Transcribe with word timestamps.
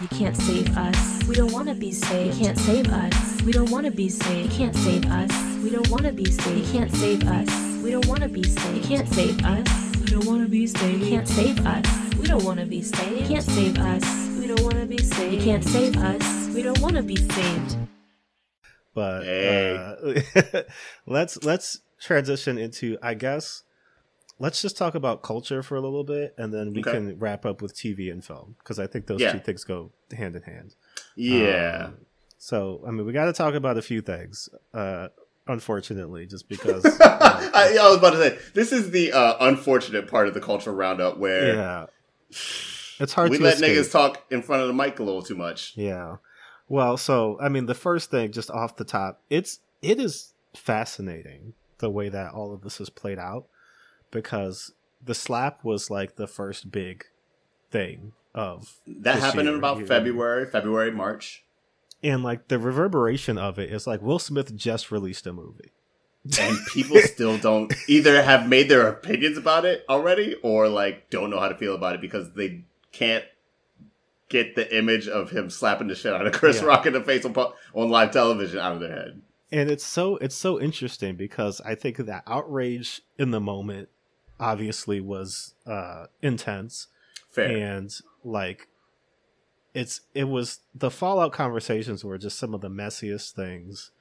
You 0.00 0.08
can't 0.08 0.36
save 0.36 0.76
us. 0.78 1.24
We 1.28 1.34
don't 1.34 1.52
wanna 1.52 1.74
be 1.74 1.92
saved. 1.92 2.38
You 2.38 2.44
can't 2.44 2.58
save 2.58 2.88
us. 2.88 3.42
We 3.42 3.52
don't 3.52 3.70
wanna 3.70 3.90
be 3.90 4.08
saved. 4.08 4.50
You 4.52 4.58
can't 4.58 4.74
save 4.76 5.04
us. 5.06 5.30
We 5.62 5.70
don't 5.70 5.88
wanna 5.90 6.12
be 6.12 6.30
saved. 6.30 6.58
You 6.58 6.72
can't 6.72 6.90
save 6.94 7.26
us. 7.26 7.82
We 7.82 7.90
don't 7.90 8.06
wanna 8.06 8.28
be 8.28 8.42
saved. 8.44 8.76
You 8.76 8.82
can't 8.82 9.08
save 9.08 9.44
us. 9.44 9.66
We 10.00 10.06
don't 10.06 10.24
wanna 10.26 10.48
be 10.48 10.66
saved. 10.66 11.02
You 11.02 11.08
can't 11.10 11.28
save 11.28 11.66
us. 11.66 11.84
We 12.18 12.26
don't 12.26 12.42
wanna 12.44 12.64
be 12.66 12.82
saved. 12.82 13.20
You 13.20 13.26
can't 13.26 13.44
save 13.44 13.78
us. 13.78 14.04
We 14.38 14.46
don't 14.46 14.62
wanna 14.62 14.86
be 14.86 14.98
saved. 14.98 15.34
You 15.34 15.40
can't 15.40 15.64
save 15.64 15.96
us. 15.98 16.48
We 16.54 16.62
don't 16.62 16.80
wanna 16.80 17.02
be 17.02 17.16
saved. 17.16 17.76
But 18.94 19.24
Hey. 19.24 19.76
uh, 19.76 20.62
let's 21.06 21.42
let's 21.44 21.80
transition 22.00 22.56
into 22.58 22.96
I 23.02 23.14
guess 23.14 23.62
let's 24.40 24.60
just 24.62 24.76
talk 24.76 24.94
about 24.96 25.22
culture 25.22 25.62
for 25.62 25.76
a 25.76 25.80
little 25.80 26.02
bit 26.02 26.34
and 26.38 26.52
then 26.52 26.72
we 26.72 26.80
Okay. 26.80 26.92
can 26.92 27.18
wrap 27.18 27.44
up 27.46 27.60
with 27.62 27.74
TV 27.76 28.10
and 28.10 28.24
film 28.24 28.56
because 28.58 28.78
I 28.80 28.86
think 28.88 29.06
those 29.06 29.20
Yeah. 29.20 29.32
two 29.32 29.38
things 29.38 29.62
go 29.64 29.92
hand 30.16 30.34
in 30.34 30.42
hand. 30.42 30.74
Yeah. 31.14 31.84
Um, 31.88 31.98
so 32.38 32.82
I 32.86 32.90
mean 32.90 33.06
we 33.06 33.12
got 33.12 33.26
to 33.26 33.32
talk 33.32 33.54
about 33.54 33.76
a 33.78 33.82
few 33.82 34.00
things. 34.00 34.48
Uh, 34.74 35.08
unfortunately, 35.46 36.26
just 36.26 36.48
because 36.48 36.84
I, 37.00 37.76
I 37.80 37.88
was 37.88 37.98
about 37.98 38.10
to 38.10 38.16
say 38.18 38.38
this 38.54 38.72
is 38.72 38.90
the 38.90 39.12
uh, 39.12 39.36
unfortunate 39.40 40.08
part 40.08 40.26
of 40.28 40.34
the 40.34 40.40
cultural 40.40 40.74
roundup 40.76 41.18
where 41.18 41.54
yeah, 41.54 41.86
it's 42.98 43.12
hard 43.12 43.30
we 43.30 43.38
let 43.38 43.54
escape. 43.54 43.76
niggas 43.76 43.90
talk 43.92 44.24
in 44.30 44.42
front 44.42 44.62
of 44.62 44.68
the 44.68 44.74
mic 44.74 44.98
a 44.98 45.02
little 45.02 45.22
too 45.22 45.34
much. 45.34 45.72
Yeah. 45.76 46.16
Well, 46.68 46.96
so 46.96 47.36
I 47.40 47.48
mean, 47.48 47.66
the 47.66 47.74
first 47.74 48.10
thing, 48.10 48.30
just 48.32 48.50
off 48.50 48.76
the 48.76 48.84
top, 48.84 49.20
it's 49.28 49.58
it 49.82 49.98
is 49.98 50.34
fascinating 50.54 51.54
the 51.78 51.90
way 51.90 52.08
that 52.08 52.32
all 52.32 52.52
of 52.54 52.62
this 52.62 52.78
has 52.78 52.90
played 52.90 53.18
out 53.18 53.46
because 54.10 54.72
the 55.04 55.14
slap 55.14 55.64
was 55.64 55.90
like 55.90 56.16
the 56.16 56.26
first 56.26 56.70
big 56.70 57.04
thing 57.70 58.12
of 58.34 58.76
That 58.86 59.18
happened 59.18 59.48
in 59.48 59.54
about 59.56 59.76
you 59.76 59.82
know. 59.82 59.88
February, 59.88 60.46
February, 60.46 60.90
March, 60.90 61.42
and 62.02 62.22
like 62.22 62.48
the 62.48 62.58
reverberation 62.58 63.38
of 63.38 63.58
it 63.58 63.70
is 63.72 63.86
like 63.86 64.02
Will 64.02 64.18
Smith 64.18 64.54
just 64.56 64.90
released 64.90 65.26
a 65.26 65.32
movie. 65.32 65.72
and 66.38 66.56
people 66.72 66.98
still 66.98 67.38
don't 67.38 67.72
either 67.88 68.22
have 68.22 68.48
made 68.48 68.68
their 68.68 68.86
opinions 68.88 69.36
about 69.38 69.64
it 69.64 69.84
already, 69.88 70.34
or 70.42 70.68
like 70.68 71.10
don't 71.10 71.30
know 71.30 71.40
how 71.40 71.48
to 71.48 71.56
feel 71.56 71.74
about 71.74 71.94
it 71.94 72.00
because 72.00 72.32
they 72.34 72.64
can't 72.92 73.24
get 74.28 74.54
the 74.54 74.76
image 74.76 75.08
of 75.08 75.30
him 75.30 75.50
slapping 75.50 75.88
the 75.88 75.94
shit 75.94 76.12
out 76.12 76.24
of 76.26 76.32
Chris 76.32 76.60
Yeah. 76.60 76.66
Rock 76.66 76.86
in 76.86 76.92
the 76.92 77.00
face 77.02 77.24
on, 77.24 77.34
on 77.36 77.88
live 77.90 78.12
television 78.12 78.58
out 78.60 78.72
of 78.74 78.80
their 78.80 78.92
head. 78.92 79.22
and 79.50 79.68
it's 79.70 79.84
so 79.84 80.16
it's 80.18 80.36
so 80.36 80.60
interesting 80.60 81.16
because 81.16 81.60
I 81.62 81.74
think 81.74 81.96
that 81.96 82.22
outrage 82.28 83.00
in 83.18 83.32
the 83.32 83.40
moment 83.40 83.88
obviously 84.40 85.00
was 85.00 85.54
uh 85.66 86.06
intense 86.22 86.88
Fair. 87.30 87.56
and 87.56 87.94
like 88.24 88.66
it's 89.74 90.00
it 90.14 90.24
was 90.24 90.60
the 90.74 90.90
fallout 90.90 91.32
conversations 91.32 92.04
were 92.04 92.18
just 92.18 92.38
some 92.38 92.54
of 92.54 92.60
the 92.60 92.70
messiest 92.70 93.32
things 93.32 93.92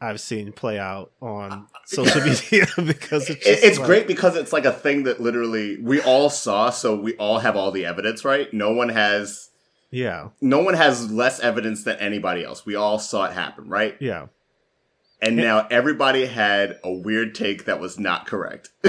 I've 0.00 0.20
seen 0.20 0.52
play 0.52 0.78
out 0.78 1.12
on 1.22 1.68
social 1.86 2.20
media 2.20 2.66
because 2.76 3.30
it's 3.30 3.44
just 3.46 3.64
it's 3.64 3.78
like- 3.78 3.86
great 3.86 4.06
because 4.06 4.36
it's 4.36 4.52
like 4.52 4.66
a 4.66 4.72
thing 4.72 5.04
that 5.04 5.20
literally 5.20 5.78
we 5.80 6.02
all 6.02 6.28
saw, 6.28 6.68
so 6.70 6.94
we 7.00 7.14
all 7.16 7.38
have 7.38 7.56
all 7.56 7.70
the 7.70 7.86
evidence, 7.86 8.24
right? 8.24 8.52
No 8.52 8.72
one 8.72 8.90
has 8.90 9.48
Yeah, 9.90 10.30
no 10.42 10.58
one 10.60 10.74
has 10.74 11.10
less 11.10 11.40
evidence 11.40 11.84
than 11.84 11.96
anybody 11.98 12.44
else. 12.44 12.66
We 12.66 12.74
all 12.74 12.98
saw 12.98 13.24
it 13.26 13.32
happen, 13.32 13.68
right? 13.68 13.96
yeah, 14.00 14.26
And 15.24 15.36
now 15.36 15.66
everybody 15.70 16.26
had 16.26 16.78
a 16.84 16.92
weird 16.92 17.34
take 17.34 17.64
that 17.64 17.80
was 17.80 17.98
not 17.98 18.26
correct. 18.26 18.68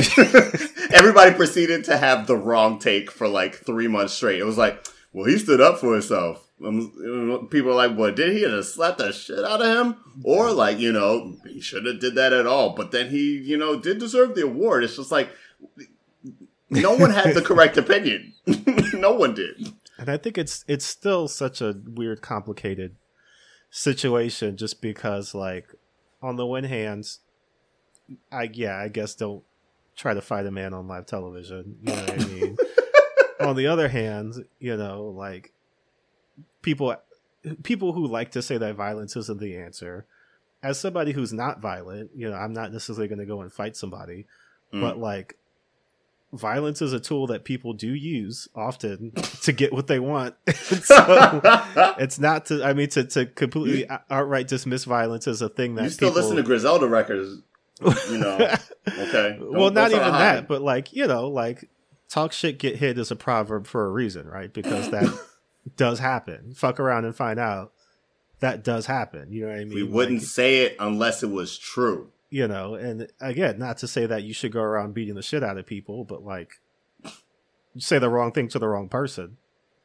everybody 0.91 1.33
proceeded 1.33 1.86
to 1.86 1.97
have 1.97 2.28
the 2.28 2.36
wrong 2.36 2.78
take 2.78 3.09
for 3.09 3.28
like 3.28 3.55
three 3.55 3.88
months 3.88 4.14
straight. 4.14 4.39
It 4.39 4.45
was 4.45 4.58
like, 4.58 4.86
well, 5.13 5.25
he 5.25 5.38
stood 5.38 5.61
up 5.61 5.80
for 5.80 5.94
himself. 5.94 6.50
Um, 6.63 7.47
People 7.50 7.72
are 7.72 7.88
like, 7.88 7.97
well, 7.97 8.13
did 8.13 8.34
he 8.34 8.41
just 8.41 8.75
slap 8.75 8.97
the 8.97 9.13
shit 9.13 9.46
out 9.46 9.62
of 9.62 9.68
him? 9.68 9.96
Or 10.23 10.51
like, 10.51 10.78
you 10.78 10.91
know, 10.91 11.38
he 11.46 11.62
shouldn't 11.62 11.88
have 11.88 12.01
did 12.01 12.16
that 12.16 12.34
at 12.34 12.46
all. 12.46 12.72
But 12.72 12.91
then 12.91 13.09
he, 13.09 13.38
you 13.38 13.57
know, 13.57 13.79
did 13.79 14.00
deserve 14.00 14.35
the 14.35 14.44
award. 14.44 14.84
It's 14.84 14.97
just 14.97 15.12
like, 15.12 15.29
no 16.69 16.96
one 16.96 17.12
had 17.12 17.34
the 17.34 17.41
correct 17.41 17.78
opinion. 17.78 18.34
no 18.94 19.13
one 19.13 19.35
did. 19.35 19.73
and 19.97 20.09
I 20.09 20.17
think 20.17 20.38
it's 20.38 20.66
it's 20.67 20.85
still 20.85 21.29
such 21.29 21.62
a 21.62 21.75
weird, 21.85 22.22
complicated 22.22 22.97
situation 23.69 24.57
just 24.57 24.81
because 24.81 25.34
like 25.34 25.67
on 26.25 26.36
the 26.36 26.46
one 26.46 26.63
hand, 26.63 27.06
I 28.31 28.50
yeah, 28.53 28.78
I 28.78 28.88
guess 28.88 29.16
don't 29.16 29.44
try 29.96 30.13
to 30.13 30.22
fight 30.22 30.46
a 30.46 30.52
man 30.52 30.74
on 30.74 30.88
live 30.88 31.06
television. 31.06 31.78
You 31.81 31.94
know 31.96 32.02
what 32.02 32.22
I 32.22 32.25
mean? 32.25 32.58
on 33.40 33.56
the 33.56 33.68
other 33.68 33.88
hand, 33.88 34.34
you 34.59 34.75
know, 34.75 35.06
like 35.06 35.53
people 36.62 36.96
people 37.64 37.94
who 37.94 38.08
like 38.08 38.31
to 38.31 38.41
say 38.41 38.58
that 38.58 38.75
violence 38.75 39.16
isn't 39.16 39.40
the 39.40 39.56
answer. 39.58 40.06
As 40.64 40.80
somebody 40.80 41.12
who's 41.12 41.31
not 41.31 41.62
violent, 41.62 42.09
you 42.16 42.30
know, 42.30 42.35
I'm 42.35 42.53
not 42.53 42.74
necessarily 42.74 43.08
going 43.08 43.19
to 43.19 43.25
go 43.25 43.41
and 43.41 43.52
fight 43.53 43.75
somebody, 43.78 44.25
Mm. 44.74 44.81
but 44.81 44.97
like 44.97 45.38
violence 46.34 46.81
is 46.81 46.91
a 46.94 47.00
tool 47.00 47.28
that 47.28 47.44
people 47.46 47.74
do 47.74 47.88
use 47.94 48.47
often 48.56 49.12
to 49.44 49.52
get 49.52 49.72
what 49.72 49.88
they 49.88 50.00
want. 50.00 50.36
so 50.53 51.41
it's 52.00 52.19
not 52.19 52.46
to 52.47 52.63
I 52.63 52.74
mean 52.74 52.90
to 52.90 53.03
to 53.06 53.25
completely 53.25 53.88
outright 54.09 54.47
dismiss 54.47 54.84
violence 54.85 55.28
as 55.28 55.41
a 55.41 55.50
thing 55.50 55.75
that 55.75 55.84
you 55.85 55.90
still 55.91 56.09
people, 56.09 56.22
listen 56.22 56.38
to 56.38 56.44
Griselda 56.44 56.88
records, 56.88 57.41
you 58.09 58.18
know. 58.18 58.53
Okay. 58.88 59.38
Don't- 59.40 59.52
well, 59.52 59.72
not 59.72 59.90
even 59.90 60.03
that, 60.03 60.35
hide. 60.35 60.47
but 60.47 60.62
like 60.62 60.94
you 60.94 61.08
know, 61.08 61.28
like 61.28 61.68
talk 62.08 62.31
shit, 62.34 62.59
get 62.59 62.75
hit 62.75 63.00
is 63.00 63.09
a 63.09 63.16
proverb 63.16 63.66
for 63.66 63.84
a 63.88 63.90
reason, 63.90 64.28
right? 64.28 64.53
Because 64.53 64.91
that 64.91 65.12
does 65.75 65.97
happen. 65.97 66.53
Fuck 66.56 66.80
around 66.80 67.06
and 67.06 67.16
find 67.16 67.40
out. 67.40 67.72
That 68.41 68.64
does 68.64 68.85
happen. 68.85 69.31
You 69.31 69.41
know 69.41 69.47
what 69.47 69.56
I 69.59 69.64
mean? 69.64 69.74
we 69.74 69.81
wouldn't 69.84 70.19
Like, 70.19 70.28
say 70.28 70.58
it 70.66 70.75
unless 70.80 71.24
it 71.24 71.31
was 71.31 71.58
true. 71.58 72.12
You 72.35 72.47
know, 72.50 72.75
and 72.75 73.07
again, 73.22 73.57
not 73.57 73.78
to 73.78 73.88
say 73.88 74.06
that 74.06 74.23
you 74.23 74.34
should 74.34 74.51
go 74.51 74.59
around 74.62 74.94
beating 74.94 75.16
the 75.16 75.22
shit 75.22 75.41
out 75.41 75.57
of 75.57 75.66
people, 75.66 76.03
but 76.03 76.22
like, 76.23 76.50
you 77.73 77.79
say 77.81 77.97
the 77.97 78.09
wrong 78.09 78.31
thing 78.34 78.50
to 78.50 78.59
the 78.59 78.68
wrong 78.68 78.90
person, 78.90 79.38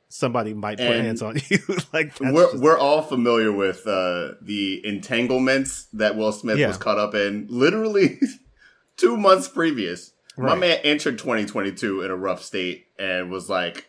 somebody 0.09 0.53
might 0.53 0.79
put 0.79 0.89
And 0.89 1.07
hands 1.07 1.23
on 1.23 1.37
you. 1.49 1.59
like 1.93 2.19
we're 2.19 2.51
just- 2.51 2.59
we're 2.63 2.77
all 2.79 3.03
familiar 3.03 3.53
with 3.53 3.87
uh, 3.87 4.33
the 4.43 4.85
entanglements 4.85 5.87
that 5.93 6.17
Will 6.17 6.33
Smith 6.33 6.59
Yeah. 6.59 6.67
was 6.69 6.77
caught 6.77 6.99
up 6.99 7.15
in, 7.15 7.47
literally 7.49 8.21
two 8.97 9.17
months 9.17 9.47
previous. 9.47 10.13
My 10.37 10.55
man 10.57 10.79
entered 10.83 11.19
2022 11.19 12.03
in 12.03 12.11
a 12.11 12.17
rough 12.17 12.43
state 12.43 12.87
and 12.99 13.31
was 13.31 13.51
like, 13.51 13.89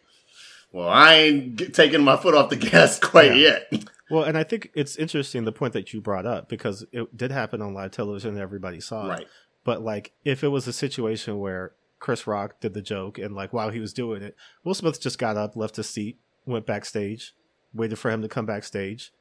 "Well, 0.73 0.89
I 0.89 1.13
ain't 1.15 1.55
g- 1.55 1.67
taking 1.69 2.03
my 2.03 2.17
foot 2.17 2.35
off 2.35 2.49
the 2.49 2.55
gas 2.71 2.99
quite 2.99 3.35
Yeah. 3.37 3.59
yet." 3.71 3.85
Well, 4.11 4.23
and 4.23 4.37
I 4.37 4.43
think 4.43 4.71
it's 4.75 4.97
interesting 4.97 5.45
the 5.45 5.51
point 5.51 5.73
that 5.73 5.93
you 5.93 6.01
brought 6.01 6.25
up 6.25 6.49
because 6.49 6.85
it 6.91 7.15
did 7.15 7.31
happen 7.31 7.61
on 7.61 7.73
live 7.73 7.91
television 7.91 8.31
and 8.31 8.39
everybody 8.39 8.79
saw 8.81 9.11
it. 9.11 9.27
But 9.63 9.81
like, 9.81 10.11
if 10.25 10.43
it 10.43 10.49
was 10.49 10.67
a 10.67 10.73
situation 10.73 11.39
where 11.39 11.73
Chris 11.99 12.27
Rock 12.27 12.59
did 12.59 12.73
the 12.73 12.81
joke 12.81 13.17
and 13.17 13.35
like 13.35 13.53
while 13.53 13.69
he 13.69 13.79
was 13.79 13.93
doing 13.93 14.21
it, 14.21 14.35
Will 14.63 14.73
Smith 14.73 14.99
just 14.99 15.17
got 15.17 15.37
up, 15.37 15.55
left 15.55 15.77
his 15.77 15.89
seat, 15.89 16.17
went 16.45 16.65
backstage, 16.65 17.33
waited 17.73 17.97
for 17.97 18.11
him 18.11 18.21
to 18.21 18.27
come 18.27 18.45
backstage, 18.45 19.13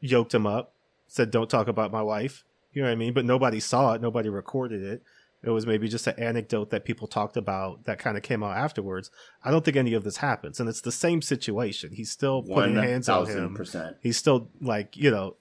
yoked 0.00 0.34
him 0.34 0.46
up, 0.46 0.72
said, 1.06 1.30
"Don't 1.30 1.50
talk 1.50 1.68
about 1.68 1.92
my 1.92 2.02
wife." 2.02 2.44
You 2.72 2.82
know 2.82 2.88
what 2.88 2.92
I 2.92 2.96
mean? 2.96 3.12
But 3.12 3.24
nobody 3.24 3.60
saw 3.60 3.92
it, 3.92 4.00
nobody 4.00 4.28
recorded 4.28 4.82
it. 4.82 5.02
It 5.46 5.50
was 5.50 5.66
maybe 5.66 5.88
just 5.88 6.06
an 6.06 6.14
anecdote 6.18 6.70
that 6.70 6.84
people 6.84 7.06
talked 7.06 7.36
about 7.36 7.84
that 7.84 7.98
kind 7.98 8.16
of 8.16 8.22
came 8.22 8.42
out 8.42 8.56
afterwards. 8.56 9.10
I 9.44 9.50
don't 9.50 9.64
think 9.64 9.76
any 9.76 9.94
of 9.94 10.04
this 10.04 10.18
happens, 10.18 10.60
and 10.60 10.68
it's 10.68 10.80
the 10.80 10.92
same 10.92 11.22
situation. 11.22 11.92
He's 11.92 12.10
still 12.10 12.42
putting 12.42 12.74
One 12.76 12.84
hands 12.84 13.08
on 13.08 13.26
him. 13.26 13.54
percent. 13.54 13.96
He's 14.00 14.16
still 14.16 14.48
like 14.60 14.96
you 14.96 15.10
know 15.10 15.36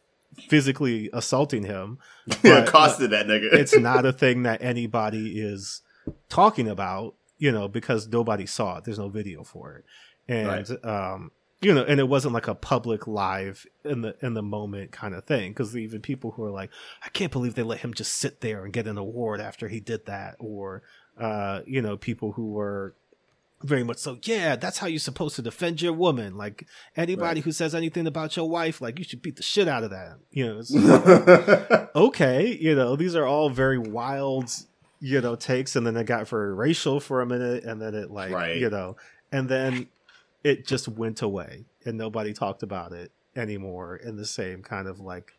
physically 0.49 1.09
assaulting 1.13 1.63
him. 1.63 1.99
Yeah, 2.43 2.61
that 2.61 3.27
nigga. 3.27 3.53
it's 3.53 3.77
not 3.77 4.05
a 4.05 4.13
thing 4.13 4.43
that 4.43 4.61
anybody 4.61 5.39
is 5.39 5.81
talking 6.29 6.67
about, 6.67 7.15
you 7.38 7.51
know, 7.51 7.67
because 7.67 8.07
nobody 8.07 8.45
saw 8.45 8.77
it. 8.77 8.83
There's 8.85 8.99
no 8.99 9.09
video 9.09 9.44
for 9.44 9.75
it. 9.75 9.85
And 10.27 10.77
um 10.85 11.31
you 11.63 11.74
know, 11.74 11.83
and 11.83 12.00
it 12.00 12.07
wasn't 12.07 12.33
like 12.33 12.48
a 12.48 12.56
public 12.56 13.07
live 13.07 13.65
in 13.83 14.01
the 14.01 14.15
in 14.21 14.33
the 14.33 14.44
moment 14.44 14.92
kind 14.92 15.15
of 15.15 15.24
thing 15.25 15.51
because 15.51 15.75
even 15.75 16.01
people 16.01 16.31
who 16.31 16.44
are 16.44 16.51
like, 16.51 16.69
I 17.04 17.10
can't 17.10 17.31
believe 17.31 17.56
they 17.56 17.63
let 17.63 17.80
him 17.80 17.94
just 17.94 18.13
sit 18.13 18.42
there 18.42 18.63
and 18.63 18.74
get 18.74 18.86
an 18.88 18.98
award 18.98 19.39
after 19.42 19.68
he 19.69 19.80
did 19.80 20.06
that, 20.06 20.36
or 20.39 20.83
uh, 21.19 21.62
you 21.65 21.81
know, 21.81 21.98
people 21.98 22.33
who 22.33 22.51
were 22.51 22.95
very 23.63 23.83
much 23.83 23.98
so, 23.98 24.18
yeah, 24.24 24.57
that's 24.57 24.80
how 24.80 24.88
you're 24.88 25.00
supposed 25.00 25.38
to 25.38 25.42
defend 25.42 25.81
your 25.81 25.94
woman. 25.94 26.36
Like 26.36 26.68
anybody 26.98 27.39
Right. 27.39 27.44
who 27.45 27.51
says 27.54 27.74
anything 27.74 28.07
about 28.07 28.36
your 28.36 28.50
wife, 28.50 28.81
like 28.81 29.00
you 29.00 29.06
should 29.06 29.21
beat 29.21 29.38
the 29.38 29.44
shit 29.44 29.69
out 29.69 29.86
of 29.86 29.89
that. 29.92 30.18
You 30.31 30.62
know, 30.74 31.88
okay, 31.95 32.57
you 32.59 32.75
know, 32.75 32.95
these 32.98 33.16
are 33.16 33.25
all 33.25 33.50
very 33.50 33.77
wild, 33.77 34.51
you 35.00 35.21
know, 35.21 35.36
takes, 35.36 35.75
and 35.77 35.88
then 35.88 35.95
it 35.95 36.06
got 36.06 36.27
very 36.27 36.54
racial 36.54 37.00
for 37.00 37.21
a 37.21 37.25
minute, 37.25 37.63
and 37.63 37.81
then 37.81 37.95
it 37.95 38.12
like, 38.12 38.31
Right. 38.31 38.57
you 38.57 38.69
know, 38.69 38.98
and 39.31 39.48
then 39.48 39.88
it 40.44 40.68
just 40.68 40.88
went 40.88 41.22
away, 41.22 41.66
and 41.86 41.98
nobody 41.98 42.34
talked 42.34 42.63
about 42.63 42.92
it 42.94 43.12
anymore 43.36 43.95
in 43.95 44.16
the 44.18 44.25
same 44.25 44.62
kind 44.62 44.88
of 44.88 45.00
like 45.00 45.31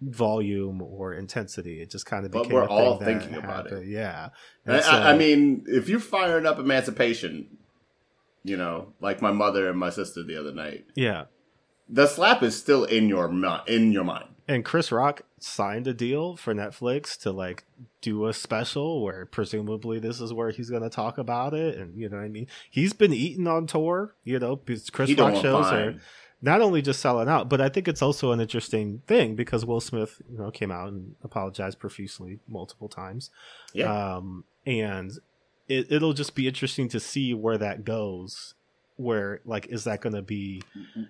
volume 0.00 0.80
or 0.80 1.12
intensity. 1.12 1.80
It 1.82 1.90
just 1.90 2.06
kind 2.06 2.24
of 2.24 2.30
But 2.32 2.48
we're 2.52 2.66
all 2.68 2.98
thinking 2.98 3.34
about 3.34 3.70
it. 3.72 3.86
Yeah, 3.86 4.28
I, 4.66 4.78
I- 4.80 5.12
I 5.12 5.16
mean, 5.16 5.64
if 5.66 5.88
you're 5.88 6.00
firing 6.00 6.46
up 6.46 6.58
emancipation, 6.58 7.58
You 8.44 8.56
know, 8.56 8.94
like 9.00 9.20
my 9.20 9.32
mother 9.32 9.68
and 9.68 9.78
my 9.78 9.90
sister 9.90 10.22
the 10.22 10.38
other 10.38 10.52
night. 10.52 10.86
Yeah. 10.94 11.24
The 11.90 12.06
slap 12.06 12.42
is 12.42 12.56
still 12.56 12.84
in 12.84 13.08
your 13.08 13.26
in 13.66 13.92
your 13.92 14.04
mind. 14.04 14.28
And 14.48 14.64
Chris 14.64 14.90
Rock 14.90 15.22
signed 15.38 15.86
a 15.86 15.92
deal 15.92 16.34
for 16.34 16.54
Netflix 16.54 17.20
to 17.20 17.30
like 17.30 17.64
do 18.00 18.26
a 18.26 18.32
special 18.32 19.02
where 19.02 19.26
presumably 19.26 19.98
this 19.98 20.22
is 20.22 20.32
where 20.32 20.50
he's 20.50 20.70
going 20.70 20.82
to 20.82 20.88
talk 20.88 21.18
about 21.18 21.52
it, 21.52 21.76
and 21.76 21.94
you 22.00 22.08
know 22.08 22.16
what 22.16 22.24
I 22.24 22.28
mean. 22.28 22.46
He's 22.70 22.94
been 22.94 23.12
eating 23.12 23.46
on 23.46 23.66
tour, 23.66 24.14
you 24.24 24.38
know, 24.38 24.56
because 24.56 24.88
Chris 24.88 25.10
He 25.10 25.14
Rock 25.14 25.34
shows 25.34 25.66
fine. 25.66 25.78
are 25.78 26.00
not 26.40 26.62
only 26.62 26.80
just 26.80 27.00
selling 27.00 27.28
out, 27.28 27.48
but 27.48 27.60
I 27.60 27.68
think 27.68 27.88
it's 27.88 28.00
also 28.00 28.32
an 28.32 28.40
interesting 28.40 29.02
thing 29.06 29.34
because 29.34 29.66
Will 29.66 29.80
Smith, 29.80 30.22
you 30.30 30.38
know, 30.38 30.50
came 30.50 30.70
out 30.70 30.88
and 30.88 31.16
apologized 31.22 31.78
profusely 31.78 32.38
multiple 32.48 32.88
times. 32.88 33.30
Yeah. 33.72 34.16
Um, 34.16 34.44
and 34.64 35.12
it, 35.68 35.90
it'll 35.90 36.12
just 36.12 36.34
be 36.34 36.46
interesting 36.46 36.88
to 36.90 37.00
see 37.00 37.34
where 37.34 37.58
that 37.58 37.84
goes. 37.84 38.54
Where 38.98 39.40
like 39.44 39.68
is 39.68 39.84
that 39.84 40.00
going 40.00 40.14
to 40.14 40.22
be? 40.22 40.62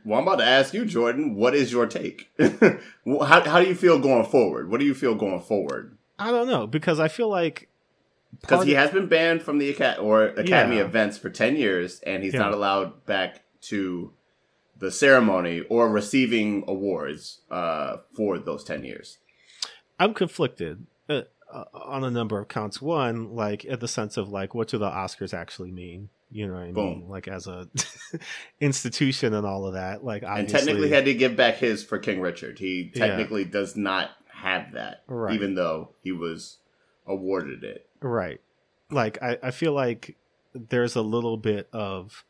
Well, 0.04 0.18
I'm 0.20 0.24
about 0.28 0.36
to 0.40 0.44
ask 0.44 0.72
you, 0.74 0.84
Jordan. 0.84 1.34
What 1.34 1.54
is 1.54 1.72
your 1.72 1.86
take? 1.86 2.30
how 2.38 3.40
how 3.44 3.60
do 3.60 3.66
you 3.66 3.74
feel 3.74 3.98
going 3.98 4.26
forward? 4.26 4.70
What 4.70 4.78
do 4.78 4.86
you 4.86 4.94
feel 4.94 5.14
going 5.14 5.40
forward? 5.40 5.96
I 6.18 6.30
don't 6.30 6.48
know 6.48 6.66
because 6.66 7.00
I 7.00 7.08
feel 7.08 7.28
like 7.30 7.68
Because 8.40 8.64
he 8.66 8.72
of- 8.74 8.78
has 8.78 8.90
been 8.90 9.06
banned 9.06 9.42
from 9.42 9.56
the 9.58 9.70
Acad- 9.70 9.98
or 10.00 10.24
Academy 10.26 10.76
Yeah. 10.76 10.84
events 10.84 11.16
for 11.16 11.30
ten 11.30 11.56
years, 11.56 12.00
and 12.00 12.22
he's 12.22 12.34
Yeah. 12.34 12.40
not 12.40 12.52
allowed 12.52 13.06
back 13.06 13.42
to 13.62 14.12
the 14.78 14.90
ceremony 14.90 15.62
or 15.70 15.88
receiving 15.90 16.64
awards 16.68 17.40
uh, 17.50 17.96
for 18.14 18.38
those 18.38 18.64
ten 18.64 18.84
years. 18.84 19.18
I'm 19.98 20.12
conflicted 20.14 20.86
uh, 21.08 21.22
uh, 21.50 21.64
on 21.72 22.04
a 22.04 22.10
number 22.10 22.38
of 22.38 22.48
counts. 22.48 22.82
One, 22.82 23.34
like 23.34 23.64
at 23.64 23.80
the 23.80 23.88
sense 23.88 24.16
of 24.18 24.28
like, 24.28 24.54
what 24.54 24.68
do 24.68 24.76
the 24.78 24.90
Oscars 24.90 25.32
actually 25.32 25.72
mean? 25.72 26.10
You 26.30 26.46
know 26.46 26.54
what 26.54 26.62
I 26.62 26.72
mean? 26.72 27.08
Like 27.08 27.26
as 27.28 27.46
a 27.46 27.68
institution 28.60 29.32
and 29.34 29.46
all 29.46 29.66
of 29.66 29.72
that. 29.74 30.04
Like 30.04 30.22
And 30.22 30.30
obviously, 30.30 30.58
technically, 30.58 30.88
had 30.90 31.04
to 31.06 31.14
give 31.14 31.36
back 31.36 31.56
his 31.56 31.82
for 31.84 31.98
King 31.98 32.20
Richard. 32.20 32.58
He 32.58 32.90
Yeah. 32.94 33.06
technically 33.06 33.44
does 33.44 33.76
not 33.76 34.10
have 34.32 34.72
that, 34.74 35.02
Right. 35.06 35.34
even 35.34 35.54
though 35.54 35.90
he 36.02 36.12
was 36.12 36.58
awarded 37.06 37.64
it. 37.64 37.88
right. 38.00 38.40
Like 38.90 39.22
I, 39.22 39.38
I 39.42 39.50
feel 39.50 39.72
like 39.72 40.16
there's 40.54 40.96
a 40.96 41.02
little 41.02 41.36
bit 41.36 41.68
of 41.72 42.24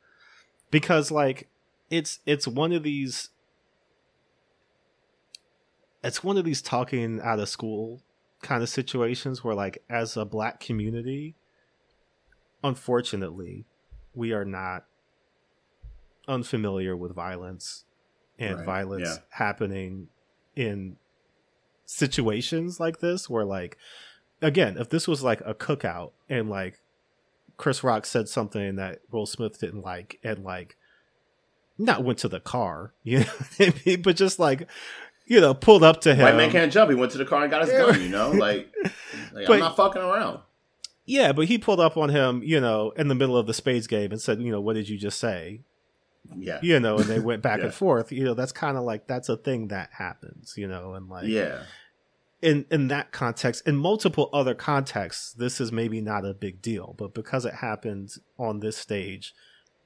because 0.71 1.11
like 1.11 1.49
it's 1.91 2.19
it's 2.27 2.47
one 2.49 2.73
of 2.73 2.83
these 2.83 3.31
it's 6.03 6.23
one 6.23 6.37
of 6.37 6.45
these 6.45 6.63
talking 6.63 7.21
out 7.23 7.39
of 7.41 7.49
school 7.49 8.01
kind 8.43 8.63
of 8.63 8.69
situations 8.69 9.43
where 9.43 9.55
like 9.55 9.83
as 9.91 10.17
a 10.17 10.25
black 10.25 10.61
community 10.61 11.35
unfortunately 12.63 13.65
we 14.19 14.33
are 14.33 14.45
not 14.45 14.85
unfamiliar 16.27 16.97
with 16.97 17.15
violence 17.15 17.85
and 18.39 18.57
Right, 18.57 18.67
violence 18.67 19.09
yeah. 19.09 19.17
happening 19.31 20.09
in 20.57 20.97
situations 21.87 22.79
like 22.79 23.01
this 23.01 23.31
where 23.31 23.45
like 23.45 23.79
again 24.43 24.77
if 24.79 24.91
this 24.91 25.09
was 25.09 25.23
like 25.23 25.41
a 25.47 25.55
cookout 25.55 26.13
and 26.29 26.51
like 26.51 26.81
chris 27.57 27.83
rock 27.83 28.05
said 28.05 28.29
something 28.29 28.77
that 28.77 28.99
will 29.11 29.25
smith 29.25 29.59
didn't 29.59 29.83
like 29.83 30.19
and 30.23 30.45
like 30.45 30.77
not 31.79 32.05
went 32.05 32.19
to 32.19 32.29
the 32.29 32.41
car 32.41 32.93
you 33.05 33.21
know 33.21 33.25
what 33.57 33.69
I 33.69 33.75
mean? 33.87 34.03
but 34.03 34.17
just 34.17 34.39
like 34.39 34.69
you 35.27 35.41
know 35.41 35.55
pulled 35.55 35.83
up 35.83 36.03
to 36.03 36.15
him 36.15 36.23
White 36.25 36.37
man 36.37 36.51
can't 36.51 36.73
jump. 36.73 36.91
He 36.91 36.97
went 36.97 37.13
to 37.13 37.19
the 37.19 37.25
car 37.25 37.43
and 37.43 37.51
got 37.51 37.63
his 37.63 37.71
gun. 37.71 38.01
You 38.01 38.09
know, 38.09 38.31
like, 38.31 38.73
like 39.33 39.47
But- 39.47 39.51
I'm 39.55 39.61
not 39.61 39.77
fucking 39.77 40.01
around. 40.01 40.41
Yeah, 41.09 41.33
but 41.33 41.47
he 41.47 41.57
pulled 41.59 41.81
up 41.81 41.97
on 41.97 42.11
him, 42.11 42.43
you 42.45 42.61
know, 42.61 42.91
in 42.91 43.09
the 43.09 43.15
middle 43.15 43.37
of 43.37 43.47
the 43.47 43.55
spades 43.55 43.87
game 43.87 44.13
and 44.13 44.21
said, 44.21 44.41
you 44.43 44.53
know, 44.53 44.61
what 44.61 44.75
did 44.75 44.89
you 44.89 44.99
just 44.99 45.19
say? 45.19 45.63
Yeah, 46.37 46.59
You 46.63 46.79
know, 46.79 46.99
and 46.99 47.07
they 47.07 47.19
went 47.21 47.41
back 47.43 47.59
Yeah. 47.61 47.67
and 47.67 47.75
forth. 47.75 48.13
You 48.13 48.25
know, 48.25 48.35
that's 48.35 48.53
kind 48.53 48.77
of 48.77 48.85
like 48.85 49.07
that's 49.07 49.31
a 49.31 49.37
thing 49.37 49.69
that 49.69 49.89
happens, 49.95 50.55
you 50.59 50.69
know, 50.69 50.93
and 50.93 51.09
like 51.09 51.27
yeah. 51.27 51.63
in 52.43 52.67
in 52.71 52.89
that 52.89 53.13
context, 53.13 53.67
in 53.67 53.77
multiple 53.77 54.29
other 54.35 54.55
contexts, 54.55 55.33
this 55.33 55.61
is 55.61 55.73
maybe 55.73 56.03
not 56.03 56.27
a 56.27 56.35
big 56.35 56.61
deal, 56.61 56.95
but 56.99 57.15
because 57.15 57.47
it 57.47 57.55
happened 57.55 58.11
on 58.39 58.61
this 58.61 58.77
stage, 58.77 59.33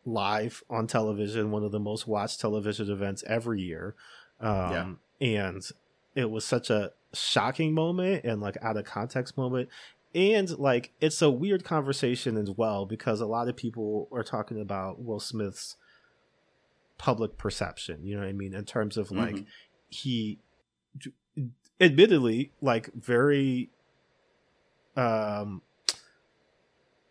live 0.04 0.64
on 0.68 0.88
television, 0.88 1.52
one 1.52 1.62
of 1.62 1.70
the 1.70 1.78
most 1.78 2.08
watched 2.08 2.40
television 2.40 2.90
events 2.90 3.22
every 3.28 3.60
year, 3.60 3.94
um, 4.40 4.98
and 5.20 5.62
it 6.16 6.28
was 6.28 6.44
such 6.44 6.68
a 6.70 6.90
shocking 7.14 7.72
moment 7.72 8.24
and 8.24 8.40
like 8.40 8.56
out 8.62 8.76
of 8.76 8.84
context 8.84 9.36
moment. 9.36 9.68
And 10.14 10.58
like 10.58 10.92
it's 11.00 11.22
a 11.22 11.30
weird 11.30 11.64
conversation 11.64 12.36
as 12.36 12.50
well 12.50 12.84
because 12.86 13.20
a 13.20 13.26
lot 13.26 13.48
of 13.48 13.56
people 13.56 14.08
are 14.12 14.22
talking 14.22 14.60
about 14.60 15.00
Will 15.02 15.20
Smith's 15.20 15.76
public 16.98 17.38
perception. 17.38 18.04
You 18.04 18.16
know 18.16 18.20
what 18.22 18.28
I 18.28 18.32
mean? 18.32 18.54
In 18.54 18.64
terms 18.64 18.96
of 18.96 19.10
like 19.10 19.36
Mhm. 19.36 19.46
he 19.88 20.38
admittedly 21.80 22.52
like 22.60 22.92
very 22.94 23.70
um 24.96 25.62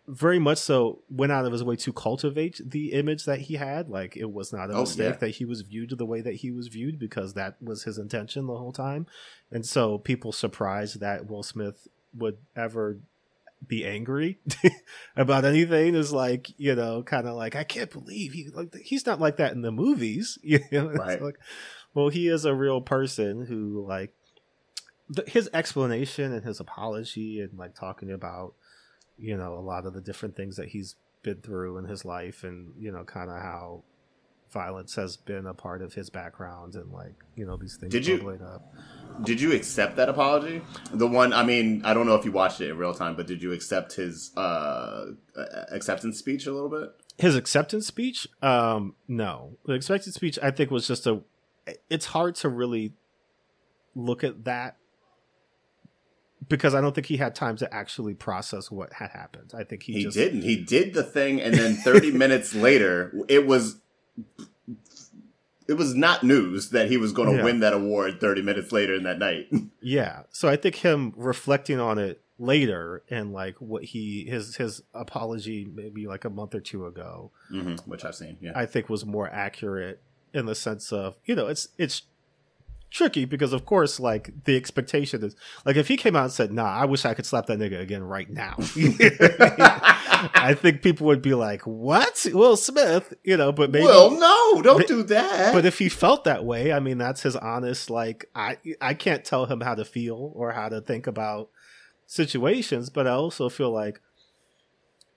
very 0.07 0.39
much 0.39 0.57
so 0.57 0.99
went 1.09 1.31
out 1.31 1.45
of 1.45 1.51
his 1.51 1.63
way 1.63 1.75
to 1.75 1.93
cultivate 1.93 2.59
the 2.65 2.91
image 2.91 3.25
that 3.25 3.41
he 3.41 3.55
had 3.55 3.89
like 3.89 4.15
it 4.17 4.31
was 4.31 4.51
not 4.51 4.69
a 4.69 4.73
Oh, 4.73 4.81
mistake 4.81 5.13
yeah. 5.13 5.17
that 5.19 5.29
he 5.31 5.45
was 5.45 5.61
viewed 5.61 5.97
the 5.97 6.05
way 6.05 6.21
that 6.21 6.35
he 6.35 6.51
was 6.51 6.67
viewed 6.67 6.99
because 6.99 7.33
that 7.33 7.61
was 7.61 7.83
his 7.83 7.97
intention 7.97 8.45
the 8.47 8.57
whole 8.57 8.71
time 8.73 9.07
and 9.51 9.65
so 9.65 9.97
people 9.97 10.31
surprised 10.31 10.99
that 10.99 11.29
will 11.29 11.43
smith 11.43 11.87
would 12.15 12.37
ever 12.55 12.99
be 13.67 13.85
angry 13.85 14.39
about 15.15 15.45
anything 15.45 15.93
is 15.93 16.11
like 16.11 16.47
you 16.57 16.73
know 16.73 17.03
kind 17.03 17.27
of 17.27 17.35
like 17.35 17.55
i 17.55 17.63
can't 17.63 17.91
believe 17.91 18.33
he 18.33 18.49
like 18.55 18.73
he's 18.83 19.05
not 19.05 19.19
like 19.19 19.37
that 19.37 19.51
in 19.51 19.61
the 19.61 19.71
movies 19.71 20.37
you 20.43 20.59
know 20.71 20.89
Right. 20.89 21.21
like 21.21 21.35
well 21.93 22.09
he 22.09 22.27
is 22.27 22.43
a 22.43 22.55
real 22.55 22.81
person 22.81 23.45
who 23.45 23.85
like 23.87 24.13
th- 25.15 25.29
his 25.29 25.47
explanation 25.53 26.33
and 26.33 26.43
his 26.43 26.59
apology 26.59 27.39
and 27.39 27.57
like 27.57 27.75
talking 27.75 28.11
about 28.11 28.55
you 29.19 29.37
know 29.37 29.53
a 29.53 29.61
lot 29.61 29.85
of 29.85 29.93
the 29.93 30.01
different 30.01 30.35
things 30.35 30.55
that 30.55 30.69
he's 30.69 30.95
been 31.21 31.41
through 31.41 31.77
in 31.77 31.85
his 31.85 32.03
life 32.03 32.43
and 32.43 32.73
you 32.79 32.91
know 32.91 33.03
kind 33.03 33.29
of 33.29 33.39
how 33.39 33.83
violence 34.51 34.95
has 34.95 35.17
been 35.17 35.45
a 35.47 35.53
part 35.53 35.81
of 35.81 35.93
his 35.93 36.09
background 36.09 36.75
and 36.75 36.91
like 36.91 37.15
you 37.35 37.45
know 37.45 37.57
these 37.57 37.77
things 37.77 37.91
Did 37.91 38.05
you- 38.05 38.29
up 38.43 38.73
Did 39.23 39.39
you 39.41 39.53
accept 39.53 39.95
that 39.97 40.09
apology? 40.09 40.61
The 40.93 41.07
one, 41.07 41.33
I 41.33 41.43
mean, 41.43 41.81
I 41.85 41.93
don't 41.93 42.05
know 42.07 42.15
if 42.15 42.23
you 42.25 42.31
watched 42.31 42.61
it 42.61 42.69
in 42.69 42.77
real 42.77 42.93
time, 42.93 43.15
but 43.15 43.27
did 43.27 43.41
you 43.43 43.51
accept 43.51 43.93
his 43.93 44.31
uh, 44.37 45.07
acceptance 45.71 46.17
speech 46.17 46.45
a 46.47 46.51
little 46.51 46.69
bit? 46.69 46.89
his 47.17 47.35
acceptance 47.35 47.85
speech 47.85 48.25
um 48.41 48.95
no 49.07 49.55
the 49.67 49.73
acceptance 49.73 50.15
speech 50.15 50.39
i 50.41 50.49
think 50.49 50.71
was 50.71 50.87
just 50.87 51.05
a 51.05 51.21
it's 51.87 52.07
hard 52.07 52.33
to 52.33 52.49
really 52.49 52.93
look 53.93 54.23
at 54.23 54.43
that 54.45 54.77
because 56.47 56.73
i 56.73 56.81
don't 56.81 56.95
think 56.95 57.05
he 57.07 57.17
had 57.17 57.35
time 57.35 57.55
to 57.55 57.71
actually 57.71 58.15
process 58.15 58.71
what 58.71 58.93
had 58.93 59.11
happened 59.11 59.51
i 59.55 59.63
think 59.63 59.83
he, 59.83 59.93
He 59.93 60.03
just 60.03 60.17
didn't. 60.17 60.41
He 60.41 60.55
did 60.55 60.93
the 60.95 61.03
thing, 61.03 61.39
and 61.41 61.53
then 61.53 61.75
30 61.75 62.11
minutes 62.23 62.55
later, 62.55 63.13
it 63.27 63.45
was. 63.45 63.77
It 65.67 65.73
was 65.75 65.95
not 65.95 66.23
news 66.23 66.69
that 66.71 66.89
he 66.89 66.97
was 66.97 67.13
going 67.13 67.29
to 67.29 67.37
Yeah. 67.37 67.43
win 67.43 67.59
that 67.61 67.73
award 67.73 68.19
30 68.19 68.41
minutes 68.41 68.71
later 68.71 68.93
in 68.95 69.03
that 69.03 69.19
night. 69.19 69.47
yeah 69.81 70.23
so 70.29 70.47
i 70.47 70.55
think 70.55 70.75
him 70.75 71.11
reflecting 71.15 71.79
on 71.79 71.97
it 71.97 72.21
later 72.37 73.03
and 73.09 73.31
like 73.33 73.55
what 73.59 73.83
he 73.83 74.25
his 74.25 74.55
his 74.57 74.81
apology 74.93 75.67
maybe 75.73 76.05
like 76.07 76.23
a 76.25 76.29
month 76.29 76.53
or 76.55 76.59
two 76.59 76.85
ago 76.85 77.31
hmm 77.49 77.75
which 77.85 78.03
I've 78.05 78.15
seen. 78.15 78.37
Yeah. 78.41 78.51
I 78.55 78.65
think 78.65 78.89
was 78.89 79.05
more 79.05 79.29
accurate 79.29 80.01
in 80.33 80.45
the 80.45 80.55
sense 80.55 80.91
of 80.91 81.15
you 81.25 81.35
know 81.35 81.47
it's 81.47 81.67
it's 81.77 82.03
tricky 82.91 83.25
because 83.25 83.53
of 83.53 83.65
course 83.65 83.99
like 83.99 84.31
the 84.43 84.55
expectation 84.57 85.23
is 85.23 85.35
like 85.65 85.77
if 85.77 85.87
he 85.87 85.95
came 85.97 86.15
out 86.15 86.25
and 86.25 86.31
said 86.33 86.51
nah 86.51 86.65
I 86.67 86.85
wish 86.85 87.05
I 87.05 87.13
could 87.13 87.25
slap 87.25 87.47
that 87.47 87.57
nigga 87.57 87.79
again 87.79 88.03
right 88.03 88.29
now. 88.29 88.55
I 90.35 90.55
think 90.59 90.81
people 90.83 91.07
would 91.07 91.21
be 91.21 91.33
like 91.33 91.61
what? 91.63 92.27
Will 92.33 92.57
Smith? 92.57 93.13
You 93.23 93.37
know 93.37 93.51
but 93.51 93.71
maybe 93.71 93.85
well, 93.85 94.11
no, 94.11 94.61
don't 94.61 94.77
but- 94.79 94.87
do 94.87 95.03
that. 95.03 95.53
but 95.53 95.65
if 95.65 95.79
he 95.79 95.89
felt 95.89 96.25
that 96.25 96.43
way 96.45 96.71
I 96.73 96.79
mean 96.79 96.97
that's 96.97 97.23
his 97.23 97.35
honest 97.35 97.89
like 97.89 98.29
I 98.35 98.57
I 98.79 98.93
can't 98.93 99.25
tell 99.25 99.45
him 99.45 99.61
how 99.61 99.73
to 99.75 99.85
feel 99.85 100.31
or 100.35 100.51
how 100.51 100.69
to 100.69 100.81
think 100.81 101.07
about 101.07 101.49
situations 102.05 102.89
but 102.89 103.07
I 103.07 103.11
also 103.11 103.47
feel 103.49 103.71
like 103.71 104.01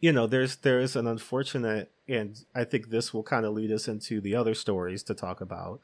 you 0.01 0.13
know 0.13 0.27
there's 0.27 0.57
there's 0.57 0.97
an 0.97 1.07
unfortunate 1.07 1.91
and 2.07 2.45
i 2.55 2.63
think 2.63 2.91
this 2.91 3.15
will 3.15 3.23
kind 3.23 3.47
of 3.47 3.55
lead 3.55 3.73
us 3.73 3.89
into 3.89 4.21
the 4.21 4.35
other 4.35 4.55
stories 4.55 5.03
to 5.03 5.15
talk 5.15 5.41
about 5.41 5.81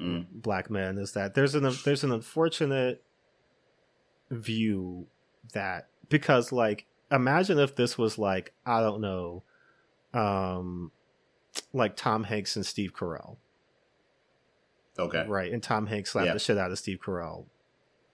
Mm. 0.00 0.26
black 0.32 0.70
men 0.70 0.98
is 0.98 1.12
that 1.12 1.34
there's 1.34 1.54
an 1.54 1.70
there's 1.84 2.02
an 2.02 2.10
unfortunate 2.10 3.02
view 4.30 5.06
that 5.52 5.86
because 6.08 6.50
like 6.50 6.86
imagine 7.12 7.58
if 7.58 7.76
this 7.76 7.96
was 7.96 8.18
like 8.18 8.52
i 8.66 8.80
don't 8.80 9.00
know 9.00 9.42
um 10.12 10.90
like 11.72 11.94
tom 11.96 12.24
hanks 12.24 12.56
and 12.56 12.66
steve 12.66 12.92
carell 12.94 13.36
okay. 14.98 15.24
right 15.28 15.52
and 15.52 15.62
tom 15.62 15.86
hanks 15.86 16.10
slapped 16.10 16.26
Yeah. 16.26 16.32
the 16.32 16.38
shit 16.38 16.58
out 16.58 16.72
of 16.72 16.78
steve 16.78 16.98
carell 17.04 17.44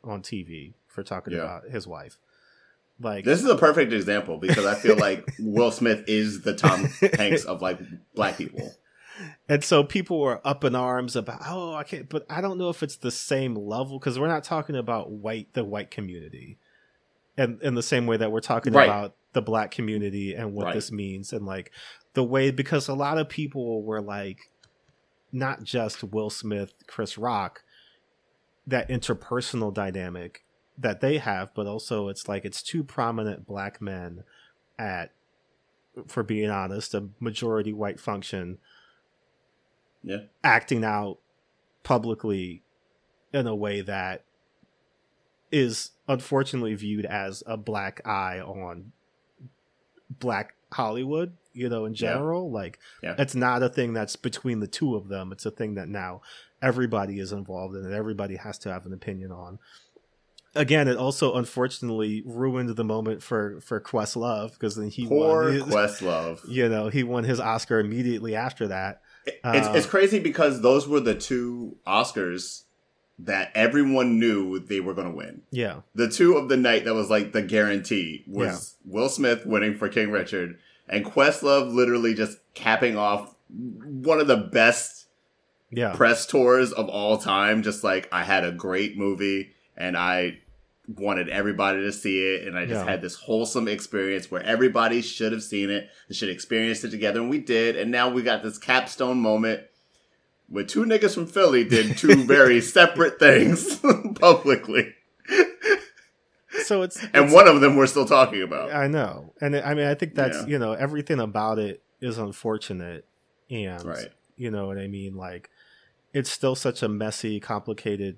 on 0.04 0.22
tv 0.22 0.74
for 0.86 1.02
talking 1.02 1.32
Yeah. 1.34 1.40
about 1.40 1.64
his 1.70 1.86
wife 1.86 2.18
Like 3.00 3.24
This 3.24 3.42
is 3.42 3.48
a 3.48 3.56
perfect 3.56 3.92
example 3.94 4.36
because 4.38 4.66
I 4.66 4.74
feel 4.74 4.96
like 4.96 5.24
Will 5.38 5.70
Smith 5.70 6.04
is 6.06 6.42
the 6.42 6.54
Tom 6.54 6.84
Hanks 7.16 7.44
of 7.44 7.62
like 7.62 7.78
black 8.14 8.36
people. 8.36 8.74
And 9.48 9.62
so 9.64 9.84
people 9.84 10.20
were 10.20 10.40
up 10.46 10.64
in 10.64 10.74
arms 10.74 11.16
about, 11.16 11.40
oh, 11.46 11.74
I 11.74 11.84
can't, 11.84 12.08
but 12.08 12.24
I 12.30 12.40
don't 12.40 12.58
know 12.58 12.70
if 12.70 12.82
it's 12.82 12.96
the 12.96 13.10
same 13.10 13.54
level 13.54 13.98
because 13.98 14.18
we're 14.18 14.28
not 14.28 14.44
talking 14.44 14.76
about 14.76 15.10
white, 15.10 15.52
the 15.52 15.64
white 15.64 15.90
community, 15.90 16.58
and 17.36 17.60
in 17.62 17.74
the 17.74 17.82
same 17.82 18.06
way 18.06 18.16
that 18.16 18.32
we're 18.32 18.40
talking 18.40 18.72
Right. 18.72 18.88
about 18.88 19.16
the 19.32 19.42
black 19.42 19.70
community 19.70 20.34
and 20.34 20.54
what 20.54 20.66
Right. 20.66 20.74
this 20.74 20.90
means, 20.90 21.32
and 21.32 21.44
like 21.46 21.70
the 22.14 22.24
way 22.24 22.50
because 22.50 22.88
a 22.88 22.94
lot 22.94 23.18
of 23.18 23.28
people 23.28 23.82
were 23.82 24.00
like, 24.00 24.38
not 25.32 25.62
just 25.62 26.02
Will 26.02 26.30
Smith, 26.30 26.72
Chris 26.86 27.16
Rock, 27.16 27.62
that 28.66 28.88
interpersonal 28.88 29.72
dynamic 29.72 30.44
that 30.76 31.00
they 31.00 31.18
have, 31.18 31.52
but 31.54 31.66
also 31.66 32.08
it's 32.08 32.28
like 32.28 32.44
it's 32.44 32.62
two 32.62 32.82
prominent 32.82 33.46
black 33.46 33.80
men 33.80 34.24
at, 34.78 35.12
for 36.08 36.22
being 36.22 36.50
honest, 36.50 36.94
a 36.94 37.08
majority 37.20 37.72
white 37.72 38.00
function 38.00 38.58
Yeah. 40.02 40.18
acting 40.42 40.84
out 40.84 41.18
publicly 41.82 42.62
in 43.32 43.46
a 43.46 43.54
way 43.54 43.80
that 43.82 44.24
is 45.52 45.90
unfortunately 46.08 46.74
viewed 46.74 47.04
as 47.04 47.42
a 47.46 47.56
black 47.56 48.00
eye 48.06 48.40
on 48.40 48.92
black 50.18 50.54
Hollywood, 50.72 51.36
you 51.52 51.68
know, 51.68 51.84
in 51.84 51.92
Yeah. 51.92 51.98
general. 52.14 52.50
Like 52.50 52.78
Yeah. 53.02 53.14
it's 53.18 53.34
not 53.34 53.62
a 53.62 53.68
thing 53.68 53.92
that's 53.92 54.16
between 54.16 54.60
the 54.60 54.66
two 54.66 54.94
of 54.96 55.08
them. 55.08 55.32
It's 55.32 55.46
a 55.46 55.50
thing 55.50 55.74
that 55.74 55.88
now 55.88 56.22
everybody 56.62 57.18
is 57.20 57.32
involved 57.32 57.76
in 57.76 57.84
and 57.84 57.94
everybody 57.94 58.36
has 58.36 58.58
to 58.58 58.72
have 58.72 58.86
an 58.86 58.92
opinion 58.92 59.32
on. 59.32 59.58
Again, 60.54 60.88
it 60.88 60.96
also 60.96 61.34
unfortunately 61.34 62.22
ruined 62.26 62.70
the 62.74 62.84
moment 62.84 63.22
for 63.22 63.60
for 63.60 63.80
Questlove 63.80 64.52
because 64.52 64.74
then 64.74 64.88
he 64.88 65.06
Poor 65.06 65.44
won 65.44 65.52
his, 65.52 65.62
Questlove. 65.64 66.40
you 66.48 66.68
know, 66.68 66.88
he 66.88 67.04
won 67.04 67.22
his 67.24 67.38
Oscar 67.38 67.78
immediately 67.78 68.34
after 68.34 68.66
that. 68.68 69.00
It's 69.26 69.38
Uh, 69.44 69.72
it's 69.74 69.86
crazy 69.86 70.18
because 70.18 70.60
those 70.62 70.88
were 70.88 71.00
the 71.00 71.14
two 71.14 71.76
Oscars 71.86 72.62
that 73.18 73.50
everyone 73.54 74.18
knew 74.18 74.58
they 74.58 74.80
were 74.80 74.94
going 74.94 75.08
to 75.10 75.14
win. 75.14 75.42
Yeah. 75.50 75.80
The 75.94 76.08
two 76.08 76.36
of 76.38 76.48
the 76.48 76.56
night 76.56 76.84
that 76.86 76.94
was 76.94 77.10
like 77.10 77.32
the 77.32 77.42
guarantee 77.42 78.24
was 78.26 78.76
Will 78.84 79.10
Smith 79.10 79.44
winning 79.44 79.76
for 79.76 79.88
King 79.90 80.10
Richard 80.10 80.58
and 80.88 81.04
Questlove 81.04 81.72
literally 81.74 82.14
just 82.14 82.38
capping 82.54 82.96
off 82.96 83.34
one 83.50 84.20
of 84.20 84.26
the 84.26 84.36
best 84.38 85.06
Yeah. 85.70 85.92
press 85.94 86.24
tours 86.26 86.72
of 86.72 86.88
all 86.88 87.18
time. 87.18 87.62
Just 87.62 87.84
like 87.84 88.08
I 88.10 88.24
had 88.24 88.42
a 88.44 88.52
great 88.52 88.96
movie 88.96 89.50
and 89.76 89.96
I 89.98 90.38
wanted 90.96 91.28
everybody 91.28 91.80
to 91.82 91.92
see 91.92 92.18
it, 92.34 92.46
and 92.48 92.58
I 92.58 92.66
just 92.66 92.84
Yeah. 92.84 92.90
had 92.90 93.02
this 93.02 93.14
wholesome 93.14 93.68
experience 93.68 94.30
where 94.30 94.42
everybody 94.42 95.02
should 95.02 95.32
have 95.32 95.42
seen 95.42 95.70
it 95.70 95.88
and 96.08 96.16
should 96.16 96.30
experience 96.30 96.82
it 96.84 96.90
together, 96.90 97.20
and 97.20 97.30
we 97.30 97.38
did. 97.38 97.76
And 97.76 97.90
now 97.90 98.08
we 98.10 98.22
got 98.22 98.42
this 98.42 98.58
capstone 98.58 99.18
moment 99.20 99.62
where 100.48 100.64
two 100.64 100.84
niggas 100.84 101.14
from 101.14 101.26
Philly 101.26 101.62
did 101.64 101.96
two 101.98 102.24
very 102.24 102.60
separate 102.60 103.18
things 103.20 103.78
publicly, 104.20 104.94
So 106.64 106.82
it's, 106.82 106.96
and 107.02 107.14
it's- 107.14 107.32
one 107.32 107.46
of 107.46 107.60
them 107.60 107.76
we're 107.76 107.86
still 107.86 108.06
talking 108.06 108.42
about. 108.42 108.72
I 108.72 108.88
know, 108.88 109.32
and 109.40 109.56
I 109.56 109.74
mean, 109.74 109.86
I 109.86 109.94
think 109.94 110.14
that's 110.14 110.38
Yeah. 110.38 110.46
you 110.46 110.58
know 110.58 110.72
everything 110.72 111.20
about 111.20 111.58
it 111.58 111.82
is 112.00 112.18
unfortunate, 112.18 113.04
and 113.50 113.84
Right. 113.84 114.08
you 114.36 114.50
know 114.50 114.66
what 114.66 114.78
I 114.78 114.88
mean. 114.88 115.14
Like, 115.14 115.50
it's 116.12 116.30
still 116.30 116.56
such 116.56 116.82
a 116.82 116.88
messy, 116.88 117.38
complicated 117.38 118.16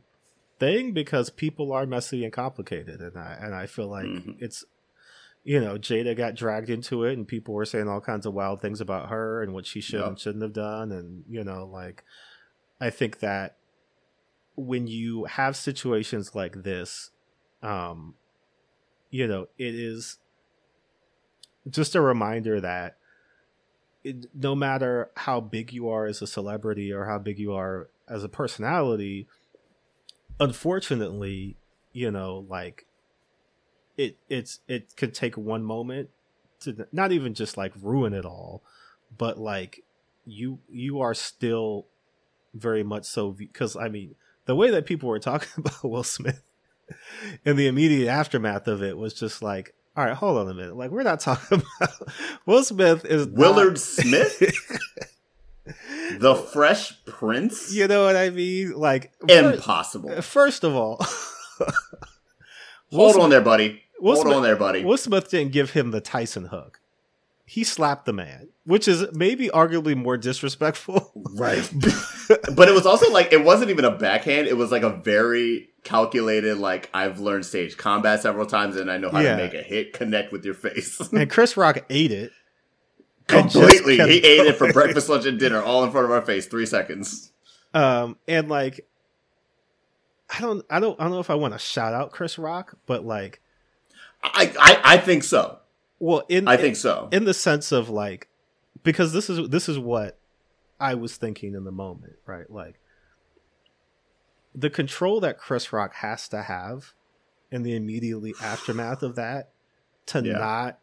thing 0.63 0.93
because 0.93 1.29
people 1.31 1.73
are 1.73 1.87
messy 1.87 2.23
and 2.25 2.33
complicated, 2.33 3.01
and 3.01 3.17
I 3.19 3.37
and 3.41 3.55
I 3.55 3.67
feel 3.67 3.89
like 3.89 4.07
Mhm. 4.07 4.37
it's 4.39 4.65
you 5.45 5.61
know 5.61 5.77
Jada 5.77 6.17
got 6.17 6.37
dragged 6.37 6.71
into 6.71 7.03
it, 7.05 7.15
and 7.15 7.27
people 7.27 7.53
were 7.55 7.65
saying 7.65 7.89
all 7.89 8.01
kinds 8.01 8.27
of 8.27 8.35
wild 8.35 8.61
things 8.61 8.81
about 8.81 9.09
her 9.09 9.43
and 9.43 9.53
what 9.53 9.67
she 9.67 9.81
should 9.81 9.99
Yep. 10.01 10.07
and 10.09 10.21
shouldn't 10.21 10.43
have 10.43 10.53
done, 10.53 10.93
and 10.93 11.25
you 11.29 11.43
know, 11.43 11.65
like 11.67 12.05
I 12.81 12.91
think 12.91 13.19
that 13.19 13.57
when 14.55 14.87
you 14.87 15.25
have 15.25 15.57
situations 15.57 16.35
like 16.35 16.63
this, 16.63 17.11
um, 17.63 18.15
you 19.11 19.27
know, 19.27 19.49
it 19.59 19.75
is 19.75 20.19
just 21.69 21.95
a 21.95 22.01
reminder 22.01 22.61
that 22.61 22.99
it, 24.05 24.27
no 24.35 24.55
matter 24.55 25.11
how 25.17 25.41
big 25.41 25.73
you 25.73 25.89
are 25.89 26.07
as 26.07 26.21
a 26.23 26.27
celebrity 26.27 26.93
or 26.93 27.07
how 27.07 27.19
big 27.19 27.39
you 27.39 27.53
are 27.53 27.89
as 28.09 28.25
a 28.25 28.29
personality, 28.29 29.27
unfortunately, 30.43 31.57
you 31.93 32.11
know, 32.11 32.47
like 32.49 32.87
it 33.97 34.17
it's 34.29 34.61
it 34.69 34.97
could 34.97 35.15
take 35.15 35.37
one 35.37 35.63
moment 35.63 36.11
to 36.61 36.87
not 36.93 37.13
even 37.13 37.35
just 37.35 37.57
like 37.57 37.73
ruin 37.81 38.13
it 38.13 38.25
all, 38.25 38.63
but 39.17 39.39
like 39.39 39.83
you 40.25 40.59
you 40.69 41.01
are 41.01 41.15
still 41.15 41.87
very 42.55 42.83
much 42.83 43.05
so 43.05 43.31
because 43.31 43.77
I 43.77 43.89
mean 43.89 44.15
the 44.47 44.55
way 44.55 44.71
that 44.71 44.87
people 44.87 45.09
were 45.09 45.19
talking 45.19 45.49
about 45.57 45.85
Will 45.85 46.05
Smith 46.05 46.43
in 47.45 47.57
the 47.57 47.67
immediate 47.67 48.09
aftermath 48.11 48.69
of 48.69 48.83
it 48.83 48.97
was 48.97 49.15
just 49.15 49.41
like, 49.43 49.75
all 49.97 50.05
right, 50.05 50.15
hold 50.15 50.39
on 50.39 50.49
a 50.51 50.55
minute, 50.55 50.77
like 50.77 50.91
we're 50.91 51.03
not 51.03 51.21
talking 51.21 51.63
about 51.81 51.91
Will 52.47 52.65
Smith 52.65 53.05
is 53.05 53.27
not- 53.27 53.37
Willard 53.39 53.79
Smith, 53.79 54.43
the 56.21 56.35
Fresh 56.35 57.05
Prince, 57.05 57.73
you 57.75 57.87
know 57.89 58.05
what 58.05 58.17
I 58.17 58.31
mean? 58.31 58.73
Like 58.73 59.13
impossible. 59.29 60.21
First 60.23 60.65
of 60.65 60.75
all, 60.75 61.05
Hold 62.93 63.17
on 63.17 63.31
there, 63.31 63.41
buddy. 63.41 63.83
Will 64.01 64.15
Hold 64.15 64.25
Smith- 64.27 64.37
on 64.37 64.43
there, 64.43 64.57
buddy. 64.57 64.85
Will 64.85 64.97
Smith 64.97 65.31
didn't 65.31 65.53
give 65.53 65.71
him 65.71 65.91
the 65.93 66.01
Tyson 66.01 66.47
hook. 66.47 66.81
He 67.45 67.65
slapped 67.65 68.07
the 68.07 68.13
man, 68.13 68.49
which 68.65 68.89
is 68.89 69.05
maybe 69.13 69.49
arguably 69.49 69.95
more 69.97 70.17
disrespectful. 70.17 71.11
Right. 71.35 71.69
but 72.55 72.69
it 72.69 72.75
was 72.75 72.87
also 72.87 73.11
like 73.11 73.33
it 73.33 73.45
wasn't 73.45 73.71
even 73.71 73.85
a 73.85 73.91
backhand. 73.91 74.47
It 74.47 74.57
was 74.57 74.71
like 74.71 74.83
a 74.83 74.91
very 74.91 75.69
calculated, 75.85 76.59
like 76.59 76.89
I've 76.95 77.21
learned 77.21 77.45
stage 77.45 77.77
combat 77.77 78.23
several 78.23 78.47
times 78.47 78.77
and 78.77 78.91
I 78.91 78.97
know 78.99 79.11
how 79.11 79.21
Yeah. 79.21 79.37
to 79.37 79.43
make 79.43 79.55
a 79.55 79.63
hit 79.63 79.93
connect 79.93 80.33
with 80.33 80.45
your 80.45 80.55
face. 80.55 81.01
and 81.13 81.31
Chris 81.31 81.57
Rock 81.57 81.79
ate 81.91 82.13
it. 82.13 82.33
Completely. 83.41 83.97
He 83.97 84.19
ate 84.19 84.47
it 84.47 84.57
for 84.57 84.73
breakfast, 84.73 85.09
lunch, 85.09 85.27
and 85.27 85.39
dinner 85.39 85.61
all 85.63 85.85
in 85.85 85.91
front 85.91 86.05
of 86.05 86.11
our 86.11 86.23
face. 86.23 86.47
Three 86.47 86.67
seconds. 86.67 87.33
Um, 87.75 88.17
and 88.29 88.49
like, 88.49 88.87
I 90.31 90.41
don't, 90.41 90.65
I 90.71 90.81
don't, 90.81 90.99
I 91.01 91.05
don't 91.05 91.13
know 91.13 91.21
if 91.21 91.31
I 91.31 91.35
want 91.35 91.55
to 91.55 91.59
shout 91.59 91.95
out 91.95 92.13
Chris 92.13 92.39
Rock, 92.39 92.75
but 92.87 93.05
like, 93.05 93.41
I, 94.23 94.53
I 94.59 94.81
I 94.95 94.99
think 94.99 95.25
so. 95.25 95.59
well, 95.99 96.25
in 96.29 96.47
I 96.49 96.57
think 96.57 96.77
so. 96.77 97.09
in 97.13 97.25
the 97.25 97.35
sense 97.35 97.73
of 97.73 97.89
like, 97.89 98.29
because 98.83 99.13
this 99.13 99.29
is 99.31 99.49
this 99.49 99.69
is 99.69 99.79
what 99.79 100.19
I 100.79 100.95
was 100.95 101.17
thinking 101.17 101.55
in 101.55 101.65
the 101.65 101.73
moment, 101.73 102.15
right? 102.27 102.49
Like, 102.51 102.79
the 104.55 104.71
control 104.71 105.21
that 105.21 105.39
Chris 105.39 105.73
Rock 105.73 105.95
has 105.97 106.29
to 106.29 106.43
have 106.43 106.93
in 107.51 107.63
the 107.63 107.75
immediately 107.75 108.35
aftermath 108.43 109.03
of 109.03 109.15
that 109.17 109.51
to 110.07 110.21
Yeah. 110.23 110.33
not 110.39 110.79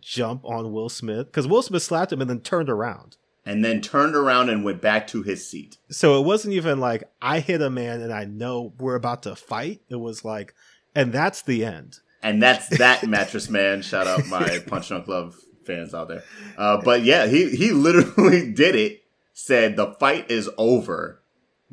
jump 0.00 0.44
on 0.44 0.72
Will 0.72 0.88
Smith 0.88 1.26
because 1.26 1.46
Will 1.46 1.62
Smith 1.62 1.82
slapped 1.82 2.12
him 2.12 2.20
and 2.20 2.30
then 2.30 2.40
turned 2.40 2.68
around. 2.70 3.16
and 3.44 3.64
then 3.64 3.80
turned 3.80 4.14
around 4.14 4.48
and 4.50 4.64
went 4.64 4.80
back 4.80 5.06
to 5.08 5.22
his 5.22 5.46
seat. 5.48 5.76
So 5.90 6.18
it 6.20 6.24
wasn't 6.24 6.54
even 6.54 6.78
like 6.78 7.04
I 7.20 7.40
hit 7.40 7.60
a 7.60 7.70
man 7.70 8.00
and 8.00 8.12
I 8.12 8.24
know 8.24 8.72
we're 8.78 8.94
about 8.94 9.24
to 9.24 9.34
fight. 9.34 9.80
It 9.88 9.96
was 9.96 10.24
like, 10.24 10.54
and 10.94 11.12
that's 11.12 11.42
the 11.42 11.64
end. 11.64 11.98
And 12.22 12.40
that's 12.40 12.68
that 12.78 13.04
mattress 13.06 13.48
man. 13.50 13.82
Shout 13.82 14.06
out 14.06 14.26
my 14.28 14.60
Punch 14.66 14.88
Drunk 14.88 15.08
Love 15.08 15.36
fans 15.66 15.92
out 15.92 16.06
there. 16.08 16.22
Uh, 16.56 16.80
but 16.84 17.02
yeah, 17.02 17.26
he 17.26 17.50
he 17.56 17.72
literally 17.72 18.52
did 18.62 18.76
it. 18.76 19.02
Said 19.34 19.74
the 19.76 19.94
fight 19.98 20.30
is 20.30 20.48
over. 20.56 21.20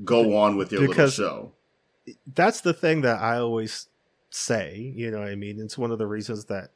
Go 0.03 0.37
on 0.37 0.55
with 0.57 0.71
your 0.71 0.87
Because- 0.87 1.19
little 1.19 1.53
show. 2.07 2.15
That's 2.33 2.61
the 2.61 2.73
thing 2.73 3.01
that 3.01 3.21
I 3.21 3.37
always 3.37 3.87
say. 4.31 4.75
You 4.95 5.11
know 5.11 5.19
what 5.19 5.27
I 5.27 5.35
mean? 5.35 5.59
It's 5.59 5.77
one 5.77 5.91
of 5.91 5.99
the 5.99 6.07
reasons 6.07 6.45
that, 6.45 6.71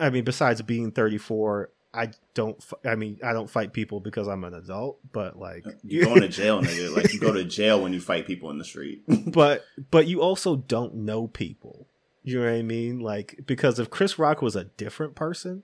I 0.00 0.10
mean, 0.10 0.24
besides 0.24 0.62
being 0.62 0.92
34, 0.92 1.70
I 1.94 2.10
don't, 2.34 2.62
I 2.84 2.94
mean, 2.94 3.18
I 3.24 3.32
don't 3.32 3.50
fight 3.50 3.72
people 3.72 4.00
because 4.00 4.28
I'm 4.28 4.44
an 4.44 4.54
adult, 4.54 4.98
but 5.12 5.38
like, 5.38 5.64
You 5.82 6.04
going 6.04 6.20
to 6.20 6.28
jail, 6.28 6.62
nigga. 6.62 6.94
Like 6.94 7.12
you 7.12 7.20
go 7.20 7.32
to 7.32 7.44
jail 7.44 7.82
when 7.82 7.92
you 7.92 8.00
fight 8.00 8.26
people 8.26 8.50
in 8.50 8.58
the 8.58 8.64
street. 8.64 9.02
but, 9.32 9.64
but 9.90 10.06
you 10.06 10.20
also 10.20 10.56
don't 10.56 10.94
know 10.94 11.26
people. 11.26 11.86
You 12.22 12.40
know 12.40 12.46
what 12.46 12.58
I 12.58 12.62
mean? 12.62 13.00
Like, 13.00 13.40
because 13.46 13.78
if 13.78 13.90
Chris 13.90 14.18
Rock 14.18 14.42
was 14.42 14.54
a 14.54 14.64
different 14.64 15.14
person, 15.14 15.62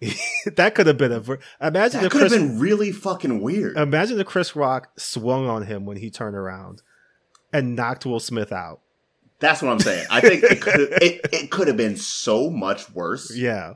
that 0.56 0.74
could 0.74 0.86
have 0.86 0.96
been 0.96 1.12
a, 1.12 1.22
imagine 1.66 2.02
that 2.02 2.10
could 2.10 2.22
have 2.22 2.30
been 2.30 2.58
really 2.58 2.92
fucking 2.92 3.40
weird. 3.40 3.76
Imagine 3.76 4.20
if 4.20 4.26
Chris 4.26 4.54
Rock 4.54 4.90
swung 4.96 5.48
on 5.48 5.64
him 5.64 5.84
when 5.84 5.96
he 5.96 6.10
turned 6.10 6.36
around 6.36 6.82
and 7.52 7.74
knocked 7.74 8.06
Will 8.06 8.20
Smith 8.20 8.52
out. 8.52 8.80
That's 9.40 9.62
what 9.62 9.70
I'm 9.70 9.78
saying. 9.80 10.06
I 10.10 10.20
think 10.20 10.42
it 10.42 10.60
could 10.60 10.80
it, 11.02 11.26
it 11.32 11.50
could 11.50 11.68
have 11.68 11.76
been 11.76 11.96
so 11.96 12.50
much 12.50 12.90
worse. 12.90 13.34
Yeah. 13.34 13.74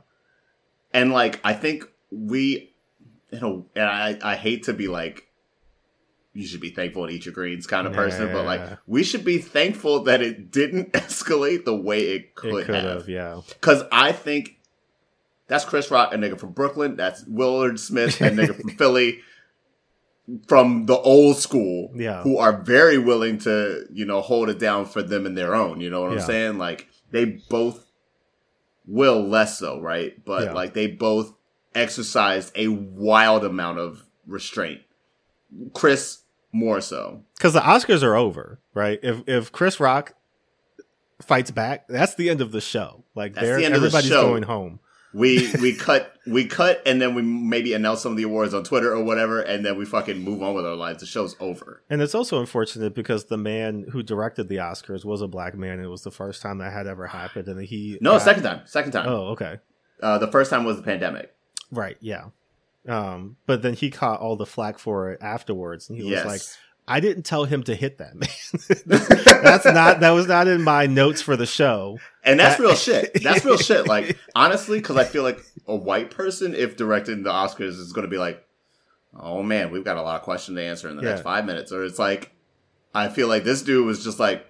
And 0.93 1.11
like 1.11 1.39
I 1.43 1.53
think 1.53 1.85
we 2.11 2.73
you 3.31 3.39
know 3.39 3.65
and 3.75 3.85
I 3.85 4.17
I 4.21 4.35
hate 4.35 4.63
to 4.63 4.73
be 4.73 4.87
like 4.87 5.27
you 6.33 6.45
should 6.47 6.61
be 6.61 6.71
thankful 6.71 7.03
and 7.05 7.13
eat 7.13 7.25
your 7.25 7.33
greens 7.33 7.67
kind 7.67 7.85
of 7.85 7.93
person, 7.93 8.27
but 8.33 8.39
Yeah. 8.43 8.47
like 8.69 8.77
we 8.87 9.03
should 9.03 9.23
be 9.23 9.37
thankful 9.37 10.03
that 10.05 10.21
it 10.21 10.51
didn't 10.51 10.91
escalate 10.93 11.63
the 11.63 11.75
way 11.75 11.99
it 11.99 12.33
could, 12.35 12.63
it 12.63 12.65
could 12.65 12.75
have. 12.75 12.83
have, 13.01 13.09
yeah. 13.09 13.41
Because 13.47 13.83
I 13.91 14.11
think 14.11 14.57
that's 15.47 15.63
Chris 15.65 15.91
Rock, 15.91 16.13
a 16.13 16.17
nigga 16.17 16.39
from 16.39 16.51
Brooklyn. 16.53 16.95
That's 16.95 17.23
Willard 17.25 17.79
Smith, 17.79 18.19
a 18.21 18.29
nigga 18.31 18.59
from 18.59 18.69
Philly, 18.77 19.19
from 20.47 20.85
the 20.85 20.97
old 20.97 21.37
school, 21.37 21.91
Yeah. 21.95 22.21
who 22.23 22.37
are 22.37 22.53
very 22.61 22.97
willing 22.97 23.37
to, 23.39 23.85
you 23.91 24.05
know, 24.05 24.21
hold 24.21 24.49
it 24.49 24.57
down 24.59 24.85
for 24.85 25.01
them 25.03 25.25
and 25.25 25.37
their 25.37 25.53
own. 25.53 25.81
You 25.81 25.89
know 25.89 26.01
what 26.01 26.11
I'm 26.13 26.19
saying? 26.21 26.57
Like 26.57 26.87
they 27.11 27.25
both 27.49 27.85
will 28.85 29.21
less 29.27 29.59
so, 29.59 29.79
right? 29.79 30.13
But 30.25 30.43
Yeah. 30.45 30.53
like 30.53 30.73
they 30.73 30.87
both 30.87 31.33
exercised 31.75 32.51
a 32.55 32.67
wild 32.69 33.43
amount 33.43 33.79
of 33.79 34.05
restraint. 34.25 34.81
Chris 35.73 36.19
more 36.51 36.81
so. 36.81 37.23
Because 37.37 37.53
the 37.53 37.59
Oscars 37.61 38.03
are 38.03 38.15
over, 38.15 38.59
right? 38.73 38.99
If 39.03 39.23
if 39.27 39.51
Chris 39.51 39.79
Rock 39.79 40.13
fights 41.21 41.51
back, 41.51 41.87
that's 41.87 42.15
the 42.15 42.29
end 42.29 42.41
of 42.41 42.51
the 42.51 42.61
show. 42.61 43.03
Like 43.15 43.33
the 43.33 43.41
end 43.41 43.75
of 43.75 43.81
the 43.81 43.87
everybody's 43.87 44.09
show. 44.09 44.21
going 44.29 44.43
home. 44.43 44.79
We 45.13 45.47
we 45.61 45.75
cut 45.75 46.15
we 46.25 46.45
cut 46.47 46.81
and 46.85 46.99
then 47.01 47.13
we 47.13 47.21
maybe 47.21 47.73
announce 47.73 48.01
some 48.01 48.13
of 48.13 48.17
the 48.17 48.23
awards 48.23 48.53
on 48.53 48.63
Twitter 48.63 48.91
or 48.93 49.03
whatever, 49.03 49.41
and 49.41 49.63
then 49.65 49.77
we 49.77 49.85
fucking 49.85 50.17
move 50.19 50.41
on 50.41 50.55
with 50.55 50.65
our 50.65 50.75
lives. 50.75 51.01
The 51.01 51.05
show's 51.05 51.35
over. 51.39 51.83
And 51.89 52.01
it's 52.01 52.15
also 52.15 52.39
unfortunate 52.39 52.95
because 52.95 53.25
the 53.25 53.37
man 53.37 53.85
who 53.91 54.01
directed 54.01 54.47
the 54.49 54.55
Oscars 54.57 55.05
was 55.05 55.21
a 55.21 55.27
black 55.27 55.55
man. 55.55 55.73
And 55.73 55.83
it 55.83 55.87
was 55.89 56.01
the 56.03 56.11
first 56.11 56.41
time 56.41 56.57
that 56.59 56.73
had 56.73 56.87
ever 56.87 57.07
happened, 57.07 57.47
and 57.47 57.61
he 57.61 57.97
No, 58.01 58.13
got- 58.13 58.21
second 58.23 58.43
time, 58.43 58.61
second 58.65 58.91
time. 58.93 59.07
Oh, 59.07 59.27
okay, 59.33 59.59
Uh, 60.01 60.17
the 60.17 60.27
first 60.31 60.49
time 60.49 60.63
was 60.65 60.77
the 60.77 60.83
pandemic. 60.83 61.33
right, 61.71 61.97
yeah. 61.99 62.25
Um, 62.87 63.37
but 63.45 63.61
then 63.61 63.75
he 63.75 63.89
caught 63.89 64.19
all 64.19 64.35
the 64.35 64.45
flack 64.45 64.77
for 64.77 65.11
it 65.11 65.19
afterwards, 65.21 65.89
and 65.89 65.97
he 65.97 66.09
yes, 66.09 66.25
was 66.25 66.33
like, 66.33 66.41
"I 66.87 66.99
didn't 66.99 67.23
tell 67.23 67.45
him 67.45 67.63
to 67.63 67.75
hit 67.75 67.97
that 67.99 68.15
man. 68.15 69.41
that's 69.43 69.65
not 69.65 69.99
that 69.99 70.11
was 70.11 70.27
not 70.27 70.47
in 70.47 70.63
my 70.63 70.85
notes 70.85 71.21
for 71.21 71.35
the 71.35 71.45
show." 71.45 71.99
and 72.23 72.39
that's 72.39 72.57
that- 72.57 72.63
real 72.63 72.71
uh, 72.71 72.75
shit. 72.75 73.23
That's 73.23 73.43
real 73.45 73.57
shit. 73.57 73.87
Like 73.87 74.17
honestly, 74.35 74.79
because 74.79 74.97
I 74.97 75.03
feel 75.03 75.23
like 75.23 75.39
a 75.67 75.75
white 75.75 76.11
person, 76.11 76.55
if 76.55 76.77
directing 76.77 77.23
the 77.23 77.31
Oscars, 77.31 77.79
is 77.79 77.91
going 77.93 78.05
to 78.05 78.11
be 78.11 78.17
like, 78.17 78.45
"Oh 79.17 79.43
man, 79.43 79.71
we've 79.71 79.83
got 79.83 79.97
a 79.97 80.01
lot 80.01 80.17
of 80.17 80.21
questions 80.23 80.57
to 80.57 80.63
answer 80.63 80.89
in 80.89 80.95
the 80.95 81.01
next 81.01 81.21
five 81.21 81.45
minutes," 81.45 81.71
or 81.71 81.83
it's 81.83 81.99
like, 81.99 82.31
I 82.93 83.09
feel 83.09 83.27
like 83.27 83.43
this 83.43 83.61
dude 83.61 83.85
was 83.85 84.03
just 84.03 84.19
like. 84.19 84.45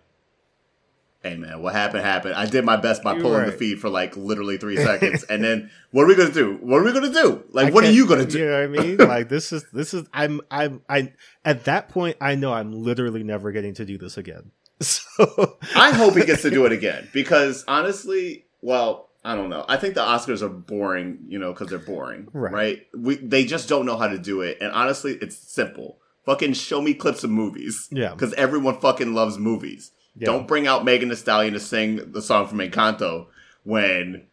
Hey 1.23 1.37
man, 1.37 1.61
what 1.61 1.73
happened 1.73 2.03
happened. 2.03 2.33
I 2.35 2.45
did 2.45 2.65
my 2.65 2.75
best 2.75 3.01
by 3.01 3.13
You're 3.13 3.21
pulling 3.21 3.45
the 3.45 3.53
feed 3.53 3.79
for 3.79 3.89
like 3.89 4.17
literally 4.17 4.57
three 4.57 4.75
seconds, 4.89 5.23
and 5.23 5.41
then 5.41 5.71
what 5.91 6.03
are 6.03 6.07
we 6.07 6.15
gonna 6.15 6.33
do? 6.33 6.57
What 6.61 6.81
are 6.81 6.83
we 6.83 6.91
gonna 6.91 7.13
do? 7.13 7.43
Like, 7.51 7.67
I 7.67 7.71
what 7.71 7.85
are 7.85 7.91
you 7.91 8.05
gonna 8.05 8.25
do? 8.25 8.39
You 8.39 8.45
know 8.45 8.67
what 8.67 8.79
I 8.79 8.83
mean? 8.83 8.97
like 8.97 9.29
this 9.29 9.53
is 9.53 9.65
this 9.71 9.93
is 9.93 10.05
I'm 10.13 10.41
I'm 10.51 10.81
I 10.89 11.13
at 11.45 11.63
that 11.63 11.87
point 11.87 12.17
I 12.19 12.35
know 12.35 12.51
I'm 12.53 12.73
literally 12.73 13.23
never 13.23 13.53
getting 13.53 13.73
to 13.75 13.85
do 13.85 13.97
this 13.97 14.17
again. 14.17 14.51
So 14.81 15.57
I 15.77 15.91
hope 15.91 16.15
he 16.17 16.25
gets 16.25 16.41
to 16.41 16.49
do 16.49 16.65
it 16.65 16.73
again 16.73 17.07
because 17.13 17.63
honestly, 17.69 18.47
well, 18.61 19.09
I 19.23 19.35
don't 19.35 19.49
know. 19.49 19.63
I 19.69 19.77
think 19.77 19.93
the 19.95 20.01
Oscars 20.01 20.41
are 20.41 20.49
boring, 20.49 21.19
you 21.27 21.39
know, 21.39 21.53
because 21.53 21.69
they're 21.69 21.79
boring, 21.79 22.27
Right. 22.33 22.51
right? 22.53 22.79
We 22.97 23.15
they 23.15 23.45
just 23.45 23.69
don't 23.69 23.85
know 23.85 23.95
how 23.97 24.07
to 24.09 24.17
do 24.17 24.41
it, 24.41 24.57
and 24.59 24.73
honestly, 24.73 25.17
it's 25.21 25.37
simple. 25.37 25.99
Fucking 26.25 26.53
show 26.53 26.81
me 26.81 26.93
clips 26.93 27.23
of 27.23 27.29
movies 27.29 27.87
yeah, 27.91 28.09
because 28.11 28.33
everyone 28.33 28.79
fucking 28.81 29.13
loves 29.13 29.37
movies. 29.37 29.91
Yeah. 30.15 30.25
Don't 30.27 30.47
bring 30.47 30.67
out 30.67 30.85
Megan 30.85 31.09
Thee 31.09 31.15
Stallion 31.15 31.53
to 31.53 31.59
sing 31.59 32.11
the 32.11 32.21
song 32.21 32.47
from 32.47 32.59
Encanto 32.59 33.27
when 33.63 34.27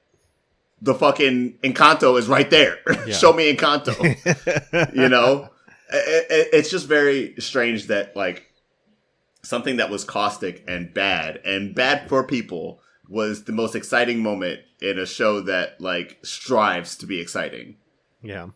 the 0.83 0.95
fucking 0.95 1.59
Encanto 1.63 2.19
is 2.19 2.29
right 2.29 2.49
there. 2.51 2.79
Yeah. 3.07 3.15
show 3.15 3.33
me 3.33 3.55
Encanto. 3.55 3.95
you 4.95 5.09
know 5.09 5.49
it, 5.93 6.27
it- 6.31 6.49
it's 6.53 6.71
just 6.71 6.87
very 6.87 7.35
strange 7.39 7.87
that 7.87 8.15
like 8.17 8.47
something 9.43 9.77
that 9.79 9.89
was 9.91 10.05
caustic 10.05 10.63
and 10.69 10.93
bad 10.93 11.41
and 11.45 11.75
bad 11.75 12.09
for 12.09 12.25
people 12.27 12.81
was 13.09 13.45
the 13.45 13.53
most 13.53 13.75
exciting 13.75 14.23
moment 14.23 14.61
in 14.81 14.99
a 14.99 15.07
show 15.07 15.41
that 15.41 15.81
like 15.81 16.19
strives 16.23 16.95
to 16.97 17.07
be 17.07 17.21
exciting 17.21 17.77
yeah. 18.23 18.49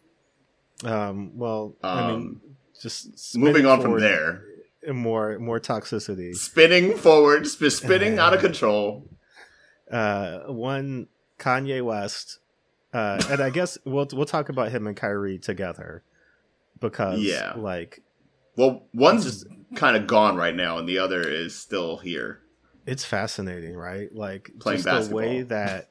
Um. 0.85 1.39
Well, 1.39 1.75
I 1.83 2.09
mean, 2.09 2.15
Um, 2.17 2.41
just 2.83 3.37
moving 3.39 3.65
on 3.65 3.81
from 3.81 3.99
there 3.99 4.45
More 4.93 5.39
more 5.39 5.61
toxicity. 5.61 6.35
spinning 6.35 6.97
forward 6.97 7.47
sp- 7.49 7.71
spinning 7.71 8.19
out 8.19 8.35
of 8.35 8.41
control 8.41 9.09
Uh, 9.91 10.41
one 10.47 11.09
Kanye 11.39 11.83
West, 11.85 12.39
uh, 12.93 13.21
and 13.31 13.41
I 13.41 13.51
guess 13.51 13.77
we'll 13.85 14.09
we'll 14.13 14.25
talk 14.27 14.49
about 14.49 14.71
him 14.71 14.87
and 14.87 14.97
Kyrie 14.97 15.39
together 15.39 16.03
because 16.81 17.21
Yeah. 17.21 17.53
like 17.57 18.03
well 18.57 18.87
one's 18.95 19.25
just 19.25 19.47
kind 19.75 19.97
of 19.97 20.07
gone 20.07 20.37
right 20.37 20.55
now 20.55 20.79
and 20.79 20.89
the 20.89 20.99
other 20.99 21.21
is 21.27 21.55
still 21.57 21.99
here 21.99 22.41
it's 22.87 23.05
fascinating, 23.05 23.75
right? 23.75 24.15
Like 24.15 24.51
Playing 24.61 24.83
just 24.83 25.09
the 25.09 25.15
way 25.17 25.43
basketball. 25.43 25.59
that. 25.59 25.89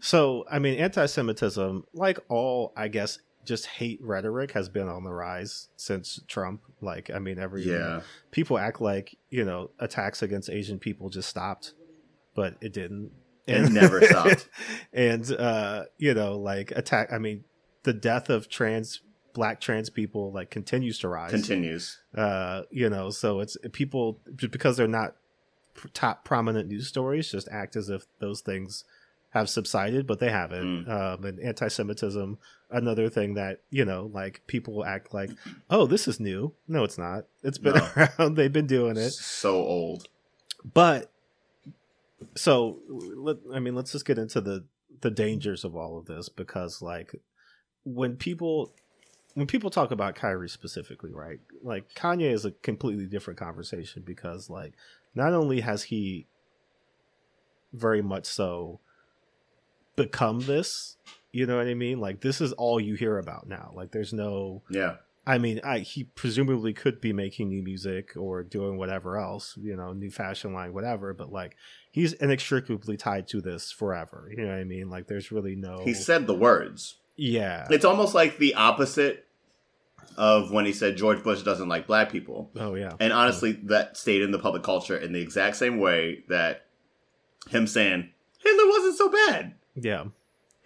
So 0.00 0.44
I 0.50 0.58
mean, 0.58 0.78
anti-Semitism, 0.78 1.84
like 1.94 2.18
all, 2.28 2.72
I 2.76 2.88
guess, 2.88 3.18
just 3.46 3.66
hate 3.66 4.00
rhetoric 4.02 4.52
has 4.52 4.68
been 4.68 4.88
on 4.88 5.04
the 5.04 5.12
rise 5.12 5.68
since 5.76 6.20
Trump. 6.28 6.62
Like, 6.80 7.10
I 7.10 7.18
mean, 7.18 7.38
every 7.38 7.62
yeah 7.64 8.00
people 8.30 8.58
act 8.58 8.80
like 8.80 9.16
you 9.30 9.44
know 9.44 9.70
attacks 9.78 10.22
against 10.22 10.50
Asian 10.50 10.78
people 10.78 11.08
just 11.08 11.28
stopped, 11.28 11.72
but 12.34 12.56
it 12.60 12.72
didn't. 12.72 13.12
It 13.46 13.70
never 13.70 14.02
stopped. 14.06 14.48
and 14.92 15.30
uh, 15.32 15.84
you 15.98 16.14
know, 16.14 16.36
like 16.36 16.72
attack. 16.72 17.12
I 17.12 17.18
mean, 17.18 17.44
the 17.84 17.92
death 17.92 18.28
of 18.28 18.48
trans 18.48 19.00
black 19.32 19.60
trans 19.60 19.90
people 19.90 20.32
like 20.32 20.50
continues 20.50 20.98
to 20.98 21.08
rise 21.08 21.30
continues 21.30 21.98
uh 22.16 22.62
you 22.70 22.88
know 22.88 23.10
so 23.10 23.40
it's 23.40 23.58
people 23.72 24.18
because 24.50 24.78
they're 24.78 24.88
not 24.88 25.14
top 25.92 26.24
prominent 26.24 26.70
news 26.70 26.86
stories 26.88 27.30
just 27.30 27.46
act 27.52 27.76
as 27.76 27.90
if 27.90 28.06
those 28.18 28.40
things 28.40 28.84
have 29.30 29.50
subsided 29.50 30.06
but 30.06 30.20
they 30.20 30.30
haven't 30.30 30.88
um 30.90 31.22
and 31.24 31.38
anti-semitism 31.40 32.38
another 32.70 33.08
thing 33.08 33.34
that 33.34 33.60
you 33.70 33.84
know 33.84 34.10
like 34.12 34.42
people 34.46 34.84
act 34.84 35.14
like 35.14 35.30
oh 35.70 35.86
this 35.86 36.08
is 36.08 36.18
new 36.18 36.52
no 36.66 36.82
it's 36.82 36.98
not 36.98 37.24
it's 37.42 37.58
been 37.58 37.74
No. 37.74 37.88
around 38.18 38.34
they've 38.36 38.52
been 38.52 38.66
doing 38.66 38.96
it 38.96 39.10
so 39.10 39.54
old 39.54 40.08
but 40.74 41.12
so 42.34 42.78
let, 42.88 43.36
i 43.54 43.60
mean 43.60 43.74
let's 43.74 43.92
just 43.92 44.04
get 44.04 44.18
into 44.18 44.40
the 44.40 44.64
the 45.00 45.10
dangers 45.10 45.62
of 45.64 45.76
all 45.76 45.96
of 45.96 46.06
this 46.06 46.28
because 46.28 46.82
like 46.82 47.14
when 47.84 48.16
people 48.16 48.72
when 49.34 49.46
people 49.46 49.68
talk 49.68 49.90
about 49.90 50.14
Kyrie 50.14 50.48
specifically, 50.48 51.12
right? 51.12 51.38
Like 51.62 51.92
Kanye 51.92 52.32
is 52.32 52.46
a 52.46 52.52
completely 52.52 53.04
different 53.04 53.38
conversation 53.38 54.02
because 54.04 54.48
like 54.48 54.72
not 55.14 55.34
only 55.34 55.60
has 55.60 55.82
he 55.84 56.26
very 57.74 58.00
much 58.00 58.24
so 58.24 58.80
become 59.94 60.40
this, 60.40 60.96
you 61.36 61.46
know 61.46 61.56
what 61.56 61.66
I 61.66 61.74
mean? 61.74 62.00
Like 62.00 62.20
this 62.20 62.40
is 62.40 62.52
all 62.52 62.80
you 62.80 62.94
hear 62.94 63.18
about 63.18 63.48
now. 63.48 63.72
Like 63.74 63.92
there's 63.92 64.12
no 64.12 64.62
yeah 64.70 64.96
I 65.28 65.38
mean, 65.38 65.60
I, 65.64 65.80
he 65.80 66.04
presumably 66.04 66.72
could 66.72 67.00
be 67.00 67.12
making 67.12 67.48
new 67.48 67.60
music 67.60 68.12
or 68.16 68.44
doing 68.44 68.78
whatever 68.78 69.18
else, 69.18 69.58
you 69.60 69.74
know, 69.74 69.92
new 69.92 70.08
fashion 70.08 70.54
line, 70.54 70.72
whatever. 70.72 71.12
But 71.14 71.32
like, 71.32 71.56
he's 71.90 72.12
inextricably 72.12 72.96
tied 72.96 73.26
to 73.28 73.40
this 73.40 73.72
forever. 73.72 74.30
You 74.30 74.44
know 74.44 74.50
what 74.50 74.60
I 74.60 74.62
mean? 74.62 74.88
Like, 74.88 75.08
there's 75.08 75.32
really 75.32 75.56
no. 75.56 75.80
he 75.82 75.94
said 75.94 76.28
the 76.28 76.34
words 76.34 76.98
yeah. 77.16 77.66
It's 77.70 77.84
almost 77.84 78.14
like 78.14 78.38
the 78.38 78.54
opposite 78.54 79.26
of 80.16 80.50
when 80.50 80.64
he 80.64 80.72
said 80.72 80.96
George 80.96 81.22
Bush 81.22 81.42
doesn't 81.42 81.68
like 81.68 81.86
black 81.86 82.10
people. 82.10 82.50
oh 82.56 82.74
yeah. 82.74 82.92
And 83.00 83.12
honestly, 83.12 83.52
that 83.64 83.96
stayed 83.96 84.22
in 84.22 84.30
the 84.30 84.38
public 84.38 84.62
culture 84.62 84.96
in 84.96 85.12
the 85.12 85.20
exact 85.20 85.56
same 85.56 85.78
way 85.78 86.24
that 86.28 86.66
him 87.50 87.66
saying 87.66 88.10
Hitler 88.38 88.68
wasn't 88.68 88.96
so 88.96 89.08
bad. 89.10 89.54
Yeah. 89.74 90.04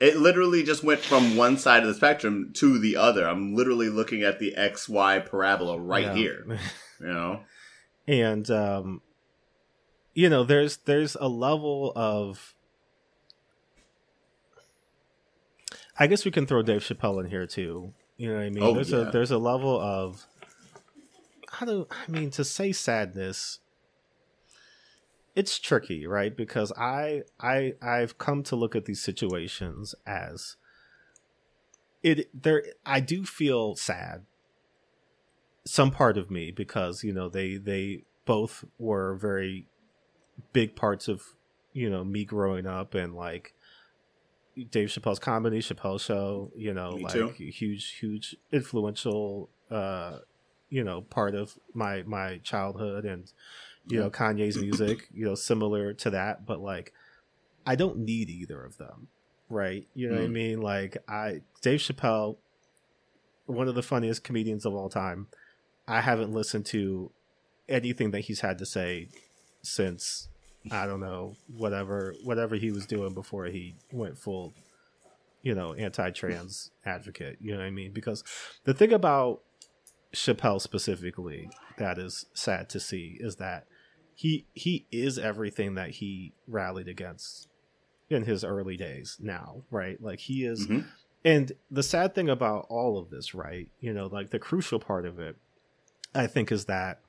It 0.01 0.17
literally 0.17 0.63
just 0.63 0.83
went 0.83 1.01
from 1.01 1.37
one 1.37 1.59
side 1.59 1.83
of 1.83 1.89
the 1.89 1.95
spectrum 1.95 2.53
to 2.55 2.79
the 2.79 2.97
other. 2.97 3.29
I'm 3.29 3.55
literally 3.55 3.91
looking 3.91 4.23
at 4.23 4.39
the 4.39 4.55
XY 4.57 5.27
parabola 5.29 5.79
right 5.79 6.05
Yeah. 6.05 6.15
here. 6.15 6.47
You 7.01 7.07
know? 7.07 7.41
and 8.07 8.51
um 8.51 9.01
you 10.15 10.29
know 10.29 10.43
there's 10.45 10.79
there's 10.79 11.15
a 11.21 11.29
level 11.29 11.93
of 11.97 12.55
i 15.99 16.07
guess 16.07 16.25
we 16.25 16.31
can 16.31 16.47
throw 16.47 16.63
dave 16.63 16.83
chappelle 16.83 17.23
in 17.23 17.31
here 17.31 17.47
too 17.47 17.93
you 18.17 18.29
know 18.29 18.35
what 18.37 18.43
i 18.45 18.51
mean 18.51 18.63
Oh, 18.65 18.75
there's 18.75 18.91
yeah. 18.91 19.09
a 19.09 19.11
there's 19.11 19.31
a 19.31 19.39
level 19.39 19.81
of 19.81 20.27
how 21.51 21.67
do 21.67 21.87
i 21.91 22.11
mean 22.11 22.31
to 22.33 22.45
say 22.45 22.73
sadness 22.73 23.61
it's 25.40 25.59
tricky 25.59 26.07
right 26.07 26.37
because 26.37 26.70
i 26.76 27.22
i 27.40 27.72
i've 27.81 28.18
come 28.18 28.42
to 28.42 28.55
look 28.55 28.76
at 28.76 28.85
these 28.85 29.03
situations 29.03 29.94
as 30.07 30.57
it 32.03 32.29
there 32.35 32.62
i 32.85 33.00
do 33.00 33.24
feel 33.24 33.74
sad 33.74 34.26
some 35.64 35.90
part 35.90 36.18
of 36.18 36.31
me 36.31 36.50
because 36.50 37.03
you 37.03 37.12
know 37.12 37.31
they 37.31 37.57
they 37.57 38.05
both 38.26 38.64
were 38.79 39.14
very 39.14 39.66
big 40.53 40.76
parts 40.76 41.09
of 41.09 41.22
you 41.72 41.88
know 41.88 42.05
me 42.05 42.22
growing 42.24 42.66
up 42.66 42.94
and 42.94 43.14
like 43.14 43.55
Dave 44.70 44.88
Chappelle's 44.88 45.20
comedy, 45.20 45.61
Chappelle 45.61 45.98
show, 46.00 46.50
you 46.55 46.74
know, 46.74 46.90
Me 46.96 47.05
like 47.05 47.12
too. 47.12 47.29
huge, 47.29 47.92
huge, 48.00 48.37
influential 48.53 49.48
uh 49.70 50.18
you 50.70 50.85
know 50.85 51.03
part 51.03 51.35
of 51.35 51.59
my 51.74 52.03
my 52.05 52.38
childhood 52.38 53.05
and 53.05 53.33
you 53.87 53.99
know 53.99 54.11
Kanye's 54.11 54.59
music, 54.59 55.09
you 55.12 55.25
know, 55.25 55.35
similar 55.35 55.93
to 55.95 56.11
that, 56.11 56.47
but 56.47 56.61
like 56.61 56.93
I 57.66 57.77
don't 57.77 57.99
need 57.99 58.29
either 58.29 58.64
of 58.64 58.79
them, 58.79 59.09
right? 59.49 59.87
You 59.95 60.09
know 60.09 60.14
mm. 60.14 60.19
what 60.19 60.25
I 60.25 60.29
mm. 60.29 60.33
mean? 60.33 60.61
Like 60.61 60.99
I 61.09 61.43
Dave 61.62 61.81
Chappelle, 61.81 62.37
one 63.47 63.69
of 63.69 63.75
the 63.75 63.83
funniest 63.83 64.25
comedians 64.25 64.64
of 64.64 64.75
all 64.75 64.88
time. 64.88 65.29
I 65.88 66.01
haven't 66.01 66.33
listened 66.33 66.66
to 66.66 67.11
anything 67.69 68.12
that 68.12 68.21
he's 68.21 68.40
had 68.40 68.59
to 68.59 68.66
say 68.66 69.09
since 69.62 70.29
I 70.71 70.87
don't 70.87 71.01
know 71.01 71.37
whatever 71.57 72.14
whatever 72.23 72.57
he 72.57 72.71
was 72.71 72.87
doing 72.87 73.14
before 73.14 73.47
he 73.47 73.77
went 73.93 74.19
full, 74.19 74.53
you 75.43 75.55
know, 75.55 75.75
anti-trans 75.75 76.71
advocate. 76.85 77.38
You 77.40 77.53
know 77.53 77.59
what 77.59 77.66
I 77.66 77.71
mean? 77.71 77.93
Because 77.93 78.23
the 78.64 78.75
thing 78.75 78.93
about 78.93 79.40
Chappelle 80.12 80.61
specifically 80.61 81.49
that 81.81 81.99
is 81.99 82.27
sad 82.35 82.69
to 82.71 82.79
see 82.79 83.16
is 83.19 83.37
that 83.37 83.66
he 84.14 84.47
he 84.53 84.87
is 84.93 85.19
everything 85.19 85.75
that 85.75 85.90
he 85.90 86.35
rallied 86.47 86.88
against 86.88 87.49
in 88.09 88.25
his 88.25 88.45
early 88.45 88.77
days 88.77 89.16
now, 89.21 89.62
right? 89.71 90.01
Like 90.01 90.21
he 90.21 90.45
is 90.45 90.66
mm-hmm. 90.66 90.87
and 91.25 91.53
the 91.71 91.83
sad 91.83 92.14
thing 92.14 92.29
about 92.29 92.66
all 92.69 92.99
of 92.99 93.11
this, 93.11 93.35
right? 93.35 93.69
You 93.81 93.93
know, 93.93 94.07
like 94.07 94.31
the 94.31 94.38
crucial 94.38 94.79
part 94.79 95.07
of 95.07 95.19
it 95.19 95.37
I 96.14 96.27
think 96.27 96.53
is 96.53 96.66
that 96.66 97.01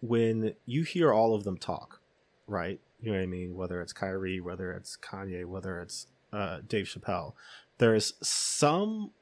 when 0.00 0.54
you 0.66 0.82
hear 0.82 1.12
all 1.12 1.34
of 1.34 1.44
them 1.44 1.56
talk, 1.56 2.00
right? 2.46 2.80
You 3.00 3.12
know 3.12 3.18
what 3.18 3.24
I 3.24 3.26
mean? 3.26 3.54
Whether 3.54 3.80
it's 3.80 3.92
Kyrie, 3.92 4.40
whether 4.40 4.72
it's 4.72 4.96
Kanye, 4.96 5.44
whether 5.44 5.80
it's 5.80 6.06
uh, 6.32 6.58
Dave 6.66 6.86
Chappelle, 6.86 7.34
there's 7.78 8.14
some 8.22 9.12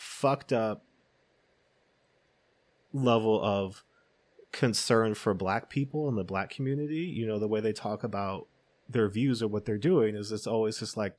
fucked 0.00 0.52
up 0.52 0.84
level 2.92 3.40
of 3.42 3.84
concern 4.52 5.14
for 5.14 5.34
black 5.34 5.68
people 5.68 6.08
and 6.08 6.16
the 6.16 6.24
black 6.24 6.50
community. 6.50 7.02
You 7.02 7.26
know, 7.26 7.38
the 7.38 7.48
way 7.48 7.60
they 7.60 7.72
talk 7.72 8.04
about 8.04 8.46
their 8.90 9.08
views 9.08 9.42
or 9.42 9.48
what 9.48 9.66
they're 9.66 9.76
doing 9.76 10.16
is 10.16 10.32
it's 10.32 10.46
always 10.46 10.78
just 10.78 10.96
like, 10.96 11.14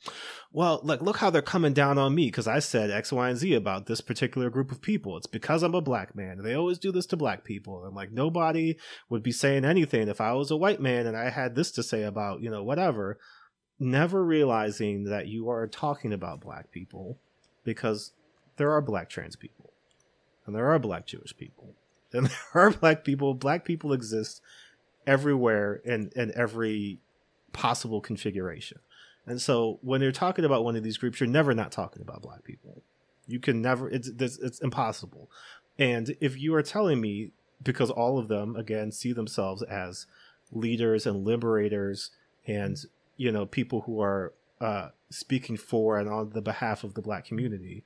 well, 0.52 0.82
like 0.84 1.02
look 1.02 1.18
how 1.18 1.30
they're 1.30 1.42
coming 1.42 1.74
down 1.74 1.98
on 1.98 2.16
me 2.16 2.26
because 2.26 2.48
I 2.48 2.60
said 2.60 2.90
X, 2.90 3.12
Y, 3.12 3.30
and 3.30 3.38
Z 3.38 3.54
about 3.54 3.86
this 3.86 4.02
particular 4.02 4.50
group 4.50 4.72
of 4.72 4.82
people. 4.82 5.18
It's 5.18 5.28
because 5.28 5.62
I'm 5.62 5.76
a 5.76 5.82
black 5.82 6.16
man. 6.16 6.42
They 6.42 6.56
always 6.56 6.80
do 6.80 6.92
this 6.92 7.06
to 7.08 7.18
black 7.18 7.44
people, 7.44 7.86
and 7.86 7.96
like 7.96 8.12
nobody 8.12 8.76
would 9.10 9.22
be 9.22 9.32
saying 9.32 9.66
anything 9.66 10.08
if 10.08 10.20
I 10.20 10.34
was 10.34 10.50
a 10.50 10.58
white 10.58 10.82
man 10.82 11.06
and 11.06 11.16
I 11.16 11.30
had 11.30 11.56
this 11.56 11.72
to 11.74 11.84
say 11.84 12.04
about 12.04 12.42
you 12.42 12.50
know 12.50 12.64
whatever. 12.64 13.20
Never 13.82 14.26
realizing 14.26 15.06
that 15.06 15.28
you 15.28 15.50
are 15.50 15.66
talking 15.66 16.12
about 16.12 16.42
black 16.42 16.70
people 16.70 17.18
because 17.64 18.12
there 18.58 18.72
are 18.72 18.82
black 18.82 19.10
trans 19.10 19.38
people 19.38 19.69
and 20.50 20.58
there 20.58 20.72
are 20.72 20.80
black 20.80 21.06
Jewish 21.06 21.38
people 21.38 21.76
and 22.14 22.26
there 22.26 22.64
are 22.64 22.72
black 22.72 23.04
people. 23.04 23.34
Black 23.34 23.64
people 23.64 23.94
exist 23.94 24.42
everywhere 25.06 25.76
in 25.86 26.12
in 26.16 26.32
every 26.36 27.00
possible 27.54 28.02
configuration. 28.02 28.80
And 29.26 29.40
so 29.40 29.78
when 29.82 30.02
you're 30.02 30.12
talking 30.12 30.44
about 30.44 30.64
one 30.64 30.76
of 30.76 30.84
these 30.84 30.98
groups, 30.98 31.20
you're 31.20 31.30
never 31.30 31.54
not 31.54 31.72
talking 31.72 32.02
about 32.02 32.24
black 32.24 32.44
people. 32.44 32.82
You 33.28 33.40
can 33.40 33.62
never, 33.62 33.88
it's, 33.88 34.08
it's, 34.08 34.40
it's 34.40 34.60
impossible. 34.60 35.30
And 35.78 36.16
if 36.20 36.40
you 36.40 36.56
are 36.56 36.64
telling 36.64 37.00
me, 37.00 37.32
because 37.62 37.92
all 37.92 38.18
of 38.18 38.28
them, 38.28 38.56
again, 38.56 38.92
see 38.92 39.14
themselves 39.14 39.62
as 39.62 40.08
leaders 40.52 41.06
and 41.06 41.26
liberators 41.26 42.10
and, 42.48 42.78
you 43.18 43.32
know, 43.32 43.46
people 43.46 43.82
who 43.82 44.02
are 44.02 44.34
uh, 44.60 44.90
speaking 45.12 45.58
for 45.58 46.00
and 46.00 46.10
on 46.10 46.32
the 46.32 46.42
behalf 46.42 46.84
of 46.84 46.96
the 46.96 47.02
black 47.02 47.26
community, 47.26 47.84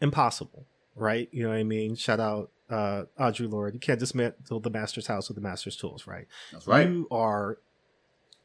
impossible, 0.00 0.64
right? 1.00 1.28
You 1.32 1.44
know 1.44 1.50
what 1.50 1.58
I 1.58 1.64
mean? 1.64 1.94
Shout 1.96 2.20
out 2.20 2.50
uh, 2.68 3.04
Audre 3.18 3.50
Lorde. 3.50 3.74
You 3.74 3.80
can't 3.80 3.98
dismantle 3.98 4.60
the 4.60 4.70
master's 4.70 5.06
house 5.06 5.28
with 5.28 5.36
the 5.36 5.42
master's 5.42 5.76
tools, 5.76 6.06
right? 6.06 6.26
That's 6.52 6.66
right. 6.66 6.88
You 6.88 7.08
are 7.10 7.58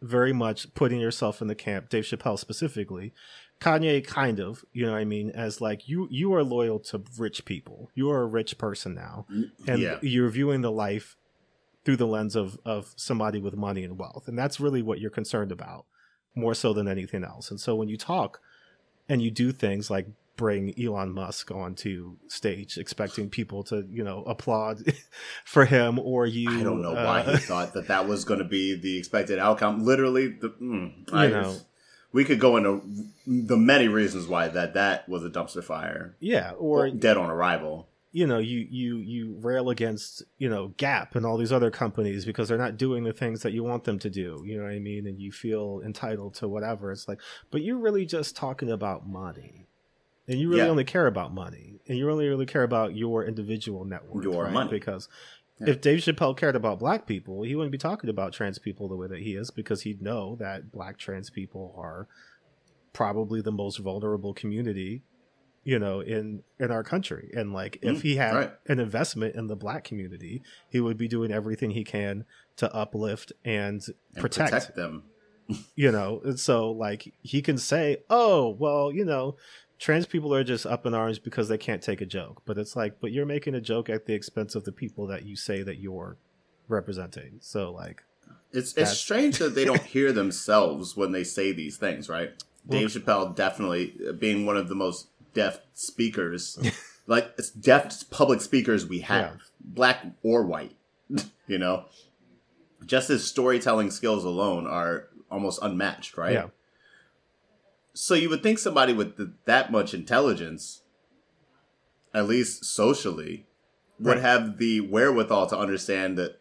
very 0.02 0.34
much 0.34 0.74
putting 0.74 1.00
yourself 1.00 1.42
in 1.42 1.48
the 1.48 1.56
camp, 1.56 1.90
Dave 1.90 2.06
Chappelle 2.06 2.40
specifically. 2.40 3.14
Kanye 3.62 4.06
kind 4.06 4.40
of, 4.40 4.66
you 4.74 4.86
know 4.86 4.92
what 4.92 5.00
I 5.00 5.06
mean, 5.06 5.30
as 5.32 5.62
like 5.62 5.88
you 5.88 6.08
you 6.12 6.34
are 6.34 6.44
loyal 6.44 6.80
to 6.80 7.02
rich 7.18 7.46
people. 7.46 7.90
You 7.96 8.10
are 8.12 8.22
a 8.22 8.28
rich 8.28 8.58
person 8.58 8.94
now. 8.94 9.26
Mm, 9.32 9.52
and 9.68 9.82
yeah. 9.82 9.98
you're 10.02 10.30
viewing 10.30 10.62
the 10.62 10.72
life 10.72 11.16
through 11.86 11.98
the 11.98 12.08
lens 12.08 12.36
of 12.36 12.60
of 12.66 12.94
somebody 12.98 13.40
with 13.40 13.56
money 13.56 13.84
and 13.84 13.98
wealth. 13.98 14.28
And 14.28 14.38
that's 14.38 14.60
really 14.60 14.82
what 14.82 15.00
you're 15.00 15.10
concerned 15.10 15.54
about, 15.54 15.86
more 16.36 16.54
so 16.54 16.74
than 16.74 16.88
anything 16.88 17.24
else. 17.24 17.50
And 17.50 17.60
so 17.60 17.76
when 17.76 17.88
you 17.88 17.98
talk 17.98 18.42
and 19.08 19.22
you 19.22 19.32
do 19.32 19.54
things 19.54 19.90
like 19.90 20.08
bring 20.36 20.74
Elon 20.80 21.14
Musk 21.14 21.52
onto 21.52 22.18
stage, 22.28 22.78
expecting 22.78 23.30
people 23.30 23.64
to, 23.66 23.86
you 23.90 24.04
know, 24.04 24.24
applaud 24.24 24.84
for 25.46 25.66
him, 25.66 26.00
or 26.00 26.26
you. 26.26 26.60
I 26.60 26.64
don't 26.64 26.82
know 26.82 26.96
uh, 26.96 27.06
why 27.06 27.22
he 27.24 27.38
thought 27.38 27.74
that 27.74 27.88
that 27.88 28.08
was 28.08 28.26
going 28.26 28.40
to 28.40 28.46
be 28.46 28.76
the 28.76 28.98
expected 28.98 29.40
outcome. 29.40 29.86
Literally, 29.86 30.28
the, 30.28 30.50
mm, 30.50 31.08
you 31.12 31.14
I, 31.14 31.28
know, 31.28 31.58
we 32.12 32.24
could 32.24 32.40
go 32.40 32.58
into 32.58 32.82
the 33.28 33.58
many 33.58 33.88
reasons 33.88 34.28
why 34.28 34.48
that 34.48 34.74
that 34.74 35.08
was 35.10 35.24
a 35.24 35.30
dumpster 35.30 35.64
fire. 35.64 36.16
Yeah, 36.20 36.52
or 36.52 36.90
dead 36.90 37.18
on 37.18 37.30
arrival. 37.30 37.90
You 38.12 38.26
know, 38.26 38.38
you 38.38 38.66
you 38.70 38.98
you 38.98 39.38
rail 39.42 39.70
against 39.70 40.24
you 40.38 40.50
know 40.50 40.70
Gap 40.78 41.16
and 41.16 41.26
all 41.26 41.38
these 41.38 41.52
other 41.52 41.72
companies 41.72 42.24
because 42.24 42.48
they're 42.48 42.58
not 42.58 42.78
doing 42.78 43.04
the 43.04 43.12
things 43.12 43.42
that 43.42 43.52
you 43.52 43.64
want 43.64 43.84
them 43.84 44.00
to 44.00 44.10
do. 44.10 44.42
You 44.46 44.58
know 44.58 44.64
what 44.64 44.72
I 44.72 44.80
mean? 44.80 45.06
And 45.08 45.20
you 45.20 45.34
feel 45.34 45.82
entitled 45.86 46.36
to 46.36 46.48
whatever. 46.48 46.92
It's 46.92 47.08
like, 47.08 47.20
but 47.52 47.62
you're 47.62 47.78
really 47.78 48.06
just 48.06 48.38
talking 48.38 48.72
about 48.72 49.06
money 49.06 49.65
and 50.28 50.40
you 50.40 50.50
really 50.50 50.64
yeah. 50.64 50.70
only 50.70 50.84
care 50.84 51.08
about 51.08 51.34
money, 51.34 51.80
and 51.88 51.98
you 51.98 52.10
only 52.10 52.28
really 52.28 52.46
care 52.46 52.64
about 52.64 52.96
your 52.96 53.24
individual 53.24 53.86
network, 53.86 54.24
your 54.24 54.46
right? 54.46 54.54
money. 54.54 54.70
Because 54.70 55.08
yeah. 55.60 55.70
if 55.70 55.82
Dave 55.82 56.00
Chappelle 56.00 56.36
cared 56.36 56.56
about 56.56 56.80
black 56.80 57.06
people, 57.06 57.44
he 57.44 57.56
wouldn't 57.56 57.72
be 57.72 57.78
talking 57.78 58.10
about 58.10 58.34
trans 58.34 58.60
people 58.60 58.88
the 58.88 58.96
way 58.96 59.08
that 59.08 59.20
he 59.20 59.36
is, 59.36 59.52
because 59.52 59.82
he'd 59.82 60.02
know 60.02 60.36
that 60.38 60.72
black 60.72 60.98
trans 60.98 61.30
people 61.30 61.74
are 61.78 62.08
probably 62.94 63.42
the 63.42 63.52
most 63.52 63.78
vulnerable 63.80 64.34
community 64.34 65.04
you 65.66 65.78
know 65.78 66.00
in 66.00 66.44
in 66.60 66.72
our 66.72 66.84
country 66.84 67.30
and 67.36 67.52
like 67.52 67.78
if 67.82 67.98
mm, 67.98 68.02
he 68.02 68.16
had 68.16 68.34
right. 68.34 68.52
an 68.68 68.80
investment 68.80 69.36
in 69.36 69.48
the 69.48 69.56
black 69.56 69.84
community 69.84 70.42
he 70.70 70.80
would 70.80 70.96
be 70.96 71.08
doing 71.08 71.32
everything 71.32 71.72
he 71.72 71.84
can 71.84 72.24
to 72.56 72.74
uplift 72.74 73.34
and, 73.44 73.82
and 74.14 74.22
protect, 74.22 74.52
protect 74.52 74.76
them 74.78 75.04
you 75.76 75.92
know 75.92 76.22
and 76.24 76.40
so 76.40 76.72
like 76.72 77.14
he 77.22 77.42
can 77.42 77.58
say 77.58 77.98
oh 78.10 78.56
well 78.58 78.92
you 78.92 79.04
know 79.04 79.36
trans 79.86 80.08
people 80.08 80.34
are 80.34 80.44
just 80.44 80.66
up 80.66 80.88
in 80.88 80.96
arms 80.96 81.20
because 81.20 81.48
they 81.48 81.60
can't 81.60 81.84
take 81.84 82.02
a 82.02 82.08
joke. 82.08 82.42
But 82.44 82.58
it's 82.58 82.76
like, 82.76 83.00
but 83.00 83.12
you're 83.12 83.28
making 83.28 83.54
a 83.54 83.62
joke 83.62 83.88
at 83.88 84.08
the 84.08 84.16
expense 84.16 84.56
of 84.56 84.64
the 84.64 84.72
people 84.72 85.06
that 85.08 85.28
you 85.28 85.36
say 85.36 85.62
that 85.62 85.78
you're 85.78 86.18
representing. 86.68 87.38
So 87.40 87.72
like, 87.72 88.04
it's 88.52 88.76
it's 88.76 88.98
strange 88.98 89.38
that 89.38 89.54
they 89.54 89.64
don't 89.64 89.84
hear 89.96 90.12
themselves 90.12 90.98
when 90.98 91.12
they 91.12 91.24
say 91.24 91.52
these 91.52 91.78
things, 91.78 92.10
right? 92.10 92.32
Well, 92.66 92.80
Dave 92.80 92.90
Chappelle 92.90 93.36
definitely 93.36 93.94
uh, 94.10 94.14
being 94.14 94.48
one 94.48 94.58
of 94.58 94.70
the 94.70 94.76
most 94.76 95.08
deaf 95.36 95.60
speakers, 95.76 96.58
like 97.08 97.32
it's 97.38 97.52
deaf 97.52 98.10
public 98.10 98.42
speakers 98.42 98.88
we 98.88 99.02
have, 99.02 99.36
yeah. 99.36 99.38
black 99.60 100.06
or 100.24 100.48
white. 100.48 100.76
you 101.48 101.60
know, 101.60 101.86
just 102.88 103.10
his 103.10 103.24
storytelling 103.24 103.92
skills 103.92 104.24
alone 104.24 104.66
are 104.66 105.10
almost 105.30 105.60
unmatched, 105.62 106.18
right? 106.18 106.34
Yeah. 106.34 106.48
So 107.96 108.14
you 108.14 108.30
would 108.30 108.44
think 108.44 108.60
somebody 108.60 108.94
with 108.94 109.18
the, 109.18 109.34
that 109.46 109.72
much 109.72 109.94
intelligence, 109.94 110.82
at 112.14 112.28
least 112.28 112.66
socially, 112.66 113.48
would 114.00 114.16
right. 114.16 114.22
have 114.22 114.58
the 114.58 114.82
wherewithal 114.82 115.48
to 115.48 115.58
understand 115.58 116.18
that 116.18 116.40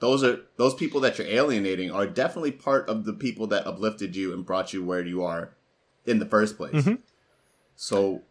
those 0.00 0.24
are 0.24 0.40
those 0.56 0.74
people 0.74 1.00
that 1.00 1.16
you're 1.16 1.28
alienating 1.28 1.90
are 1.90 2.06
definitely 2.06 2.50
part 2.50 2.88
of 2.88 3.04
the 3.04 3.12
people 3.12 3.46
that 3.46 3.66
uplifted 3.66 4.16
you 4.16 4.32
and 4.32 4.44
brought 4.44 4.72
you 4.72 4.84
where 4.84 5.04
you 5.04 5.22
are 5.22 5.54
in 6.04 6.18
the 6.18 6.26
first 6.26 6.56
place. 6.56 6.74
Mm-hmm. 6.74 6.94
So 7.76 8.22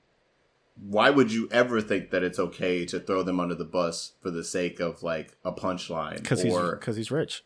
why 0.76 1.10
would 1.10 1.32
you 1.32 1.48
ever 1.52 1.82
think 1.82 2.10
that 2.12 2.24
it's 2.24 2.40
okay 2.40 2.86
to 2.86 3.00
throw 3.00 3.24
them 3.24 3.40
under 3.40 3.56
the 3.56 3.66
bus 3.66 4.14
for 4.22 4.32
the 4.32 4.44
sake 4.44 4.80
of 4.80 5.04
like 5.04 5.38
a 5.46 5.52
punchline 5.52 6.18
because 6.18 6.42
he's 6.42 6.58
because 6.58 6.96
he's 6.96 7.12
rich 7.12 7.44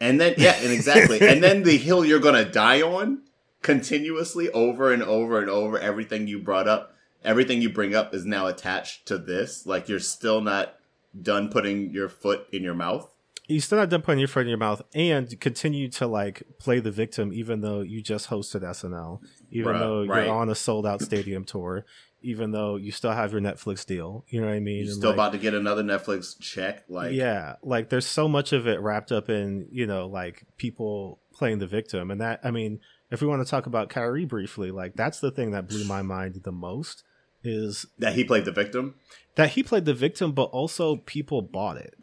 and 0.00 0.20
then 0.20 0.34
yeah 0.36 0.54
and 0.60 0.72
exactly 0.72 1.18
and 1.28 1.42
then 1.42 1.62
the 1.62 1.76
hill 1.78 2.04
you're 2.04 2.20
gonna 2.20 2.44
die 2.44 2.82
on 2.82 3.22
continuously 3.62 4.50
over 4.50 4.92
and 4.92 5.02
over 5.02 5.40
and 5.40 5.50
over 5.50 5.78
everything 5.78 6.26
you 6.26 6.38
brought 6.38 6.68
up 6.68 6.94
everything 7.24 7.62
you 7.62 7.70
bring 7.70 7.94
up 7.94 8.14
is 8.14 8.24
now 8.24 8.46
attached 8.46 9.06
to 9.06 9.18
this. 9.18 9.66
Like 9.66 9.88
you're 9.88 9.98
still 9.98 10.40
not 10.40 10.74
done 11.20 11.48
putting 11.48 11.90
your 11.90 12.08
foot 12.08 12.46
in 12.52 12.62
your 12.62 12.74
mouth. 12.74 13.12
You 13.46 13.60
still 13.60 13.78
not 13.78 13.88
done 13.88 14.02
putting 14.02 14.18
your 14.18 14.28
foot 14.28 14.42
in 14.42 14.48
your 14.48 14.58
mouth 14.58 14.82
and 14.94 15.38
continue 15.40 15.88
to 15.90 16.06
like 16.06 16.42
play 16.58 16.80
the 16.80 16.90
victim 16.90 17.32
even 17.32 17.62
though 17.62 17.80
you 17.80 18.02
just 18.02 18.28
hosted 18.28 18.60
snl 18.60 19.20
even 19.50 19.72
Bruh, 19.74 19.78
though 19.78 20.02
you're 20.02 20.28
on 20.28 20.50
a 20.50 20.54
sold 20.54 20.86
out 20.86 21.00
stadium 21.00 21.44
tour 21.44 21.86
even 22.20 22.50
though 22.50 22.76
you 22.76 22.92
still 22.92 23.12
have 23.12 23.32
your 23.32 23.40
netflix 23.40 23.86
deal. 23.86 24.26
You 24.28 24.42
know 24.42 24.48
what 24.48 24.52
i 24.52 24.60
mean? 24.60 24.84
You're 24.84 24.92
still 24.92 25.10
like, 25.10 25.16
about 25.16 25.32
to 25.32 25.38
get 25.38 25.54
another 25.54 25.82
netflix 25.82 26.38
check 26.38 26.84
like 26.90 27.12
yeah 27.12 27.54
like 27.62 27.88
there's 27.88 28.04
so 28.04 28.28
much 28.28 28.52
of 28.52 28.66
it 28.66 28.80
wrapped 28.80 29.12
up 29.12 29.30
in 29.30 29.66
you 29.70 29.86
know 29.86 30.08
like 30.08 30.44
people 30.58 31.18
playing 31.32 31.58
the 31.58 31.66
victim. 31.66 32.10
And 32.10 32.20
that 32.20 32.40
i 32.44 32.50
mean 32.50 32.80
if 33.10 33.20
we 33.20 33.26
want 33.26 33.44
to 33.44 33.50
talk 33.50 33.66
about 33.66 33.88
Kyrie 33.88 34.24
briefly, 34.24 34.70
like 34.70 34.94
that's 34.94 35.20
the 35.20 35.30
thing 35.30 35.50
that 35.52 35.68
blew 35.68 35.84
my 35.84 36.02
mind 36.02 36.40
the 36.44 36.52
most 36.52 37.04
is 37.44 37.86
That 37.98 38.14
he 38.14 38.24
played 38.24 38.44
the 38.44 38.52
victim. 38.52 38.94
that 39.36 39.50
he 39.50 39.62
played 39.62 39.84
the 39.84 39.94
victim, 39.94 40.32
but 40.32 40.44
also 40.44 40.96
people 40.96 41.40
bought 41.42 41.76
it. 41.76 41.94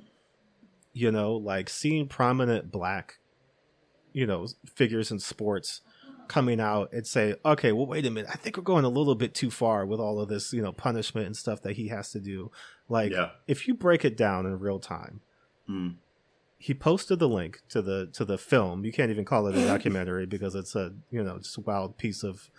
You 0.93 1.11
know, 1.11 1.33
like 1.33 1.69
seeing 1.69 2.07
prominent 2.07 2.71
black, 2.71 3.19
you 4.13 4.25
know, 4.25 4.47
figures 4.65 5.11
in 5.11 5.19
sports 5.19 5.81
coming 6.29 6.59
out 6.59 6.91
and 6.93 7.05
say, 7.05 7.35
okay, 7.45 7.71
well, 7.71 7.85
wait 7.85 8.05
a 8.05 8.09
minute, 8.09 8.31
I 8.33 8.37
think 8.37 8.57
we're 8.57 8.63
going 8.63 8.85
a 8.85 8.89
little 8.89 9.13
bit 9.13 9.35
too 9.35 9.51
far 9.51 9.85
with 9.85 9.99
all 9.99 10.19
of 10.19 10.29
this, 10.29 10.53
you 10.53 10.61
know, 10.61 10.71
punishment 10.71 11.27
and 11.27 11.35
stuff 11.37 11.61
that 11.63 11.73
he 11.75 11.89
has 11.89 12.11
to 12.11 12.19
do. 12.19 12.49
Like, 12.89 13.11
Yeah. 13.11 13.31
if 13.45 13.67
you 13.67 13.75
break 13.75 14.03
it 14.05 14.15
down 14.17 14.45
in 14.45 14.57
real 14.59 14.79
time, 14.79 15.21
Mm. 15.69 15.95
He 16.57 16.73
posted 16.73 17.19
the 17.19 17.27
link 17.27 17.61
to 17.69 17.81
the 17.81 18.07
to 18.13 18.25
the 18.25 18.37
film. 18.37 18.85
You 18.85 18.91
can't 18.91 19.11
even 19.11 19.25
call 19.25 19.47
it 19.47 19.55
a 19.55 19.65
documentary 19.67 20.25
because 20.25 20.55
it's 20.55 20.75
a 20.75 20.93
you 21.11 21.23
know 21.23 21.37
just 21.37 21.57
a 21.57 21.61
wild 21.61 21.97
piece 21.97 22.23
of 22.23 22.49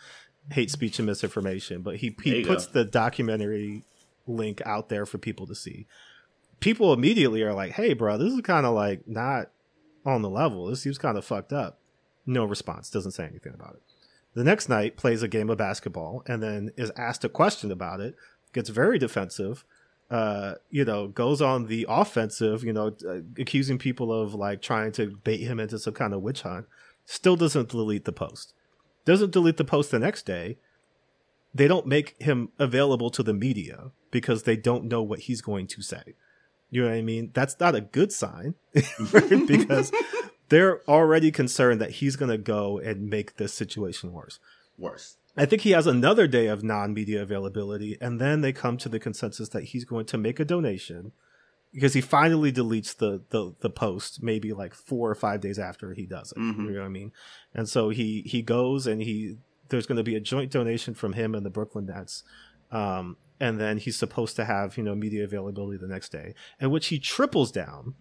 hate 0.53 0.71
speech 0.71 0.99
and 0.99 1.07
misinformation. 1.07 1.83
But 1.83 1.97
he 1.97 2.15
he 2.23 2.45
puts 2.45 2.67
go. 2.67 2.73
the 2.73 2.85
documentary 2.85 3.85
link 4.27 4.61
out 4.65 4.89
there 4.89 5.07
for 5.07 5.19
people 5.19 5.47
to 5.47 5.55
see. 5.55 5.87
People 6.61 6.93
immediately 6.93 7.43
are 7.43 7.55
like, 7.55 7.73
"Hey, 7.73 7.95
bro, 7.95 8.19
this 8.19 8.33
is 8.33 8.41
kind 8.41 8.67
of 8.67 8.75
like 8.75 9.07
not 9.07 9.51
on 10.05 10.23
the 10.23 10.31
level. 10.31 10.67
This 10.67 10.83
seems 10.83 10.99
kind 10.99 11.19
of 11.19 11.25
fucked 11.25 11.53
up." 11.53 11.79
No 12.25 12.45
response. 12.45 12.91
Doesn't 12.91 13.13
say 13.13 13.25
anything 13.25 13.55
about 13.55 13.75
it. 13.75 13.83
The 14.35 14.45
next 14.45 14.69
night, 14.69 14.97
plays 14.97 15.23
a 15.23 15.29
game 15.29 15.49
of 15.49 15.59
basketball 15.59 16.23
and 16.27 16.43
then 16.43 16.71
is 16.77 16.93
asked 16.97 17.25
a 17.25 17.29
question 17.29 17.71
about 17.71 18.01
it. 18.01 18.15
Gets 18.53 18.69
very 18.69 18.99
defensive 18.99 19.65
uh, 20.11 20.55
you 20.71 20.85
know, 20.85 21.09
goes 21.09 21.43
on 21.43 21.67
the 21.67 21.87
offensive, 21.89 22.63
you 22.63 22.73
know, 22.73 22.95
uh, 23.09 23.21
accusing 23.39 23.79
people 23.79 24.13
of 24.13 24.35
like 24.35 24.63
trying 24.63 24.93
to 24.93 25.17
bait 25.25 25.41
him 25.41 25.59
into 25.59 25.79
some 25.79 25.95
kind 25.95 26.15
of 26.15 26.23
witch 26.23 26.43
hunt, 26.43 26.67
still 27.05 27.37
doesn't 27.37 27.71
delete 27.71 28.05
the 28.05 28.13
post. 28.13 28.53
Doesn't 29.05 29.33
delete 29.33 29.57
the 29.57 29.65
post 29.65 29.91
the 29.91 29.99
next 29.99 30.25
day. 30.25 30.59
They 31.55 31.69
don't 31.69 31.87
make 31.87 32.21
him 32.21 32.51
available 32.59 33.11
to 33.11 33.23
the 33.23 33.33
media 33.33 33.91
because 34.11 34.43
they 34.43 34.57
don't 34.57 34.85
know 34.85 35.03
what 35.03 35.21
he's 35.21 35.41
going 35.41 35.67
to 35.69 35.83
say. 35.83 36.15
You 36.71 36.83
know 36.83 36.89
what 36.89 36.97
I 36.97 37.03
mean? 37.03 37.31
That's 37.33 37.59
not 37.59 37.75
a 37.75 37.81
good 37.81 38.13
sign 38.13 38.55
right? 39.13 39.47
because 39.47 39.93
they're 40.49 40.89
already 40.89 41.31
concerned 41.31 41.81
that 41.81 41.93
he's 41.93 42.17
going 42.17 42.31
to 42.31 42.39
go 42.39 42.79
and 42.79 43.09
make 43.09 43.37
this 43.37 43.55
situation 43.55 44.13
worse. 44.13 44.39
Worse. 44.79 45.17
I 45.37 45.45
think 45.47 45.63
he 45.63 45.73
has 45.73 45.87
another 45.87 46.27
day 46.27 46.47
of 46.47 46.63
non 46.65 46.95
media 46.95 47.23
availability, 47.23 47.99
and 48.01 48.21
then 48.21 48.41
they 48.41 48.53
come 48.53 48.77
to 48.79 48.89
the 48.89 48.99
consensus 48.99 49.49
that 49.51 49.65
he's 49.65 49.85
going 49.85 50.07
to 50.07 50.19
make 50.19 50.41
a 50.41 50.45
donation 50.45 51.13
because 51.75 51.93
he 51.93 52.01
finally 52.01 52.51
deletes 52.51 52.97
the, 52.97 53.23
the, 53.31 53.55
the 53.61 53.69
post 53.69 54.23
maybe 54.23 54.55
like 54.55 54.73
four 54.75 55.11
or 55.11 55.15
five 55.15 55.41
days 55.43 55.59
after 55.59 55.93
he 55.93 56.07
does 56.07 56.33
it. 56.33 56.39
Mhm. 56.39 56.65
You 56.67 56.71
know 56.73 56.81
what 56.81 56.87
I 56.87 56.91
mean? 56.91 57.13
And 57.55 57.69
so 57.69 57.91
he 57.91 58.23
he 58.25 58.41
goes 58.41 58.87
and 58.87 59.03
he 59.03 59.37
there's 59.69 59.87
going 59.87 59.97
to 59.99 60.05
be 60.05 60.15
a 60.15 60.21
joint 60.21 60.51
donation 60.51 60.95
from 60.95 61.13
him 61.13 61.35
and 61.35 61.45
the 61.45 61.51
Brooklyn 61.51 61.87
Nets. 61.87 62.23
Um, 62.71 63.17
and 63.39 63.61
then 63.61 63.77
he's 63.77 63.99
supposed 63.99 64.37
to 64.37 64.45
have 64.47 64.79
you 64.79 64.83
know 64.85 64.95
media 64.95 65.23
availability 65.25 65.77
the 65.77 65.87
next 65.89 66.11
day, 66.11 66.35
in 66.59 66.71
which 66.71 66.87
he 66.87 66.99
triples 66.99 67.53
down 67.53 67.95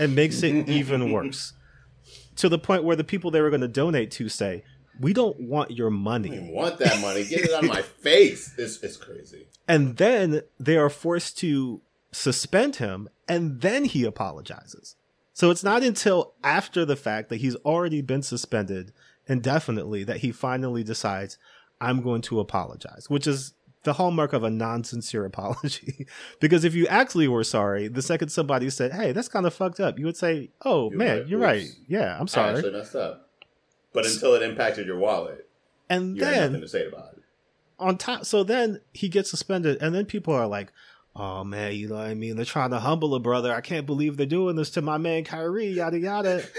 and 0.00 0.14
makes 0.16 0.42
it 0.42 0.68
even 0.68 1.12
worse 1.12 1.52
to 2.36 2.48
the 2.48 2.58
point 2.58 2.84
where 2.84 2.96
the 2.96 3.04
people 3.04 3.30
they 3.30 3.40
were 3.40 3.50
going 3.50 3.60
to 3.60 3.68
donate 3.68 4.10
to 4.12 4.28
say, 4.28 4.64
"We 5.00 5.12
don't 5.12 5.38
want 5.40 5.70
your 5.70 5.88
I 5.88 5.90
don't 5.90 6.00
money." 6.00 6.28
even 6.28 6.48
want 6.52 6.78
that 6.78 7.00
money. 7.00 7.24
Get 7.24 7.40
it 7.44 7.52
out 7.52 7.64
of 7.64 7.68
my 7.70 7.82
face. 7.82 8.54
It's 8.58 8.82
it's 8.82 8.96
crazy. 8.96 9.46
and 9.66 9.96
then 9.96 10.42
they 10.58 10.76
are 10.76 10.90
forced 10.90 11.38
to 11.38 11.80
suspend 12.12 12.76
him 12.76 13.08
and 13.28 13.60
then 13.60 13.84
he 13.84 14.02
apologizes 14.04 14.96
so 15.34 15.50
it's 15.50 15.62
not 15.62 15.82
until 15.82 16.32
after 16.42 16.86
the 16.86 16.96
fact 16.96 17.28
that 17.28 17.36
he's 17.36 17.54
already 17.56 18.00
been 18.00 18.22
suspended 18.22 18.92
indefinitely 19.26 20.04
that 20.04 20.16
he 20.18 20.32
finally 20.32 20.82
decides 20.82 21.36
i'm 21.82 22.00
going 22.00 22.22
to 22.22 22.40
apologize 22.40 23.10
which 23.10 23.26
is 23.26 23.52
the 23.84 23.92
hallmark 23.92 24.32
of 24.32 24.42
a 24.42 24.48
non-sincere 24.50 25.26
apology 25.26 26.06
because 26.40 26.64
if 26.64 26.74
you 26.74 26.86
actually 26.86 27.28
were 27.28 27.44
sorry 27.44 27.88
the 27.88 28.00
second 28.02 28.30
somebody 28.30 28.70
said 28.70 28.90
hey 28.92 29.12
that's 29.12 29.28
kind 29.28 29.44
of 29.46 29.52
fucked 29.52 29.78
up 29.78 29.98
you 29.98 30.06
would 30.06 30.16
say 30.16 30.48
oh 30.64 30.88
You're 30.90 30.98
man 30.98 31.18
right. 31.18 31.26
you're 31.28 31.40
right 31.40 31.66
yeah 31.86 32.16
i'm 32.16 32.22
I 32.22 32.26
sorry 32.26 32.56
actually 32.56 32.72
messed 32.72 32.96
up. 32.96 33.27
But 33.92 34.06
until 34.06 34.34
it 34.34 34.42
impacted 34.42 34.86
your 34.86 34.98
wallet, 34.98 35.48
and 35.88 36.16
you 36.16 36.20
then 36.20 36.52
nothing 36.52 36.60
to 36.60 36.68
say 36.68 36.86
about 36.86 37.14
it. 37.16 37.22
on 37.78 37.96
top 37.96 38.24
so 38.26 38.44
then 38.44 38.80
he 38.92 39.08
gets 39.08 39.30
suspended 39.30 39.78
and 39.80 39.94
then 39.94 40.04
people 40.04 40.34
are 40.34 40.46
like 40.46 40.72
oh 41.16 41.42
man 41.42 41.74
you 41.74 41.88
know 41.88 41.96
what 41.96 42.06
i 42.06 42.14
mean? 42.14 42.36
They're 42.36 42.44
trying 42.44 42.70
to 42.70 42.80
humble 42.80 43.14
a 43.14 43.20
brother. 43.20 43.52
I 43.54 43.60
can't 43.62 43.86
believe 43.86 44.16
they're 44.16 44.26
doing 44.26 44.56
this 44.56 44.70
to 44.72 44.82
my 44.82 44.98
man 44.98 45.24
Kyrie 45.24 45.68
yada 45.68 45.98
yada. 45.98 46.44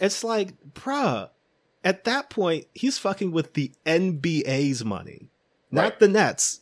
It's 0.00 0.24
like 0.24 0.54
bruh 0.74 1.30
at 1.84 2.02
that 2.04 2.28
point 2.28 2.66
he's 2.74 2.98
fucking 2.98 3.30
with 3.30 3.54
the 3.54 3.70
nba's 3.86 4.84
money 4.84 5.28
not 5.70 6.00
the 6.00 6.08
nets 6.08 6.60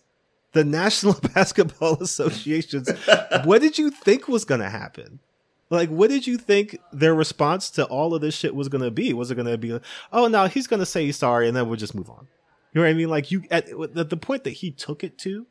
the 0.52 0.64
national 0.64 1.14
basketball 1.34 2.02
association's. 2.02 2.90
What 3.44 3.62
did 3.62 3.78
you 3.78 3.90
think 3.90 4.28
was 4.28 4.44
going 4.44 4.60
to 4.60 4.68
happen 4.68 5.20
like 5.70 5.88
what 5.88 6.10
did 6.10 6.26
you 6.26 6.36
think 6.36 6.76
their 6.92 7.14
response 7.14 7.70
to 7.70 7.84
all 7.86 8.14
of 8.14 8.20
this 8.20 8.34
shit 8.34 8.54
was 8.54 8.68
going 8.68 8.82
to 8.84 8.90
be? 8.90 9.12
Was 9.14 9.30
it 9.30 9.36
going 9.36 9.46
to 9.46 9.56
be 9.56 9.78
oh 10.12 10.26
no 10.28 10.46
he's 10.46 10.66
going 10.66 10.80
to 10.80 10.86
say 10.86 11.06
he's 11.06 11.16
sorry 11.16 11.48
and 11.48 11.56
then 11.56 11.66
we'll 11.68 11.76
just 11.76 11.94
move 11.94 12.10
on. 12.10 12.28
You 12.72 12.80
know 12.80 12.86
what 12.86 12.90
i 12.90 12.94
mean? 12.94 13.08
Like 13.08 13.30
you 13.30 13.44
at, 13.50 13.68
at 13.96 14.10
the 14.10 14.16
point 14.16 14.44
that 14.44 14.50
he 14.50 14.70
took 14.70 15.02
it 15.02 15.16
to 15.18 15.46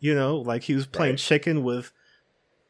you 0.00 0.14
know 0.14 0.36
like 0.36 0.62
he 0.64 0.74
was 0.74 0.86
playing 0.86 1.12
Right. 1.14 1.18
chicken 1.18 1.64
with 1.64 1.92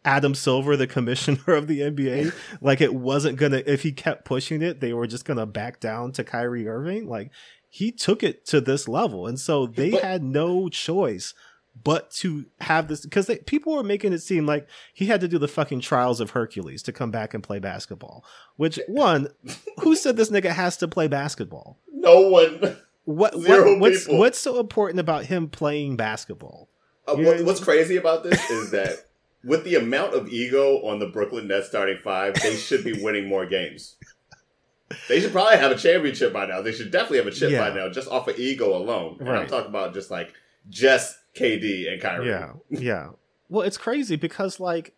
adam 0.05 0.35
silver 0.35 0.77
the 0.77 0.87
commissioner 0.87 1.53
of 1.55 1.67
the 1.67 1.81
nba 1.81 2.33
like 2.63 2.81
it 2.81 2.95
wasn't 2.95 3.37
gonna 3.37 3.63
if 3.67 3.83
he 3.83 3.93
kept 3.93 4.25
pushing 4.25 4.63
it 4.63 4.81
they 4.81 4.93
were 4.93 5.07
just 5.07 5.25
gonna 5.25 5.45
back 5.45 5.81
down 5.81 6.13
to 6.13 6.25
kyrie 6.25 6.67
irving. 6.69 7.07
Like 7.09 7.31
he 7.69 7.93
took 7.93 8.23
it 8.23 8.47
to 8.47 8.61
this 8.63 8.89
level 8.89 9.27
and 9.27 9.39
so 9.39 9.67
they 9.67 9.91
But- 9.91 10.03
had 10.03 10.23
no 10.23 10.69
choice 10.71 11.35
but 11.85 12.11
to 12.11 12.47
have 12.61 12.89
this 12.89 13.03
because 13.03 13.31
people 13.47 13.75
were 13.75 13.83
making 13.83 14.13
it 14.13 14.19
seem 14.21 14.47
like 14.47 14.67
he 14.95 15.07
had 15.07 15.21
to 15.21 15.29
do 15.29 15.39
the 15.39 15.49
fucking 15.49 15.81
trials 15.81 16.21
of 16.21 16.31
Hercules 16.31 16.83
to 16.85 16.93
come 16.93 17.11
back 17.11 17.35
and 17.35 17.43
play 17.43 17.59
basketball. 17.59 18.25
Which 18.57 18.79
one? 18.89 19.29
who 19.81 19.95
said 19.95 20.17
this 20.17 20.31
nigga 20.31 20.51
has 20.51 20.77
to 20.79 20.89
play 20.89 21.09
basketball? 21.09 21.79
No 21.93 22.21
one. 22.29 22.77
What, 23.05 23.35
what 23.39 23.79
what's 23.81 24.05
people. 24.05 24.19
what's 24.19 24.39
so 24.39 24.61
important 24.61 25.01
about 25.01 25.27
him 25.27 25.49
playing 25.49 25.97
basketball? 25.97 26.69
Uh, 27.07 27.17
what, 27.17 27.45
what's 27.45 27.61
crazy 27.61 27.97
about 27.97 28.23
this 28.23 28.51
is 28.51 28.71
that 28.73 29.07
with 29.45 29.65
the 29.65 29.77
amount 29.77 30.15
of 30.15 30.29
ego 30.29 30.79
on 30.87 30.99
the 30.99 31.07
Brooklyn 31.07 31.49
Nets 31.49 31.69
starting 31.69 31.99
five, 32.03 32.35
they 32.35 32.57
should 32.57 32.85
be 32.85 33.03
winning 33.03 33.29
more 33.29 33.47
games. 33.47 33.97
They 35.09 35.21
should 35.21 35.33
probably 35.33 35.59
have 35.59 35.71
a 35.71 35.77
championship 35.77 36.33
by 36.33 36.47
now. 36.47 36.63
They 36.63 36.73
should 36.73 36.91
definitely 36.91 37.19
have 37.19 37.27
a 37.27 37.31
chip 37.31 37.51
Yeah. 37.51 37.69
by 37.69 37.77
now, 37.77 37.91
just 37.91 38.09
off 38.09 38.27
of 38.27 38.39
ego 38.39 38.75
alone. 38.75 39.19
And 39.21 39.29
I'm 39.29 39.47
talking 39.47 39.69
about 39.69 39.93
just 39.93 40.11
like 40.11 40.33
just 40.71 41.18
KD 41.37 41.93
and 41.93 42.01
Kyrie. 42.01 42.29
Yeah, 42.29 42.53
yeah. 42.71 43.11
Well, 43.49 43.63
it's 43.63 43.79
crazy 43.79 44.17
because 44.17 44.61
like 44.61 44.95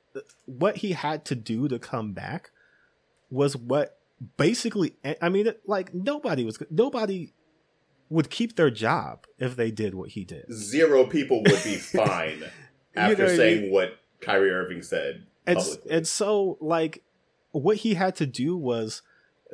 what 0.47 0.79
he 0.79 0.93
had 0.93 1.25
to 1.27 1.35
do 1.35 1.69
to 1.69 1.79
come 1.79 2.12
back 2.12 2.51
was 3.31 3.57
what 3.57 3.99
basically. 4.37 4.97
I 5.21 5.29
mean, 5.29 5.53
like 5.66 5.95
nobody 5.95 6.45
was 6.45 6.59
nobody 6.71 7.33
would 8.09 8.29
keep 8.31 8.57
their 8.57 8.71
job 8.71 9.25
if 9.38 9.55
they 9.57 9.71
did 9.71 9.95
what 9.95 10.11
he 10.11 10.25
did. 10.25 10.53
Zero 10.53 11.05
people 11.07 11.38
would 11.43 11.62
be 11.64 11.77
fine 11.77 12.43
after 12.97 13.16
know 13.16 13.25
what 13.25 13.33
I 13.33 13.37
saying 13.37 13.62
mean? 13.62 13.73
what 13.73 13.90
Kyrie 14.21 14.51
Irving 14.51 14.83
said 14.83 15.27
It's 15.47 15.69
publicly. 15.77 15.97
and 15.97 16.09
so 16.09 16.59
like 16.61 17.05
what 17.53 17.79
he 17.79 17.95
had 17.95 18.16
to 18.16 18.27
do 18.27 18.57
was 18.57 19.03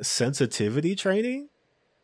sensitivity 0.01 0.95
training. 0.95 1.49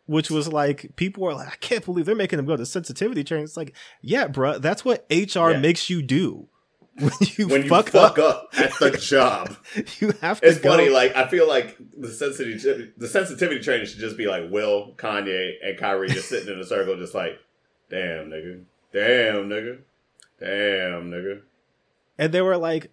Which 0.06 0.30
was 0.30 0.48
like 0.52 0.96
people 0.98 1.24
were 1.24 1.34
like, 1.34 1.48
I 1.48 1.56
can't 1.62 1.86
believe 1.86 2.06
they're 2.06 2.14
making 2.16 2.38
him 2.40 2.46
go 2.46 2.58
to 2.58 2.66
sensitivity 2.66 3.24
training. 3.24 3.46
It's 3.46 3.56
like, 3.56 3.74
yeah, 4.02 4.28
bruh, 4.28 4.62
that's 4.62 4.84
what 4.84 5.06
HR 5.10 5.52
Yeah. 5.52 5.60
makes 5.60 5.90
you 5.90 6.02
do 6.02 6.50
when 7.00 7.12
you, 7.38 7.48
when 7.48 7.64
you 7.64 7.70
fuck, 7.70 7.88
fuck, 7.90 8.20
up. 8.20 8.50
up. 8.54 8.60
at 8.60 8.74
the 8.80 8.92
job. 9.00 9.56
You 10.00 10.12
have 10.22 10.42
to 10.42 10.48
It's 10.48 10.60
go. 10.60 10.72
funny, 10.72 10.90
like 10.90 11.16
I 11.16 11.28
feel 11.28 11.48
like 11.48 11.78
the 11.98 12.10
sensitivity 12.10 12.92
the 12.98 13.08
sensitivity 13.08 13.62
training 13.62 13.86
should 13.88 14.00
just 14.00 14.18
be 14.18 14.28
like 14.28 14.52
Will, 14.52 14.94
Kanye, 14.98 15.54
and 15.64 15.78
Kyrie 15.78 16.10
just 16.10 16.28
sitting 16.30 16.54
in 16.54 16.60
a 16.60 16.66
circle, 16.66 16.98
just 16.98 17.16
like, 17.16 17.40
damn 17.90 18.30
nigga, 18.30 18.64
damn 18.92 19.48
nigga, 19.50 19.80
damn 20.40 21.10
nigga. 21.12 21.42
and 22.18 22.34
they 22.34 22.42
were 22.42 22.58
like, 22.58 22.92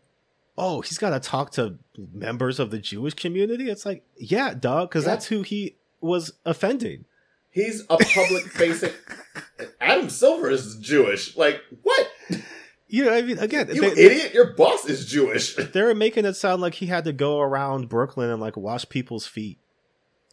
"Oh, 0.57 0.81
he's 0.81 0.99
got 0.99 1.11
to 1.11 1.21
talk 1.21 1.51
to 1.53 1.79
members 2.15 2.59
of 2.61 2.71
the 2.71 2.79
Jewish 2.79 3.15
community." 3.15 3.69
It's 3.69 3.85
like, 3.85 4.05
yeah, 4.17 4.55
dog, 4.55 4.89
because 4.91 5.05
Yeah. 5.05 5.11
that's 5.11 5.27
who 5.27 5.43
he 5.43 5.77
was 6.01 6.33
offending. 6.45 7.05
He's 7.51 7.83
a 7.91 7.97
public 7.97 8.45
facing. 8.53 8.93
Adam 9.81 10.09
Silver 10.09 10.51
is 10.51 10.77
Jewish. 10.77 11.37
Like 11.37 11.61
what? 11.83 12.09
You 12.89 13.05
know, 13.05 13.13
I 13.15 13.23
mean, 13.23 13.39
again, 13.39 13.69
You 13.73 13.81
they, 13.83 14.05
idiot! 14.07 14.35
Your 14.35 14.53
boss 14.55 14.85
is 14.87 15.07
Jewish. 15.07 15.55
They're 15.73 15.95
making 15.95 16.25
it 16.25 16.35
sound 16.35 16.61
like 16.61 16.75
he 16.75 16.87
had 16.87 17.05
to 17.05 17.13
go 17.13 17.39
around 17.39 17.89
Brooklyn 17.89 18.31
and 18.31 18.41
like 18.41 18.57
wash 18.57 18.89
people's 18.89 19.27
feet, 19.27 19.59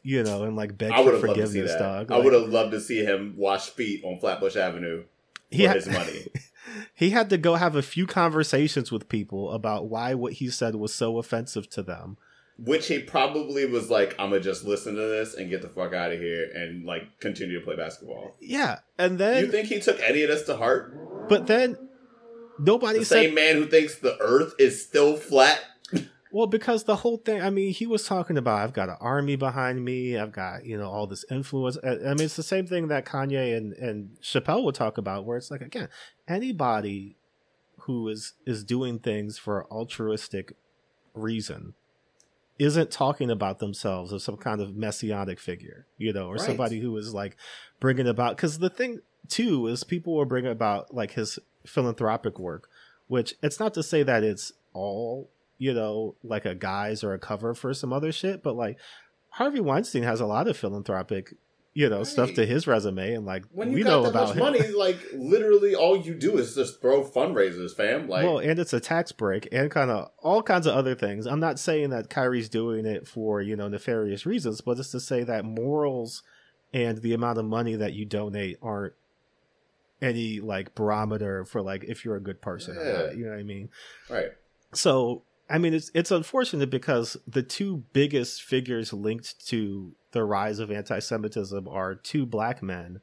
you 0.01 0.23
know, 0.23 0.43
and 0.43 0.56
like 0.56 0.75
beg 0.77 0.91
I 0.91 1.03
for 1.03 1.12
have 1.12 1.21
to 1.21 1.21
see 1.21 1.27
forgiveness, 1.27 1.75
dog. 1.75 2.12
I 2.12 2.15
Like, 2.15 2.23
would 2.23 2.34
have 2.34 2.49
loved 2.49 2.71
to 2.71 2.82
see 2.82 3.03
him 3.03 3.36
wash 3.38 3.69
feet 3.69 4.03
on 4.03 4.17
Flatbush 4.19 4.56
Avenue 4.56 5.03
for 5.03 5.56
he 5.56 5.63
had, 5.63 5.75
his 5.75 5.88
money. 5.88 6.27
he 6.95 7.12
had 7.12 7.30
to 7.30 7.38
go 7.38 7.56
have 7.56 7.75
a 7.75 7.84
few 7.84 8.08
conversations 8.08 8.91
with 8.91 9.08
people 9.08 9.51
about 9.51 9.88
why 9.88 10.15
what 10.15 10.34
he 10.34 10.49
said 10.49 10.73
was 10.75 10.93
so 10.93 11.19
offensive 11.19 11.69
to 11.69 11.84
them 11.84 12.17
which 12.58 12.88
he 12.88 13.00
probably 13.00 13.65
was 13.65 13.89
like, 13.89 14.15
I'm 14.17 14.30
gonna 14.30 14.41
just 14.41 14.65
listen 14.65 14.96
to 14.96 15.02
this 15.02 15.36
and 15.36 15.50
get 15.50 15.62
the 15.62 15.70
fuck 15.70 15.93
out 15.93 16.12
of 16.12 16.20
here 16.20 16.50
and 16.54 16.86
like 16.86 17.20
continue 17.20 17.60
to 17.60 17.65
play 17.65 17.76
basketball. 17.76 18.36
Yeah, 18.39 18.80
and 18.98 19.20
then 19.20 19.46
you 19.46 19.52
think 19.52 19.67
he 19.67 19.80
took 19.80 20.00
any 20.02 20.24
of 20.24 20.30
this 20.30 20.43
to 20.43 20.58
heart? 20.58 21.30
But 21.30 21.48
then 21.48 21.78
nobody 22.60 23.00
The 23.00 23.06
said 23.06 23.26
same 23.26 23.36
man 23.36 23.56
who 23.56 23.67
thinks 23.67 24.00
the 24.00 24.17
Earth 24.20 24.54
is 24.60 24.84
still 24.86 25.15
flat. 25.15 25.60
Well, 26.30 26.46
because 26.46 26.84
the 26.84 26.98
whole 26.98 27.17
thing, 27.17 27.41
I 27.41 27.50
mean, 27.50 27.72
he 27.72 27.88
was 27.88 28.06
talking 28.06 28.38
about 28.38 28.60
I've 28.60 28.74
got 28.74 28.89
an 28.89 28.98
army 29.00 29.38
behind 29.38 29.84
me, 29.84 30.17
I've 30.17 30.34
got, 30.34 30.65
you 30.65 30.78
know, 30.78 30.89
all 30.89 31.08
this 31.08 31.24
influence. 31.32 31.78
I 31.82 31.91
I 31.91 32.13
mean, 32.13 32.26
it's 32.26 32.36
the 32.36 32.43
same 32.43 32.67
thing 32.67 32.89
that 32.89 33.06
Kanye 33.06 33.56
and, 33.56 33.72
and 33.74 34.17
Chappelle 34.22 34.63
would 34.65 34.76
talk 34.76 34.98
about, 34.98 35.26
where 35.26 35.38
it's 35.38 35.50
like, 35.50 35.62
again, 35.62 35.88
anybody 36.28 37.15
who 37.80 38.10
is 38.10 38.34
is 38.46 38.65
doing 38.65 39.00
things 39.00 39.38
for 39.38 39.65
altruistic 39.72 40.52
reason 41.13 41.76
isn't 42.60 42.89
talking 42.91 43.30
about 43.30 43.60
themselves 43.60 44.12
as 44.12 44.24
some 44.24 44.38
kind 44.38 44.62
of 44.62 44.76
messianic 44.76 45.39
figure, 45.39 45.86
you 45.98 46.12
know, 46.12 46.28
or 46.28 46.36
Right. 46.36 46.41
somebody 46.41 46.80
who 46.80 46.96
is 46.98 47.13
like 47.13 47.38
bringing 47.80 48.08
about. 48.08 48.36
Because 48.36 48.60
the 48.60 48.70
thing 48.70 49.02
too 49.28 49.67
is 49.67 49.84
people 49.84 50.15
will 50.15 50.26
bring 50.26 50.46
about 50.48 50.93
like 50.93 51.12
his 51.12 51.38
philanthropic 51.65 52.39
work, 52.39 52.70
which 53.08 53.36
it's 53.43 53.60
not 53.60 53.74
to 53.76 53.84
say 53.84 54.04
that 54.04 54.24
it's 54.24 54.52
all 54.74 55.30
you 55.60 55.74
know 55.74 56.15
like 56.24 56.46
a 56.46 56.56
guise 56.56 57.04
or 57.04 57.13
a 57.13 57.20
cover 57.20 57.54
for 57.54 57.74
some 57.74 57.91
other 57.93 58.12
shit, 58.12 58.41
but 58.43 58.56
like 58.56 58.78
Harvey 59.32 59.60
Weinstein 59.60 60.04
has 60.04 60.20
a 60.20 60.26
lot 60.26 60.48
of 60.48 60.58
philanthropic. 60.58 61.34
You 61.78 61.90
know, 61.90 62.04
stuff 62.04 62.34
to 62.34 62.44
his 62.44 62.66
resume, 62.66 63.13
and 63.13 63.24
like 63.24 63.44
When 63.52 63.72
we 63.72 63.84
know 63.84 64.02
that 64.02 64.10
about 64.10 64.36
money, 64.36 64.68
like 64.70 64.98
literally 65.13 65.76
all 65.76 65.96
you 65.96 66.16
do 66.16 66.40
is 66.40 66.56
just 66.56 66.82
throw 66.82 67.04
fundraisers, 67.04 67.76
fam. 67.76 68.08
Like 68.08 68.24
well, 68.24 68.40
and 68.40 68.58
it's 68.58 68.74
a 68.74 68.80
tax 68.80 69.12
break 69.12 69.48
and 69.52 69.70
kind 69.70 69.92
of 69.92 70.10
all 70.24 70.42
kinds 70.42 70.66
of 70.66 70.74
other 70.74 70.96
things. 70.96 71.28
I'm 71.28 71.40
not 71.40 71.60
saying 71.60 71.92
that 71.92 72.10
Kyrie's 72.10 72.50
doing 72.50 72.88
it 72.88 73.08
for, 73.08 73.44
you 73.44 73.56
know, 73.56 73.68
nefarious 73.68 74.26
reasons, 74.26 74.60
but 74.60 74.80
it's 74.80 74.90
to 74.90 75.00
say 75.00 75.24
that 75.26 75.46
morals 75.46 76.24
and 76.74 76.98
the 76.98 77.13
amount 77.13 77.38
of 77.38 77.46
money 77.46 77.76
that 77.76 77.94
you 77.94 78.06
donate 78.06 78.58
aren't 78.60 78.94
any 80.02 80.40
like 80.40 80.74
barometer 80.74 81.46
for 81.46 81.62
like 81.62 81.84
if 81.84 82.04
you're 82.04 82.16
a 82.16 82.22
good 82.22 82.42
person 82.42 82.76
or 82.76 82.86
Yeah. 82.86 82.92
not. 83.06 83.18
You 83.18 83.26
know 83.26 83.32
what 83.34 83.40
I 83.40 83.44
mean? 83.44 83.70
right. 84.10 84.30
So 84.74 85.26
I 85.50 85.58
mean 85.58 85.74
it's 85.74 85.92
it's 85.94 86.12
unfortunate 86.12 86.70
because 86.70 87.18
the 87.26 87.44
two 87.44 87.84
biggest 87.94 88.44
figures 88.44 88.94
linked 88.94 89.48
to 89.48 89.96
the 90.12 90.24
rise 90.24 90.60
of 90.60 90.72
anti 90.72 91.00
Semitism 91.00 91.68
are 91.68 91.96
two 91.96 92.26
black 92.26 92.62
men 92.62 93.00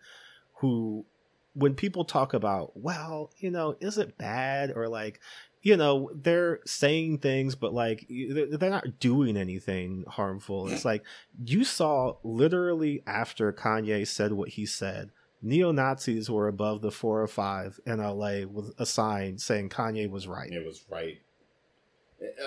who 0.58 1.06
when 1.54 1.74
people 1.74 2.04
talk 2.04 2.34
about, 2.34 2.72
well, 2.74 3.30
you 3.38 3.50
know, 3.50 3.76
is 3.80 3.96
it 3.96 4.18
bad? 4.18 4.72
Or 4.74 4.88
like 4.88 5.20
you 5.62 5.76
know 5.76 6.10
they're 6.14 6.60
saying 6.66 7.18
things 7.18 7.54
but 7.54 7.72
like 7.72 8.06
they're 8.08 8.70
not 8.70 9.00
doing 9.00 9.36
anything 9.36 10.04
harmful. 10.06 10.68
It's 10.68 10.84
like 10.84 11.02
you 11.42 11.64
saw 11.64 12.16
literally 12.22 13.02
after 13.06 13.52
kanye 13.52 14.06
said 14.06 14.32
what 14.32 14.50
he 14.50 14.66
said 14.66 15.10
neo-nazis 15.44 16.30
were 16.30 16.48
above 16.48 16.80
the 16.80 16.90
405 16.90 17.78
in 17.86 17.98
la 17.98 18.46
with 18.46 18.72
a 18.78 18.86
sign 18.86 19.38
saying 19.38 19.68
kanye 19.68 20.08
was 20.08 20.26
right. 20.26 20.50
It 20.50 20.64
was 20.64 20.84
right. 20.90 21.18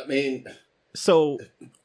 I 0.04 0.08
mean, 0.08 0.46
so 0.96 1.38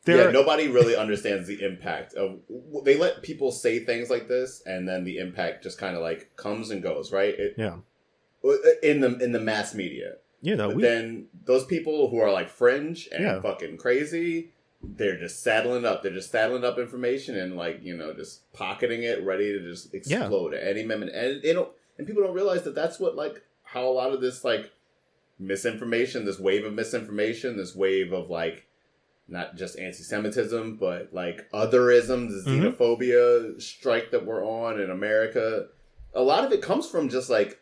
there 0.05 0.27
yeah, 0.27 0.31
nobody 0.31 0.69
really 0.69 0.97
understands 0.97 1.47
the 1.47 1.63
impact 1.63 2.15
of. 2.15 2.41
They 2.85 2.97
let 2.97 3.23
people 3.23 3.53
say 3.53 3.81
things 3.81 4.11
like 4.11 4.29
this, 4.29 4.63
and 4.67 4.89
then 4.89 5.05
the 5.05 5.19
impact 5.19 5.63
just 5.63 5.79
kind 5.79 5.97
of 5.97 6.03
like 6.03 6.37
comes 6.37 6.71
and 6.71 6.83
goes, 6.83 7.13
right? 7.13 7.35
It, 7.39 7.55
yeah 7.57 7.77
uh, 8.45 8.51
in 8.83 9.01
the 9.01 9.17
in 9.19 9.33
the 9.33 9.41
mass 9.41 9.75
media. 9.75 10.15
you 10.41 10.57
know 10.57 10.69
But 10.69 10.77
we, 10.77 10.83
then 10.83 11.27
those 11.45 11.65
people 11.65 12.09
who 12.09 12.19
are 12.19 12.33
like 12.33 12.49
fringe 12.49 13.09
and 13.13 13.23
Yeah. 13.23 13.41
fucking 13.41 13.77
crazy, 13.77 14.51
they're 14.83 15.19
just 15.19 15.43
saddling 15.43 15.85
up. 15.85 16.03
They're 16.03 16.13
just 16.13 16.31
saddling 16.31 16.65
up 16.65 16.79
information 16.79 17.37
and 17.37 17.57
like 17.57 17.81
you 17.83 17.97
know 17.97 18.13
just 18.15 18.53
pocketing 18.53 19.03
it, 19.05 19.23
ready 19.25 19.53
to 19.53 19.61
just 19.61 19.95
explode 19.95 20.55
at 20.55 20.67
any 20.67 20.85
moment. 20.85 21.13
And 21.15 21.43
they 21.43 21.53
don't, 21.53 21.71
and 21.99 22.07
people 22.07 22.23
don't 22.23 22.35
realize 22.35 22.65
that 22.65 22.75
that's 22.75 22.99
what 22.99 23.15
like 23.17 23.43
how 23.63 23.85
a 23.87 23.91
lot 23.93 24.13
of 24.13 24.21
this 24.21 24.45
like 24.45 24.73
misinformation, 25.47 26.25
this 26.25 26.39
wave 26.39 26.65
of 26.65 26.73
misinformation, 26.75 27.57
this 27.57 27.75
wave 27.75 28.13
of 28.13 28.31
like 28.31 28.67
not 29.29 29.57
just 29.57 29.79
anti-Semitism, 29.79 30.77
but 30.77 31.13
like 31.13 31.49
otherism, 31.53 32.29
the 32.29 32.51
Mhm. 32.51 32.77
xenophobia 32.77 33.61
strike 33.63 34.11
that 34.11 34.27
we're 34.27 34.45
on 34.45 34.81
in 34.81 34.91
America. 34.91 35.69
A 36.15 36.23
lot 36.23 36.45
of 36.45 36.53
it 36.53 36.61
comes 36.61 36.89
from 36.89 37.09
just 37.09 37.31
like 37.31 37.61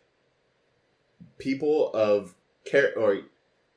people 1.37 1.91
of 1.93 2.35
care 2.65 2.93
or 2.97 3.21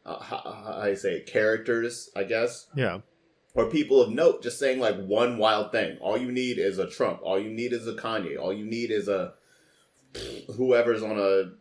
uh, 0.06 0.18
how, 0.20 0.36
how 0.38 0.78
I 0.82 0.94
say 0.94 1.14
it, 1.16 1.26
characters, 1.26 2.10
I 2.14 2.24
guess, 2.24 2.66
yeah 2.74 3.00
or 3.54 3.70
people 3.70 4.02
of 4.02 4.10
note, 4.10 4.42
just 4.42 4.58
saying 4.58 4.80
like 4.80 4.96
one 4.96 5.38
wild 5.38 5.70
thing. 5.70 5.96
All 6.00 6.18
you 6.18 6.32
need 6.32 6.58
is 6.58 6.78
a 6.78 6.88
Trump. 6.90 7.20
All 7.22 7.38
you 7.38 7.50
need 7.50 7.72
is 7.72 7.86
a 7.86 7.92
Kanye. 7.94 8.36
All 8.36 8.52
you 8.52 8.64
need 8.64 8.90
is 8.90 9.06
a 9.06 9.34
whoever's 10.56 11.02
on 11.04 11.18
a 11.18 11.52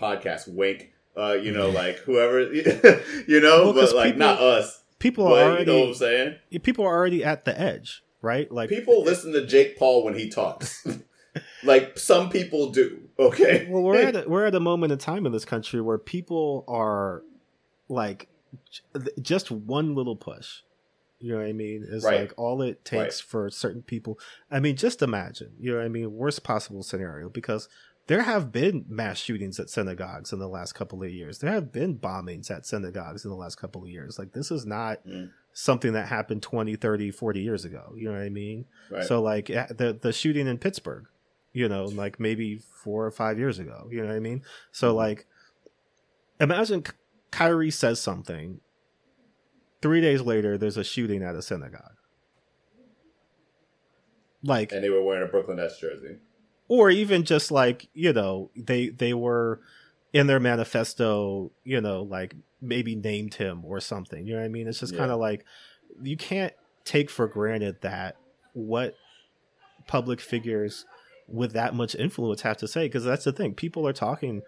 podcast. 0.00 0.48
Wink. 0.48 0.92
Uh, 1.16 1.32
you 1.32 1.50
know, 1.52 1.70
like 1.70 1.96
whoever, 2.00 2.40
you 2.52 3.40
know, 3.40 3.64
Well, 3.64 3.72
but 3.72 3.94
like 3.94 4.06
people- 4.14 4.18
not 4.18 4.40
us. 4.40 4.82
people 4.98 5.26
are 5.26 5.30
But 5.30 5.42
already 5.46 5.60
you 5.60 5.66
know 5.66 5.80
what 5.80 5.88
I'm 5.88 5.94
saying? 5.94 6.36
people 6.62 6.84
are 6.84 6.94
already 6.94 7.24
at 7.24 7.44
the 7.44 7.58
edge 7.58 8.02
right 8.22 8.50
like 8.50 8.68
People 8.68 9.02
listen 9.04 9.32
to 9.32 9.46
Jake 9.46 9.78
Paul 9.78 10.04
when 10.04 10.14
he 10.18 10.28
talks. 10.28 10.86
like 11.64 11.98
some 11.98 12.28
people 12.30 12.70
do. 12.70 13.02
Okay. 13.18 13.66
well 13.70 13.82
we're 13.82 13.96
at 14.00 14.16
a, 14.16 14.28
we're 14.28 14.46
at 14.46 14.54
a 14.54 14.60
moment 14.60 14.92
in 14.92 14.98
time 14.98 15.24
in 15.26 15.32
this 15.32 15.44
country 15.44 15.80
where 15.80 15.98
people 15.98 16.64
are 16.68 17.22
like 17.88 18.28
just 19.22 19.50
one 19.50 19.94
little 19.94 20.16
push 20.16 20.60
you 21.20 21.30
know 21.32 21.38
what 21.38 21.46
i 21.46 21.52
mean 21.52 21.84
is 21.88 22.04
Right. 22.04 22.20
like 22.22 22.34
all 22.36 22.60
it 22.62 22.84
takes 22.84 23.20
for 23.20 23.48
certain 23.48 23.82
people 23.82 24.18
i 24.50 24.60
mean 24.60 24.76
just 24.76 25.02
imagine 25.02 25.52
you 25.58 25.70
know 25.70 25.78
what 25.78 25.86
i 25.86 25.88
mean 25.88 26.12
worst 26.12 26.42
possible 26.42 26.82
scenario 26.82 27.28
because 27.28 27.68
there 28.08 28.22
have 28.22 28.52
been 28.52 28.84
mass 28.88 29.18
shootings 29.18 29.58
at 29.58 29.68
synagogues 29.68 30.32
in 30.32 30.38
the 30.38 30.48
last 30.48 30.72
couple 30.74 31.02
of 31.02 31.10
years 31.10 31.38
there 31.38 31.50
have 31.52 31.72
been 31.72 31.98
bombings 31.98 32.50
at 32.50 32.64
synagogues 32.66 33.24
in 33.24 33.30
the 33.30 33.36
last 33.36 33.56
couple 33.56 33.82
of 33.82 33.88
years 33.90 34.18
like 34.18 34.32
this 34.32 34.50
is 34.50 34.64
not 34.66 35.04
Mm. 35.06 35.30
something 35.52 35.92
that 35.94 36.06
happened 36.08 36.42
20 36.42 36.76
30 36.76 37.10
40 37.10 37.40
years 37.40 37.64
ago 37.64 37.92
you 37.96 38.04
know 38.08 38.12
what 38.12 38.22
i 38.22 38.28
mean 38.28 38.64
Right. 38.90 39.04
so 39.04 39.20
like 39.22 39.46
the 39.46 39.98
the 40.00 40.12
shooting 40.12 40.46
in 40.46 40.58
Pittsburgh, 40.58 41.06
you 41.52 41.68
know, 41.68 41.86
like 41.86 42.20
maybe 42.20 42.58
four 42.58 43.06
or 43.06 43.10
five 43.10 43.38
years 43.38 43.58
ago. 43.58 43.88
You 43.90 44.02
know 44.02 44.08
what 44.08 44.16
I 44.16 44.20
mean? 44.20 44.42
So 44.72 44.88
Mm-hmm. 44.88 44.96
like, 44.98 45.26
imagine 46.38 46.82
Ky- 46.82 46.92
Kyrie 47.30 47.70
says 47.70 47.98
something. 47.98 48.60
Three 49.80 50.00
days 50.02 50.20
later, 50.20 50.58
there's 50.58 50.76
a 50.76 50.84
shooting 50.84 51.22
at 51.22 51.34
a 51.34 51.40
synagogue. 51.40 51.96
Like, 54.42 54.72
and 54.72 54.84
they 54.84 54.90
were 54.90 55.02
wearing 55.02 55.26
a 55.26 55.30
Brooklyn 55.30 55.56
Nets 55.56 55.78
jersey. 55.80 56.18
Or 56.68 56.90
even 56.90 57.24
just 57.24 57.50
like 57.50 57.88
you 57.94 58.12
know, 58.12 58.50
they 58.56 58.88
they 58.88 59.14
were 59.14 59.60
in 60.12 60.26
their 60.26 60.40
manifesto, 60.40 61.50
you 61.64 61.80
know, 61.80 62.02
like 62.02 62.34
maybe 62.60 62.94
named 62.94 63.34
him 63.34 63.64
or 63.64 63.80
something. 63.80 64.26
You 64.26 64.34
know 64.34 64.40
what 64.40 64.46
I 64.46 64.48
mean? 64.48 64.66
It's 64.66 64.80
just 64.80 64.92
Yeah. 64.94 65.00
kind 65.00 65.10
of 65.12 65.18
like 65.20 65.44
you 66.02 66.16
can't 66.16 66.52
take 66.84 67.10
for 67.10 67.26
granted 67.26 67.80
that 67.82 68.16
what 68.54 68.94
public 69.86 70.20
figures 70.20 70.84
with 71.28 71.52
that 71.52 71.74
much 71.74 71.94
influence 71.94 72.42
have 72.42 72.56
to 72.56 72.68
say 72.68 72.86
because 72.86 73.04
that's 73.04 73.24
the 73.24 73.32
thing 73.32 73.52
people 73.54 73.86
are 73.86 73.92
talking 73.92 74.42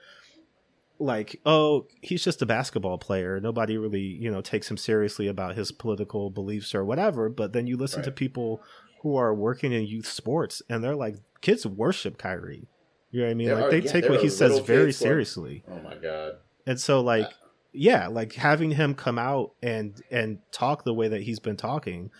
like 1.01 1.41
oh 1.47 1.87
he's 2.03 2.23
just 2.25 2.43
a 2.43 2.47
basketball 2.47 2.99
player 2.99 3.41
nobody 3.41 3.77
really 3.77 4.01
you 4.01 4.31
know 4.31 4.41
takes 4.41 4.71
him 4.71 4.77
seriously 4.77 5.27
about 5.29 5.57
his 5.57 5.71
political 5.73 6.31
beliefs 6.31 6.75
or 6.75 6.85
whatever 6.85 7.29
but 7.29 7.53
then 7.53 7.67
you 7.67 7.77
listen 7.77 8.03
to 8.03 8.11
people 8.11 8.61
who 9.03 9.17
are 9.17 9.35
working 9.35 9.73
in 9.73 9.87
youth 9.87 10.07
sports 10.07 10.63
and 10.69 10.83
they're 10.83 10.97
like 10.97 11.17
kids 11.41 11.67
worship 11.67 12.19
Kyrie. 12.19 12.69
You 13.11 13.21
know 13.21 13.27
what 13.27 13.31
I 13.31 13.35
mean? 13.35 13.47
There 13.49 13.57
like 13.57 13.65
are- 13.65 13.71
they 13.71 13.81
yeah, 13.81 13.93
take 13.93 14.09
what 14.09 14.21
he 14.21 14.29
says 14.29 14.59
very 14.61 14.93
seriously. 14.93 15.65
Oh 15.71 15.81
my 15.81 15.95
god. 15.97 16.35
and 16.67 16.79
so 16.81 17.01
like 17.01 17.27
Uh, 17.27 17.31
yeah 17.73 18.07
like 18.09 18.33
having 18.35 18.71
him 18.73 18.95
come 18.95 19.19
out 19.19 19.53
and 19.63 20.03
and 20.11 20.39
talk 20.53 20.85
the 20.85 20.95
way 20.95 21.09
that 21.09 21.23
he's 21.23 21.39
been 21.39 21.57
talking 21.57 22.11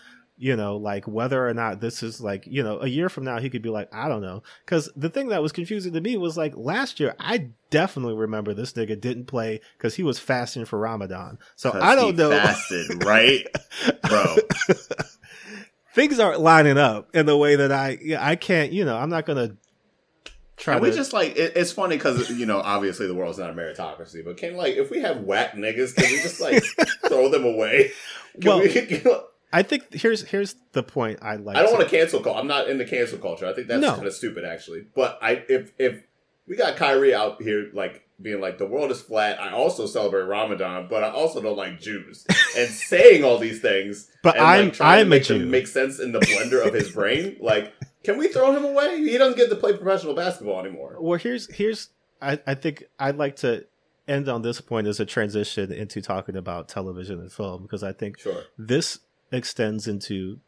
you 0.41 0.55
know 0.55 0.77
like 0.77 1.05
whether 1.05 1.45
or 1.45 1.53
not 1.53 1.81
this 1.81 2.01
is 2.01 2.21
like 2.21 2.45
you 2.47 2.63
know 2.63 2.79
a 2.79 2.87
year 2.87 3.09
from 3.09 3.25
now 3.25 3.39
he 3.39 3.49
could 3.49 3.61
be 3.61 3.69
like 3.69 3.89
i 3.93 4.07
don't 4.07 4.21
know. 4.21 4.41
Because 4.63 4.89
the 4.95 5.09
thing 5.09 5.27
that 5.29 5.41
was 5.41 5.51
confusing 5.51 5.91
to 5.93 5.99
me 6.01 6.15
was 6.17 6.37
like 6.37 6.53
last 6.55 6.99
year 6.99 7.13
i 7.19 7.49
definitely 7.71 8.13
remember 8.15 8.53
this 8.53 8.71
nigga 8.73 8.99
didn't 8.99 9.25
play 9.25 9.59
because 9.77 9.95
he 9.95 10.03
was 10.03 10.17
fasting 10.17 10.65
for 10.65 10.79
ramadan. 10.79 11.39
So 11.55 11.71
i 11.73 11.93
don't 11.95 12.11
he 12.15 12.23
know. 12.23 12.29
Fasted, 12.31 13.03
right, 13.03 13.45
bro. 14.07 14.35
Things 15.93 16.19
aren't 16.19 16.39
lining 16.39 16.77
up 16.77 17.13
in 17.15 17.25
the 17.25 17.37
way 17.37 17.55
that 17.55 17.71
i 17.71 17.97
yeah 18.01 18.25
i 18.25 18.35
can't 18.35 18.71
you 18.71 18.85
know 18.85 18.95
i'm 18.97 19.09
not 19.09 19.25
gonna 19.25 19.55
try 20.57 20.73
Can 20.75 20.83
to 20.83 20.89
we 20.89 20.95
just 20.95 21.13
like 21.13 21.37
it, 21.37 21.53
it's 21.55 21.71
funny 21.71 21.95
because 21.97 22.29
you 22.29 22.45
know 22.45 22.59
obviously 22.59 23.07
the 23.07 23.15
world's 23.15 23.37
not 23.37 23.49
a 23.49 23.53
meritocracy, 23.53 24.23
but 24.25 24.37
can 24.37 24.55
like 24.57 24.75
if 24.75 24.91
we 24.91 24.99
have 24.99 25.21
whack 25.21 25.53
niggas, 25.53 25.95
can 25.95 26.05
we 26.11 26.21
just 26.21 26.41
like 26.41 26.61
throw 27.07 27.29
them 27.29 27.45
away? 27.45 27.91
Can 28.41 28.49
Well, 28.49 28.59
we, 28.59 28.69
you 28.89 29.01
know, 29.03 29.23
i 29.53 29.63
think 29.63 29.91
here's 29.93 30.21
here's 30.27 30.55
the 30.73 30.83
point 30.83 31.17
i 31.21 31.35
like 31.37 31.55
I 31.55 31.63
don't 31.63 31.71
want 31.73 31.83
to 31.83 31.89
cancel 31.89 32.19
call. 32.21 32.35
I'm 32.35 32.45
not 32.47 32.69
in 32.69 32.77
the 32.77 32.85
cancel 32.85 33.17
culture. 33.19 33.45
I 33.47 33.53
think 33.53 33.67
that's 33.67 33.81
No. 33.81 33.95
kind 33.95 34.05
of 34.05 34.13
stupid 34.13 34.43
actually. 34.45 34.85
But 34.93 35.17
I 35.21 35.43
if 35.47 35.71
if 35.79 36.03
we 36.45 36.55
got 36.57 36.75
Kyrie 36.75 37.15
out 37.15 37.41
here 37.41 37.69
like 37.73 38.05
being 38.21 38.41
like 38.41 38.57
the 38.57 38.65
world 38.65 38.91
is 38.91 39.01
flat. 39.01 39.39
I 39.41 39.51
also 39.51 39.85
celebrate 39.85 40.23
Ramadan, 40.23 40.87
but 40.89 41.03
I 41.03 41.09
also 41.09 41.41
don't 41.41 41.57
like 41.57 41.79
Jews, 41.79 42.25
and 42.57 42.69
saying 42.69 43.23
all 43.23 43.37
these 43.37 43.61
things. 43.61 44.09
But 44.23 44.35
and, 44.35 44.45
I'm 44.45 44.65
like, 44.65 44.73
trying 44.73 44.97
to 44.97 45.01
I'm 45.01 45.07
a 45.07 45.09
make 45.09 45.27
them 45.27 45.39
Jew. 45.39 45.45
make 45.45 45.67
sense 45.67 45.99
in 45.99 46.11
the 46.11 46.19
blender 46.19 46.65
of 46.65 46.73
his 46.73 46.91
brain. 46.93 47.37
Like, 47.39 47.73
can 48.03 48.17
we 48.17 48.27
throw 48.27 48.55
him 48.55 48.65
away? 48.65 48.99
He 48.99 49.17
doesn't 49.17 49.37
get 49.37 49.49
to 49.49 49.55
play 49.55 49.75
professional 49.75 50.13
basketball 50.13 50.59
anymore. 50.59 50.97
Well, 50.99 51.19
here's 51.19 51.53
here's 51.53 51.89
I, 52.21 52.39
I 52.45 52.55
think 52.55 52.83
I'd 52.99 53.17
like 53.17 53.37
to 53.37 53.65
end 54.07 54.27
on 54.27 54.41
this 54.41 54.59
point 54.59 54.87
as 54.87 54.99
a 54.99 55.05
transition 55.05 55.71
into 55.71 56.01
talking 56.01 56.35
about 56.35 56.67
television 56.67 57.19
and 57.19 57.31
film 57.31 57.61
because 57.61 57.83
I 57.83 57.93
think 57.93 58.19
Sure, 58.19 58.43
this 58.57 58.99
extends 59.31 59.87
into 59.87 60.39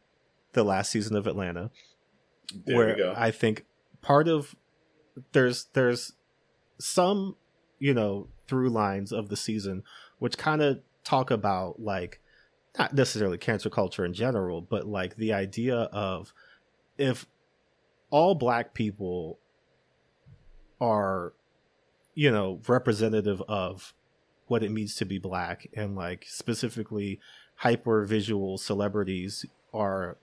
the 0.54 0.64
last 0.64 0.92
season 0.92 1.16
of 1.16 1.28
Atlanta 1.28 1.70
there 2.66 2.76
where 2.76 2.88
we 2.88 2.96
go. 2.96 3.14
I 3.16 3.32
think 3.32 3.66
part 4.02 4.28
of 4.28 4.56
there's 5.32 5.68
there's 5.74 6.14
some 6.80 7.36
you 7.82 7.94
know 7.94 8.28
through 8.48 8.70
lines 8.70 9.12
of 9.12 9.28
the 9.30 9.36
season 9.36 9.84
which 10.20 10.38
kind 10.38 10.62
of 10.62 10.80
talk 11.04 11.32
about 11.32 11.80
like 11.82 12.22
not 12.78 12.94
necessarily 12.94 13.38
cancel 13.38 13.72
culture 13.72 14.06
in 14.06 14.14
general 14.14 14.62
but 14.62 14.86
like 14.88 15.16
the 15.18 15.34
idea 15.34 15.76
of 15.92 16.32
if 16.98 17.26
all 18.12 18.36
black 18.36 18.74
people 18.74 19.40
are 20.80 21.34
you 22.16 22.32
know 22.32 22.60
representative 22.68 23.42
of 23.48 23.94
what 24.48 24.64
it 24.64 24.72
means 24.72 24.96
to 24.96 25.06
be 25.06 25.18
black 25.18 25.68
and 25.74 25.96
like 25.96 26.26
specifically 26.28 27.20
hyper 27.56 28.06
visual 28.06 28.58
celebrities 28.58 29.46
are 29.74 30.18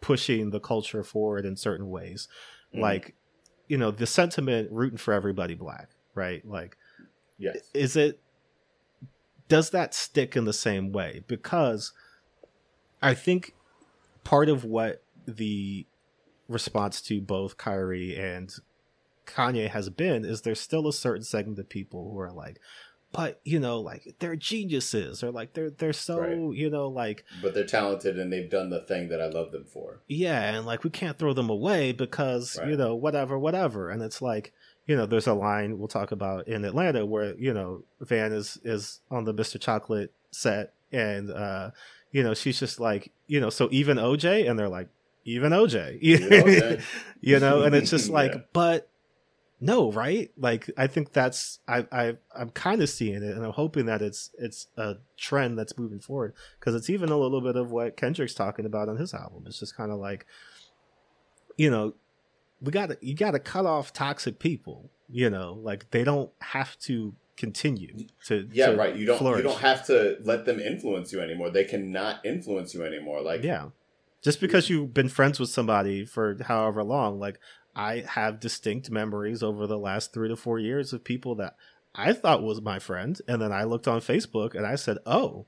pushing 0.00 0.50
the 0.50 0.60
culture 0.60 1.02
forward 1.02 1.44
in 1.44 1.56
certain 1.56 1.90
ways 1.90 2.28
Mhm. 2.74 2.80
like 2.80 3.14
you 3.68 3.76
know 3.76 3.90
the 3.90 4.06
sentiment 4.06 4.70
rooting 4.70 4.98
for 4.98 5.12
everybody 5.12 5.54
black 5.54 5.90
right 6.14 6.46
like 6.46 6.76
yes, 7.38 7.56
is 7.74 7.96
it 7.96 8.20
does 9.48 9.70
that 9.70 9.94
stick 9.94 10.36
in 10.36 10.44
the 10.44 10.52
same 10.52 10.90
way 10.92 11.22
because 11.28 11.92
i 13.02 13.14
think 13.14 13.54
part 14.24 14.48
of 14.48 14.64
what 14.64 15.02
the 15.26 15.86
response 16.48 17.00
to 17.02 17.20
both 17.20 17.56
Kyrie 17.56 18.16
and 18.16 18.52
Kanye 19.26 19.68
has 19.68 19.88
been 19.90 20.24
is 20.24 20.42
there's 20.42 20.60
still 20.60 20.86
a 20.86 20.92
certain 20.92 21.24
segment 21.24 21.58
of 21.58 21.68
people 21.68 22.10
who 22.12 22.20
are 22.20 22.30
like 22.30 22.60
but 23.12 23.40
you 23.44 23.58
know 23.58 23.80
like 23.80 24.14
they're 24.20 24.36
geniuses 24.36 25.24
or 25.24 25.30
like 25.32 25.54
they're 25.54 25.70
they're 25.70 25.92
so 25.92 26.18
Right. 26.20 26.56
you 26.56 26.70
know 26.70 26.86
like 26.88 27.24
but 27.42 27.54
they're 27.54 27.64
talented 27.66 28.18
and 28.18 28.32
they've 28.32 28.48
done 28.50 28.70
the 28.70 28.80
thing 28.80 29.08
that 29.08 29.20
I 29.20 29.26
love 29.26 29.50
them 29.52 29.64
for. 29.64 30.00
yeah 30.06 30.54
and 30.54 30.64
like 30.66 30.84
we 30.84 30.90
can't 30.90 31.18
throw 31.18 31.32
them 31.32 31.50
away 31.50 31.90
because 31.92 32.58
you 32.66 32.76
know 32.76 32.94
whatever 32.94 33.36
whatever 33.38 33.90
and 33.90 34.02
it's 34.02 34.22
like 34.22 34.52
you 34.86 34.96
know 34.96 35.06
there's 35.06 35.26
a 35.26 35.34
line 35.34 35.78
we'll 35.78 35.88
talk 35.88 36.12
about 36.12 36.46
in 36.48 36.64
atlanta 36.64 37.04
where 37.04 37.34
you 37.36 37.52
know 37.52 37.82
van 38.00 38.32
is 38.32 38.58
is 38.64 39.00
on 39.10 39.24
the 39.24 39.34
mr 39.34 39.60
chocolate 39.60 40.12
set 40.30 40.72
and 40.92 41.30
uh 41.30 41.70
you 42.12 42.22
know 42.22 42.34
she's 42.34 42.58
just 42.58 42.78
like 42.80 43.10
you 43.26 43.40
know 43.40 43.50
so 43.50 43.68
even 43.72 43.96
oj 43.96 44.48
and 44.48 44.58
they're 44.58 44.68
like 44.68 44.88
even 45.24 45.52
oj 45.52 45.98
you, 46.00 46.14
Even 46.16 46.30
OJ. 46.44 46.82
you 47.20 47.40
know 47.40 47.62
and 47.62 47.74
it's 47.74 47.90
just 47.90 48.08
like 48.20 48.32
Yeah. 48.34 48.40
but 48.52 48.88
no 49.60 49.90
right 49.90 50.30
like 50.36 50.70
i 50.76 50.86
think 50.86 51.12
that's 51.12 51.60
i 51.66 51.86
i 51.90 52.16
i'm 52.38 52.50
kind 52.50 52.82
of 52.82 52.88
seeing 52.90 53.14
it 53.22 53.34
and 53.34 53.42
i'm 53.44 53.52
hoping 53.52 53.86
that 53.86 54.02
it's 54.02 54.30
it's 54.38 54.66
a 54.76 54.96
trend 55.16 55.58
that's 55.58 55.78
moving 55.78 55.98
forward 55.98 56.34
because 56.60 56.74
it's 56.74 56.90
even 56.90 57.08
a 57.08 57.16
little 57.16 57.40
bit 57.40 57.56
of 57.56 57.70
what 57.72 57.96
kendrick's 57.96 58.34
talking 58.34 58.66
about 58.66 58.88
on 58.90 58.98
his 58.98 59.14
album 59.14 59.44
it's 59.46 59.58
just 59.58 59.74
kind 59.74 59.90
of 59.90 59.98
like 59.98 60.26
you 61.56 61.70
know 61.70 61.94
we 62.60 62.72
gotta 62.72 62.96
you 63.00 63.14
gotta 63.14 63.38
cut 63.38 63.66
off 63.66 63.92
toxic 63.92 64.38
people 64.38 64.90
you 65.08 65.28
know 65.30 65.58
like 65.62 65.90
they 65.90 66.04
don't 66.04 66.30
have 66.40 66.78
to 66.78 67.14
continue 67.36 67.94
to 68.24 68.48
Yeah, 68.52 68.70
to 68.70 68.76
right. 68.76 68.96
You 68.96 69.06
don't 69.06 69.18
flourish. 69.18 69.42
you 69.44 69.48
don't 69.50 69.60
have 69.60 69.86
to 69.88 70.16
let 70.22 70.46
them 70.46 70.58
influence 70.58 71.12
you 71.12 71.20
anymore. 71.20 71.50
They 71.50 71.64
cannot 71.64 72.24
influence 72.24 72.72
you 72.72 72.82
anymore. 72.82 73.20
Like 73.20 73.42
yeah 73.42 73.66
just 74.22 74.40
because 74.40 74.68
you've 74.68 74.92
been 74.92 75.08
friends 75.08 75.38
with 75.38 75.50
somebody 75.50 76.04
for 76.04 76.36
however 76.44 76.82
long 76.82 77.18
like 77.20 77.38
i 77.76 78.02
have 78.08 78.40
distinct 78.40 78.90
memories 78.90 79.42
over 79.42 79.66
the 79.66 79.78
last 79.78 80.12
three 80.12 80.28
to 80.28 80.34
four 80.34 80.58
years 80.58 80.92
of 80.92 81.04
people 81.04 81.34
that 81.36 81.54
i 81.94 82.12
thought 82.12 82.42
was 82.42 82.60
my 82.60 82.78
friend 82.78 83.20
and 83.28 83.40
then 83.40 83.52
i 83.52 83.62
looked 83.62 83.86
on 83.86 84.00
facebook 84.00 84.54
and 84.54 84.66
i 84.66 84.74
said 84.74 84.98
oh 85.06 85.46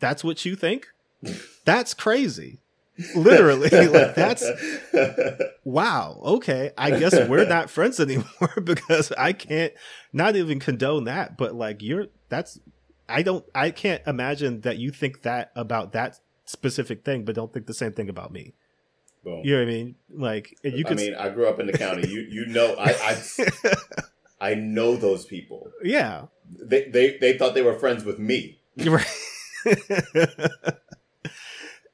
that's 0.00 0.24
what 0.24 0.44
you 0.44 0.56
think 0.56 0.88
that's 1.64 1.94
crazy 1.94 2.58
literally 3.14 3.70
like 3.70 4.14
that's 4.14 4.44
wow 5.64 6.20
okay 6.24 6.72
i 6.76 6.90
guess 6.90 7.28
we're 7.28 7.46
not 7.46 7.70
friends 7.70 8.00
anymore 8.00 8.52
because 8.64 9.12
i 9.12 9.32
can't 9.32 9.72
not 10.12 10.34
even 10.34 10.58
condone 10.58 11.04
that 11.04 11.36
but 11.36 11.54
like 11.54 11.80
you're 11.80 12.06
that's 12.28 12.58
i 13.08 13.22
don't 13.22 13.44
i 13.54 13.70
can't 13.70 14.02
imagine 14.06 14.62
that 14.62 14.78
you 14.78 14.90
think 14.90 15.22
that 15.22 15.52
about 15.54 15.92
that 15.92 16.18
specific 16.44 17.04
thing 17.04 17.24
but 17.24 17.36
don't 17.36 17.52
think 17.52 17.66
the 17.66 17.74
same 17.74 17.92
thing 17.92 18.08
about 18.08 18.32
me 18.32 18.52
Boom. 19.22 19.42
you 19.44 19.52
know 19.52 19.62
what 19.62 19.68
i 19.68 19.72
mean 19.72 19.94
like 20.10 20.56
you 20.64 20.84
I 20.88 20.94
mean, 20.94 21.14
I 21.14 21.28
grew 21.28 21.46
up 21.46 21.60
in 21.60 21.66
the 21.66 21.72
county. 21.72 22.08
You 22.08 22.20
you 22.20 22.46
know, 22.46 22.74
I 22.78 23.16
I, 24.40 24.50
I 24.52 24.54
know 24.54 24.96
those 24.96 25.24
people. 25.26 25.70
yeah 25.82 26.26
They, 26.48 26.84
they 26.84 27.18
they 27.18 27.36
thought 27.36 27.54
they 27.54 27.62
were 27.62 27.78
friends 27.78 28.04
with 28.04 28.18
me. 28.18 28.60
right 28.76 29.06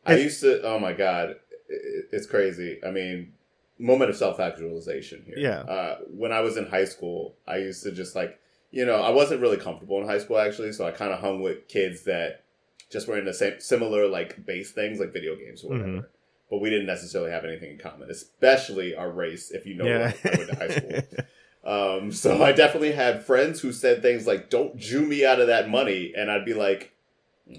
I 0.06 0.16
used 0.16 0.40
to. 0.40 0.62
Oh 0.62 0.78
my 0.78 0.92
god, 0.92 1.36
it's 1.68 2.26
crazy. 2.26 2.78
I 2.86 2.90
mean, 2.90 3.32
moment 3.78 4.10
of 4.10 4.16
self 4.16 4.40
actualization 4.40 5.22
here. 5.26 5.38
Yeah. 5.38 5.60
Uh, 5.60 5.98
when 6.08 6.32
I 6.32 6.40
was 6.40 6.56
in 6.56 6.66
high 6.66 6.84
school, 6.84 7.36
I 7.46 7.58
used 7.58 7.82
to 7.84 7.92
just 7.92 8.14
like 8.14 8.38
you 8.70 8.84
know 8.84 8.96
I 9.02 9.10
wasn't 9.10 9.40
really 9.40 9.56
comfortable 9.56 10.00
in 10.00 10.06
high 10.06 10.18
school 10.18 10.38
actually, 10.38 10.72
so 10.72 10.86
I 10.86 10.90
kind 10.90 11.12
of 11.12 11.20
hung 11.20 11.42
with 11.42 11.68
kids 11.68 12.02
that 12.04 12.42
just 12.90 13.08
were 13.08 13.18
in 13.18 13.24
the 13.24 13.34
same 13.34 13.60
similar 13.60 14.06
like 14.08 14.44
base 14.46 14.72
things 14.72 15.00
like 15.00 15.12
video 15.12 15.36
games 15.36 15.64
or 15.64 15.70
whatever. 15.70 15.88
Mhm. 15.88 16.06
But 16.50 16.60
we 16.60 16.68
didn't 16.70 16.86
necessarily 16.86 17.30
have 17.30 17.44
anything 17.44 17.70
in 17.72 17.78
common, 17.78 18.10
especially 18.10 18.94
our 18.94 19.10
race. 19.10 19.50
If 19.50 19.64
you 19.66 19.74
know, 19.74 19.86
yeah 19.86 20.12
I 20.24 20.36
went 20.36 20.50
to 20.50 20.56
high 20.56 20.68
school. 20.68 21.00
Um, 21.66 22.12
so 22.12 22.42
I 22.42 22.52
definitely 22.52 22.92
had 22.92 23.24
friends 23.24 23.62
who 23.62 23.72
said 23.72 24.02
things 24.02 24.26
like, 24.26 24.50
"Don't 24.50 24.76
Jew 24.76 25.00
me 25.00 25.24
out 25.24 25.40
of 25.40 25.46
that 25.46 25.70
money," 25.70 26.12
and 26.14 26.30
I'd 26.30 26.44
be 26.44 26.52
like, 26.52 26.92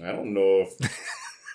"I 0.00 0.12
don't 0.12 0.32
know 0.32 0.60
if 0.60 0.78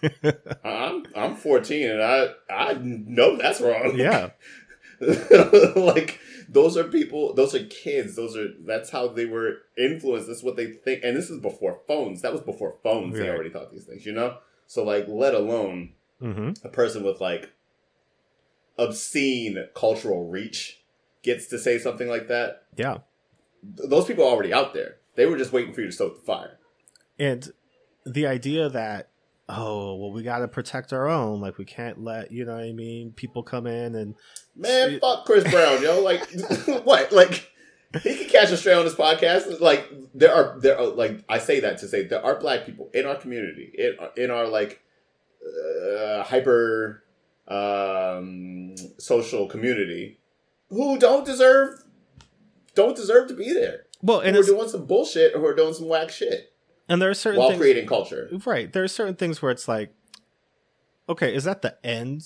I'm 0.63 1.05
I'm 1.15 1.35
14 1.35 1.89
and 1.89 2.01
I 2.01 2.29
I 2.49 2.73
know 2.81 3.37
that's 3.37 3.61
wrong." 3.61 3.95
yeah 3.95 4.31
like 5.75 6.19
those 6.47 6.77
are 6.77 6.83
people, 6.83 7.33
those 7.33 7.55
are 7.55 7.65
kids, 7.65 8.15
those 8.15 8.35
are 8.37 8.49
that's 8.65 8.89
how 8.91 9.07
they 9.07 9.25
were 9.25 9.59
influenced. 9.77 10.27
That's 10.27 10.43
what 10.43 10.57
they 10.57 10.67
think, 10.67 11.03
and 11.03 11.15
this 11.17 11.29
is 11.29 11.39
before 11.39 11.79
phones. 11.87 12.21
That 12.21 12.33
was 12.33 12.41
before 12.41 12.77
phones. 12.83 13.17
They 13.17 13.29
already 13.29 13.49
thought 13.49 13.71
these 13.71 13.85
things, 13.85 14.05
you 14.05 14.11
know. 14.11 14.37
So 14.67 14.83
like, 14.83 15.05
let 15.07 15.33
alone 15.33 15.93
hmm 16.19 16.51
a 16.63 16.69
person 16.69 17.03
with 17.03 17.19
like 17.19 17.51
obscene 18.77 19.67
cultural 19.75 20.27
reach 20.29 20.81
gets 21.23 21.47
to 21.47 21.59
say 21.59 21.77
something 21.77 22.07
like 22.07 22.27
that 22.27 22.63
yeah 22.75 22.99
th- 23.77 23.89
those 23.89 24.05
people 24.05 24.23
are 24.23 24.31
already 24.31 24.53
out 24.53 24.73
there. 24.73 24.97
They 25.15 25.25
were 25.25 25.37
just 25.37 25.51
waiting 25.51 25.73
for 25.73 25.81
you 25.81 25.87
to 25.87 25.93
stoke 25.93 26.19
the 26.19 26.25
fire. 26.25 26.57
and 27.19 27.51
the 28.05 28.25
idea 28.25 28.69
that 28.69 29.10
oh 29.53 29.95
well 29.95 30.11
we 30.11 30.23
got 30.23 30.39
to 30.39 30.47
protect 30.47 30.93
our 30.93 31.07
own 31.09 31.41
like 31.41 31.57
we 31.57 31.65
can't 31.65 32.01
let 32.01 32.31
you 32.31 32.45
know 32.45 32.55
what 32.55 32.63
i 32.63 32.71
mean 32.71 33.11
people 33.11 33.43
come 33.43 33.67
in 33.67 33.95
and 33.95 34.15
Man, 34.55 34.89
See- 34.89 34.99
fuck 34.99 35.25
Chris 35.25 35.49
Brown, 35.49 35.81
yo. 35.81 36.01
Like, 36.01 36.29
what? 36.83 37.13
Like, 37.13 37.49
he 38.03 38.17
can 38.17 38.27
catch 38.29 38.51
a 38.51 38.57
stray 38.57 38.73
on 38.73 38.83
this 38.83 38.95
podcast. 38.95 39.61
Like, 39.61 39.89
there 40.13 40.33
are 40.33 40.59
there 40.59 40.77
are 40.77 40.87
like 40.87 41.23
I 41.29 41.37
say 41.39 41.61
that 41.61 41.77
to 41.77 41.87
say 41.87 42.03
there 42.03 42.23
are 42.23 42.37
black 42.37 42.65
people 42.65 42.89
in 42.93 43.05
our 43.05 43.15
community, 43.15 43.71
in 43.77 43.95
in 44.21 44.29
our 44.29 44.47
like 44.49 44.81
uh, 45.41 46.23
hyper 46.23 47.03
um, 47.47 48.75
social 48.97 49.47
community, 49.47 50.19
who 50.69 50.99
don't 50.99 51.25
deserve 51.25 51.83
don't 52.75 52.95
deserve 52.95 53.27
to 53.29 53.33
be 53.33 53.53
there. 53.53 53.85
well 54.01 54.19
and 54.19 54.35
who 54.35 54.41
are 54.41 54.45
doing 54.45 54.67
some 54.69 54.85
bullshit 54.85 55.33
or 55.35 55.39
who 55.39 55.45
are 55.45 55.55
doing 55.55 55.73
some 55.73 55.87
whack 55.87 56.09
shit 56.09 56.50
and 56.89 57.01
there 57.01 57.09
are 57.09 57.13
certain 57.13 57.39
while 57.39 57.49
things 57.49 57.59
creating 57.59 57.87
culture. 57.87 58.29
right. 58.45 58.71
There 58.71 58.83
are 58.83 58.87
certain 58.87 59.15
things 59.15 59.41
where 59.41 59.51
it's 59.51 59.67
like 59.67 59.93
okay 61.09 61.33
is 61.35 61.43
that 61.45 61.61
the 61.61 61.77
end? 61.85 62.23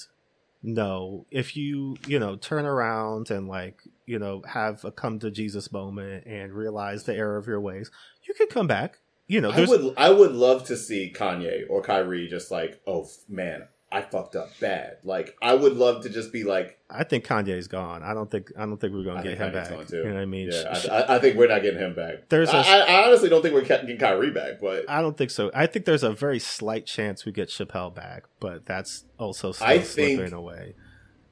No. 0.64 1.26
If 1.32 1.56
you 1.56 1.98
you 2.08 2.20
know 2.20 2.36
turn 2.36 2.66
around 2.66 3.32
and 3.32 3.48
like 3.48 3.82
you 4.06 4.20
know 4.20 4.42
have 4.48 4.84
a 4.86 4.92
come 4.92 5.20
to 5.20 5.32
jesus 5.32 5.72
moment 5.72 6.26
and 6.26 6.54
realize 6.54 7.04
the 7.04 7.16
error 7.16 7.38
of 7.38 7.48
your 7.48 7.60
ways 7.60 7.90
you 8.28 8.34
can 8.34 8.48
come 8.48 8.68
back. 8.68 9.00
You 9.28 9.42
know 9.42 9.52
I 9.52 9.66
would 9.66 9.94
I 9.98 10.10
would 10.12 10.34
love 10.34 10.66
to 10.66 10.78
see 10.78 11.12
Kanye 11.16 11.64
or 11.70 11.82
Kyrie 11.82 12.28
just 12.28 12.52
like, 12.52 12.82
oh 12.86 13.08
man, 13.28 13.68
I 13.92 14.02
fucked 14.02 14.36
up 14.36 14.50
bad. 14.60 14.98
Like 15.04 15.36
I 15.42 15.54
would 15.54 15.74
love 15.78 16.04
to 16.04 16.10
just 16.10 16.34
be 16.34 16.44
like, 16.44 16.80
i 16.90 17.04
think 17.04 17.26
kanye's 17.26 17.68
gone 17.68 18.04
i 18.04 18.14
don't 18.14 18.30
think 18.30 18.52
i 18.56 18.64
don't 18.64 18.78
think 18.80 18.94
we're 18.94 19.04
gonna 19.04 19.20
I 19.20 19.24
get 19.24 19.38
him 19.40 19.48
Kanye's 19.52 19.54
back 19.54 19.70
gone 19.72 19.86
too. 19.88 19.98
you 19.98 20.04
know 20.10 20.14
what 20.14 20.22
i 20.22 20.26
mean 20.26 20.50
yeah, 20.52 20.80
I, 20.92 20.98
I, 20.98 21.16
I 21.16 21.20
think 21.20 21.36
we're 21.36 21.48
not 21.48 21.64
getting 21.64 21.80
him 21.80 21.96
back. 21.96 22.30
There's 22.30 22.50
I, 22.50 22.60
a- 22.60 22.62
I 22.62 22.78
I 23.02 23.08
honestly 23.08 23.28
don't 23.30 23.42
think 23.42 23.56
we're 23.56 23.62
getting 23.64 23.98
Kyrie 23.98 24.30
back, 24.30 24.60
but 24.62 24.88
I 24.88 25.02
don't 25.02 25.18
think 25.18 25.32
so. 25.32 25.50
I 25.56 25.66
think 25.66 25.86
there's 25.86 26.04
a 26.04 26.12
very 26.14 26.38
slight 26.38 26.86
chance 26.86 27.26
we 27.26 27.32
get 27.32 27.50
Chappelle 27.50 27.94
back, 27.96 28.26
but 28.40 28.66
that's 28.68 29.06
also 29.18 29.52
still 29.52 29.66
I 29.68 29.80
think- 29.80 30.18
slipping 30.20 30.34
away. 30.34 30.76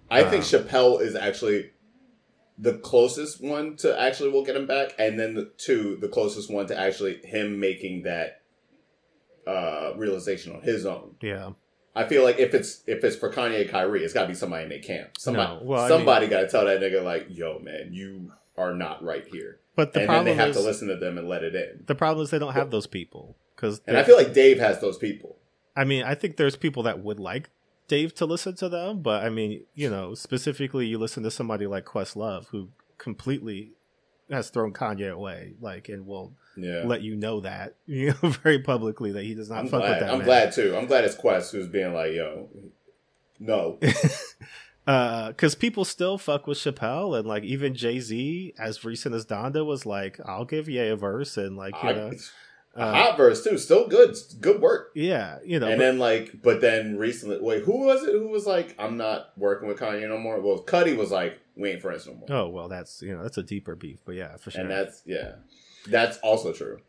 I 0.10 0.24
think 0.24 0.43
Um, 0.43 0.49
Chappelle 0.62 1.01
is 1.01 1.16
actually 1.16 1.72
the 2.58 2.74
closest 2.80 3.43
one 3.43 3.76
to 3.78 3.99
actually 3.99 4.32
we'll 4.32 4.43
get 4.45 4.56
him 4.56 4.66
back, 4.68 4.93
and 4.97 5.20
then 5.20 5.34
the 5.36 5.51
two, 5.58 5.97
the 6.01 6.08
closest 6.08 6.51
one 6.51 6.66
to 6.68 6.80
actually 6.80 7.20
him 7.24 7.60
making 7.60 8.04
that 8.04 8.41
uh 9.45 9.91
realization 9.97 10.56
on 10.56 10.62
his 10.62 10.86
own. 10.86 11.16
Yeah. 11.22 11.51
I 11.96 12.06
feel 12.06 12.24
like 12.24 12.39
if 12.39 12.54
it's 12.54 12.84
if 12.88 13.04
it's 13.04 13.16
for 13.16 13.32
Kanye 13.32 13.62
and 13.62 13.70
Kyrie, 13.70 14.04
it's 14.04 14.14
got 14.14 14.24
to 14.24 14.28
be 14.28 14.34
somebody 14.34 14.64
in 14.64 14.70
their 14.70 14.80
camp. 14.80 15.18
Somebody, 15.18 15.60
No, 15.60 15.62
well, 15.64 15.84
I 15.84 15.88
somebody 15.88 16.28
got 16.28 16.41
to 16.41 16.48
tell 16.48 16.66
that 16.66 16.80
nigga 16.80 17.04
like, 17.04 17.28
"Yo, 17.30 17.60
man, 17.60 17.89
you 17.91 18.32
are 18.58 18.74
not 18.74 19.04
right 19.04 19.26
here," 19.28 19.60
But 19.76 19.94
the 19.94 20.02
and 20.02 20.10
then 20.10 20.16
problem 20.16 20.26
they 20.26 20.41
have 20.41 20.50
is 20.50 20.58
to 20.58 20.64
listen 20.64 20.88
to 20.88 20.96
them 20.96 21.18
and 21.18 21.28
let 21.28 21.44
it 21.44 21.56
in. 21.56 21.84
the 21.86 21.96
problem 21.96 22.24
is 22.24 22.32
they 22.32 22.39
don't 22.39 22.54
have 22.54 22.72
those 22.72 22.88
people 22.88 23.36
because 23.56 23.82
And 23.86 23.98
I 23.98 24.04
feel 24.04 24.18
like 24.18 24.34
Dave 24.34 24.60
has 24.60 24.80
those 24.82 24.98
people. 24.98 25.38
I 25.76 25.84
mean 25.84 26.04
I 26.04 26.16
think 26.16 26.38
there's 26.38 26.56
people 26.56 26.84
that 26.84 27.00
would 27.00 27.20
like 27.20 27.50
Dave 27.88 28.14
to 28.16 28.26
listen 28.26 28.56
to 28.56 28.70
them, 28.70 29.02
but 29.02 29.24
I 29.24 29.30
mean 29.30 29.64
you 29.76 29.89
know 29.89 30.16
specifically 30.16 30.88
you 30.88 30.98
listen 30.98 31.24
to 31.24 31.32
somebody 31.32 31.68
like 31.68 31.86
Questlove 31.86 32.48
who 32.48 32.70
completely 32.98 33.74
has 34.32 34.50
thrown 34.50 34.74
Kanye 34.74 35.12
away, 35.12 35.54
like 35.60 35.89
and 35.89 36.08
will 36.08 36.34
Yeah, 36.56 36.84
let 36.86 37.01
you 37.01 37.16
know 37.16 37.39
that 37.41 37.76
you 37.86 38.14
know 38.22 38.30
very 38.30 38.60
publicly 38.60 39.12
that 39.14 39.24
he 39.24 39.34
does 39.36 39.49
not 39.49 39.60
I'm 39.60 39.68
fuck 39.68 39.82
with 39.82 39.89
glad. 39.89 40.01
that. 40.01 40.10
I'm 40.12 40.18
man. 40.20 40.26
glad 40.26 40.51
too. 40.54 40.76
I'm 40.78 40.86
glad 40.86 41.04
it's 41.04 41.16
Quest 41.16 41.51
who's 41.51 41.68
being 41.68 41.93
like, 41.93 42.14
"Yo, 42.14 42.49
no." 43.39 43.80
because 44.86 45.56
people 45.56 45.86
still 45.86 46.18
fuck 46.18 46.45
with 46.47 46.58
Chappelle 46.58 47.18
and 47.18 47.28
like 47.28 47.43
even 47.43 47.74
Jay 47.74 47.99
Z, 47.99 48.54
as 48.60 48.84
recent 48.84 49.16
as 49.16 49.26
Donda 49.26 49.66
was 49.66 49.86
like, 49.86 50.20
I'll 50.26 50.45
give 50.45 50.68
Ye 50.70 50.88
a 50.89 50.95
verse 50.95 51.38
and 51.38 51.56
like 51.58 51.74
you 51.84 51.89
I- 51.89 51.93
know, 51.93 52.12
uh, 52.76 52.91
hot 52.93 53.18
verse 53.18 53.43
too, 53.43 53.58
still 53.60 53.88
good, 53.88 54.16
good 54.41 54.60
work. 54.60 54.91
yeah, 54.95 55.38
you 55.45 55.60
know, 55.60 55.68
and 55.68 55.78
but- 55.78 55.84
then 55.84 55.99
like, 55.99 56.41
but 56.41 56.60
then 56.60 56.97
recently, 56.97 57.38
wait, 57.39 57.64
who 57.64 57.86
was 57.86 58.04
it? 58.04 58.14
Who 58.14 58.28
was 58.30 58.47
like, 58.47 58.76
"I'm 58.80 58.97
not 58.97 59.28
working 59.38 59.68
with 59.68 59.78
Kanye 59.80 60.08
no 60.10 60.18
more." 60.18 60.41
Well, 60.41 60.64
Cudi 60.64 60.97
was 60.97 61.12
like, 61.12 61.39
"We 61.56 61.70
ain't 61.70 61.82
friends 61.82 62.08
no 62.08 62.16
more," 62.16 62.28
oh 62.32 62.49
well, 62.49 62.68
that's 62.70 63.01
you 63.04 63.16
know 63.16 63.22
that's 63.22 63.38
a 63.38 63.43
deeper 63.43 63.76
beef, 63.76 63.99
but 64.06 64.16
yeah, 64.16 64.38
for 64.38 64.49
sure. 64.49 64.62
and 64.62 64.72
that's 64.72 65.04
yeah, 65.06 65.34
that's 65.88 66.18
also 66.20 66.54
true. 66.54 66.80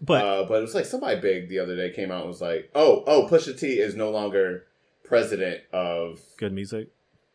but 0.00 0.24
uh, 0.24 0.44
but 0.48 0.58
it 0.58 0.60
was 0.62 0.74
like 0.74 0.84
somebody 0.86 1.20
big 1.20 1.48
the 1.48 1.58
other 1.60 1.76
day 1.76 1.90
came 1.92 2.10
out 2.10 2.20
and 2.20 2.28
was 2.28 2.40
like, 2.40 2.70
"Oh, 2.74 3.04
oh, 3.06 3.26
Pusha 3.30 3.58
T 3.58 3.78
is 3.78 3.94
no 3.94 4.10
longer 4.10 4.64
president 5.04 5.62
of 5.72 6.20
good 6.36 6.52
music. 6.52 6.88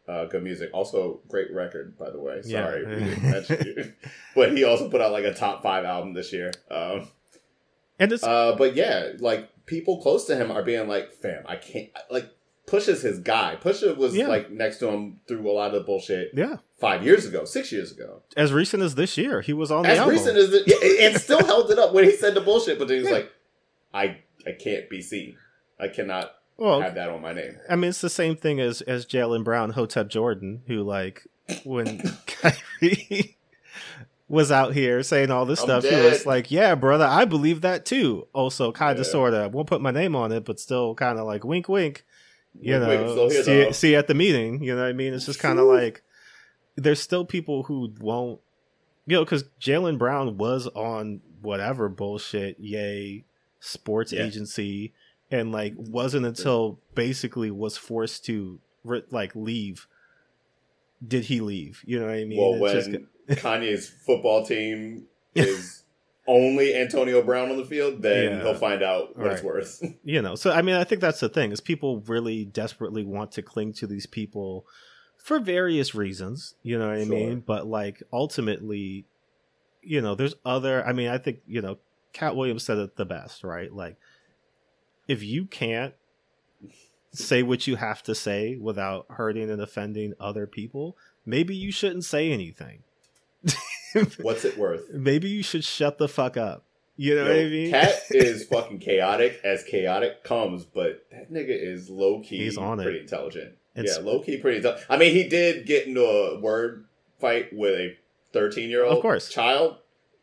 uh, 0.07 0.25
Good 0.25 0.43
Music." 0.43 0.69
Also, 0.73 1.21
great 1.27 1.53
record, 1.53 1.97
by 1.97 2.09
the 2.09 2.19
way. 2.19 2.41
Sorry, 2.41 2.85
we 2.85 2.95
didn't 3.05 3.23
mention 3.31 3.63
you. 3.65 3.93
but 4.35 4.51
he 4.57 4.63
also 4.63 4.89
put 4.89 5.01
out 5.01 5.11
like 5.11 5.25
a 5.25 5.33
top 5.33 5.61
five 5.63 5.85
album 5.85 6.13
this 6.13 6.33
year. 6.33 6.51
Um, 6.71 7.07
And 7.99 8.11
it's 8.11 8.23
uh, 8.23 8.55
but 8.57 8.75
yeah, 8.75 9.13
like 9.19 9.49
people 9.65 10.01
close 10.01 10.25
to 10.25 10.35
him 10.35 10.51
are 10.51 10.63
being 10.63 10.87
like, 10.87 11.11
"Fam, 11.11 11.43
I 11.45 11.55
can't." 11.57 11.89
Like, 12.09 12.29
Pusha's 12.65 13.01
his 13.01 13.19
guy. 13.19 13.57
Pusha 13.61 13.95
was 13.97 14.15
Yeah. 14.15 14.27
like 14.27 14.51
next 14.51 14.77
to 14.79 14.87
him 14.89 15.19
through 15.27 15.49
a 15.49 15.53
lot 15.53 15.67
of 15.67 15.73
the 15.73 15.79
bullshit 15.81 16.31
yeah, 16.33 16.57
five 16.79 17.03
years 17.03 17.25
ago, 17.25 17.45
six 17.45 17.71
years 17.71 17.91
ago. 17.91 18.21
as 18.37 18.51
recent 18.53 18.81
as 18.83 18.95
this 18.95 19.17
year, 19.17 19.41
he 19.41 19.53
was 19.53 19.71
on 19.71 19.83
the 19.83 19.89
As 19.89 19.97
album. 19.99 20.15
recent 20.15 20.37
as 20.37 20.53
it, 20.53 20.63
yeah, 20.67 21.07
and 21.07 21.19
still 21.21 21.43
held 21.45 21.69
it 21.71 21.79
up 21.79 21.93
when 21.93 22.03
he 22.05 22.11
said 22.11 22.33
the 22.33 22.41
bullshit. 22.41 22.79
But 22.79 22.87
then 22.87 22.99
he's 22.99 23.07
Yeah. 23.07 23.13
like, 23.15 23.31
"I, 23.93 24.17
I 24.47 24.51
can't 24.53 24.89
be 24.89 25.01
seen. 25.01 25.35
I 25.79 25.87
cannot 25.89 26.31
well, 26.57 26.81
have 26.81 26.95
that 26.95 27.09
on 27.09 27.21
my 27.21 27.33
name." 27.33 27.57
I 27.69 27.75
mean, 27.75 27.89
it's 27.89 28.01
the 28.01 28.09
same 28.09 28.35
thing 28.35 28.59
as 28.59 28.81
as 28.81 29.05
Jaylen 29.05 29.43
Brown, 29.43 29.71
Hotep 29.71 30.07
Jordan, 30.09 30.61
who 30.67 30.83
like 30.83 31.27
when 31.63 32.01
Kyrie 32.27 33.35
was 34.27 34.51
out 34.51 34.73
here 34.73 35.01
saying 35.01 35.31
all 35.31 35.45
this 35.45 35.59
I'm 35.61 35.65
stuff, 35.65 35.83
he 35.83 35.95
was 35.95 36.25
like, 36.25 36.51
"Yeah, 36.51 36.75
brother, 36.75 37.05
I 37.05 37.25
believe 37.25 37.61
that 37.61 37.85
too." 37.85 38.27
Also, 38.33 38.71
kind 38.71 38.99
of, 38.99 39.05
Yeah. 39.05 39.11
sort 39.11 39.33
of, 39.33 39.53
won't 39.53 39.67
put 39.67 39.81
my 39.81 39.91
name 39.91 40.15
on 40.15 40.31
it, 40.31 40.45
but 40.45 40.59
still, 40.59 40.93
kind 40.95 41.17
of 41.19 41.25
like 41.25 41.43
wink, 41.43 41.67
wink. 41.67 42.05
You 42.59 42.73
Wink, 42.79 42.87
wink, 42.87 43.01
know, 43.01 43.29
here, 43.29 43.43
see 43.43 43.73
see 43.73 43.95
at 43.95 44.07
the 44.07 44.13
meeting. 44.15 44.63
You 44.63 44.75
know 44.75 44.81
what 44.81 44.89
I 44.89 44.93
mean? 44.93 45.13
It's 45.13 45.25
just 45.25 45.39
kind 45.39 45.59
of 45.59 45.65
like 45.65 46.03
there's 46.79 47.01
still 47.01 47.25
people 47.25 47.63
who 47.63 47.93
won't, 47.99 48.39
you 49.05 49.15
know, 49.17 49.23
because 49.23 49.43
Jaylen 49.61 49.97
Brown 49.97 50.37
was 50.37 50.67
on 50.67 51.21
whatever 51.41 51.89
bullshit, 51.89 52.59
yay, 52.59 53.23
sports 53.59 54.11
Yeah. 54.13 54.25
agency, 54.25 54.93
and 55.31 55.51
like 55.51 55.73
wasn't 55.77 56.25
until 56.25 56.79
basically 56.95 57.51
was 57.51 57.77
forced 57.77 58.25
to 58.25 58.59
re- 58.83 59.03
like 59.11 59.35
leave. 59.35 59.87
Did 61.05 61.25
he 61.25 61.39
leave? 61.39 61.81
You 61.85 61.99
know 61.99 62.07
what 62.07 62.15
I 62.15 62.25
mean? 62.25 62.39
well, 62.39 62.53
It's 62.75 62.87
when 62.87 63.07
just- 63.27 63.41
Kanye's 63.43 63.87
football 63.89 64.45
team 64.45 65.05
is 65.35 65.83
only 66.27 66.75
Antonio 66.75 67.21
Brown 67.21 67.49
on 67.51 67.57
the 67.57 67.65
field, 67.65 68.01
then 68.01 68.23
Yeah. 68.37 68.41
he'll 68.43 68.53
find 68.55 68.83
out 68.83 69.17
what 69.17 69.31
it's 69.31 69.43
worth. 69.43 69.81
you 70.03 70.21
know 70.21 70.35
so 70.35 70.51
i 70.51 70.61
mean 70.61 70.75
i 70.75 70.83
think 70.83 71.01
that's 71.01 71.19
the 71.19 71.29
thing 71.29 71.51
is 71.51 71.59
people 71.61 72.01
really 72.07 72.45
desperately 72.45 73.03
want 73.03 73.31
to 73.33 73.41
cling 73.41 73.73
to 73.73 73.87
these 73.87 74.05
people 74.05 74.65
for 75.19 75.39
various 75.39 75.93
reasons 75.93 76.55
you 76.63 76.77
know 76.79 76.87
what 76.87 76.97
i 76.97 77.05
mean 77.05 77.43
but 77.45 77.67
like 77.67 78.01
ultimately 78.11 79.05
you 79.81 80.01
know 80.01 80.15
there's 80.15 80.33
other 80.45 80.85
i 80.85 80.93
mean 80.93 81.09
i 81.09 81.17
think 81.17 81.39
you 81.47 81.61
know 81.61 81.77
Katt 82.11 82.35
Williams 82.35 82.63
said 82.63 82.79
it 82.79 82.95
the 82.95 83.05
best 83.05 83.43
right 83.43 83.71
like 83.71 83.97
if 85.07 85.21
you 85.21 85.45
can't 85.45 85.93
say 87.11 87.43
what 87.43 87.67
you 87.67 87.75
have 87.75 88.01
to 88.03 88.15
say 88.15 88.55
without 88.55 89.05
hurting 89.11 89.49
and 89.51 89.61
offending 89.61 90.13
other 90.19 90.47
people 90.47 90.97
maybe 91.25 91.55
you 91.55 91.71
shouldn't 91.71 92.05
say 92.05 92.31
anything 92.31 92.83
What's 94.21 94.45
it 94.45 94.57
worth? 94.57 94.89
maybe 94.91 95.29
you 95.29 95.43
should 95.43 95.63
shut 95.63 95.97
the 95.99 96.07
fuck 96.07 96.35
up 96.37 96.63
you 96.95 97.15
know 97.15 97.25
Yo, 97.25 97.29
what 97.29 97.39
i 97.39 97.49
mean 97.49 97.71
Katt 97.71 97.93
is 98.09 98.45
fucking 98.45 98.79
chaotic 98.79 99.39
as 99.43 99.63
chaotic 99.63 100.23
comes, 100.23 100.65
but 100.65 101.05
that 101.11 101.31
nigga 101.31 101.49
is 101.49 101.89
low 101.89 102.19
key. 102.19 102.39
He's 102.39 102.57
on 102.57 102.79
it. 102.79 102.83
pretty 102.83 102.99
intelligent. 102.99 103.53
It's- 103.79 103.97
yeah, 103.97 104.03
low 104.03 104.19
key 104.21 104.37
pretty 104.37 104.57
intelligent. 104.57 104.85
I 104.89 104.97
mean, 104.97 105.13
he 105.13 105.27
did 105.27 105.65
get 105.65 105.87
into 105.87 106.03
a 106.05 106.39
word 106.39 106.85
fight 107.19 107.51
with 107.53 107.73
a 107.79 107.97
thirteen 108.33 108.69
year 108.69 108.83
old 108.85 108.97
Of 108.97 109.01
course. 109.01 109.29
child. 109.29 109.77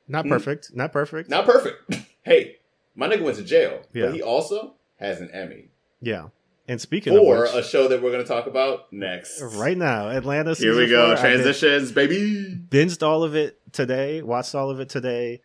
not 0.08 0.24
Hmm. 0.24 0.30
perfect 0.30 0.70
not 0.74 0.92
perfect 0.92 1.28
Not 1.28 1.44
perfect. 1.46 1.96
hey, 2.22 2.56
my 2.94 3.08
nigga 3.08 3.22
went 3.22 3.36
to 3.38 3.42
jail, 3.42 3.82
Yeah. 3.92 4.06
but 4.06 4.14
he 4.14 4.22
also 4.22 4.74
has 4.98 5.20
an 5.20 5.30
Emmy 5.32 5.68
Yeah. 6.00 6.28
And 6.68 6.80
speaking 6.80 7.12
for 7.12 7.44
of 7.46 7.52
which, 7.54 7.64
a 7.64 7.68
show 7.68 7.86
that 7.88 8.02
we're 8.02 8.10
going 8.10 8.22
to 8.24 8.28
talk 8.28 8.46
about 8.48 8.92
next. 8.92 9.40
right 9.40 9.76
now, 9.78 10.08
Atlanta. 10.08 10.52
Here 10.54 10.76
we 10.76 10.88
go. 10.88 11.14
four, 11.14 11.16
Transitions, 11.16 11.92
baby. 11.92 12.58
Binged 12.68 13.06
all 13.06 13.22
of 13.22 13.36
it 13.36 13.56
today. 13.72 14.20
Watched 14.22 14.52
all 14.54 14.68
of 14.70 14.80
it 14.80 14.88
today. 14.88 15.42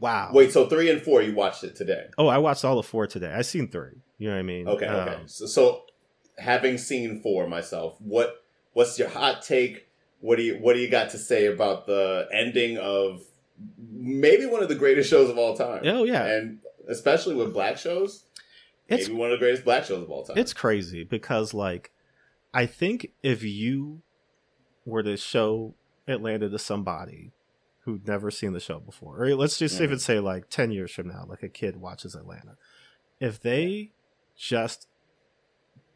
Wow. 0.00 0.30
Wait, 0.32 0.52
so 0.52 0.66
three 0.68 0.88
and 0.90 1.02
four, 1.02 1.20
you 1.22 1.34
watched 1.34 1.64
it 1.64 1.74
today? 1.76 2.06
Oh, 2.16 2.28
I 2.28 2.38
watched 2.38 2.64
all 2.64 2.78
of 2.78 2.86
four 2.86 3.06
today. 3.06 3.32
I 3.32 3.42
seen 3.42 3.68
three. 3.68 3.90
You 4.18 4.28
know 4.28 4.34
what 4.34 4.38
I 4.40 4.42
mean? 4.42 4.68
Okay, 4.68 4.86
okay. 4.86 5.14
Um, 5.16 5.26
So, 5.28 5.46
so 5.46 5.83
having 6.38 6.78
seen 6.78 7.20
four 7.20 7.46
myself, 7.46 7.96
what 8.00 8.44
what's 8.72 8.98
your 8.98 9.08
hot 9.08 9.42
take? 9.42 9.88
What 10.20 10.36
do 10.36 10.42
you 10.42 10.56
what 10.58 10.74
do 10.74 10.80
you 10.80 10.88
got 10.88 11.10
to 11.10 11.18
say 11.18 11.46
about 11.46 11.86
the 11.86 12.26
ending 12.32 12.78
of 12.78 13.22
maybe 13.78 14.46
one 14.46 14.62
of 14.62 14.68
the 14.68 14.74
greatest 14.74 15.08
shows 15.10 15.30
of 15.30 15.38
all 15.38 15.56
time? 15.56 15.82
oh 15.84 16.04
yeah, 16.04 16.24
and 16.24 16.58
especially 16.88 17.34
with 17.34 17.52
black 17.52 17.76
shows, 17.78 18.24
it's 18.88 19.08
maybe 19.08 19.18
one 19.18 19.30
of 19.30 19.38
the 19.38 19.44
greatest 19.44 19.64
black 19.64 19.84
shows 19.84 20.02
of 20.02 20.10
all 20.10 20.24
time. 20.24 20.36
it's 20.38 20.52
crazy 20.52 21.04
because 21.04 21.54
like, 21.54 21.92
I 22.52 22.66
think 22.66 23.12
if 23.22 23.42
you 23.42 24.02
were 24.86 25.02
to 25.02 25.16
show 25.16 25.74
Atlanta 26.08 26.48
to 26.48 26.58
somebody 26.58 27.32
who'd 27.80 28.06
never 28.08 28.30
seen 28.30 28.52
the 28.54 28.60
show 28.60 28.80
before, 28.80 29.22
or 29.22 29.34
let's 29.34 29.58
just 29.58 29.78
Mhm. 29.78 29.82
even 29.84 29.98
say 29.98 30.20
like 30.20 30.48
ten 30.48 30.70
years 30.70 30.90
from 30.92 31.08
now, 31.08 31.26
like 31.28 31.42
a 31.42 31.48
kid 31.50 31.76
watches 31.76 32.14
Atlanta, 32.14 32.56
if 33.20 33.40
they 33.40 33.90
just 34.36 34.88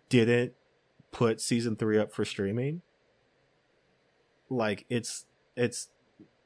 didn't 0.08 0.52
put 1.10 1.40
season 1.40 1.76
three 1.76 1.98
up 1.98 2.12
for 2.12 2.24
streaming, 2.24 2.82
like 4.50 4.84
it's 4.88 5.26
it's 5.56 5.88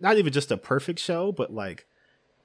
not 0.00 0.18
even 0.18 0.32
just 0.32 0.50
a 0.50 0.56
perfect 0.56 0.98
show, 0.98 1.32
but 1.32 1.52
like 1.52 1.86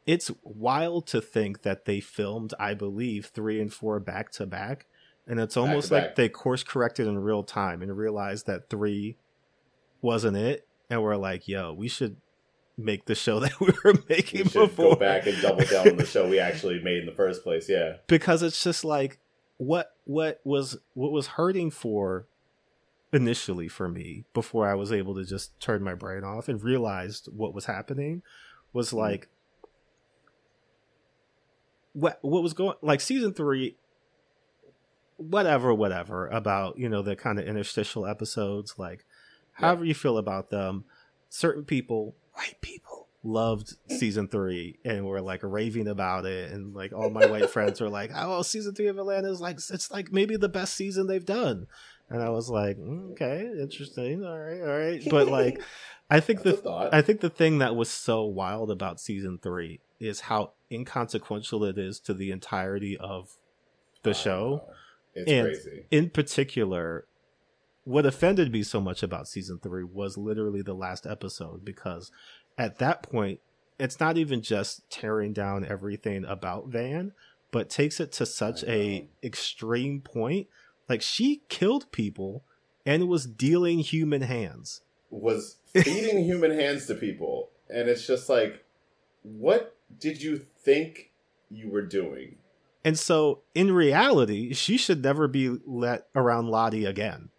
it's 0.06 0.32
wild 0.44 1.08
to 1.08 1.20
think 1.22 1.64
that 1.64 1.86
they 1.86 2.00
filmed, 2.00 2.54
I 2.60 2.74
believe, 2.74 3.26
three 3.28 3.60
and 3.60 3.74
four 3.74 4.00
back 4.00 4.32
to 4.34 4.46
back. 4.46 4.86
And 5.28 5.40
it's 5.40 5.58
almost 5.58 5.92
like 5.92 6.04
back. 6.04 6.16
they 6.16 6.30
course 6.30 6.64
corrected 6.64 7.06
in 7.06 7.20
real 7.20 7.44
time 7.44 7.82
and 7.82 7.96
realized 7.98 8.48
that 8.48 8.70
three 8.70 9.18
wasn't 10.02 10.38
it. 10.38 10.66
And 10.90 11.04
we're 11.04 11.18
like, 11.18 11.50
yo, 11.50 11.74
we 11.74 11.90
should 11.90 12.16
make 12.78 13.06
the 13.06 13.16
show 13.16 13.40
that 13.42 13.60
we 13.60 13.68
were 13.84 13.94
we 13.94 14.04
making 14.08 14.48
should 14.48 14.70
before. 14.70 14.94
go 14.94 14.96
back 14.96 15.28
and 15.28 15.42
double 15.42 15.66
down 15.66 15.90
on 15.90 15.98
the 15.98 16.06
show 16.06 16.30
we 16.30 16.40
actually 16.40 16.82
made 16.82 17.00
in 17.00 17.06
the 17.06 17.12
first 17.12 17.44
place. 17.44 17.68
Yeah, 17.68 17.98
because 18.08 18.42
it's 18.42 18.64
just 18.64 18.86
like 18.86 19.20
what 19.58 19.92
what 20.06 20.40
was 20.44 20.78
what 20.94 21.12
was 21.12 21.28
hurting 21.28 21.72
for 21.72 22.28
initially 23.12 23.68
for 23.68 23.88
me 23.90 24.24
before 24.34 24.68
I 24.70 24.76
was 24.76 24.92
able 24.92 25.16
to 25.16 25.24
just 25.26 25.60
turn 25.60 25.82
my 25.84 25.94
brain 25.96 26.24
off 26.24 26.48
and 26.50 26.62
realized 26.62 27.28
what 27.36 27.54
was 27.54 27.66
happening 27.66 28.22
was 28.74 28.90
Mm-hmm. 28.90 28.98
like 29.00 29.28
what 31.94 32.20
what 32.22 32.44
was 32.44 32.54
going 32.54 32.76
like 32.82 33.02
season 33.02 33.34
3 33.34 33.76
whatever 35.18 35.74
whatever 35.74 36.28
about 36.28 36.78
you 36.78 36.88
know 36.88 37.02
the 37.02 37.16
kind 37.16 37.40
of 37.40 37.48
interstitial 37.48 38.06
episodes 38.06 38.76
like 38.78 39.04
Yeah. 39.60 39.68
however 39.68 39.86
you 39.86 39.96
feel 39.96 40.18
about 40.20 40.50
them 40.52 40.86
certain 41.30 41.64
people 41.66 42.16
white 42.34 42.58
people 42.62 42.87
loved 43.28 43.74
season 43.90 44.28
three 44.28 44.80
and 44.86 45.06
were 45.06 45.22
like 45.22 45.42
raving 45.44 45.88
about 45.88 46.26
it 46.26 46.52
and 46.52 46.74
like 46.74 46.94
all 46.94 47.10
my 47.10 47.26
white 47.26 47.50
friends 47.50 47.82
were 47.82 47.90
like 47.90 48.10
oh 48.16 48.42
season 48.42 48.74
three 48.74 48.88
of 48.88 48.98
atlanta 48.98 49.30
is 49.30 49.42
like 49.42 49.58
it's 49.58 49.92
like 49.92 50.12
maybe 50.14 50.38
the 50.38 50.48
best 50.48 50.74
season 50.76 51.08
they've 51.08 51.26
done 51.26 51.68
and 52.10 52.24
I 52.24 52.30
was 52.30 52.50
like, 52.50 52.78
"Mm, 52.78 53.12
okay, 53.12 53.42
interesting, 53.62 54.24
all 54.24 54.40
right, 54.40 54.62
all 54.62 54.78
right. 54.80 55.04
But 55.10 55.28
like, 55.40 55.62
I 56.10 56.22
think 56.22 56.42
That's 56.42 56.56
the 56.56 56.64
thought. 56.64 56.94
I 56.94 57.02
think 57.02 57.20
the 57.20 57.30
thing 57.30 57.58
that 57.58 57.76
was 57.76 57.90
so 57.90 58.24
wild 58.24 58.72
about 58.72 59.02
season 59.02 59.40
three 59.44 59.82
is 60.00 60.22
how 60.22 60.54
inconsequential 60.72 61.66
it 61.66 61.78
is 61.78 62.00
to 62.02 62.14
the 62.14 62.32
entirety 62.32 62.96
of 62.98 63.32
the 64.04 64.14
show. 64.14 64.64
Uh, 64.70 64.74
it's 65.16 65.30
And- 65.32 65.48
crazy. 65.48 65.86
In 65.92 66.10
particular, 66.10 67.08
what 67.84 68.06
offended 68.06 68.52
me 68.54 68.64
so 68.64 68.80
much 68.80 69.04
about 69.04 69.28
season 69.28 69.60
three 69.60 69.84
was 69.84 70.18
literally 70.18 70.62
the 70.62 70.74
last 70.74 71.06
episode 71.06 71.66
because 71.66 72.10
at 72.58 72.80
that 72.80 73.04
point, 73.04 73.40
it's 73.80 74.00
not 74.00 74.18
even 74.18 74.42
just 74.42 74.90
tearing 74.90 75.34
down 75.34 75.66
everything 75.66 76.26
about 76.26 76.68
Van, 76.68 77.12
but 77.52 77.70
takes 77.70 78.00
it 78.00 78.12
to 78.14 78.26
such 78.26 78.64
a 78.64 79.08
extreme 79.24 80.02
point. 80.02 80.48
Like 80.90 81.02
she 81.02 81.42
killed 81.50 81.92
people 81.92 82.44
and 82.86 83.08
was 83.08 83.26
dealing 83.26 83.80
human 83.80 84.22
hands. 84.22 84.82
Was 85.10 85.58
feeding 85.74 86.24
human 86.26 86.52
hands 86.52 86.86
to 86.88 86.96
people, 86.96 87.50
and 87.70 87.88
it's 87.88 88.06
just 88.08 88.30
like, 88.30 88.64
what 89.24 89.76
did 90.00 90.22
you 90.22 90.38
think 90.38 91.12
you 91.50 91.70
were 91.70 91.82
doing? 91.86 92.38
And 92.84 92.98
so, 92.98 93.42
in 93.54 93.72
reality, 93.74 94.54
she 94.54 94.78
should 94.78 95.04
never 95.04 95.28
be 95.28 95.58
let 95.66 96.08
around 96.16 96.48
Lottie 96.48 96.86
again, 96.86 97.30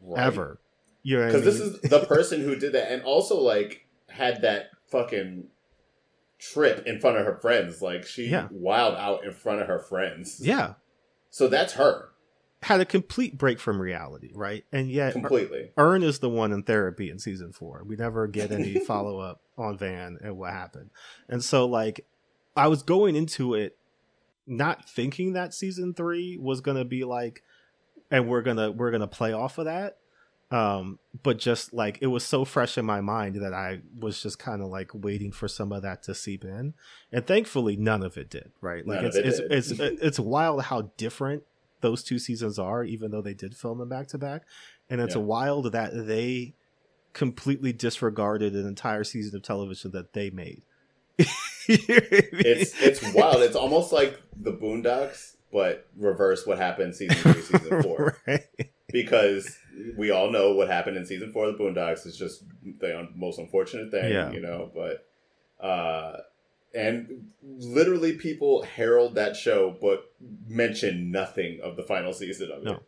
Right? 0.00 0.22
ever. 0.26 0.60
You 1.02 1.16
know 1.16 1.22
what 1.26 1.34
I 1.34 1.38
Because 1.38 1.58
mean? 1.60 1.72
this 1.72 1.82
is 1.84 1.90
the 1.90 2.00
person 2.08 2.42
who 2.42 2.56
did 2.56 2.72
that, 2.72 2.92
and 2.92 3.02
also 3.02 3.38
like 3.40 3.85
had 4.16 4.42
that 4.42 4.70
fucking 4.88 5.44
trip 6.38 6.86
in 6.86 6.98
front 6.98 7.16
of 7.16 7.24
her 7.26 7.36
friends. 7.36 7.80
Like 7.80 8.04
she 8.06 8.26
Yeah. 8.28 8.48
wild 8.50 8.94
out 8.96 9.24
in 9.24 9.32
front 9.32 9.60
of 9.62 9.68
her 9.68 9.78
friends. 9.78 10.40
yeah, 10.44 10.74
So 11.30 11.48
that's 11.48 11.74
her 11.74 12.10
had 12.62 12.80
a 12.80 12.84
complete 12.84 13.38
break 13.38 13.60
from 13.60 13.80
reality, 13.80 14.32
right? 14.34 14.64
And 14.72 14.90
yet, 14.90 15.12
completely. 15.12 15.70
Er, 15.78 15.94
Earn 15.94 16.02
is 16.02 16.18
the 16.18 16.28
one 16.28 16.52
in 16.52 16.62
therapy 16.62 17.10
in 17.10 17.18
season 17.18 17.52
four. 17.52 17.84
We 17.86 17.96
never 17.96 18.26
get 18.26 18.50
any 18.50 18.74
follow 18.86 19.20
up 19.20 19.40
on 19.56 19.78
Van 19.78 20.18
and 20.22 20.36
what 20.36 20.52
happened. 20.52 20.90
And 21.28 21.44
so, 21.44 21.66
like, 21.66 22.06
I 22.56 22.68
was 22.68 22.82
going 22.82 23.14
into 23.14 23.54
it 23.54 23.76
not 24.46 24.88
thinking 24.88 25.34
that 25.34 25.54
season 25.54 25.94
three 25.94 26.38
was 26.40 26.60
gonna 26.60 26.84
be 26.84 27.04
like, 27.04 27.42
and 28.10 28.28
we're 28.28 28.42
gonna 28.42 28.72
we're 28.72 28.90
gonna 28.90 29.06
play 29.06 29.32
off 29.32 29.58
of 29.58 29.66
that. 29.66 29.98
Um, 30.50 31.00
but 31.24 31.38
just 31.38 31.72
like 31.72 31.98
it 32.00 32.06
was 32.06 32.24
so 32.24 32.44
fresh 32.44 32.78
in 32.78 32.84
my 32.84 33.00
mind 33.00 33.36
that 33.42 33.52
I 33.52 33.80
was 33.98 34.22
just 34.22 34.38
kind 34.38 34.62
of 34.62 34.68
like 34.68 34.90
waiting 34.94 35.32
for 35.32 35.48
some 35.48 35.72
of 35.72 35.82
that 35.82 36.04
to 36.04 36.14
seep 36.14 36.44
in, 36.44 36.74
and 37.10 37.26
thankfully 37.26 37.76
none 37.76 38.02
of 38.04 38.16
it 38.16 38.30
did. 38.30 38.52
Right? 38.60 38.86
Like 38.86 38.98
None 39.02 39.06
it's 39.06 39.16
it 39.16 39.26
it's, 39.26 39.70
it's 39.70 39.80
it's 39.80 40.20
wild 40.20 40.62
how 40.62 40.92
different 40.96 41.42
those 41.80 42.04
two 42.04 42.18
seasons 42.20 42.58
are, 42.58 42.84
even 42.84 43.10
though 43.10 43.22
they 43.22 43.34
did 43.34 43.56
film 43.56 43.78
them 43.78 43.88
back 43.88 44.06
to 44.08 44.18
back, 44.18 44.42
and 44.88 45.00
it's 45.00 45.16
Yeah. 45.16 45.22
wild 45.22 45.72
that 45.72 46.06
they 46.06 46.54
completely 47.12 47.72
disregarded 47.72 48.54
an 48.54 48.66
entire 48.66 49.02
season 49.02 49.34
of 49.36 49.42
television 49.42 49.90
that 49.92 50.12
they 50.12 50.30
made. 50.30 50.62
It's 51.68 52.80
it's 52.80 53.02
wild. 53.14 53.42
It's 53.42 53.56
almost 53.56 53.92
like 53.92 54.20
the 54.40 54.52
Boondocks, 54.52 55.34
but 55.52 55.88
reverse 55.96 56.46
what 56.46 56.58
happened 56.58 56.94
season 56.94 57.16
three, 57.16 57.42
season 57.42 57.82
four. 57.82 58.16
right. 58.26 58.44
Because 58.92 59.58
we 59.96 60.10
all 60.10 60.30
know 60.30 60.52
what 60.54 60.68
happened 60.68 60.96
in 60.96 61.06
season 61.06 61.32
four 61.32 61.46
of 61.46 61.56
the 61.58 61.62
Boondocks. 61.62 62.06
It's 62.06 62.16
just 62.16 62.44
the 62.80 62.98
un- 62.98 63.12
most 63.14 63.38
unfortunate 63.38 63.90
thing, 63.90 64.12
Yeah. 64.12 64.30
you 64.32 64.40
know. 64.40 64.70
But 64.74 65.06
uh, 65.64 66.18
and 66.74 67.28
literally, 67.42 68.12
people 68.14 68.62
herald 68.62 69.14
that 69.14 69.36
show, 69.36 69.76
but 69.80 70.12
mention 70.48 71.10
nothing 71.10 71.60
of 71.62 71.76
the 71.76 71.82
final 71.82 72.12
season 72.12 72.50
of 72.50 72.58
it. 72.58 72.64
No. 72.64 72.82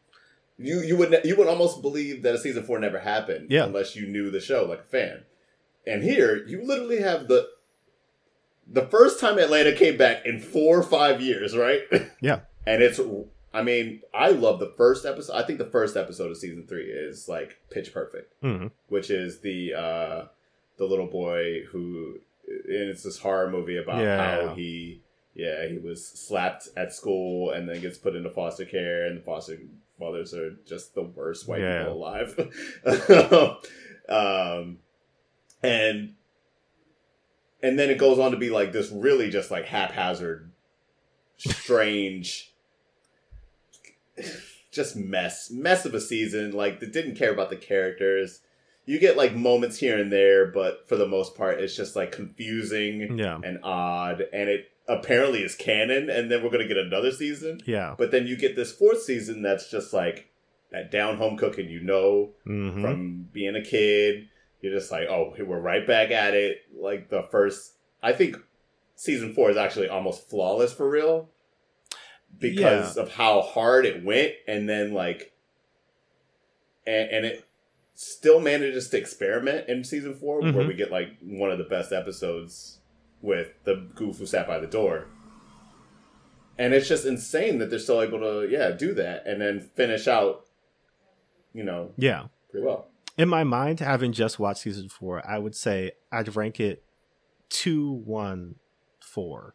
You 0.59 0.80
you 0.80 0.96
would 0.96 1.11
ne- 1.11 1.20
you 1.24 1.36
would 1.36 1.46
almost 1.49 1.82
believe 1.82 2.22
that 2.22 2.34
a 2.34 2.38
season 2.38 2.64
four 2.64 2.78
never 2.78 2.99
happened, 2.99 3.51
Yeah. 3.51 3.64
unless 3.64 3.94
you 3.96 4.07
knew 4.07 4.30
the 4.30 4.40
show 4.40 4.64
like 4.64 4.80
a 4.80 4.84
fan. 4.84 5.22
And 5.86 6.03
here, 6.03 6.44
you 6.46 6.62
literally 6.62 7.01
have 7.01 7.28
the 7.28 7.49
the 8.70 8.82
first 8.86 9.18
time 9.20 9.38
Atlanta 9.38 9.72
came 9.72 9.96
back 9.96 10.26
in 10.26 10.40
four 10.40 10.78
or 10.78 10.82
five 10.82 11.20
years, 11.22 11.57
right? 11.57 11.82
Yeah. 12.20 12.40
and 12.66 12.82
it's 12.82 13.01
I 13.53 13.62
mean, 13.62 14.03
I 14.12 14.28
love 14.30 14.61
the 14.61 14.72
first 14.76 15.07
episode. 15.07 15.34
I 15.34 15.42
think 15.42 15.59
the 15.59 15.64
first 15.64 15.96
episode 15.96 16.30
of 16.30 16.36
season 16.36 16.66
three 16.66 16.84
is 16.84 17.28
like 17.28 17.59
pitch 17.70 17.92
perfect, 17.94 18.34
Mhm. 18.42 18.70
which 18.88 19.11
is 19.11 19.40
the 19.40 19.74
uh 19.74 20.24
the 20.76 20.84
little 20.84 21.07
boy 21.07 21.62
who 21.70 22.18
and 22.46 22.90
it's 22.90 23.03
this 23.03 23.18
horror 23.18 23.51
movie 23.51 23.76
about 23.78 24.03
Yeah. 24.03 24.46
how 24.49 24.55
he 24.55 25.03
yeah, 25.34 25.66
he 25.66 25.78
was 25.78 26.05
slapped 26.07 26.68
at 26.76 26.92
school 26.92 27.51
and 27.53 27.68
then 27.68 27.80
gets 27.80 27.96
put 27.99 28.16
into 28.16 28.28
foster 28.30 28.64
care 28.64 29.07
and 29.07 29.18
the 29.18 29.22
foster 29.22 29.59
mothers 30.01 30.34
are 30.34 30.51
just 30.66 30.94
the 30.94 31.03
worst 31.03 31.49
white 31.49 31.61
Yeah. 31.61 31.84
people 31.84 31.94
alive. 31.94 32.34
um 34.09 34.78
and 35.62 36.14
and 37.62 37.78
then 37.78 37.90
it 37.90 37.99
goes 37.99 38.18
on 38.18 38.30
to 38.30 38.36
be 38.36 38.51
like 38.51 38.72
this 38.72 38.90
really 38.90 39.30
just 39.30 39.51
like 39.51 39.64
haphazard 39.66 40.51
strange 41.36 42.53
just 44.71 44.97
mess 44.97 45.51
mess 45.51 45.85
of 45.85 45.95
a 45.95 46.01
season 46.01 46.53
like 46.53 46.81
that 46.81 46.93
didn't 46.93 47.14
care 47.16 47.33
about 47.33 47.49
the 47.51 47.57
characters 47.57 48.41
you 48.85 48.99
get 48.99 49.16
like 49.16 49.35
moments 49.35 49.79
here 49.79 49.99
and 49.99 50.12
there 50.12 50.47
but 50.47 50.87
for 50.89 50.97
the 50.97 51.07
most 51.07 51.35
part 51.37 51.59
it's 51.61 51.75
just 51.77 51.97
like 51.97 52.12
confusing 52.12 53.19
Yeah. 53.19 53.39
and 53.43 53.59
odd 53.62 54.23
and 54.33 54.49
it 54.49 54.71
apparently 54.87 55.43
is 55.43 55.55
canon 55.55 56.09
and 56.11 56.31
then 56.31 56.43
we're 56.43 56.51
gonna 56.51 56.69
get 56.69 56.77
another 56.79 57.12
season 57.12 57.61
Yeah. 57.66 57.95
but 57.99 58.11
then 58.11 58.27
you 58.27 58.37
get 58.37 58.57
this 58.57 58.73
fourth 58.73 59.03
season 59.03 59.43
that's 59.43 59.71
just 59.71 59.93
like 59.93 60.31
that 60.71 60.91
down 60.91 61.16
home 61.16 61.37
cooking 61.39 61.69
you 61.71 61.81
know 61.81 62.31
hmm 62.45 62.81
from 62.83 63.29
being 63.33 63.57
a 63.57 63.62
kid. 63.62 64.29
You're 64.61 64.75
just 64.75 64.91
like, 64.91 65.07
oh, 65.09 65.33
we're 65.39 65.61
right 65.61 65.87
back 65.87 66.11
at 66.11 66.35
it. 66.35 66.62
Like 66.77 67.11
the 67.11 67.23
first, 67.31 67.75
I 68.03 68.12
think 68.12 68.37
season 68.97 69.33
four 69.33 69.51
is 69.53 69.57
actually 69.57 69.89
almost 69.89 70.29
flawless 70.29 70.73
for 70.73 70.91
real 70.91 71.29
because 72.39 72.97
of 72.97 73.12
how 73.12 73.41
hard 73.43 73.87
it 73.87 74.05
went, 74.05 74.33
and 74.47 74.68
then 74.68 74.93
like, 74.93 75.33
and, 76.87 77.11
and 77.11 77.26
it 77.26 77.45
still 77.95 78.41
manages 78.41 78.89
to 78.91 78.99
experiment 78.99 79.68
in 79.68 79.83
season 79.85 80.14
4 80.14 80.41
where 80.41 80.53
Mhm. 80.53 80.68
we 80.68 80.74
get 80.74 80.91
like 80.93 81.09
one 81.20 81.51
of 81.51 81.59
the 81.59 81.64
best 81.64 81.93
episodes 81.93 82.79
with 83.20 83.49
the 83.64 83.89
goof 83.95 84.18
who 84.18 84.26
sat 84.26 84.47
by 84.47 84.59
the 84.59 84.66
door. 84.68 85.07
And 86.57 86.72
it's 86.74 86.89
just 86.89 87.05
insane 87.05 87.59
that 87.59 87.70
they're 87.70 87.79
still 87.79 88.03
able 88.03 88.20
to, 88.20 88.49
yeah, 88.49 88.70
do 88.70 88.95
that 88.95 89.26
and 89.26 89.41
then 89.41 89.61
finish 89.74 90.07
out, 90.09 90.47
you 91.53 91.62
know, 91.64 91.93
Yeah. 91.97 92.29
pretty 92.51 92.66
well. 92.66 92.89
In 93.16 93.29
my 93.29 93.43
mind, 93.43 93.81
having 93.81 94.12
just 94.12 94.39
watched 94.39 94.61
season 94.61 94.89
four, 94.89 95.24
I 95.26 95.39
would 95.39 95.57
say 95.57 95.93
I'd 96.12 96.35
rank 96.37 96.61
it 96.61 96.85
two, 97.49 97.91
one, 97.93 98.57
four. 99.01 99.55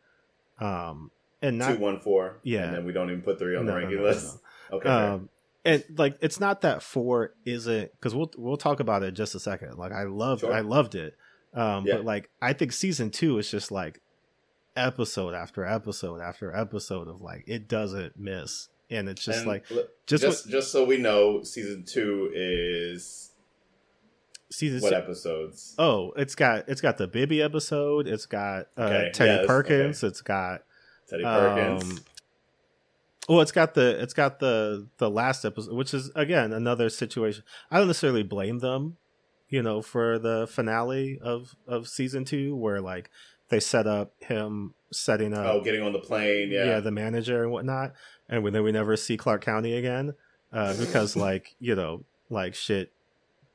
Um, 0.59 1.11
and 1.43 1.57
not 1.59 1.75
two 1.75 1.79
one 1.79 1.99
four. 1.99 2.39
Yeah. 2.43 2.63
and 2.63 2.75
then 2.77 2.85
we 2.85 2.93
don't 2.93 3.09
even 3.11 3.21
put 3.21 3.37
three 3.37 3.55
on 3.55 3.65
No, 3.65 3.73
the 3.73 3.77
ranking 3.77 3.97
no, 3.97 4.03
no, 4.03 4.09
list. 4.09 4.37
Okay, 4.71 4.89
um 4.89 5.29
and 5.65 5.83
like 5.97 6.17
it's 6.21 6.39
not 6.39 6.61
that 6.61 6.81
four 6.81 7.33
isn't 7.45 7.91
because 7.91 8.15
we'll 8.15 8.31
we'll 8.37 8.57
talk 8.57 8.79
about 8.79 9.03
it 9.03 9.07
in 9.09 9.15
just 9.15 9.35
a 9.35 9.39
second 9.39 9.77
like 9.77 9.91
i 9.91 10.03
loved 10.03 10.41
Sure. 10.41 10.51
i 10.51 10.61
loved 10.61 10.95
it 10.95 11.15
um 11.53 11.85
Yeah. 11.85 11.97
but 11.97 12.05
like 12.05 12.29
i 12.41 12.53
think 12.53 12.71
season 12.71 13.11
two 13.11 13.37
is 13.37 13.51
just 13.51 13.71
like 13.71 13.99
episode 14.75 15.35
after 15.35 15.63
episode 15.63 16.21
after 16.21 16.55
episode 16.55 17.07
of 17.07 17.21
like 17.21 17.43
it 17.45 17.67
doesn't 17.67 18.17
miss 18.17 18.69
and 18.89 19.07
it's 19.07 19.23
just 19.23 19.39
And 19.39 19.47
like 19.47 19.65
just 20.07 20.23
just 20.23 20.49
just, 20.49 20.71
so 20.71 20.83
we 20.85 20.97
know, 20.97 21.43
season 21.43 21.83
two 21.85 22.31
is 22.33 23.31
season 24.49 24.81
what 24.81 24.93
episodes? 24.93 25.75
oh 25.77 26.11
it's 26.15 26.35
got 26.35 26.67
it's 26.67 26.81
got 26.81 26.97
the 26.97 27.07
bibby 27.07 27.41
episode 27.41 28.07
it's 28.07 28.25
got 28.25 28.67
uh 28.77 28.81
Okay, 28.83 29.11
teddy 29.13 29.31
yes, 29.31 29.47
perkins 29.47 30.03
it's 30.03 30.21
got 30.21 30.63
Teddy 31.13 31.23
Perkins. 31.23 31.83
Um, 31.83 31.99
well, 33.29 33.41
it's 33.41 33.51
got 33.51 33.73
the 33.73 34.01
it's 34.01 34.13
got 34.13 34.39
the 34.39 34.87
the 34.97 35.09
last 35.09 35.45
episode, 35.45 35.73
which 35.75 35.93
is 35.93 36.11
again 36.15 36.51
another 36.51 36.89
situation. 36.89 37.43
I 37.71 37.77
don't 37.77 37.87
necessarily 37.87 38.23
blame 38.23 38.59
them, 38.59 38.97
you 39.47 39.61
know, 39.61 39.81
for 39.81 40.19
the 40.19 40.47
finale 40.47 41.19
of 41.21 41.55
of 41.67 41.87
season 41.87 42.25
two, 42.25 42.55
where 42.55 42.81
like 42.81 43.09
they 43.49 43.59
set 43.59 43.87
up 43.87 44.13
him 44.19 44.73
setting 44.91 45.33
up, 45.33 45.45
oh, 45.45 45.61
getting 45.61 45.83
on 45.83 45.93
the 45.93 45.99
plane. 45.99 46.49
Yeah, 46.51 46.65
yeah, 46.65 46.79
the 46.79 46.91
manager 46.91 47.43
and 47.43 47.51
whatnot, 47.51 47.93
and 48.27 48.45
then 48.45 48.63
we 48.63 48.71
never 48.71 48.97
see 48.97 49.15
Clark 49.15 49.43
County 49.43 49.77
again, 49.77 50.15
uh, 50.51 50.75
because 50.77 51.15
like 51.15 51.55
you 51.59 51.75
know, 51.75 52.03
like 52.29 52.55
shit, 52.55 52.91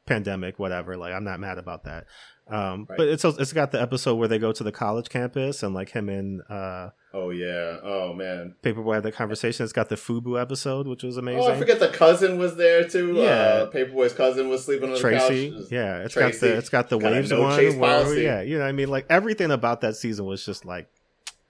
pandemic, 0.06 0.58
whatever. 0.58 0.96
Like 0.96 1.12
I'm 1.12 1.24
not 1.24 1.40
mad 1.40 1.58
about 1.58 1.84
that. 1.84 2.06
Um, 2.50 2.86
Right. 2.88 2.96
but 2.96 3.08
it's 3.08 3.24
it's 3.24 3.52
got 3.52 3.72
the 3.72 3.80
episode 3.80 4.14
where 4.16 4.28
they 4.28 4.38
go 4.38 4.52
to 4.52 4.64
the 4.64 4.72
college 4.72 5.08
campus 5.10 5.62
and 5.62 5.74
like 5.74 5.90
him 5.90 6.08
and 6.08 6.40
uh 6.50 6.90
Oh 7.14 7.30
yeah. 7.30 7.78
Oh 7.82 8.12
man. 8.14 8.54
Paper 8.62 8.82
Boi 8.82 8.94
had 8.94 9.02
the 9.02 9.12
conversation. 9.12 9.64
It's 9.64 9.72
got 9.72 9.88
the 9.88 9.96
Fubu 9.96 10.40
episode, 10.40 10.86
which 10.86 11.02
was 11.02 11.16
amazing. 11.16 11.42
Oh, 11.42 11.52
I 11.52 11.58
forget 11.58 11.78
the 11.80 11.88
cousin 11.88 12.38
was 12.38 12.56
there 12.56 12.84
too. 12.88 13.14
Yeah. 13.14 13.24
Uh, 13.24 13.66
Paper 13.66 13.92
Boi's 13.92 14.12
cousin 14.12 14.48
was 14.48 14.64
sleeping 14.64 14.88
on 14.88 14.94
the 14.94 15.00
Tracy, 15.00 15.50
couch. 15.50 15.62
yeah, 15.70 15.98
it's 16.00 16.14
Tracy. 16.14 16.32
got 16.32 16.40
the 16.40 16.56
it's 16.58 16.68
got 16.68 16.88
the 16.90 16.98
waves 16.98 17.30
no 17.30 17.40
one. 17.42 17.78
where- 17.78 18.18
yeah, 18.18 18.40
you 18.42 18.54
know, 18.58 18.64
what 18.64 18.68
I 18.68 18.72
mean, 18.72 18.88
like 18.88 19.06
everything 19.10 19.50
about 19.50 19.80
that 19.82 19.96
season 19.96 20.26
was 20.26 20.44
just 20.44 20.64
like 20.64 20.88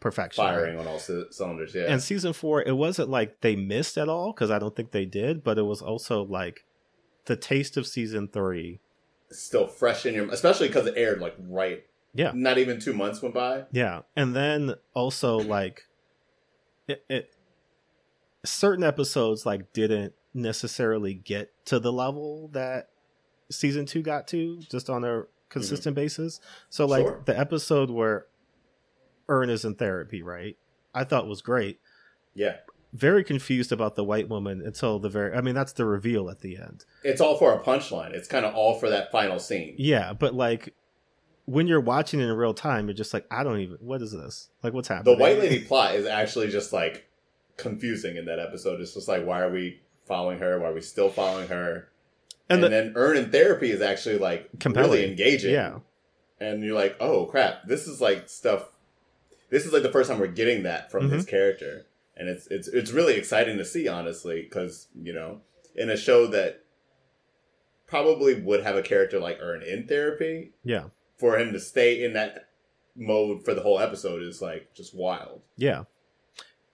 perfection. 0.00 0.44
right? 0.44 0.52
firing 0.54 0.78
on 0.78 0.86
all 0.86 0.98
c- 1.00 1.24
cylinders. 1.30 1.74
Yeah, 1.74 1.86
And 1.88 2.00
season 2.02 2.32
four, 2.32 2.62
it 2.62 2.76
wasn't 2.76 3.08
like 3.08 3.40
they 3.40 3.56
missed 3.56 3.98
at 3.98 4.08
all 4.08 4.32
because 4.32 4.50
I 4.50 4.58
don't 4.60 4.74
think 4.76 4.92
they 4.92 5.04
did, 5.06 5.42
but 5.42 5.58
it 5.58 5.62
was 5.62 5.82
also 5.82 6.22
like 6.24 6.64
the 7.26 7.34
taste 7.36 7.76
of 7.76 7.86
season 7.86 8.28
three. 8.28 8.78
Still 9.30 9.66
fresh 9.66 10.06
in 10.06 10.14
your, 10.14 10.28
especially 10.30 10.68
because 10.68 10.86
it 10.86 10.94
aired 10.96 11.20
like 11.20 11.34
right. 11.38 11.84
Yeah. 12.14 12.32
not 12.34 12.58
even 12.58 12.80
two 12.80 12.94
months 12.94 13.22
went 13.22 13.34
by. 13.34 13.66
Yeah, 13.70 14.00
and 14.16 14.34
then 14.34 14.74
also 14.94 15.38
like 15.38 15.84
it, 16.88 17.04
it 17.08 17.34
certain 18.44 18.82
episodes 18.82 19.44
like 19.46 19.72
didn't 19.72 20.14
necessarily 20.34 21.14
get 21.14 21.52
to 21.66 21.78
the 21.78 21.92
level 21.92 22.48
that 22.52 22.88
season 23.50 23.86
two 23.86 24.02
got 24.02 24.26
to 24.28 24.58
just 24.70 24.90
on 24.90 25.04
a 25.04 25.24
consistent 25.48 25.94
mm-hmm. 25.94 26.02
basis. 26.04 26.40
So 26.70 26.86
like 26.86 27.04
Sure. 27.04 27.22
the 27.24 27.38
episode 27.38 27.90
where 27.90 28.26
Earn 29.28 29.50
is 29.50 29.64
in 29.64 29.74
therapy, 29.74 30.22
right? 30.22 30.56
I 30.94 31.04
thought 31.04 31.26
was 31.26 31.42
great. 31.42 31.80
Yeah, 32.34 32.56
Very 32.94 33.22
confused 33.22 33.70
about 33.70 33.96
the 33.96 34.04
white 34.04 34.28
woman 34.30 34.62
until 34.64 34.98
the 34.98 35.08
very. 35.10 35.34
I 35.36 35.40
mean, 35.42 35.54
that's 35.54 35.72
the 35.74 35.84
reveal 35.84 36.30
at 36.30 36.40
the 36.40 36.56
end. 36.56 36.84
it's 37.04 37.20
all 37.20 37.36
for 37.36 37.52
a 37.52 37.60
punchline. 37.62 38.12
It's 38.14 38.26
kind 38.28 38.46
of 38.46 38.54
all 38.54 38.78
for 38.78 38.88
that 38.88 39.12
final 39.12 39.38
scene. 39.38 39.74
Yeah, 39.76 40.14
but 40.14 40.34
like 40.34 40.74
when 41.44 41.66
you're 41.66 41.80
watching 41.80 42.20
in 42.20 42.30
real 42.32 42.54
time, 42.54 42.86
you're 42.86 42.94
just 42.94 43.12
like, 43.12 43.26
I 43.30 43.44
don't 43.44 43.60
even. 43.60 43.76
What 43.80 44.00
is 44.00 44.12
this? 44.12 44.48
Like, 44.62 44.72
what's 44.72 44.88
happening? 44.88 45.16
The 45.16 45.22
white 45.22 45.38
lady 45.38 45.60
plot 45.64 45.94
is 45.96 46.06
actually 46.06 46.48
just 46.48 46.72
like 46.72 47.06
confusing 47.58 48.16
in 48.16 48.24
that 48.26 48.38
episode. 48.38 48.80
It's 48.80 48.94
just 48.94 49.08
like, 49.08 49.24
why 49.26 49.40
are 49.40 49.50
we 49.50 49.80
following 50.06 50.38
her? 50.38 50.58
Why 50.58 50.68
are 50.68 50.74
we 50.74 50.80
still 50.80 51.10
following 51.10 51.48
her? 51.48 51.88
and, 52.48 52.62
And, 52.62 52.64
the, 52.64 52.68
then 52.70 52.92
Earn 52.96 53.16
in 53.18 53.30
therapy 53.30 53.70
is 53.70 53.82
actually 53.82 54.16
like 54.18 54.48
Compelling. 54.60 54.90
really 54.90 55.10
engaging. 55.10 55.52
yeah, 55.52 55.80
And 56.40 56.62
you're 56.62 56.74
like, 56.74 56.96
oh 57.00 57.26
crap, 57.26 57.66
this 57.66 57.86
is 57.86 58.00
like 58.00 58.28
stuff. 58.30 58.70
This 59.50 59.66
is 59.66 59.72
like 59.74 59.82
the 59.82 59.92
first 59.92 60.08
time 60.10 60.18
we're 60.18 60.28
getting 60.28 60.62
that 60.62 60.90
from 60.90 61.04
Mm-hmm. 61.08 61.16
this 61.16 61.26
character, 61.26 61.86
and 62.18 62.28
it's 62.28 62.46
it's 62.48 62.68
it's 62.68 62.90
really 62.90 63.14
exciting 63.14 63.56
to 63.58 63.64
see, 63.64 63.88
honestly, 63.88 64.42
because 64.42 64.88
you 65.00 65.12
know, 65.12 65.40
in 65.74 65.88
a 65.88 65.96
show 65.96 66.26
that 66.26 66.64
probably 67.86 68.34
would 68.40 68.62
have 68.62 68.76
a 68.76 68.82
character 68.82 69.18
like 69.18 69.38
Earn 69.40 69.62
in 69.62 69.86
therapy, 69.86 70.50
yeah, 70.64 70.84
for 71.16 71.38
him 71.38 71.52
to 71.52 71.60
stay 71.60 72.02
in 72.04 72.12
that 72.14 72.48
mode 72.96 73.44
for 73.44 73.54
the 73.54 73.62
whole 73.62 73.78
episode 73.78 74.22
is 74.22 74.42
like 74.42 74.74
just 74.74 74.94
wild. 74.94 75.42
yeah. 75.56 75.84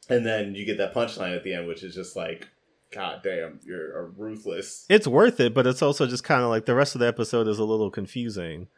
And 0.06 0.26
then 0.26 0.54
you 0.54 0.66
get 0.66 0.76
that 0.76 0.92
punchline 0.92 1.34
at 1.34 1.44
the 1.44 1.54
end, 1.54 1.66
which 1.66 1.82
is 1.82 1.94
just 1.94 2.14
like, 2.14 2.48
God 2.92 3.20
damn, 3.24 3.60
you're 3.64 3.98
a 3.98 4.04
ruthless. 4.04 4.84
It's 4.90 5.06
worth 5.06 5.40
it, 5.40 5.54
but 5.54 5.66
it's 5.66 5.80
also 5.80 6.06
just 6.06 6.24
kind 6.24 6.42
of 6.42 6.50
like 6.50 6.66
the 6.66 6.74
rest 6.74 6.94
of 6.94 6.98
the 6.98 7.06
episode 7.06 7.48
is 7.48 7.58
a 7.58 7.64
little 7.64 7.90
confusing. 7.90 8.68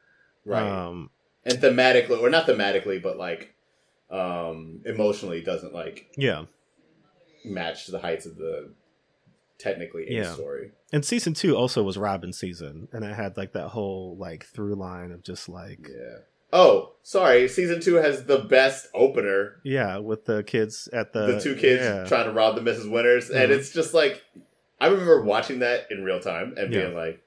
Right. 0.44 0.62
Um, 0.62 1.10
and 1.44 1.58
thematically, 1.58 2.20
or 2.20 2.30
not 2.30 2.46
thematically, 2.46 3.02
but 3.02 3.16
like 3.16 3.54
um 4.08 4.82
emotionally 4.84 5.42
doesn't 5.42 5.74
like 5.74 6.12
yeah. 6.16 6.44
Match 7.46 7.86
the 7.86 7.98
heights 8.00 8.26
of 8.26 8.36
the 8.36 8.70
technically 9.58 10.06
a 10.08 10.12
Yeah. 10.22 10.34
story. 10.34 10.72
And 10.92 11.04
season 11.04 11.34
two 11.34 11.56
also 11.56 11.82
was 11.82 11.96
Robbin' 11.96 12.32
season, 12.32 12.88
and 12.92 13.04
it 13.04 13.14
had 13.14 13.36
like 13.36 13.52
that 13.52 13.68
whole 13.68 14.16
like 14.18 14.44
through 14.44 14.74
line 14.74 15.12
of 15.12 15.22
just 15.22 15.48
like 15.48 15.88
Yeah. 15.88 16.18
Oh, 16.52 16.92
sorry. 17.02 17.48
Season 17.48 17.80
two 17.80 17.94
has 17.94 18.24
the 18.24 18.38
best 18.38 18.88
opener. 18.94 19.56
yeah, 19.64 19.98
with 19.98 20.26
the 20.26 20.42
kids 20.44 20.88
at 20.92 21.12
the 21.12 21.26
The, 21.34 21.40
two 21.40 21.54
kids 21.56 21.82
yeah. 21.82 22.04
trying 22.04 22.26
to 22.26 22.32
rob 22.32 22.54
the 22.54 22.60
Mrs. 22.70 22.90
Winner's, 22.90 23.30
and 23.30 23.50
Mhm. 23.50 23.54
it's 23.56 23.72
just 23.72 23.94
like 23.94 24.22
I 24.78 24.88
remember 24.88 25.22
watching 25.22 25.60
that 25.60 25.90
in 25.90 26.04
real 26.04 26.20
time 26.20 26.52
and 26.58 26.70
being 26.70 26.94
like, 26.94 27.22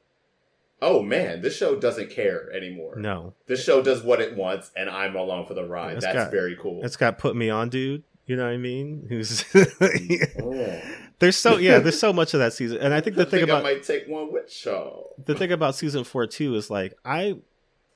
"Oh 0.83 1.01
man, 1.01 1.41
this 1.41 1.57
show 1.57 1.75
doesn't 1.75 2.11
care 2.11 2.47
anymore. 2.53 2.95
No, 2.95 3.33
This 3.47 3.63
show 3.63 3.81
does 3.81 4.03
what 4.03 4.21
it 4.21 4.35
wants, 4.35 4.71
and 4.75 4.87
I'm 4.87 5.15
along 5.15 5.47
for 5.47 5.55
the 5.55 5.65
ride. 5.65 5.95
It's 5.97 6.05
That's 6.05 6.15
got- 6.25 6.31
very 6.31 6.55
cool." 6.55 6.85
it's 6.85 6.95
got 6.95 7.17
put 7.17 7.35
me 7.35 7.49
on, 7.49 7.69
dude. 7.69 8.03
You 8.29 8.35
know 8.35 8.43
what 8.45 8.53
I 8.53 8.57
mean? 8.57 9.05
Who's 9.09 9.43
Oh. 9.55 10.81
there's 11.17 11.35
so 11.35 11.57
yeah, 11.57 11.79
there's 11.79 11.99
so 11.99 12.13
much 12.13 12.35
of 12.35 12.39
that 12.39 12.53
season, 12.53 12.77
and 12.77 12.93
I 12.93 13.01
think 13.01 13.15
the 13.15 13.23
I 13.23 13.25
thing 13.25 13.39
think 13.39 13.49
about 13.49 13.65
I 13.65 13.73
might 13.73 13.83
take 13.83 14.07
one 14.07 14.31
with 14.31 14.51
show. 14.51 15.07
the 15.25 15.33
thing 15.33 15.51
about 15.51 15.73
season 15.75 16.03
four 16.03 16.27
too 16.27 16.53
is 16.55 16.69
like 16.69 16.93
I 17.03 17.37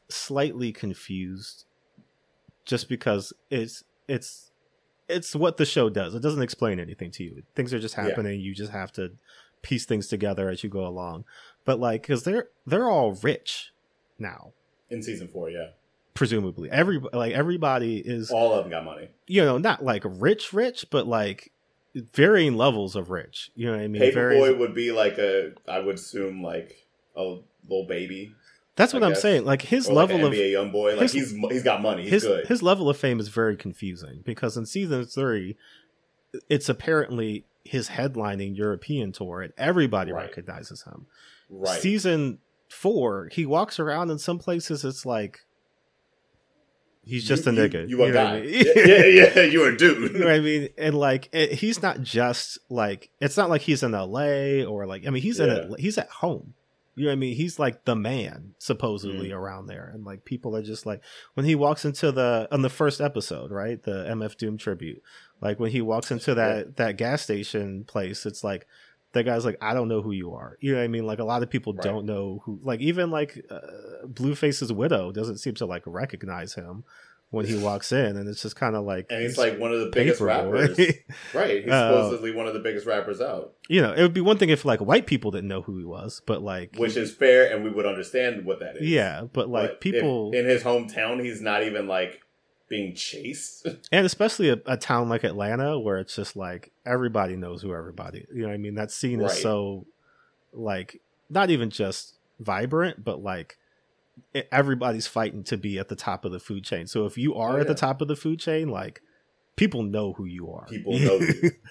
slightly 0.10 0.72
confused 0.72 1.66
just 2.66 2.90
because 2.90 3.32
it's 3.52 3.84
it's 4.08 4.50
it's 5.08 5.36
what 5.36 5.58
the 5.58 5.66
show 5.66 5.90
does. 5.90 6.16
It 6.16 6.22
doesn't 6.24 6.42
explain 6.42 6.80
anything 6.80 7.12
to 7.12 7.24
you. 7.24 7.44
Things 7.56 7.72
are 7.72 7.80
just 7.80 7.96
Yeah. 7.96 8.06
happening. 8.08 8.40
You 8.40 8.56
just 8.56 8.72
have 8.72 8.92
to 8.94 9.12
piece 9.62 9.86
things 9.86 10.08
together 10.08 10.50
as 10.50 10.64
you 10.64 10.70
go 10.72 10.86
along. 10.88 11.26
But 11.64 11.80
like, 11.80 12.02
because 12.02 12.24
they're 12.24 12.48
they're 12.66 12.90
all 12.90 13.14
rich 13.22 13.72
now, 14.18 14.54
in 14.90 15.04
season 15.04 15.28
four. 15.28 15.52
Yeah, 15.52 15.68
presumably. 16.14 16.70
Every 16.70 17.00
like 17.12 17.34
everybody 17.34 17.98
is 17.98 18.32
all 18.32 18.54
of 18.54 18.64
them 18.66 18.72
got 18.72 18.86
money. 18.86 19.10
you 19.28 19.44
know 19.44 19.58
not 19.58 19.84
like 19.84 20.04
rich 20.06 20.54
rich, 20.54 20.86
but 20.90 21.08
like 21.08 21.52
varying 21.96 22.56
levels 22.56 22.96
of 22.96 23.10
rich. 23.10 23.52
You 23.56 23.68
know 23.68 23.74
what 23.74 23.82
I 23.82 23.88
mean? 23.88 24.02
Paper 24.02 24.32
Boi 24.34 24.56
would 24.56 24.74
be 24.74 24.92
like 24.92 25.18
a, 25.18 25.54
I 25.68 25.80
would 25.80 25.96
assume 25.96 26.42
like 26.42 26.88
a 27.16 27.22
little 27.68 27.86
baby, 27.88 28.34
That's 28.76 28.94
what 28.94 29.04
I 29.04 29.06
I'm 29.06 29.12
guess. 29.14 29.22
saying. 29.22 29.46
Like 29.46 29.62
his 29.62 29.88
or 29.88 29.94
like 29.94 30.10
level 30.10 30.26
an 30.26 30.34
of 30.34 30.38
NBA 30.38 30.52
YoungBoy. 30.54 30.92
Like 30.98 31.02
his- 31.12 31.14
he's 31.14 31.32
he's 31.52 31.64
got 31.64 31.82
money. 31.82 32.04
He's 32.04 32.12
his 32.12 32.24
good. 32.24 32.48
his 32.48 32.64
level 32.64 32.90
of 32.90 32.98
fame 32.98 33.20
is 33.20 33.28
very 33.28 33.56
confusing 33.56 34.22
because 34.26 34.58
in 34.58 34.66
season 34.66 35.06
three, 35.06 35.56
it's 36.50 36.68
apparently 36.70 37.46
his 37.64 37.90
headlining 37.90 38.58
European 38.58 39.12
tour 39.12 39.42
and 39.42 39.54
everybody 39.58 40.12
Right. 40.12 40.24
recognizes 40.24 40.84
him. 40.84 41.06
right. 41.50 41.80
Season 41.80 42.40
four, 42.68 43.30
he 43.32 43.46
walks 43.46 43.80
around 43.80 44.10
in 44.10 44.18
some 44.18 44.40
places. 44.40 44.84
It's 44.84 45.06
like 45.06 45.46
he's 47.04 47.28
just 47.28 47.46
you, 47.46 47.52
a 47.52 47.56
nigga. 47.56 47.88
You, 47.90 47.98
you 48.00 48.04
a 48.04 48.08
know 48.08 48.14
guy. 48.14 48.36
I 48.38 48.42
mean? 48.42 48.54
yeah, 48.54 48.84
yeah, 48.86 49.34
yeah, 49.36 49.42
you 49.44 49.66
a 49.66 49.76
dude. 49.76 50.12
You 50.14 50.20
know 50.20 50.26
what 50.26 50.34
I 50.36 50.40
mean? 50.40 50.70
And 50.78 50.96
like, 50.96 51.30
it, 51.34 51.54
he's 51.54 51.82
not 51.82 52.02
just 52.02 52.58
like 52.70 53.10
it's 53.20 53.38
not 53.38 53.50
like 53.50 53.62
he's 53.62 53.84
in 53.84 53.94
L.A. 53.94 54.64
or 54.66 54.86
like 54.86 55.06
I 55.06 55.10
mean 55.10 55.24
he's 55.24 55.40
in 55.40 55.50
a, 55.50 55.76
he's 55.78 55.98
at 55.98 56.10
home. 56.10 56.54
You 56.96 57.06
know 57.06 57.10
what 57.10 57.14
I 57.14 57.16
mean? 57.16 57.36
He's 57.36 57.58
like 57.58 57.86
the 57.86 57.96
man 57.96 58.54
supposedly 58.60 59.30
Mm. 59.30 59.36
around 59.36 59.66
there, 59.66 59.90
and 59.92 60.06
like 60.06 60.26
people 60.26 60.56
are 60.56 60.62
just 60.62 60.86
like 60.86 61.02
when 61.34 61.44
he 61.46 61.56
walks 61.56 61.86
into 61.86 62.12
the 62.12 62.48
on 62.52 62.62
the 62.62 62.70
first 62.70 63.02
episode, 63.02 63.50
right? 63.50 63.82
The 63.82 64.06
MF 64.10 64.38
Doom 64.38 64.58
tribute, 64.60 65.02
like 65.42 65.60
when 65.60 65.72
he 65.72 65.82
walks 65.82 66.12
into 66.12 66.36
that 66.36 66.78
that 66.78 66.98
gas 66.98 67.24
station 67.24 67.84
place, 67.86 68.28
it's 68.28 68.44
like 68.44 68.68
that 69.14 69.24
guy's 69.24 69.46
like, 69.46 69.58
I 69.62 69.74
don't 69.74 69.88
know 69.88 70.02
who 70.02 70.12
you 70.12 70.34
are. 70.34 70.58
You 70.60 70.74
know 70.74 70.80
what 70.80 70.84
I 70.86 70.88
mean? 70.88 71.06
Like 71.06 71.20
a 71.20 71.24
lot 71.24 71.42
of 71.44 71.50
people 71.50 71.74
Right. 71.74 71.84
don't 71.84 72.06
know 72.06 72.42
who. 72.46 72.60
Like 72.64 72.82
even 72.82 73.10
like 73.12 73.44
uh, 73.50 73.60
Blueface's 74.08 74.72
widow 74.74 75.12
doesn't 75.12 75.38
seem 75.38 75.54
to 75.56 75.66
like 75.66 75.84
recognize 75.86 76.54
him 76.56 76.84
when 77.30 77.46
he 77.48 77.56
walks 77.56 77.92
in, 78.04 78.16
and 78.18 78.28
it's 78.30 78.42
just 78.44 78.56
kind 78.56 78.76
of 78.76 78.86
like 78.86 79.08
and 79.10 79.22
he's 79.24 79.38
like 79.40 79.58
one 79.60 79.72
of 79.72 79.80
the 79.80 79.88
biggest 79.92 80.22
rappers. 80.22 80.78
Right. 81.34 81.64
He's 81.64 81.72
Uh, 81.72 81.90
supposedly 82.10 82.32
one 82.32 82.48
of 82.48 82.54
the 82.54 82.60
biggest 82.60 82.86
rappers 82.86 83.22
out, 83.22 83.54
you 83.68 83.82
know, 83.82 83.92
it 83.94 84.02
would 84.04 84.14
be 84.14 84.22
one 84.22 84.38
thing 84.38 84.50
if 84.50 84.66
like 84.66 84.80
white 84.82 85.06
people 85.08 85.32
didn't 85.32 85.48
know 85.48 85.62
who 85.64 85.78
he 85.80 85.86
was, 85.86 86.22
but 86.28 86.42
like, 86.44 86.76
which 86.78 86.96
is 86.98 87.12
fair, 87.14 87.52
and 87.52 87.64
we 87.64 87.72
would 87.72 87.86
understand 87.88 88.46
what 88.46 88.60
that 88.60 88.78
is. 88.78 88.88
yeah, 88.88 89.24
but 89.34 89.50
like 89.50 89.70
But 89.72 89.82
people, 89.82 90.32
in 90.34 90.46
his 90.46 90.62
hometown, 90.64 91.24
he's 91.24 91.42
not 91.42 91.64
even 91.64 91.88
like 91.88 92.22
being 92.70 92.96
chased. 92.96 93.68
and 93.92 94.06
especially 94.06 94.50
a, 94.50 94.60
a 94.66 94.78
town 94.78 95.10
like 95.10 95.24
Atlanta 95.24 95.80
where 95.80 95.98
it's 95.98 96.16
just 96.16 96.36
like 96.36 96.72
everybody 96.86 97.36
knows 97.36 97.62
who 97.62 97.74
everybody. 97.74 98.26
You 98.34 98.44
know, 98.44 98.48
what 98.48 98.54
I 98.54 98.58
mean, 98.58 98.76
that 98.76 98.92
scene 98.92 99.20
Right. 99.20 99.32
is 99.32 99.42
so 99.42 99.86
like 100.52 101.02
not 101.30 101.50
even 101.50 101.70
just 101.70 102.16
vibrant, 102.40 103.04
but 103.04 103.22
like 103.22 103.58
everybody's 104.52 105.08
fighting 105.08 105.44
to 105.46 105.58
be 105.58 105.80
at 105.80 105.90
the 105.90 105.96
top 105.96 106.26
of 106.26 106.32
the 106.32 106.40
food 106.40 106.64
chain. 106.64 106.88
So 106.88 107.06
if 107.06 107.18
you 107.18 107.36
are 107.36 107.58
Oh, 107.58 107.62
at 107.62 107.68
the 107.68 107.74
top 107.76 108.02
of 108.02 108.08
the 108.08 108.16
food 108.16 108.40
chain, 108.40 108.70
like 108.70 109.02
people 109.56 109.84
know 109.84 110.14
who 110.14 110.26
you 110.26 110.52
are. 110.52 110.66
People 110.68 111.00
know 111.00 111.20
you. 111.20 111.52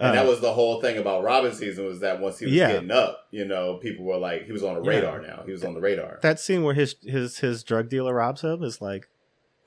And 0.00 0.10
Uh, 0.10 0.12
that 0.12 0.28
was 0.28 0.40
the 0.40 0.52
whole 0.52 0.80
thing 0.80 0.96
about 0.96 1.24
Robbin' 1.24 1.52
season 1.54 1.84
was 1.84 1.98
that 2.00 2.20
once 2.20 2.38
he 2.38 2.46
was 2.46 2.54
Yeah. 2.54 2.68
getting 2.68 2.92
up, 2.92 3.26
you 3.32 3.44
know, 3.44 3.78
people 3.78 4.04
were 4.04 4.16
like, 4.16 4.44
he 4.44 4.52
was 4.52 4.62
on 4.62 4.74
the 4.76 4.80
Yeah. 4.82 4.90
radar 4.90 5.20
now. 5.22 5.42
He 5.44 5.50
was 5.50 5.64
on 5.64 5.74
the 5.74 5.80
radar. 5.80 6.20
that 6.22 6.38
scene 6.38 6.62
where 6.62 6.74
his 6.74 6.94
his 7.02 7.38
his 7.40 7.64
drug 7.64 7.88
dealer 7.88 8.14
robs 8.14 8.42
him 8.42 8.62
is 8.62 8.80
like 8.80 9.08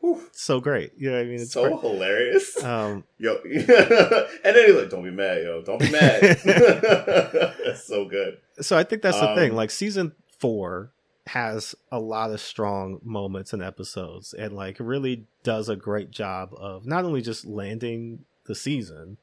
Whew. 0.01 0.21
so 0.31 0.59
great. 0.59 0.91
You 0.97 1.11
know 1.11 1.17
what 1.17 1.21
I 1.23 1.25
mean? 1.25 1.41
It's 1.41 1.53
so 1.53 1.77
hilarious. 1.77 2.57
Um, 2.63 3.03
yo. 3.17 3.35
and 3.45 4.55
then 4.55 4.65
he's 4.65 4.75
like, 4.75 4.89
don't 4.89 5.03
be 5.03 5.11
mad, 5.11 5.43
yo. 5.43 5.61
Don't 5.61 5.79
be 5.79 5.91
mad. 5.91 6.21
That's 6.43 7.85
so 7.85 8.05
good. 8.05 8.39
so 8.59 8.77
I 8.77 8.83
think 8.83 9.01
that's 9.03 9.19
the 9.19 9.35
thing. 9.35 9.51
Um, 9.51 9.57
Like 9.57 9.71
season 9.71 10.13
four 10.39 10.91
has 11.27 11.75
a 11.91 11.99
lot 11.99 12.31
of 12.31 12.41
strong 12.41 12.99
moments 13.03 13.53
and 13.53 13.61
episodes, 13.61 14.33
and 14.33 14.53
like 14.53 14.77
really 14.79 15.27
does 15.43 15.69
a 15.69 15.75
great 15.75 16.09
job 16.11 16.49
of 16.57 16.85
not 16.85 17.05
only 17.05 17.21
just 17.21 17.45
landing 17.45 18.25
the 18.45 18.55
season, 18.55 19.17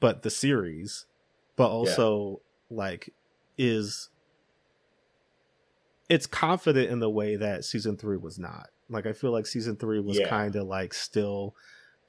but 0.00 0.22
the 0.22 0.30
series, 0.30 1.04
but 1.56 1.68
also 1.68 2.40
like 2.70 3.12
is 3.58 4.08
it's 6.08 6.26
confident 6.26 6.90
in 6.90 7.00
the 7.00 7.10
way 7.10 7.36
that 7.36 7.64
season 7.64 7.96
three 7.96 8.16
was 8.16 8.38
not. 8.38 8.68
Like 8.88 9.06
I 9.06 9.12
feel 9.12 9.30
like 9.32 9.46
season 9.46 9.76
three 9.76 10.00
was 10.00 10.18
Yeah. 10.18 10.28
kind 10.28 10.54
of 10.56 10.66
like 10.66 10.94
still 10.94 11.54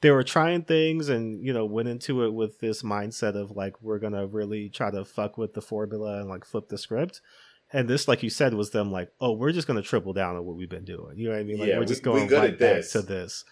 they 0.01 0.11
were 0.11 0.23
trying 0.23 0.63
things 0.63 1.09
and 1.09 1.43
you 1.43 1.51
know 1.53 1.65
went 1.65 1.88
into 1.89 2.23
it 2.23 2.32
with 2.34 2.59
this 2.59 2.84
mindset 2.84 3.36
of 3.36 3.51
like 3.51 3.82
we're 3.82 3.97
gonna 3.99 4.28
really 4.28 4.69
try 4.69 4.91
to 4.91 5.03
fuck 5.03 5.38
with 5.38 5.53
the 5.55 5.61
formula 5.61 6.19
and 6.19 6.30
like 6.30 6.45
flip 6.45 6.69
the 6.69 6.78
script 6.78 7.19
and 7.73 7.88
this 7.89 8.07
like 8.07 8.21
you 8.21 8.30
said 8.30 8.53
was 8.53 8.69
them 8.69 8.91
like 8.91 9.11
oh 9.19 9.32
we're 9.32 9.51
just 9.51 9.67
gonna 9.67 9.82
triple 9.82 10.13
down 10.13 10.36
on 10.36 10.45
what 10.45 10.55
we've 10.55 10.69
been 10.69 10.86
doing 10.86 11.17
you 11.17 11.25
know 11.28 11.32
what 11.34 11.39
i 11.39 11.43
mean 11.43 11.57
like 11.57 11.67
Yeah, 11.69 11.80
we're 11.80 11.86
just 11.86 12.05
we- 12.05 12.11
we 12.11 12.17
going 12.19 12.28
good 12.30 12.38
right 12.39 12.59
back 12.59 12.75
this. 12.75 12.91
to 12.91 13.01
this 13.01 13.43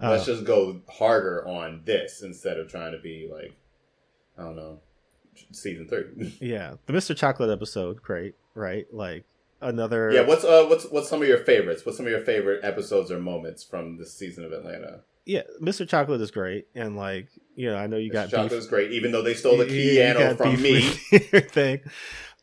Uh, 0.00 0.10
Let's 0.12 0.26
just 0.26 0.44
go 0.44 0.80
harder 0.88 1.44
on 1.48 1.82
this 1.84 2.22
instead 2.22 2.58
of 2.60 2.68
trying 2.70 2.92
to 2.92 2.98
be 3.00 3.28
like, 3.32 3.52
I 4.38 4.42
don't 4.44 4.54
know, 4.54 4.78
season 5.50 5.88
three. 5.88 6.36
yeah, 6.40 6.74
the 6.86 6.92
Mr. 6.92 7.16
Chocolate 7.16 7.50
episode, 7.50 8.00
great, 8.00 8.36
right? 8.54 8.86
Like 8.92 9.24
another. 9.60 10.10
yeah. 10.12 10.22
What's 10.22 10.44
uh 10.44 10.66
what's 10.68 10.84
what's 10.86 11.08
some 11.08 11.22
of 11.22 11.28
your 11.28 11.38
favorites? 11.38 11.84
What's 11.84 11.96
some 11.96 12.06
of 12.06 12.12
your 12.12 12.22
favorite 12.22 12.64
episodes 12.64 13.10
or 13.10 13.18
moments 13.18 13.62
from 13.62 13.98
this 13.98 14.12
season 14.12 14.44
of 14.44 14.52
Atlanta? 14.52 15.00
yeah, 15.28 15.42
Mr. 15.60 15.86
Chocolate 15.86 16.22
is 16.22 16.30
great, 16.30 16.68
and 16.74 16.96
like 16.96 17.28
you 17.54 17.70
know, 17.70 17.76
I 17.76 17.86
know 17.86 17.98
you 17.98 18.10
got 18.10 18.30
Chocolate 18.30 18.50
beef- 18.50 18.58
is 18.60 18.66
great, 18.66 18.92
even 18.92 19.12
though 19.12 19.20
they 19.20 19.34
stole 19.34 19.58
the 19.58 19.66
piano 19.66 20.34
from 20.34 20.60
me. 20.60 20.80
thing, 21.50 21.80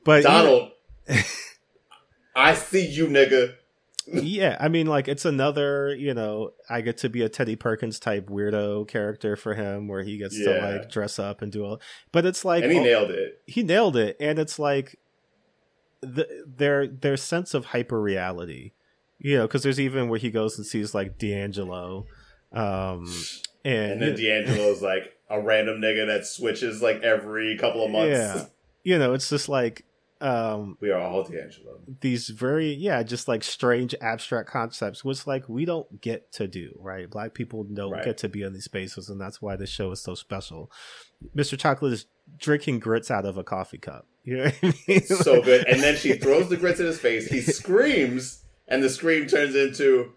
but 0.03 0.21
Donald, 0.21 0.71
I 2.35 2.53
see 2.53 2.85
you, 2.85 3.07
nigga. 3.07 3.55
yeah, 4.05 4.55
I 4.59 4.67
mean, 4.67 4.85
like 4.85 5.07
it's 5.07 5.25
another, 5.25 5.95
you 5.95 6.13
know, 6.13 6.51
I 6.69 6.81
get 6.81 6.99
to 6.99 7.09
be 7.09 7.23
a 7.23 7.29
Teddy 7.29 7.55
Perkins 7.55 7.99
type 7.99 8.29
weirdo 8.29 8.87
character 8.87 9.35
for 9.35 9.55
him, 9.55 9.87
where 9.87 10.03
he 10.03 10.19
gets 10.19 10.37
to 10.37 10.59
like 10.59 10.91
dress 10.91 11.17
up 11.17 11.41
and 11.41 11.51
do 11.51 11.65
all. 11.65 11.81
But 12.11 12.27
it's 12.27 12.45
like 12.45 12.63
and 12.63 12.71
he 12.71 12.77
oh, 12.77 12.83
nailed 12.83 13.09
it. 13.09 13.41
he 13.47 13.63
nailed 13.63 13.97
it, 13.97 14.15
and 14.19 14.37
it's 14.37 14.59
like 14.59 14.99
the, 16.05 16.43
their 16.47 16.87
their 16.87 17.17
sense 17.17 17.53
of 17.53 17.65
hyper 17.65 18.01
reality, 18.01 18.71
you 19.19 19.37
know, 19.37 19.47
because 19.47 19.63
there's 19.63 19.79
even 19.79 20.09
where 20.09 20.19
he 20.19 20.31
goes 20.31 20.57
and 20.57 20.65
sees 20.65 20.93
like 20.93 21.17
D'Angelo, 21.17 22.05
um, 22.51 23.11
and, 23.63 23.93
And 23.93 24.01
then 24.01 24.15
D'Angelo's 24.15 24.81
like 24.81 25.13
a 25.29 25.41
random 25.41 25.81
nigga 25.81 26.05
that 26.07 26.25
switches 26.25 26.81
like 26.81 27.01
every 27.01 27.57
couple 27.57 27.83
of 27.83 27.91
months. 27.91 28.11
Yeah. 28.17 28.45
you 28.83 28.99
know, 28.99 29.13
it's 29.13 29.29
just 29.29 29.49
like 29.49 29.85
um 30.21 30.77
We 30.79 30.91
are 30.91 31.01
all 31.01 31.23
D'Angelo. 31.25 31.79
these 31.99 32.29
very 32.29 32.71
yeah 32.73 33.03
just 33.03 33.27
like 33.27 33.43
strange 33.43 33.93
abstract 33.99 34.49
concepts 34.49 35.03
which 35.03 35.27
like 35.27 35.49
we 35.49 35.65
don't 35.65 35.99
get 35.99 36.31
to 36.33 36.47
do 36.47 36.71
right 36.79 37.09
black 37.09 37.33
people 37.33 37.65
don't 37.65 37.91
Right. 37.91 38.05
get 38.05 38.17
to 38.19 38.29
be 38.29 38.41
in 38.41 38.53
these 38.53 38.63
spaces 38.63 39.09
and 39.09 39.19
that's 39.19 39.41
why 39.41 39.57
this 39.57 39.69
show 39.69 39.91
is 39.91 40.01
so 40.01 40.15
special 40.15 40.71
mr 41.35 41.59
chocolate 41.59 41.91
is 41.91 42.05
drinking 42.37 42.79
grits 42.79 43.09
out 43.09 43.25
of 43.25 43.37
a 43.37 43.43
coffee 43.43 43.77
cup 43.77 44.05
you 44.23 44.37
know 44.37 44.43
what 44.45 44.55
i 44.63 44.73
mean 44.87 45.01
So 45.05 45.41
good. 45.41 45.65
And 45.67 45.81
then 45.81 45.95
she 45.95 46.13
throws 46.13 46.49
the 46.49 46.57
grits 46.57 46.79
in 46.79 46.85
his 46.87 46.99
face. 46.99 47.27
He 47.27 47.41
screams, 47.41 48.43
and 48.67 48.81
the 48.83 48.89
scream 48.89 49.27
turns 49.27 49.53
into, 49.55 50.13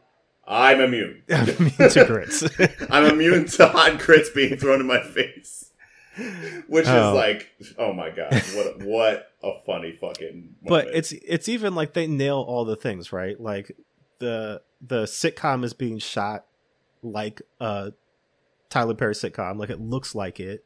I'm 0.46 0.80
immune. 0.80 1.22
i 1.30 1.44
mean 1.58 1.70
to 1.90 2.04
grits 2.06 2.42
I'm 2.90 3.04
immune 3.04 3.46
to 3.48 3.68
hot 3.68 3.98
grits 3.98 4.30
being 4.30 4.56
thrown 4.56 4.80
in 4.80 4.86
my 4.86 5.02
face. 5.02 5.70
Which 6.66 6.86
Oh. 6.88 7.10
is 7.10 7.14
like, 7.14 7.50
oh 7.78 7.92
my 7.92 8.10
god, 8.10 8.32
what 8.54 8.66
a, 8.66 8.84
what 8.84 9.30
a 9.44 9.52
funny 9.64 9.92
fucking. 9.92 10.56
but 10.66 10.88
it's 10.92 11.12
it's 11.12 11.48
even 11.48 11.74
like 11.76 11.92
they 11.92 12.06
nail 12.08 12.38
all 12.48 12.64
the 12.64 12.74
things 12.76 13.12
right 13.12 13.38
like 13.38 13.70
the 14.18 14.60
the 14.80 15.04
sitcom 15.04 15.64
is 15.64 15.74
being 15.74 15.98
shot 15.98 16.46
like 17.02 17.40
a 17.60 17.92
tyler 18.70 18.94
perry 18.94 19.14
sitcom 19.14 19.58
like 19.58 19.70
it 19.70 19.80
looks 19.80 20.14
like 20.14 20.40
it 20.40 20.64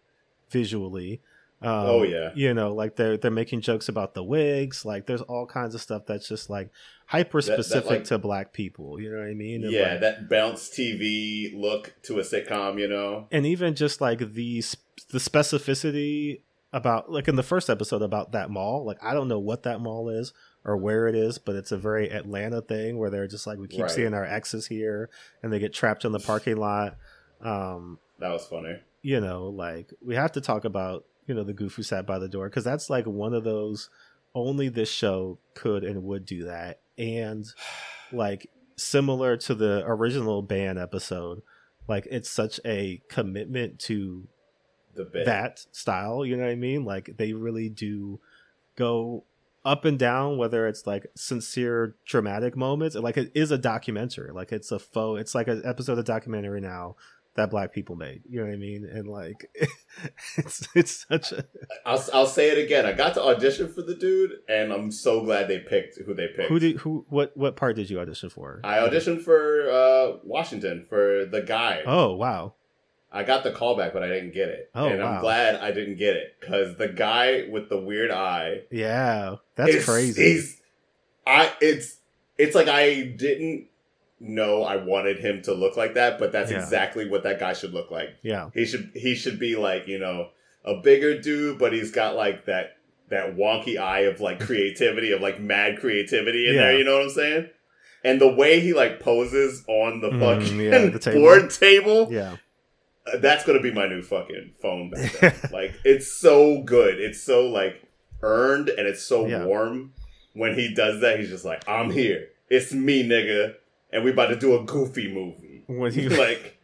visually 0.49 1.21
um, 1.65 1.87
Oh, 1.87 2.03
yeah. 2.03 2.31
you 2.35 2.53
know 2.55 2.73
like 2.75 2.97
they're 2.97 3.17
they're 3.17 3.31
making 3.31 3.61
jokes 3.61 3.89
about 3.89 4.15
the 4.15 4.23
wigs 4.23 4.85
like 4.85 5.07
there's 5.07 5.23
all 5.23 5.47
kinds 5.47 5.75
of 5.75 5.81
stuff 5.81 6.03
that's 6.07 6.29
just 6.29 6.51
like 6.51 6.71
hyper 7.07 7.41
specific 7.41 7.91
like- 7.91 8.05
to 8.05 8.19
black 8.19 8.53
people 8.53 9.01
you 9.01 9.11
know 9.11 9.19
what 9.19 9.29
i 9.29 9.35
mean 9.35 9.63
And, 9.65 9.73
yeah, 9.73 9.91
like- 9.93 10.01
that 10.01 10.29
bounce 10.29 10.69
TV 10.71 11.53
look 11.55 11.95
to 12.05 12.19
a 12.19 12.23
sitcom, 12.23 12.79
you 12.81 12.89
know. 12.89 13.27
and 13.31 13.47
even 13.47 13.75
just 13.75 14.01
like 14.01 14.19
the 14.19 14.63
the 15.11 15.19
specificity 15.19 16.41
about 16.73 17.11
like 17.13 17.29
in 17.29 17.37
the 17.37 17.43
first 17.43 17.69
episode 17.69 18.01
about 18.03 18.33
that 18.33 18.49
mall 18.51 18.85
like 18.85 18.97
i 19.05 19.13
don't 19.13 19.29
know 19.29 19.39
what 19.39 19.63
that 19.65 19.81
mall 19.81 20.09
is 20.09 20.33
or 20.65 20.77
where 20.77 21.07
it 21.07 21.15
is 21.15 21.37
but 21.39 21.55
it's 21.55 21.71
a 21.71 21.77
very 21.77 22.09
atlanta 22.09 22.63
thing 22.63 22.97
where 22.97 23.11
they're 23.11 23.27
just 23.27 23.47
like 23.47 23.59
we 23.59 23.69
keep 23.69 23.83
Right. 23.83 23.91
seeing 23.91 24.15
our 24.15 24.25
exes 24.25 24.67
here 24.69 25.11
and 25.43 25.53
they 25.53 25.59
get 25.59 25.75
trapped 25.75 26.05
in 26.07 26.13
the 26.13 26.19
parking 26.19 26.57
lot 26.57 26.97
um 27.43 27.99
That 28.21 28.31
was 28.31 28.47
funny. 28.47 28.79
you 29.03 29.21
know 29.21 29.49
like 29.49 29.93
we 30.03 30.15
have 30.15 30.33
to 30.33 30.41
talk 30.41 30.65
about 30.65 31.05
you 31.27 31.35
know 31.35 31.45
the 31.45 31.53
goof 31.53 31.75
who 31.75 31.83
sat 31.83 32.07
by 32.07 32.19
the 32.19 32.29
door 32.29 32.49
because 32.49 32.65
that's 32.65 32.91
like 32.91 33.07
one 33.07 33.35
of 33.35 33.45
those 33.45 33.89
only 34.35 34.69
this 34.69 34.91
show 34.91 35.39
could 35.55 35.85
and 35.85 36.05
would 36.05 36.25
do 36.25 36.45
that. 36.45 36.81
And 36.99 37.47
like 38.13 38.51
similar 38.77 39.37
to 39.37 39.55
the 39.55 39.83
original 39.87 40.43
band 40.43 40.79
episode 40.79 41.43
like 41.89 42.07
it's 42.11 42.31
such 42.31 42.59
a 42.65 43.01
commitment 43.09 43.79
to 43.79 44.27
The 44.95 45.05
that 45.25 45.65
style 45.73 46.25
you 46.25 46.37
know 46.37 46.45
what 46.45 46.51
i 46.51 46.57
mean? 46.57 46.85
Like 46.85 47.17
they 47.17 47.33
really 47.33 47.69
do 47.69 48.21
go 48.77 49.25
up 49.65 49.85
and 49.85 49.99
down 49.99 50.39
whether 50.39 50.67
it's 50.67 50.87
like 50.87 51.07
sincere 51.15 51.95
dramatic 52.05 52.57
moments. 52.57 52.97
Like 52.97 53.17
it 53.17 53.31
is 53.35 53.51
a 53.51 53.59
documentary. 53.59 54.33
Like 54.33 54.53
it's 54.53 54.73
a 54.73 54.79
faux 54.79 55.21
it's 55.21 55.35
like 55.35 55.49
an 55.49 55.63
episode 55.65 55.99
of 55.99 56.05
documentary 56.05 56.61
now 56.61 56.97
that 57.35 57.51
black 57.51 57.73
people 57.73 57.97
made 57.97 58.23
you 58.29 58.39
know 58.41 58.47
what 58.47 58.53
i 58.53 58.57
mean 58.57 58.85
and 58.85 59.09
like 59.09 59.49
it's 60.37 60.69
it's 60.75 61.07
such 61.09 61.33
a 61.33 61.45
I'll, 61.85 62.05
I'll 62.13 62.27
say 62.27 62.51
it 62.51 62.59
again. 62.59 62.87
I 62.87 62.93
got 62.93 63.15
to 63.15 63.23
audition 63.23 63.73
for 63.73 63.83
the 63.83 63.95
dude, 63.95 64.33
and 64.49 64.73
I'm 64.73 64.91
so 64.91 65.25
glad 65.25 65.49
they 65.49 65.59
picked 65.59 65.99
who 66.05 66.15
they 66.15 66.29
picked. 66.29 66.49
who 66.49 66.59
did 66.59 66.79
who 66.79 67.05
what 67.09 67.37
what 67.37 67.57
part 67.57 67.77
did 67.77 67.91
you 67.91 67.99
audition 68.01 68.31
for 68.31 68.61
I 68.65 68.79
auditioned 68.79 69.23
for 69.23 69.71
uh, 69.71 70.19
Washington 70.25 70.85
for 70.89 71.25
the 71.25 71.43
guy. 71.43 71.83
oh 71.87 72.15
wow 72.15 72.55
I 73.15 73.25
got 73.25 73.45
the 73.45 73.51
callback, 73.51 73.93
but 73.93 74.03
I 74.03 74.09
didn't 74.09 74.33
get 74.33 74.49
it. 74.49 74.71
Oh, 74.75 74.87
and 74.87 75.03
wow. 75.03 75.17
I'm 75.17 75.21
glad 75.21 75.57
I 75.57 75.71
didn't 75.71 75.97
get 75.99 76.17
it 76.17 76.37
because 76.41 76.79
the 76.79 76.89
guy 76.89 77.47
with 77.51 77.69
the 77.69 77.79
weird 77.79 78.11
eye. 78.11 78.63
yeah 78.71 79.37
that's 79.55 79.85
crazy 79.85 80.23
He's, 80.23 80.61
I 81.27 81.53
it's 81.61 81.99
it's 82.39 82.55
like 82.55 82.69
I 82.69 83.03
didn't 83.03 83.69
know 84.25 84.63
I 84.63 84.77
wanted 84.77 85.19
him 85.19 85.43
to 85.43 85.53
look 85.53 85.77
like 85.77 85.95
that, 85.95 86.19
but 86.19 86.31
that's 86.33 86.51
Yeah. 86.51 86.63
exactly 86.63 87.09
what 87.09 87.25
that 87.25 87.41
guy 87.41 87.53
should 87.55 87.73
look 87.75 87.91
like. 87.91 88.11
yeah 88.23 88.51
He 88.55 88.65
should 88.65 88.91
he 88.95 89.15
should 89.15 89.39
be 89.39 89.57
like 89.57 89.89
you 89.89 89.99
know 89.99 90.29
a 90.65 90.77
bigger 90.77 91.21
dude, 91.21 91.59
but 91.59 91.73
he's 91.73 91.91
got 91.91 92.15
like 92.15 92.47
that 92.47 92.77
that 93.09 93.37
wonky 93.37 93.77
eye 93.79 94.01
of 94.01 94.21
like 94.21 94.39
creativity 94.41 95.13
of 95.13 95.21
like 95.21 95.41
mad 95.41 95.79
creativity 95.81 96.49
in 96.49 96.57
there. 96.57 96.79
You 96.79 96.85
know 96.85 96.95
what 96.99 97.03
I'm 97.03 97.11
saying? 97.11 97.51
And 98.05 98.21
the 98.21 98.33
way 98.33 98.61
he 98.61 98.73
like 98.73 99.01
poses 99.01 99.65
on 99.69 100.01
the 100.01 100.11
Mm, 100.11 100.21
fucking 100.21 100.61
yeah, 100.61 100.89
the 100.91 100.99
table. 100.99 101.21
board 101.21 101.51
table, 101.51 102.09
yeah 102.13 102.37
uh, 103.13 103.19
that's 103.19 103.45
gonna 103.45 103.61
be 103.61 103.73
my 103.73 103.87
new 103.89 104.03
fucking 104.03 104.53
phone. 104.63 104.91
Back 104.91 105.13
then. 105.21 105.35
like 105.53 105.75
it's 105.85 106.11
so 106.13 106.63
good. 106.63 107.01
It's 107.01 107.21
so 107.21 107.49
like 107.49 107.83
earned 108.23 108.69
and 108.69 108.87
it's 108.87 109.03
so 109.03 109.27
Yeah. 109.27 109.45
warm. 109.45 109.95
When 110.35 110.55
he 110.55 110.73
does 110.73 111.01
that, 111.03 111.19
he's 111.21 111.29
just 111.29 111.45
like, 111.45 111.69
"I'm 111.69 111.91
here. 111.91 112.29
It's 112.49 112.73
me, 112.73 113.03
nigga." 113.07 113.57
And 113.93 114.05
we 114.05 114.11
about 114.11 114.29
to 114.29 114.37
do 114.37 114.57
a 114.57 114.65
goofy 114.65 115.13
movie. 115.13 115.65
when 115.67 115.93
he 115.93 116.09
like, 116.09 116.59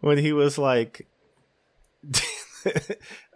when 0.00 0.18
he 0.18 0.32
was 0.32 0.58
like 0.58 1.06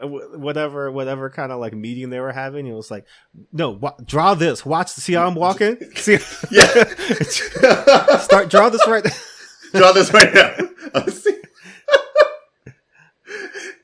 whatever 0.01 0.91
whatever 0.91 1.31
kind 1.31 1.53
of 1.53 1.61
like 1.61 1.72
meeting 1.72 2.11
they 2.11 2.20
were 2.20 2.33
having 2.33 2.66
he 2.66 2.72
was 2.72 2.91
like 2.91 3.05
no 3.53 3.70
wa- 3.70 3.95
draw 4.05 4.35
this 4.35 4.66
watch 4.66 4.89
see 4.91 5.14
how 5.14 5.27
i'm 5.27 5.37
walking 5.37 5.77
see 5.95 6.18
yeah. 6.51 6.85
start 8.18 8.51
draw 8.51 8.68
this 8.68 8.87
right 8.89 9.05
now. 9.05 9.11
Draw 9.72 9.93
this 9.93 10.12
right 10.12 10.33
now. 10.35 11.07
See? 11.07 11.39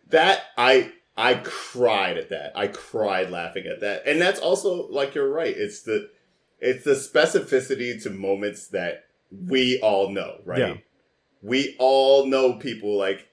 that 0.09 0.43
I 0.57 0.93
I 1.17 1.35
cried 1.35 2.17
at 2.17 2.31
that. 2.31 2.53
I 2.55 2.69
cried 2.69 3.31
laughing 3.31 3.67
at 3.67 3.81
that. 3.81 4.07
And 4.07 4.21
that's 4.21 4.41
also 4.41 4.89
like 4.89 5.15
you're 5.15 5.31
right. 5.31 5.55
It's 5.55 5.83
the 5.83 6.11
it's 6.59 6.85
the 6.85 6.93
specificity 6.93 8.01
to 8.05 8.11
moments 8.11 8.69
that 8.69 9.07
we 9.47 9.81
all 9.81 10.11
know, 10.11 10.41
right? 10.45 10.59
Yeah. 10.59 10.75
We 11.43 11.75
all 11.79 12.27
know 12.27 12.55
people 12.55 12.97
like 12.97 13.27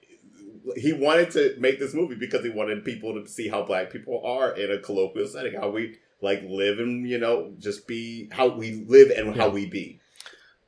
he 0.76 0.92
wanted 0.92 1.30
to 1.32 1.54
make 1.58 1.78
this 1.78 1.94
movie 1.94 2.16
because 2.16 2.44
he 2.44 2.50
wanted 2.50 2.84
people 2.84 3.14
to 3.14 3.28
see 3.28 3.48
how 3.48 3.62
black 3.62 3.90
people 3.90 4.22
are 4.24 4.50
in 4.56 4.70
a 4.70 4.78
colloquial 4.78 5.26
setting, 5.26 5.54
how 5.54 5.70
we 5.70 5.96
like 6.22 6.42
live 6.48 6.78
and 6.78 7.08
you 7.08 7.18
know 7.18 7.52
just 7.58 7.86
be 7.86 8.28
how 8.32 8.48
we 8.48 8.84
live 8.86 9.10
and 9.10 9.36
how 9.36 9.48
we 9.48 9.66
be 9.66 10.00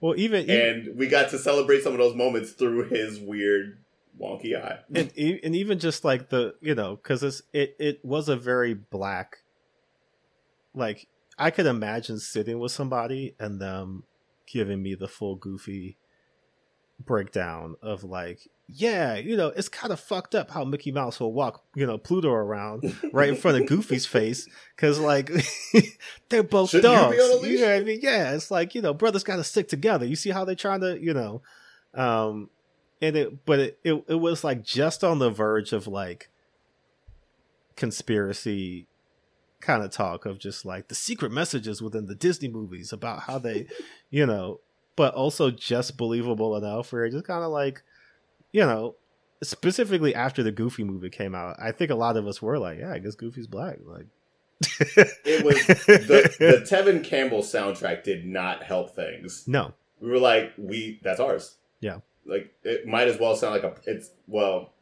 well 0.01 0.15
even 0.17 0.43
even, 0.45 0.61
and 0.61 0.99
we 0.99 1.07
got 1.07 1.31
to 1.31 1.39
celebrate 1.39 1.83
some 1.83 1.93
of 1.93 1.99
those 1.99 2.15
moments 2.15 2.53
through 2.53 2.89
his 2.89 3.21
weird 3.21 3.79
wonky 4.21 4.57
eye. 4.57 4.79
and, 4.95 5.13
and 5.17 5.57
even 5.57 5.79
just 5.79 6.05
like 6.05 6.29
the 6.29 6.55
you 6.61 6.75
know 6.75 6.97
because 6.97 7.23
it's 7.23 7.43
it 7.53 7.77
it 7.79 8.05
was 8.05 8.29
a 8.29 8.37
very 8.37 8.75
black 8.75 9.39
like 10.75 11.07
i 11.39 11.51
could 11.51 11.67
imagine 11.67 12.19
sitting 12.19 12.59
with 12.59 12.73
somebody 12.73 13.35
and 13.39 13.61
them 13.61 14.05
giving 14.53 14.83
me 14.83 14.95
the 14.95 15.09
full 15.09 15.37
goofy 15.37 15.97
breakdown 17.05 17.75
of 17.83 18.05
like 18.05 18.49
yeah 18.69 19.17
you 19.17 19.37
know 19.37 19.49
it's 19.49 19.69
kind 19.69 19.93
of 19.93 19.99
fucked 19.99 20.35
up 20.35 20.51
how 20.51 20.65
mickey 20.65 20.93
mouse 20.93 21.19
will 21.19 21.33
walk 21.33 21.65
you 21.75 21.85
know 21.85 21.99
pluto 21.99 22.31
around 22.31 22.97
right 23.13 23.31
in 23.31 23.35
front 23.35 23.61
of 23.61 23.67
goofy's 23.67 24.07
face 24.07 24.49
because 24.77 25.01
like 25.01 25.31
they're 26.29 26.43
both 26.43 26.71
Shouldn't 26.71 26.95
dogs 26.95 27.17
a 27.17 27.49
you 27.49 27.59
know 27.59 27.67
what 27.67 27.75
i 27.75 27.81
mean? 27.81 27.99
Yeah 28.03 28.35
it's 28.35 28.51
like 28.51 28.75
you 28.75 28.83
know 28.83 28.95
brothers 28.95 29.25
gotta 29.25 29.43
stick 29.43 29.69
together. 29.69 30.07
You 30.07 30.15
see 30.15 30.31
how 30.31 30.45
they're 30.45 30.55
trying 30.55 30.81
to 30.83 30.99
you 31.03 31.13
know 31.13 31.43
um 31.95 32.51
and 33.01 33.17
it 33.17 33.45
but 33.45 33.59
it, 33.59 33.79
it 33.83 34.05
it 34.09 34.15
was 34.15 34.45
like 34.45 34.63
just 34.63 35.03
on 35.03 35.19
the 35.19 35.31
verge 35.31 35.73
of 35.73 35.87
like 35.87 36.31
conspiracy 37.75 38.87
kind 39.63 39.83
of 39.83 39.91
talk 39.91 40.27
of 40.27 40.39
just 40.39 40.67
like 40.67 40.89
the 40.89 40.95
secret 40.95 41.33
messages 41.33 41.81
within 41.81 42.05
the 42.07 42.15
Disney 42.15 42.49
movies 42.49 42.93
about 42.93 43.21
how 43.21 43.39
they, 43.39 43.67
you 44.11 44.27
know, 44.27 44.61
but 44.97 45.15
also 45.15 45.51
just 45.51 45.97
believable 45.97 46.55
enough 46.57 46.93
where 46.93 47.09
just 47.09 47.25
kind 47.25 47.43
of 47.43 47.51
like, 47.51 47.83
you 48.53 48.61
know, 48.61 48.97
specifically 49.43 50.15
after 50.15 50.43
the 50.43 50.53
Goofy 50.53 50.85
movie 50.85 51.09
came 51.09 51.35
out, 51.35 51.57
I 51.59 51.73
think 51.73 51.91
a 51.91 51.95
lot 51.95 52.17
of 52.19 52.27
us 52.27 52.43
were 52.43 52.59
like, 52.59 52.79
yeah, 52.81 52.93
I 52.93 52.99
guess 52.99 53.15
Goofy's 53.15 53.47
black. 53.47 53.79
Like, 53.85 54.07
It 55.25 55.45
was 55.45 55.67
the, 55.67 56.37
the 56.39 56.67
Tevin 56.69 57.03
Campbell 57.03 57.41
soundtrack 57.43 58.05
did 58.05 58.27
not 58.27 58.63
help 58.63 58.95
things. 58.95 59.45
no, 59.49 59.73
We 60.01 60.11
were 60.11 60.19
like, 60.19 60.53
we 60.59 61.01
that's 61.03 61.19
ours. 61.21 61.57
Yeah. 61.81 61.99
Like 62.27 62.53
it 62.63 62.87
might 62.87 63.09
as 63.09 63.19
well 63.19 63.35
sound 63.35 63.55
like 63.55 63.65
a. 63.65 63.75
It's 63.91 64.11
well. 64.29 64.73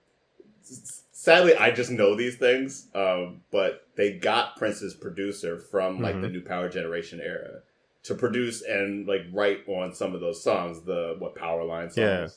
s- 0.62 1.04
Sadly, 1.22 1.54
I 1.54 1.70
just 1.70 1.90
know 1.90 2.14
these 2.14 2.36
things, 2.38 2.88
um, 2.94 3.42
but 3.50 3.86
they 3.94 4.14
got 4.14 4.56
Prince's 4.56 4.94
producer 4.94 5.58
from 5.58 6.00
like 6.00 6.18
the 6.22 6.28
Mhm. 6.28 6.32
new 6.32 6.40
Power 6.40 6.70
Generation 6.70 7.20
era 7.20 7.60
to 8.04 8.14
produce 8.14 8.62
and 8.62 9.06
like 9.06 9.26
write 9.30 9.68
on 9.68 9.92
some 9.92 10.14
of 10.14 10.22
those 10.22 10.42
songs, 10.42 10.80
the 10.86 11.16
what 11.18 11.34
Powerline 11.34 11.92
songs. 11.92 11.96
Yeah. 11.98 12.28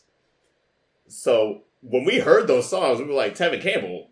So 1.08 1.62
when 1.82 2.04
we 2.04 2.20
heard 2.20 2.48
those 2.48 2.70
songs, 2.70 3.00
we 3.00 3.06
were 3.06 3.14
like, 3.14 3.38
Tevin 3.38 3.62
Campbell. 3.62 4.10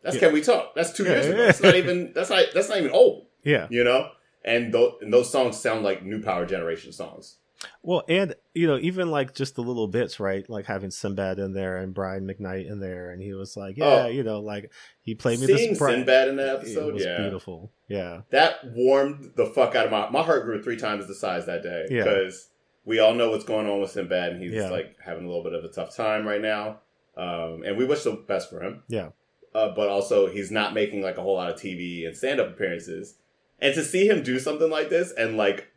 That's 0.00 0.16
Yeah. 0.16 0.20
Can 0.20 0.32
We 0.32 0.40
Talk? 0.40 0.74
That's 0.74 0.92
two 0.94 1.04
Yeah, 1.04 1.10
years 1.12 1.26
ago. 1.26 1.36
That's 1.44 1.60
not 1.62 1.74
even. 1.74 2.12
That's 2.14 2.30
not. 2.30 2.46
That's 2.54 2.70
not 2.70 2.78
even 2.78 2.92
old. 2.92 3.26
yeah. 3.42 3.66
You 3.68 3.84
know. 3.84 4.10
And 4.42 4.72
those 4.72 4.94
and 5.02 5.12
those 5.12 5.30
songs 5.30 5.60
sound 5.60 5.84
like 5.84 6.02
new 6.02 6.22
Power 6.22 6.46
Generation 6.46 6.92
songs. 6.92 7.36
Well, 7.82 8.02
and 8.08 8.34
you 8.54 8.66
know, 8.66 8.78
even 8.78 9.10
like 9.10 9.34
just 9.34 9.54
the 9.56 9.62
little 9.62 9.88
bits, 9.88 10.20
right? 10.20 10.48
Like 10.48 10.66
having 10.66 10.90
Sinbad 10.90 11.38
in 11.38 11.52
there 11.52 11.78
and 11.78 11.92
Brian 11.94 12.26
McKnight 12.26 12.70
in 12.70 12.80
there, 12.80 13.10
and 13.10 13.20
he 13.22 13.32
was 13.34 13.56
like, 13.56 13.76
"Yeah, 13.76 14.04
Oh. 14.04 14.06
you 14.08 14.22
know, 14.22 14.40
like 14.40 14.70
he 15.02 15.14
played 15.14 15.40
me 15.40 15.46
this." 15.46 15.78
Brian- 15.78 16.00
Sinbad 16.00 16.28
in 16.28 16.36
that 16.36 16.48
it 16.48 16.56
episode, 16.60 16.94
was 16.94 17.04
yeah, 17.04 17.18
beautiful. 17.18 17.72
Yeah, 17.88 18.22
that 18.30 18.58
warmed 18.74 19.32
the 19.36 19.46
fuck 19.46 19.74
out 19.74 19.86
of 19.86 19.90
my 19.90 20.08
my 20.10 20.22
heart 20.22 20.44
grew 20.44 20.62
three 20.62 20.76
times 20.76 21.06
the 21.06 21.14
size 21.14 21.46
that 21.46 21.62
day 21.62 21.86
Yeah. 21.90 22.04
because 22.04 22.48
we 22.84 22.98
all 22.98 23.14
know 23.14 23.30
what's 23.30 23.44
going 23.44 23.66
on 23.66 23.80
with 23.80 23.90
Sinbad 23.90 24.32
and 24.32 24.42
he's 24.42 24.52
Yeah. 24.52 24.68
like 24.70 24.96
having 25.04 25.24
a 25.24 25.28
little 25.28 25.42
bit 25.44 25.54
of 25.54 25.64
a 25.64 25.68
tough 25.68 25.94
time 25.96 26.26
right 26.26 26.40
now, 26.42 26.80
um, 27.16 27.62
and 27.64 27.76
we 27.78 27.84
wish 27.84 28.02
the 28.04 28.12
best 28.12 28.50
for 28.50 28.62
him. 28.62 28.82
Yeah. 28.88 29.10
uh, 29.54 29.72
but 29.74 29.88
also 29.88 30.26
he's 30.26 30.50
not 30.50 30.74
making 30.74 31.00
like 31.00 31.16
a 31.16 31.22
whole 31.22 31.36
lot 31.36 31.48
of 31.50 31.56
TV 31.60 32.04
and 32.06 32.16
stand 32.16 32.40
up 32.40 32.48
appearances, 32.48 33.14
and 33.60 33.72
to 33.74 33.82
see 33.84 34.08
him 34.08 34.22
do 34.22 34.38
something 34.40 34.68
like 34.68 34.88
this 34.90 35.12
and 35.12 35.36
like 35.36 35.68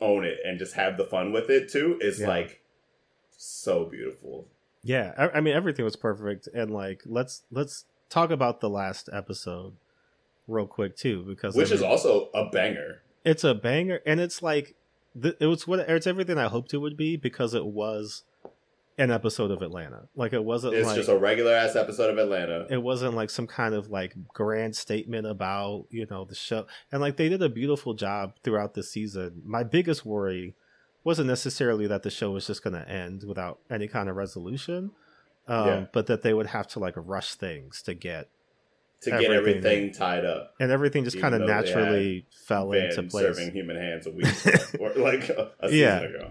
own 0.00 0.24
it 0.24 0.38
and 0.44 0.58
just 0.58 0.74
have 0.74 0.96
the 0.96 1.04
fun 1.04 1.32
with 1.32 1.50
it 1.50 1.70
too 1.70 1.98
is 2.00 2.20
Yeah. 2.20 2.28
like 2.28 2.60
so 3.36 3.84
beautiful. 3.84 4.46
yeah. 4.82 5.12
I, 5.16 5.38
I 5.38 5.40
mean, 5.40 5.54
everything 5.54 5.84
was 5.84 5.96
perfect, 5.96 6.48
and 6.54 6.70
like 6.70 7.02
let's 7.06 7.42
let's 7.50 7.84
talk 8.08 8.30
about 8.30 8.60
the 8.60 8.70
last 8.70 9.08
episode 9.12 9.74
real 10.46 10.66
quick 10.66 10.96
too, 10.96 11.22
because 11.24 11.54
Which 11.54 11.70
I 11.70 11.74
is 11.74 11.82
also 11.82 12.30
a 12.34 12.48
banger. 12.50 13.02
it's 13.24 13.44
a 13.44 13.54
banger, 13.54 14.00
and 14.06 14.20
it's 14.20 14.42
like 14.42 14.74
it 15.20 15.46
was 15.46 15.66
what 15.66 15.80
it's 15.80 16.06
everything 16.06 16.38
I 16.38 16.48
hoped 16.48 16.72
it 16.74 16.78
would 16.78 16.96
be 16.96 17.16
because 17.16 17.54
it 17.54 17.66
was 17.66 18.22
an 18.98 19.10
episode 19.12 19.50
of 19.52 19.62
Atlanta. 19.62 20.08
Like 20.16 20.32
it 20.32 20.44
wasn't 20.44 20.74
It's 20.74 20.86
like 20.86 20.96
just 20.96 21.08
a 21.08 21.16
regular 21.16 21.54
ass 21.54 21.76
episode 21.76 22.10
of 22.10 22.18
Atlanta. 22.18 22.66
it 22.68 22.82
wasn't 22.82 23.14
like 23.14 23.30
some 23.30 23.46
kind 23.46 23.74
of 23.74 23.88
like 23.90 24.14
grand 24.34 24.74
statement 24.76 25.26
about 25.26 25.86
you 25.90 26.06
know 26.10 26.24
the 26.24 26.34
show 26.34 26.66
and 26.90 27.00
like 27.00 27.16
they 27.16 27.28
did 27.28 27.40
a 27.42 27.48
beautiful 27.48 27.94
job 27.94 28.34
throughout 28.42 28.74
the 28.74 28.82
season 28.82 29.40
my 29.44 29.62
biggest 29.62 30.04
worry 30.04 30.54
wasn't 31.04 31.28
necessarily 31.28 31.86
that 31.86 32.02
the 32.02 32.10
show 32.10 32.32
was 32.32 32.46
just 32.48 32.62
going 32.64 32.74
to 32.74 32.88
end 32.88 33.22
without 33.26 33.60
any 33.70 33.86
kind 33.88 34.08
of 34.08 34.16
resolution 34.16 34.90
um, 35.46 35.66
Yeah. 35.66 35.84
but 35.92 36.06
that 36.08 36.22
they 36.22 36.34
would 36.34 36.48
have 36.48 36.66
to 36.68 36.78
like 36.80 36.94
rush 36.96 37.34
things 37.34 37.80
to 37.82 37.94
get 37.94 38.28
to 39.02 39.10
get 39.10 39.30
everything. 39.30 39.58
everything 39.64 39.92
tied 39.92 40.24
up. 40.24 40.54
and 40.58 40.72
everything 40.72 41.04
just 41.04 41.20
kind 41.20 41.32
of 41.36 41.42
naturally 41.42 42.26
fell 42.48 42.72
into 42.72 43.04
place 43.04 43.36
serving 43.36 43.52
human 43.52 43.76
hands 43.76 44.08
a 44.08 44.10
week 44.10 44.26
or 44.80 44.90
like 44.94 45.28
a, 45.28 45.52
a 45.60 45.68
season 45.68 45.78
Yeah. 45.78 46.00
ago. 46.00 46.30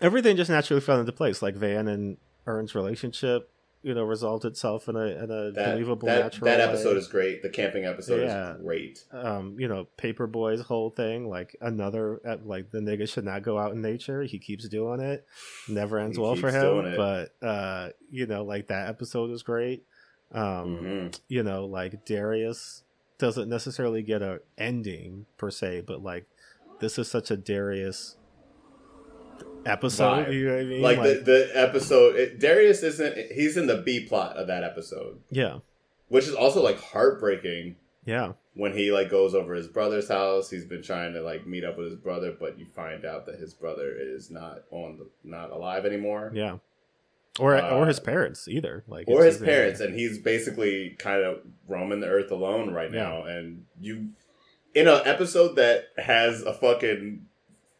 Everything 0.00 0.36
just 0.36 0.50
naturally 0.50 0.80
fell 0.80 1.00
into 1.00 1.12
place 1.12 1.42
like 1.42 1.54
van 1.56 1.88
and 1.88 2.16
Earn's 2.46 2.74
relationship 2.74 3.50
you 3.82 3.94
know 3.94 4.02
resolved 4.02 4.44
itself 4.44 4.88
in 4.88 4.96
a 4.96 5.00
in 5.00 5.30
a 5.30 5.52
That 5.52 5.72
believable 5.72 6.06
that, 6.08 6.20
natural 6.24 6.46
that 6.46 6.58
way. 6.58 6.64
episode 6.64 6.96
is 6.96 7.06
great. 7.06 7.42
The 7.42 7.48
camping 7.48 7.84
episode 7.84 8.22
Yeah. 8.22 8.54
is 8.56 8.60
great. 8.62 9.04
um, 9.12 9.54
you 9.58 9.68
know, 9.68 9.86
Paper 9.96 10.26
Boi's 10.26 10.60
whole 10.62 10.90
thing, 10.90 11.28
like 11.28 11.54
another, 11.60 12.20
like 12.44 12.70
the 12.72 12.80
nigga 12.80 13.08
should 13.08 13.24
not 13.24 13.42
go 13.42 13.56
out 13.56 13.72
in 13.72 13.80
nature. 13.80 14.22
He 14.24 14.38
keeps 14.40 14.68
doing 14.68 15.00
it, 15.00 15.24
never 15.68 15.98
ends 15.98 16.16
He 16.16 16.22
well 16.22 16.34
for 16.34 16.50
him. 16.50 16.96
But 16.96 17.34
uh, 17.46 17.90
you 18.10 18.26
know, 18.26 18.44
like 18.44 18.66
that 18.66 18.88
episode 18.88 19.30
is 19.30 19.42
great. 19.44 19.84
Um, 20.32 20.42
Mhm. 21.12 21.20
you 21.28 21.42
know, 21.44 21.64
like 21.64 22.04
Darius 22.04 22.82
doesn't 23.18 23.48
necessarily 23.48 24.02
get 24.02 24.22
a 24.22 24.40
ending 24.58 25.26
per 25.38 25.50
se, 25.50 25.82
but 25.86 26.02
like 26.02 26.26
this 26.80 26.98
is 26.98 27.08
such 27.10 27.30
a 27.30 27.36
Darius 27.36 28.16
episode. 29.66 30.26
Vibe. 30.26 30.34
You 30.34 30.46
know 30.48 30.54
what 30.54 30.60
I 30.60 30.64
mean? 30.64 30.82
Like, 30.82 31.02
the 31.02 31.22
the 31.24 31.50
episode, 31.54 32.16
it, 32.16 32.38
Darius 32.40 32.82
isn't. 32.82 33.32
He's 33.32 33.56
in 33.56 33.66
the 33.66 33.78
B 33.82 34.00
plot 34.06 34.36
of 34.36 34.46
that 34.48 34.64
episode, 34.64 35.20
yeah, 35.30 35.58
which 36.08 36.26
is 36.26 36.34
also 36.34 36.62
like 36.62 36.80
heartbreaking 36.80 37.76
yeah, 38.04 38.32
when 38.54 38.72
he 38.76 38.90
like 38.92 39.10
goes 39.10 39.34
over 39.34 39.54
his 39.54 39.68
brother's 39.68 40.08
house. 40.08 40.50
He's 40.50 40.64
been 40.64 40.82
trying 40.82 41.12
to 41.14 41.20
like 41.22 41.46
meet 41.46 41.64
up 41.64 41.76
with 41.78 41.86
his 41.86 41.96
brother, 41.96 42.34
but 42.38 42.58
you 42.58 42.66
find 42.66 43.04
out 43.04 43.26
that 43.26 43.38
his 43.38 43.54
brother 43.54 43.94
is 43.98 44.30
not 44.30 44.62
on 44.70 44.98
the 44.98 45.08
not 45.24 45.50
alive 45.50 45.84
anymore. 45.86 46.30
yeah. 46.34 46.58
Or 47.38 47.54
or 47.62 47.86
his 47.86 48.00
Uh, 48.00 48.02
parents 48.02 48.48
either, 48.48 48.82
like 48.88 49.06
or 49.06 49.22
his 49.24 49.38
parents, 49.38 49.78
and 49.78 49.94
he's 49.94 50.18
basically 50.18 50.96
kind 50.98 51.22
of 51.22 51.38
roaming 51.68 52.00
the 52.00 52.08
earth 52.08 52.32
alone 52.32 52.72
right 52.74 52.92
Yeah. 52.92 53.02
now. 53.04 53.22
And 53.24 53.64
you, 53.80 54.08
in 54.74 54.88
an 54.88 55.02
episode 55.04 55.54
that 55.54 55.84
has 55.98 56.42
a 56.42 56.52
fucking 56.52 57.26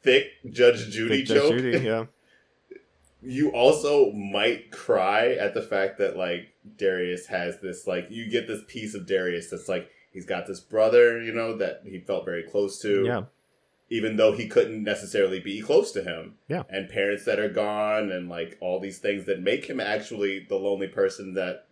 thick 0.03 0.27
Judge 0.51 0.91
Judy 0.91 1.23
Judge 1.23 1.37
joke, 1.37 1.53
Judy, 1.53 1.85
yeah. 1.85 2.07
you 3.23 3.51
also 3.51 4.13
might 4.13 4.71
cry 4.71 5.33
at 5.33 5.55
the 5.55 5.63
fact 5.63 5.99
that 5.99 6.17
like 6.17 6.55
Darius 6.77 7.27
has 7.27 7.61
this 7.61 7.87
like 7.87 8.09
you 8.11 8.31
get 8.31 8.47
this 8.47 8.63
piece 8.69 8.95
of 8.95 9.07
Darius 9.07 9.51
that's 9.51 9.69
like 9.69 9.91
he's 10.13 10.27
got 10.27 10.47
this 10.47 10.61
brother, 10.61 11.23
you 11.23 11.33
know, 11.33 11.57
that 11.57 11.83
he 11.85 12.01
felt 12.01 12.25
very 12.25 12.43
close 12.43 12.79
to. 12.81 13.05
Yeah. 13.05 13.23
Even 13.91 14.17
though 14.17 14.33
he 14.33 14.49
couldn't 14.49 14.83
necessarily 14.83 15.41
be 15.41 15.63
close 15.63 15.93
to 15.93 16.03
him. 16.03 16.35
Yeah. 16.47 16.65
And 16.69 16.91
parents 16.91 17.25
that 17.25 17.39
are 17.39 17.49
gone 17.49 18.13
and 18.13 18.29
like 18.29 18.59
all 18.61 18.81
these 18.81 18.99
things 18.99 19.25
that 19.25 19.41
make 19.41 19.65
him 19.65 19.81
actually 19.81 20.45
the 20.47 20.57
lonely 20.57 20.89
person 20.89 21.33
that 21.35 21.68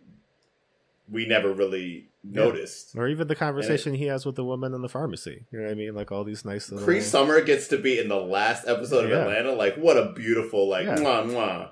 we 1.09 1.25
never 1.25 1.53
really 1.53 2.09
Yeah. 2.23 2.43
noticed. 2.43 2.95
Or 2.97 3.07
even 3.07 3.27
the 3.27 3.35
conversation 3.35 3.93
he 3.93 4.07
has 4.07 4.25
with 4.25 4.35
the 4.35 4.43
woman 4.43 4.73
in 4.73 4.81
the 4.81 4.89
pharmacy. 4.89 5.45
You 5.51 5.59
know 5.59 5.65
what 5.65 5.71
I 5.71 5.75
mean? 5.75 5.95
Like 5.95 6.11
all 6.11 6.23
these 6.23 6.43
nice 6.43 6.69
little. 6.71 6.85
Cree 6.85 6.99
Summer 7.01 7.39
gets 7.41 7.67
to 7.69 7.77
be 7.77 7.97
in 7.99 8.09
the 8.09 8.15
last 8.19 8.67
episode 8.67 9.05
of 9.05 9.09
Yeah. 9.11 9.21
Atlanta. 9.21 9.53
Like, 9.53 9.75
what 9.75 9.95
a 9.97 10.11
beautiful, 10.13 10.67
like, 10.67 10.85
Yeah. 10.85 10.97
mwah, 10.97 11.25
mwah. 11.29 11.69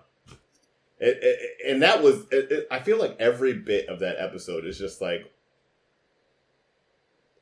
It, 0.97 1.19
it, 1.21 1.57
and 1.67 1.81
that 1.81 2.01
was, 2.01 2.21
it, 2.31 2.49
it, 2.51 2.67
I 2.71 2.79
feel 2.79 2.97
like 2.97 3.17
every 3.19 3.51
bit 3.53 3.89
of 3.89 3.99
that 3.99 4.15
episode 4.17 4.65
is 4.65 4.77
just 4.77 5.01
like, 5.01 5.29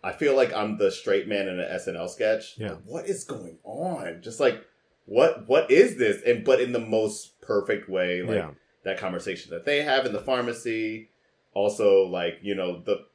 I 0.04 0.12
feel 0.12 0.36
like 0.36 0.52
I'm 0.54 0.78
the 0.78 0.92
straight 0.92 1.28
man 1.28 1.48
in 1.48 1.60
an 1.60 1.68
SNL 1.80 2.10
sketch. 2.10 2.58
Yeah. 2.58 2.72
Like, 2.72 2.82
what 2.86 3.06
is 3.08 3.24
going 3.24 3.60
on? 3.64 4.22
Just 4.22 4.40
like, 4.40 4.66
what, 5.06 5.48
what 5.48 5.70
is 5.72 5.98
this? 5.98 6.22
And, 6.26 6.44
but 6.44 6.60
in 6.60 6.72
the 6.72 6.80
most 6.80 7.40
perfect 7.42 7.88
way, 7.88 8.22
like, 8.22 8.36
yeah. 8.38 8.52
that 8.84 8.98
conversation 8.98 9.52
that 9.52 9.66
they 9.66 9.84
have 9.84 10.06
in 10.06 10.14
the 10.14 10.20
pharmacy. 10.20 11.10
Also, 11.54 12.04
like 12.04 12.40
you 12.42 12.56
know 12.56 12.82
the 12.82 13.06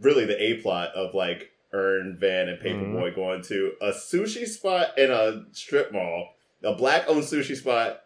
really 0.00 0.24
the 0.24 0.40
a 0.40 0.60
plot 0.60 0.90
of 0.94 1.14
like 1.14 1.50
Earn 1.72 2.16
Van 2.18 2.48
and 2.48 2.60
Paper 2.60 2.84
Boi 2.84 3.12
going 3.14 3.42
to 3.42 3.72
a 3.80 3.90
sushi 3.90 4.46
spot 4.46 4.98
in 4.98 5.10
a 5.10 5.44
strip 5.52 5.92
mall, 5.92 6.34
a 6.62 6.74
black 6.74 7.04
owned 7.08 7.22
sushi 7.24 7.56
spot 7.56 8.02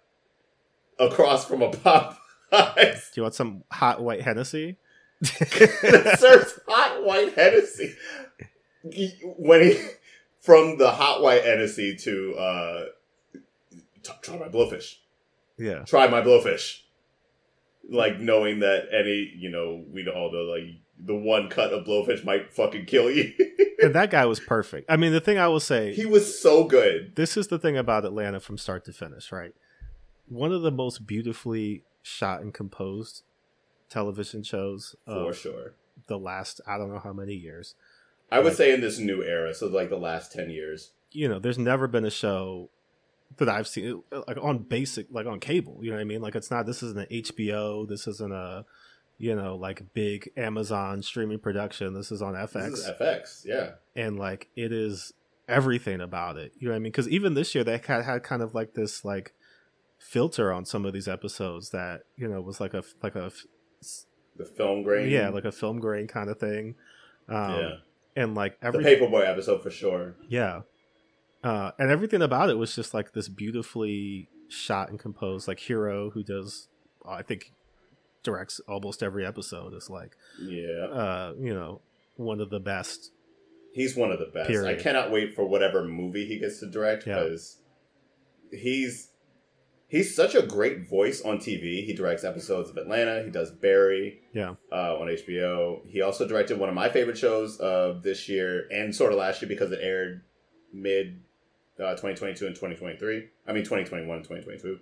across 0.98 1.44
from 1.44 1.62
a 1.62 1.70
Popeyes 2.52 3.12
Do 3.12 3.20
you 3.20 3.22
want 3.22 3.34
some 3.34 3.64
hot 3.70 4.02
white 4.02 4.22
Hennessy? 4.22 4.76
that 5.20 6.16
serves 6.20 6.60
hot 6.68 7.04
white 7.04 7.34
Hennessy. 7.34 7.94
When 9.38 9.62
he 9.62 9.80
from 10.40 10.76
the 10.76 10.90
hot 10.90 11.22
white 11.22 11.42
Hennessy 11.44 11.96
to 11.96 12.34
uh, 12.34 12.84
t- 14.02 14.12
try 14.20 14.36
my 14.36 14.48
blowfish. 14.48 14.96
yeah. 15.56 15.84
try 15.84 16.06
my 16.06 16.20
blowfish. 16.20 16.80
Like 17.90 18.18
knowing 18.20 18.60
that 18.60 18.84
any, 18.92 19.32
you 19.36 19.50
know, 19.50 19.84
we 19.92 20.02
know 20.02 20.12
all 20.12 20.32
know 20.32 20.42
like 20.42 20.64
the 20.98 21.14
one 21.14 21.48
cut 21.48 21.72
of 21.72 21.84
blowfish 21.86 22.24
might 22.24 22.52
fucking 22.54 22.86
kill 22.86 23.10
you. 23.10 23.32
And 23.82 23.94
that 23.94 24.10
guy 24.10 24.24
was 24.24 24.40
perfect. 24.40 24.90
I 24.90 24.96
mean, 24.96 25.12
the 25.12 25.20
thing 25.20 25.36
I 25.36 25.48
will 25.48 25.60
say, 25.60 25.92
he 25.92 26.06
was 26.06 26.40
so 26.40 26.64
good. 26.64 27.16
this 27.16 27.36
is 27.36 27.48
the 27.48 27.58
thing 27.58 27.76
about 27.76 28.04
Atlanta 28.06 28.40
from 28.40 28.56
start 28.56 28.84
to 28.86 28.92
finish, 28.92 29.30
right? 29.30 29.52
One 30.26 30.52
of 30.52 30.62
the 30.62 30.70
most 30.70 31.06
beautifully 31.06 31.82
shot 32.00 32.40
and 32.40 32.54
composed 32.54 33.22
television 33.90 34.42
shows 34.42 34.96
For 35.06 35.34
sure. 35.34 35.74
the 36.06 36.18
last, 36.18 36.60
I 36.66 36.78
don't 36.78 36.90
know 36.92 37.00
how 37.00 37.12
many 37.12 37.34
years. 37.34 37.74
I 38.32 38.38
would 38.40 38.56
say 38.56 38.72
in 38.72 38.80
this 38.80 38.98
new 38.98 39.22
era, 39.22 39.52
so 39.54 39.66
like 39.66 39.90
the 39.90 39.96
last 39.98 40.32
ten 40.32 40.48
years. 40.50 40.92
You 41.10 41.28
know, 41.28 41.38
there's 41.38 41.58
never 41.58 41.86
been 41.86 42.04
a 42.06 42.10
show 42.10 42.70
that 43.38 43.48
I've 43.48 43.68
seen 43.68 44.02
like 44.26 44.38
on 44.40 44.58
basic, 44.58 45.06
like 45.10 45.26
on 45.26 45.40
cable. 45.40 45.78
You 45.82 45.90
know 45.90 45.96
what 45.96 46.02
I 46.02 46.04
mean? 46.04 46.22
Like 46.22 46.34
it's 46.34 46.50
not. 46.50 46.66
This 46.66 46.82
isn't 46.82 46.98
an 46.98 47.06
HBO. 47.22 47.88
This 47.88 48.06
isn't 48.06 48.32
a, 48.32 48.64
you 49.18 49.34
know, 49.34 49.56
like 49.56 49.94
big 49.94 50.30
Amazon 50.36 51.02
streaming 51.02 51.38
production. 51.38 51.94
This 51.94 52.10
is 52.12 52.22
on 52.22 52.34
FX. 52.34 52.70
This 52.70 52.80
is 52.80 52.90
FX, 53.00 53.44
yeah. 53.44 53.70
and 53.96 54.18
like 54.18 54.48
it 54.56 54.72
is 54.72 55.12
everything 55.48 56.00
about 56.00 56.36
it. 56.36 56.52
You 56.58 56.68
know 56.68 56.72
what 56.72 56.76
I 56.76 56.80
mean? 56.80 56.92
Because 56.92 57.08
even 57.08 57.34
this 57.34 57.54
year 57.54 57.64
they 57.64 57.78
had, 57.78 58.04
had 58.04 58.22
kind 58.22 58.42
of 58.42 58.54
like 58.54 58.74
this 58.74 59.04
like 59.04 59.34
filter 59.98 60.52
on 60.52 60.64
some 60.64 60.84
of 60.84 60.92
these 60.92 61.08
episodes 61.08 61.70
that 61.70 62.02
you 62.16 62.28
know 62.28 62.40
was 62.40 62.60
like 62.60 62.74
a 62.74 62.82
like 63.02 63.14
a 63.16 63.30
the 64.36 64.44
film 64.44 64.82
grain. 64.82 65.08
yeah 65.08 65.28
like 65.28 65.44
a 65.44 65.52
film 65.52 65.78
grain 65.80 66.06
kind 66.06 66.28
of 66.28 66.38
thing. 66.38 66.74
Um, 67.28 67.50
yeah. 67.52 67.70
and 68.16 68.34
like 68.34 68.60
The 68.60 68.66
every 68.66 68.84
Paper 68.84 69.06
Boi 69.08 69.22
episode 69.22 69.62
for 69.62 69.70
sure. 69.70 70.14
yeah, 70.28 70.62
uh, 71.44 71.70
and 71.78 71.90
everything 71.90 72.22
about 72.22 72.50
it 72.50 72.58
was 72.58 72.74
just 72.74 72.92
like 72.94 73.12
this 73.12 73.28
beautifully 73.28 74.28
shot 74.48 74.88
and 74.90 74.98
composed. 74.98 75.46
Like 75.46 75.60
Hiro, 75.60 76.10
who 76.10 76.22
does 76.24 76.68
I 77.06 77.22
think 77.22 77.52
directs 78.22 78.60
almost 78.66 79.02
every 79.02 79.24
episode, 79.26 79.74
is 79.74 79.88
like 79.90 80.16
Yeah. 80.40 80.86
uh, 80.86 81.34
you 81.38 81.54
know 81.54 81.80
one 82.16 82.40
of 82.40 82.50
the 82.50 82.60
best. 82.60 83.10
He's 83.72 83.96
one 83.96 84.10
of 84.12 84.18
the 84.20 84.26
best. 84.26 84.50
I 84.64 84.74
cannot 84.76 85.10
wait 85.10 85.34
for 85.34 85.44
whatever 85.46 85.84
movie 85.84 86.26
he 86.26 86.38
gets 86.38 86.60
to 86.60 86.66
direct 86.70 87.06
Yeah. 87.06 87.14
because 87.24 87.58
he's 88.52 89.08
he's 89.88 90.14
such 90.14 90.34
a 90.34 90.42
great 90.42 90.88
voice 90.88 91.20
on 91.22 91.38
TV. 91.38 91.84
He 91.84 91.92
directs 91.92 92.24
episodes 92.24 92.70
of 92.70 92.76
Atlanta. 92.76 93.22
He 93.24 93.30
does 93.30 93.50
Barry 93.50 94.20
Yeah, 94.32 94.54
uh, 94.72 94.96
on 94.96 95.08
HBO. 95.08 95.86
He 95.88 96.00
also 96.02 96.26
directed 96.26 96.58
one 96.58 96.68
of 96.68 96.74
my 96.74 96.88
favorite 96.88 97.18
shows 97.18 97.58
of 97.58 98.02
this 98.02 98.28
year 98.28 98.66
and 98.70 98.94
sort 98.94 99.12
of 99.12 99.18
last 99.18 99.42
year 99.42 99.48
because 99.48 99.70
it 99.72 99.80
aired 99.82 100.22
mid 100.72 101.20
uh, 101.78 101.90
2022 101.92 102.46
and 102.46 102.54
2023. 102.54 103.28
I 103.46 103.52
mean 103.52 103.62
2021 103.64 104.16
and 104.16 104.24
2022, 104.24 104.78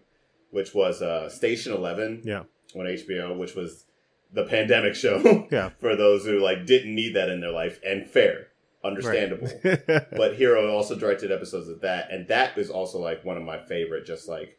which 0.50 0.74
was 0.74 1.02
uh, 1.02 1.28
Station 1.28 1.72
Eleven 1.72 2.22
yeah, 2.24 2.44
on 2.74 2.86
HBO, 2.86 3.36
which 3.38 3.54
was 3.54 3.86
the 4.32 4.44
pandemic 4.44 4.94
show 4.94 5.46
yeah. 5.50 5.70
for 5.78 5.96
those 5.96 6.24
who 6.24 6.40
like 6.40 6.66
didn't 6.66 6.94
need 6.94 7.14
that 7.14 7.28
in 7.28 7.40
their 7.40 7.50
life 7.50 7.78
and 7.84 8.08
fair, 8.08 8.48
understandable. 8.84 9.48
Right. 9.64 10.10
but 10.16 10.36
Hiro 10.36 10.70
also 10.70 10.94
directed 10.96 11.30
episodes 11.30 11.68
of 11.68 11.80
that, 11.82 12.10
and 12.10 12.28
that 12.28 12.56
is 12.58 12.70
also 12.70 12.98
like 12.98 13.24
one 13.24 13.36
of 13.36 13.42
my 13.42 13.58
favorite. 13.58 14.06
Just 14.06 14.28
like 14.28 14.58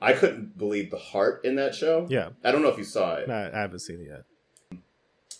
I 0.00 0.12
couldn't 0.12 0.56
believe 0.58 0.90
the 0.90 0.98
heart 0.98 1.44
in 1.44 1.56
that 1.56 1.74
show. 1.74 2.06
yeah, 2.08 2.30
I 2.44 2.52
don't 2.52 2.62
know 2.62 2.68
if 2.68 2.78
you 2.78 2.84
saw 2.84 3.14
it, 3.14 3.28
I, 3.28 3.48
I 3.48 3.60
haven't 3.60 3.80
seen 3.80 4.00
it 4.00 4.08
yet. 4.08 4.80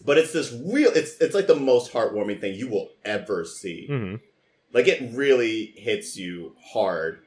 but 0.05 0.19
it's 0.19 0.33
this 0.33 0.53
real. 0.53 0.91
It's 0.95 1.17
it's 1.21 1.35
like 1.35 1.47
the 1.47 1.57
most 1.57 1.93
heartwarming 1.93 2.41
thing 2.41 2.55
you 2.55 2.69
will 2.69 2.91
ever 3.05 3.45
see. 3.45 3.87
hmm 3.87 4.15
Like 4.73 4.89
it 4.89 5.11
really 5.15 5.73
hits 5.77 6.17
you 6.17 6.55
hard 6.73 7.21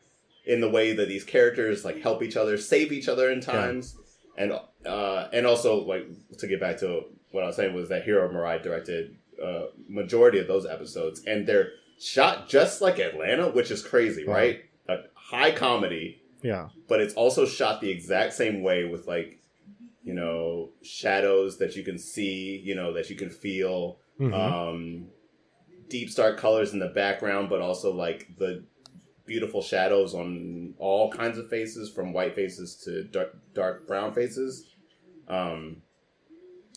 in 0.45 0.61
the 0.61 0.69
way 0.69 0.93
that 0.93 1.07
these 1.07 1.23
characters 1.23 1.83
like 1.85 2.01
help 2.01 2.21
each 2.23 2.35
other, 2.37 2.57
save 2.57 2.91
each 2.91 3.07
other 3.07 3.31
in 3.31 3.41
times, 3.41 3.97
and 4.37 4.53
uh, 4.85 5.27
and 5.33 5.45
also 5.45 5.81
like 5.83 6.07
to 6.39 6.47
get 6.47 6.59
back 6.59 6.77
to 6.79 7.05
what 7.31 7.43
I 7.43 7.47
was 7.47 7.55
saying 7.55 7.73
was 7.73 7.89
that 7.89 8.03
Hiro 8.03 8.27
Murai 8.29 8.61
directed 8.61 9.15
uh, 9.41 9.65
majority 9.87 10.39
of 10.39 10.47
those 10.47 10.65
episodes, 10.65 11.23
and 11.25 11.47
they're 11.47 11.69
shot 11.99 12.49
just 12.49 12.81
like 12.81 12.99
Atlanta, 12.99 13.49
which 13.49 13.71
is 13.71 13.81
crazy, 13.83 14.25
Wow. 14.25 14.33
right? 14.35 14.61
A 14.89 14.97
high 15.13 15.51
comedy, 15.51 16.21
Yeah, 16.43 16.69
but 16.87 16.99
it's 16.99 17.13
also 17.13 17.45
shot 17.45 17.79
the 17.81 17.89
exact 17.89 18.33
same 18.33 18.61
way 18.63 18.85
with 18.85 19.07
like 19.07 19.39
you 20.03 20.13
know 20.13 20.69
shadows 20.81 21.57
that 21.59 21.75
you 21.75 21.83
can 21.83 21.97
see, 21.97 22.57
you 22.57 22.75
know 22.75 22.93
that 22.93 23.09
you 23.09 23.15
can 23.15 23.29
feel 23.29 23.99
Mhm. 24.19 24.33
um, 24.33 25.07
deep 25.91 26.09
stark 26.09 26.37
colors 26.37 26.73
in 26.73 26.79
the 26.79 26.87
background, 26.87 27.49
but 27.49 27.61
also 27.61 27.93
like 27.93 28.29
the 28.37 28.63
beautiful 29.25 29.61
shadows 29.61 30.15
on 30.15 30.73
all 30.79 31.11
kinds 31.11 31.37
of 31.37 31.49
faces, 31.49 31.91
from 31.91 32.13
white 32.13 32.33
faces 32.33 32.75
to 32.85 33.03
dark, 33.03 33.35
dark 33.53 33.87
brown 33.87 34.13
faces. 34.13 34.73
Um, 35.27 35.83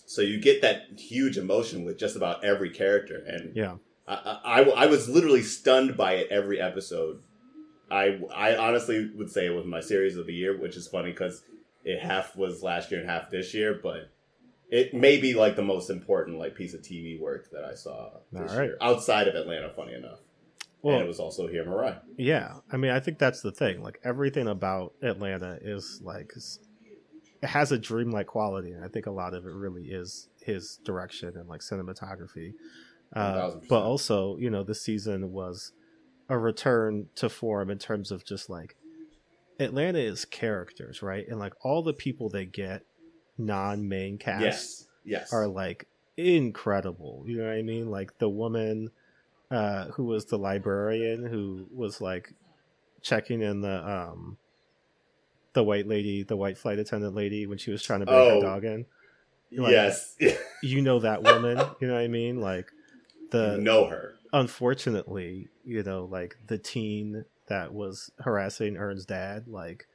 so 0.04 0.20
you 0.20 0.40
get 0.40 0.60
that 0.62 0.82
huge 0.98 1.38
emotion 1.38 1.84
with 1.84 1.98
just 1.98 2.16
about 2.16 2.44
every 2.44 2.70
character, 2.70 3.24
and 3.26 3.56
yeah, 3.56 3.76
I, 4.06 4.38
I, 4.44 4.60
I 4.62 4.86
was 4.86 5.08
literally 5.08 5.42
stunned 5.42 5.96
by 5.96 6.14
it 6.14 6.28
every 6.30 6.60
episode. 6.60 7.22
I, 7.90 8.20
I 8.34 8.56
honestly 8.56 9.10
would 9.14 9.30
say 9.30 9.46
it 9.46 9.54
was 9.54 9.64
my 9.64 9.80
series 9.80 10.16
of 10.16 10.26
the 10.26 10.34
year, 10.34 10.58
which 10.58 10.76
is 10.76 10.88
funny 10.88 11.10
because 11.10 11.42
it 11.84 12.00
half 12.00 12.36
was 12.36 12.62
last 12.62 12.90
year 12.90 13.00
and 13.00 13.08
half 13.08 13.30
this 13.30 13.54
year, 13.54 13.78
but 13.82 14.10
it 14.70 14.94
may 14.94 15.18
be 15.20 15.34
like 15.34 15.56
the 15.56 15.62
most 15.62 15.90
important 15.90 16.38
like 16.38 16.54
piece 16.54 16.74
of 16.74 16.82
TV 16.82 17.20
work 17.20 17.50
that 17.52 17.64
I 17.64 17.74
saw 17.74 18.10
this 18.32 18.52
right. 18.52 18.64
year 18.64 18.78
outside 18.80 19.28
of 19.28 19.34
Atlanta. 19.34 19.70
Funny 19.70 19.94
enough, 19.94 20.20
Well, 20.82 20.96
and 20.96 21.04
it 21.04 21.08
was 21.08 21.20
also 21.20 21.46
here, 21.46 21.62
in 21.62 21.68
Mariah. 21.68 21.98
Yeah, 22.16 22.56
I 22.72 22.76
mean, 22.76 22.90
I 22.90 23.00
think 23.00 23.18
that's 23.18 23.40
the 23.40 23.52
thing. 23.52 23.82
Like 23.82 23.98
everything 24.04 24.48
about 24.48 24.94
Atlanta 25.02 25.58
is 25.60 26.00
like 26.02 26.32
it 27.42 27.46
has 27.46 27.72
a 27.72 27.78
dreamlike 27.78 28.26
quality, 28.26 28.72
and 28.72 28.84
I 28.84 28.88
think 28.88 29.06
a 29.06 29.10
lot 29.10 29.34
of 29.34 29.44
it 29.44 29.52
really 29.52 29.84
is 29.84 30.28
his 30.40 30.78
direction 30.84 31.34
and 31.36 31.48
like 31.48 31.60
cinematography. 31.60 32.52
Uh, 33.14 33.52
but 33.68 33.82
also, 33.82 34.36
you 34.38 34.50
know, 34.50 34.64
this 34.64 34.82
season 34.82 35.30
was 35.30 35.72
a 36.28 36.38
return 36.38 37.06
to 37.16 37.28
form 37.28 37.70
in 37.70 37.78
terms 37.78 38.10
of 38.10 38.24
just 38.24 38.50
like 38.50 38.76
Atlanta 39.60 39.98
is 40.00 40.24
characters, 40.24 41.02
right? 41.02 41.24
And 41.28 41.38
like 41.38 41.52
all 41.62 41.82
the 41.82 41.92
people 41.92 42.28
they 42.28 42.46
get 42.46 42.82
non-main 43.38 44.18
cast 44.18 44.42
Yes, 44.42 44.86
yes, 45.04 45.32
are 45.32 45.46
like 45.48 45.86
incredible. 46.16 47.24
You 47.26 47.38
know 47.38 47.44
what 47.44 47.54
I 47.54 47.62
mean? 47.62 47.90
Like 47.90 48.18
the 48.18 48.28
woman 48.28 48.90
uh 49.50 49.86
who 49.88 50.04
was 50.04 50.26
the 50.26 50.38
librarian 50.38 51.24
who 51.24 51.66
was 51.72 52.00
like 52.00 52.32
checking 53.02 53.42
in 53.42 53.60
the 53.60 53.88
um 53.88 54.38
the 55.52 55.62
white 55.62 55.86
lady, 55.86 56.22
the 56.22 56.36
white 56.36 56.58
flight 56.58 56.78
attendant 56.78 57.14
lady 57.14 57.46
when 57.46 57.58
she 57.58 57.70
was 57.70 57.82
trying 57.82 58.00
to 58.00 58.06
bring 58.06 58.18
Oh. 58.18 58.34
her 58.36 58.40
dog 58.40 58.64
in. 58.64 58.86
like- 59.52 59.70
yes, 59.72 60.16
You 60.62 60.82
know 60.82 60.98
that 61.00 61.22
woman, 61.22 61.58
you 61.80 61.86
know 61.88 61.94
what 61.94 62.00
I 62.02 62.08
mean? 62.08 62.40
Like 62.40 62.72
the 63.30 63.56
know 63.58 63.86
her. 63.86 64.14
unfortunately, 64.32 65.48
you 65.64 65.82
know, 65.82 66.04
like 66.10 66.36
the 66.46 66.58
teen 66.58 67.24
that 67.46 67.72
was 67.74 68.10
harassing 68.20 68.76
Earn's 68.76 69.04
dad, 69.04 69.46
like 69.46 69.86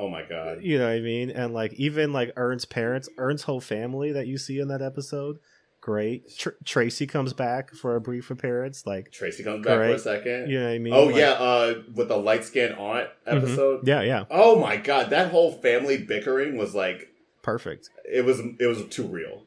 Oh 0.00 0.08
my 0.08 0.22
god, 0.22 0.58
you 0.62 0.78
know 0.78 0.86
what 0.86 0.94
I 0.94 1.00
mean? 1.00 1.28
And 1.30 1.52
like 1.52 1.72
even 1.74 2.12
like 2.12 2.32
Earn's 2.36 2.64
parents, 2.64 3.08
Earn's 3.18 3.42
whole 3.42 3.60
family 3.60 4.12
that 4.12 4.26
you 4.28 4.38
see 4.38 4.60
in 4.60 4.68
that 4.68 4.80
episode, 4.80 5.38
great. 5.80 6.22
Tr- 6.38 6.50
Tracy 6.64 7.06
comes 7.06 7.32
back 7.32 7.74
for 7.74 7.96
a 7.96 8.00
brief 8.00 8.30
appearance, 8.30 8.86
like 8.86 9.10
Tracy 9.10 9.42
comes 9.42 9.66
back 9.66 9.74
for 9.76 9.82
a 9.94 9.98
second. 9.98 10.50
you 10.50 10.60
know 10.60 10.66
what 10.66 10.72
I 10.72 10.78
mean? 10.78 10.92
oh 10.94 11.04
Like- 11.06 11.16
yeah, 11.16 11.30
uh, 11.32 11.74
with 11.92 12.08
the 12.08 12.16
light 12.16 12.44
skinned 12.44 12.76
aunt 12.76 13.08
Mhm. 13.26 13.36
episode. 13.38 13.88
yeah, 13.88 14.02
yeah, 14.02 14.24
Oh 14.30 14.60
my 14.60 14.76
god, 14.76 15.10
that 15.10 15.32
whole 15.32 15.52
family 15.52 15.98
bickering 15.98 16.56
was 16.56 16.74
like 16.76 17.08
perfect. 17.42 17.90
it 18.04 18.24
was 18.24 18.38
it 18.60 18.66
was 18.66 18.84
too 18.90 19.06
real. 19.06 19.42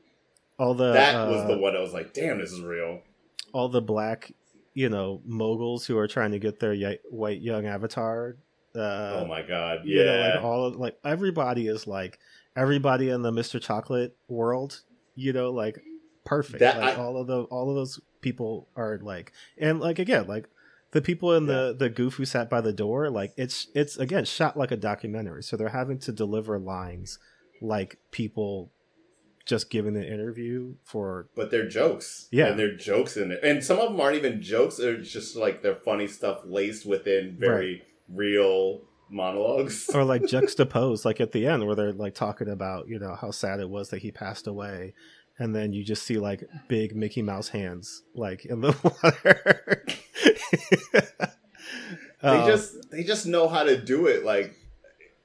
All 0.60 0.74
the 0.74 0.92
that 0.92 1.28
was 1.30 1.42
uh, 1.44 1.48
the 1.48 1.58
one 1.58 1.74
that 1.74 1.82
was 1.82 1.94
like, 1.94 2.14
damn, 2.14 2.40
this 2.40 2.52
is 2.52 2.62
real. 2.62 3.02
all 3.54 3.70
the 3.70 3.82
black, 3.82 4.32
you 4.74 4.90
know, 4.90 5.22
moguls 5.26 5.86
who 5.86 5.98
are 5.98 6.08
trying 6.08 6.32
to 6.34 6.40
get 6.40 6.60
their 6.60 6.74
y- 6.76 7.00
white 7.10 7.42
young 7.42 7.66
avatar. 7.66 8.36
Uh, 8.76 9.22
oh 9.22 9.26
my 9.28 9.42
god, 9.42 9.82
you 9.84 10.04
know, 10.04 10.16
yeah. 10.16 10.36
like 10.36 10.44
all 10.44 10.66
of, 10.66 10.76
like 10.78 10.98
everybody 11.04 11.68
is 11.68 11.88
like 11.88 12.20
everybody 12.56 13.10
in 13.10 13.22
the 13.22 13.32
Mr. 13.32 13.62
Chocolate 13.62 14.16
world, 14.28 14.82
you 15.16 15.34
know, 15.34 15.52
like 15.52 15.82
perfect. 16.26 16.60
That- 16.60 16.80
like 16.80 16.98
I- 16.98 17.02
all 17.02 17.18
of 17.18 17.28
the 17.28 17.44
all 17.44 17.70
of 17.70 17.76
those 17.76 18.00
people 18.22 18.70
are 18.76 19.00
like 19.02 19.34
and 19.58 19.80
like 19.80 20.00
again, 20.00 20.28
like 20.28 20.48
the 20.92 21.02
people 21.02 21.34
in 21.36 21.46
the 21.46 21.76
the 21.78 21.90
goof 21.90 22.16
who 22.16 22.26
sat 22.26 22.50
by 22.50 22.62
the 22.62 22.74
door, 22.74 23.10
like 23.10 23.34
it's 23.38 23.68
it's 23.74 23.98
again 23.98 24.26
shot 24.26 24.58
like 24.58 24.72
a 24.72 24.78
documentary. 24.78 25.44
So 25.44 25.58
they're 25.58 25.70
having 25.70 26.00
to 26.00 26.12
deliver 26.12 26.60
lines 26.60 27.18
like 27.62 27.98
people 28.12 28.72
just 29.46 29.70
giving 29.70 29.96
an 29.98 30.04
interview 30.04 30.76
for 30.84 31.28
but 31.36 31.50
they're 31.50 31.68
jokes. 31.68 32.28
Yeah. 32.32 32.48
And 32.48 32.60
they're 32.60 32.76
jokes 32.76 33.18
in 33.18 33.32
it. 33.32 33.40
And 33.44 33.64
some 33.64 33.80
of 33.80 33.90
them 33.92 34.00
aren't 34.00 34.18
even 34.18 34.42
jokes, 34.42 34.78
they're 34.78 34.98
just 35.02 35.36
like 35.36 35.62
they're 35.62 35.76
funny 35.76 36.08
stuff 36.08 36.42
laced 36.46 36.86
within 36.86 37.36
very 37.40 37.84
real 38.14 38.82
monologues. 39.10 39.90
or 39.94 40.04
like 40.06 40.26
juxtaposed 40.28 41.04
like 41.06 41.20
at 41.22 41.32
the 41.34 41.46
end 41.46 41.66
where 41.66 41.76
they're 41.76 41.94
like 41.94 42.16
talking 42.16 42.48
about 42.50 42.88
you 42.88 42.98
know 43.00 43.16
how 43.16 43.32
sad 43.32 43.60
it 43.60 43.70
was 43.70 43.90
that 43.90 44.02
he 44.02 44.12
passed 44.12 44.48
away 44.48 44.94
and 45.38 45.54
then 45.56 45.74
you 45.74 45.84
just 45.84 46.04
see 46.04 46.18
like 46.18 46.44
big 46.70 46.96
mickey 46.96 47.22
mouse 47.22 47.50
hands 47.50 48.04
like 48.16 48.46
in 48.46 48.62
the 48.62 48.72
water 48.84 49.86
they 52.22 52.28
Um, 52.28 52.48
just 52.48 52.90
they 52.92 53.04
just 53.04 53.26
know 53.26 53.48
how 53.48 53.64
to 53.64 53.78
do 53.78 54.08
it 54.08 54.24
like 54.24 54.54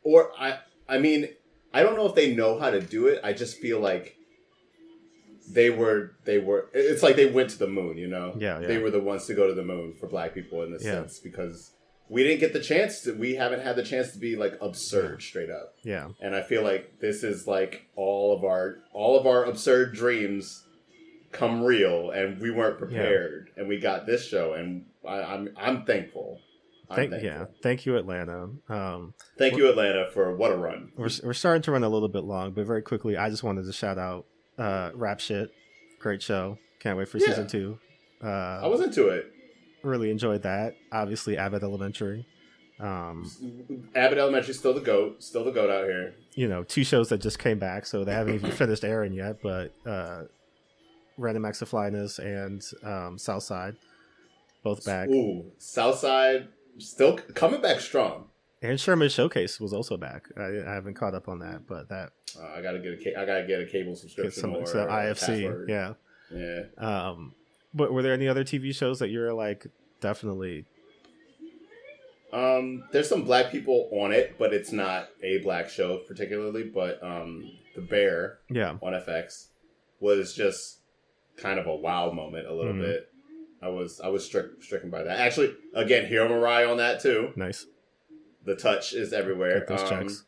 or 0.03 0.31
i 0.39 0.59
i 0.89 0.99
mean 0.99 1.29
i 1.75 1.83
don't 1.83 1.97
know 1.97 2.07
if 2.07 2.15
they 2.15 2.35
know 2.35 2.59
how 2.59 2.71
to 2.71 2.81
do 2.81 3.07
it 3.07 3.21
i 3.23 3.33
just 3.33 3.59
feel 3.59 3.81
like 3.81 4.17
they 5.49 5.71
were 5.71 6.13
they 6.25 6.39
were 6.39 6.71
it's 6.73 7.03
like 7.03 7.15
they 7.17 7.27
went 7.31 7.51
to 7.51 7.59
the 7.59 7.69
moon 7.69 7.97
you 7.97 8.09
know 8.09 8.35
Yeah, 8.39 8.61
yeah. 8.61 8.67
they 8.67 8.79
were 8.79 8.91
the 8.91 9.01
ones 9.01 9.27
to 9.27 9.35
go 9.35 9.47
to 9.47 9.55
the 9.55 9.63
moon 9.65 9.95
for 9.95 10.07
black 10.09 10.35
people 10.35 10.63
in 10.65 10.73
this 10.73 10.85
Yeah. 10.85 10.93
sense 11.03 11.19
because 11.21 11.71
we 12.09 12.23
didn't 12.23 12.41
get 12.41 12.53
the 12.53 12.61
chance 12.61 13.01
to 13.03 13.13
we 13.13 13.35
haven't 13.35 13.61
had 13.63 13.77
the 13.77 13.83
chance 13.83 14.13
to 14.13 14.19
be 14.19 14.37
like 14.37 14.55
absurd 14.61 15.23
straight 15.23 15.51
up. 15.51 15.75
Yeah. 15.83 16.09
And 16.21 16.35
i 16.37 16.43
feel 16.43 16.63
like 16.63 17.01
this 17.01 17.23
is 17.25 17.47
like 17.47 17.87
all 17.97 18.37
of 18.37 18.45
our 18.45 18.79
all 18.93 19.19
of 19.19 19.27
our 19.27 19.45
absurd 19.45 19.95
dreams 19.95 20.65
come 21.33 21.63
real 21.63 22.11
and 22.11 22.41
we 22.41 22.51
weren't 22.51 22.79
prepared 22.79 23.51
and 23.57 23.69
we 23.69 23.79
got 23.79 24.07
this 24.07 24.27
show 24.27 24.55
and 24.55 24.87
I, 25.07 25.23
i'm 25.23 25.49
i'm 25.57 25.85
thankful. 25.85 26.41
I'm 26.89 26.97
thank 26.97 27.11
thankful. 27.11 27.31
yeah. 27.31 27.45
Thank 27.63 27.85
you 27.85 27.97
atlanta. 27.97 28.51
Um 28.69 29.15
Thank 29.39 29.57
you, 29.57 29.69
Atlanta, 29.69 30.09
for 30.15 30.35
what 30.35 30.53
a 30.53 30.57
run. 30.57 30.93
we're, 30.97 31.11
we're 31.25 31.33
starting 31.35 31.63
to 31.63 31.73
run 31.73 31.83
a 31.85 31.89
little 31.89 32.09
bit 32.09 32.25
long 32.25 32.53
but 32.53 32.65
very 32.67 32.83
quickly 32.83 33.17
i 33.17 33.29
just 33.29 33.43
wanted 33.43 33.65
to 33.67 33.73
shout 33.73 33.99
out 33.99 34.25
uh 34.59 34.91
rap 34.95 35.21
shit. 35.21 35.51
Great 35.99 36.23
show. 36.23 36.59
Can't 36.81 36.97
wait 36.97 37.09
for 37.09 37.19
Yeah. 37.19 37.27
season 37.27 37.49
two. 37.49 37.79
Uh 38.23 38.61
I 38.63 38.67
was 38.69 38.81
into 38.81 39.09
it. 39.09 39.33
Really 39.87 40.11
enjoyed 40.11 40.43
that 40.43 40.75
obviously 40.91 41.37
Abbott 41.39 41.63
Elementary 41.63 42.27
Um, 42.81 43.31
Abbott 43.95 44.19
Elementary 44.19 44.53
still 44.53 44.75
the 44.75 44.81
goat, 44.81 45.23
still 45.23 45.45
the 45.45 45.51
goat 45.53 45.71
out 45.71 45.85
here. 45.85 46.15
you 46.35 46.49
know, 46.49 46.63
two 46.65 46.83
shows 46.85 47.09
that 47.11 47.19
just 47.23 47.39
came 47.39 47.59
back, 47.59 47.87
so 47.87 48.05
they 48.05 48.13
haven't 48.13 48.35
even 48.35 48.51
finished 48.63 48.85
airing 48.85 49.13
yet. 49.13 49.37
But 49.43 49.73
uh, 49.87 50.25
Random 51.17 51.45
Acts 51.45 51.63
of 51.63 51.69
Flyness 51.69 52.19
and 52.19 52.63
um, 52.83 53.17
Southside, 53.17 53.77
both 54.63 54.85
back. 54.85 55.09
Ooh, 55.09 55.45
Southside 55.59 56.49
still 56.79 57.17
coming 57.35 57.63
back 57.63 57.81
strong. 57.81 58.27
And 58.63 58.81
Sherman 58.81 59.09
Showcase 59.09 59.61
was 59.61 59.73
also 59.73 59.97
back. 59.97 60.25
I, 60.37 60.63
I 60.67 60.75
haven't 60.75 60.95
caught 60.95 61.15
up 61.15 61.29
on 61.29 61.39
that, 61.39 61.67
but 61.69 61.89
that 61.91 62.11
Uh, 62.39 62.47
I 62.57 62.61
gotta 62.63 62.81
get 62.81 62.93
a 62.95 62.97
ca- 62.97 63.21
I 63.21 63.25
gotta 63.25 63.47
get 63.47 63.61
a 63.61 63.67
cable 63.67 63.95
subscription 63.95 64.33
some 64.43 64.57
or 64.57 64.67
so 64.67 64.85
IFC. 64.87 65.21
password. 65.45 65.69
Yeah. 65.71 65.93
yeah. 66.35 66.63
Um, 66.77 67.35
but 67.77 67.93
were 67.93 68.03
there 68.03 68.13
any 68.15 68.27
other 68.29 68.43
TV 68.45 68.75
shows 68.75 68.99
that 68.99 69.09
you're 69.11 69.33
like 69.33 69.67
definitely? 70.01 70.65
Um, 72.33 72.85
there's 72.93 73.09
some 73.09 73.23
black 73.23 73.51
people 73.53 73.89
on 73.93 74.13
it, 74.13 74.37
but 74.39 74.53
it's 74.53 74.73
not 74.73 75.09
a 75.23 75.39
black 75.39 75.69
show 75.69 75.99
particularly. 75.99 76.65
But 76.65 77.03
um, 77.03 77.51
the 77.75 77.83
Bear 77.83 78.39
Yeah. 78.51 78.77
on 78.83 78.93
FX 78.95 79.47
was 80.01 80.35
just 80.35 80.79
kind 81.37 81.59
of 81.59 81.67
a 81.67 81.75
wow 81.75 82.11
moment 82.11 82.47
a 82.47 82.53
little 82.55 82.73
Mhm. 82.75 82.81
bit. 82.81 83.09
I 83.63 83.69
was 83.69 84.01
I 84.01 84.09
was 84.09 84.25
strick, 84.25 84.47
stricken 84.61 84.91
by 84.91 85.03
that. 85.05 85.19
Actually, 85.19 85.55
again, 85.75 86.07
Hiro 86.07 86.29
Murai 86.29 86.69
on 86.71 86.77
that 86.79 87.01
too. 87.01 87.33
Nice. 87.37 87.67
The 88.45 88.55
touch 88.57 88.93
is 88.93 89.13
everywhere. 89.13 89.61
Get 89.61 89.69
those 89.69 89.83
Um, 89.83 89.89
checks. 89.89 90.25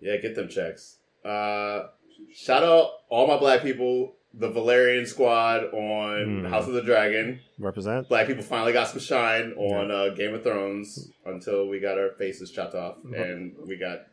Yeah, 0.00 0.16
get 0.16 0.34
them 0.34 0.48
checks. 0.48 0.98
Uh, 1.24 1.88
shout 2.32 2.62
out 2.62 2.90
all 3.08 3.26
my 3.26 3.36
black 3.36 3.62
people, 3.62 4.15
the 4.34 4.50
Velaryon 4.50 5.06
Squad 5.06 5.64
on 5.72 6.42
Mm. 6.42 6.48
House 6.50 6.66
of 6.66 6.74
the 6.74 6.82
Dragon. 6.82 7.40
Represent. 7.58 8.08
Black 8.08 8.26
people 8.26 8.42
finally 8.42 8.72
got 8.72 8.88
some 8.88 9.00
shine 9.00 9.52
on 9.52 9.90
uh, 9.90 10.10
Game 10.14 10.34
of 10.34 10.42
Thrones 10.42 11.10
until 11.24 11.68
we 11.68 11.80
got 11.80 11.98
our 11.98 12.10
faces 12.18 12.50
chopped 12.50 12.74
off 12.74 13.02
Mhm. 13.02 13.20
and 13.30 13.54
we 13.66 13.76
got 13.76 14.06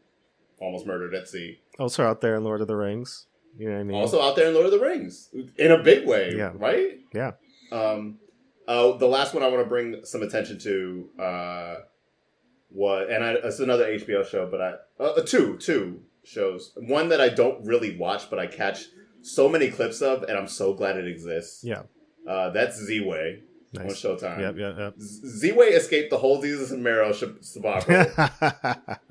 almost 0.60 0.86
murdered 0.86 1.14
at 1.14 1.28
sea. 1.28 1.60
Also 1.78 2.04
out 2.06 2.22
there 2.22 2.36
in 2.36 2.44
Lord 2.44 2.62
of 2.62 2.68
the 2.68 2.76
Rings. 2.76 3.28
You 3.58 3.68
know 3.68 3.74
what 3.76 3.80
I 3.82 3.84
mean? 3.84 3.98
Also 3.98 4.22
out 4.22 4.36
there 4.36 4.48
in 4.48 4.54
Lord 4.54 4.66
of 4.66 4.72
the 4.72 4.80
Rings 4.80 5.30
in 5.58 5.72
a 5.72 5.82
big 5.84 6.08
way, 6.08 6.34
Yeah. 6.36 6.54
right? 6.56 7.00
Yeah. 7.14 7.32
Um, 7.72 8.20
uh, 8.68 8.96
the 8.98 9.08
last 9.08 9.34
one 9.34 9.44
I 9.44 9.48
want 9.48 9.62
to 9.62 9.68
bring 9.70 10.06
some 10.06 10.22
attention 10.24 10.58
to 10.60 11.10
uh, 11.20 11.76
was, 12.72 13.08
and 13.12 13.24
I, 13.24 13.34
it's 13.34 13.60
another 13.60 13.86
HBO 13.86 14.24
show, 14.26 14.48
but 14.50 14.62
I 14.62 14.76
uh, 15.04 15.22
two 15.24 15.58
two 15.58 16.02
shows. 16.24 16.72
One 16.78 17.10
that 17.10 17.20
I 17.22 17.30
don't 17.30 17.66
really 17.66 17.98
watch, 17.98 18.30
but 18.30 18.40
I 18.40 18.48
catch 18.48 18.86
so 19.24 19.50
many 19.50 19.72
clips 19.72 20.02
of, 20.02 20.24
and 20.24 20.38
I'm 20.38 20.48
so 20.48 20.74
glad 20.74 20.98
it 20.98 21.08
exists. 21.08 21.64
Yeah. 21.64 21.84
Uh, 22.28 22.52
that's 22.52 22.80
Ziwe 22.82 23.40
on 23.80 23.88
Nice. 23.88 24.02
Showtime. 24.02 24.40
Yep. 24.40 24.58
Yep. 24.58 24.76
yep. 24.78 24.94
Ziwe 24.98 25.72
escaped 25.72 26.10
the 26.12 26.18
whole 26.18 26.42
Desus 26.42 26.72
and 26.72 26.84
Mero 26.84 27.12
debacle 27.12 28.06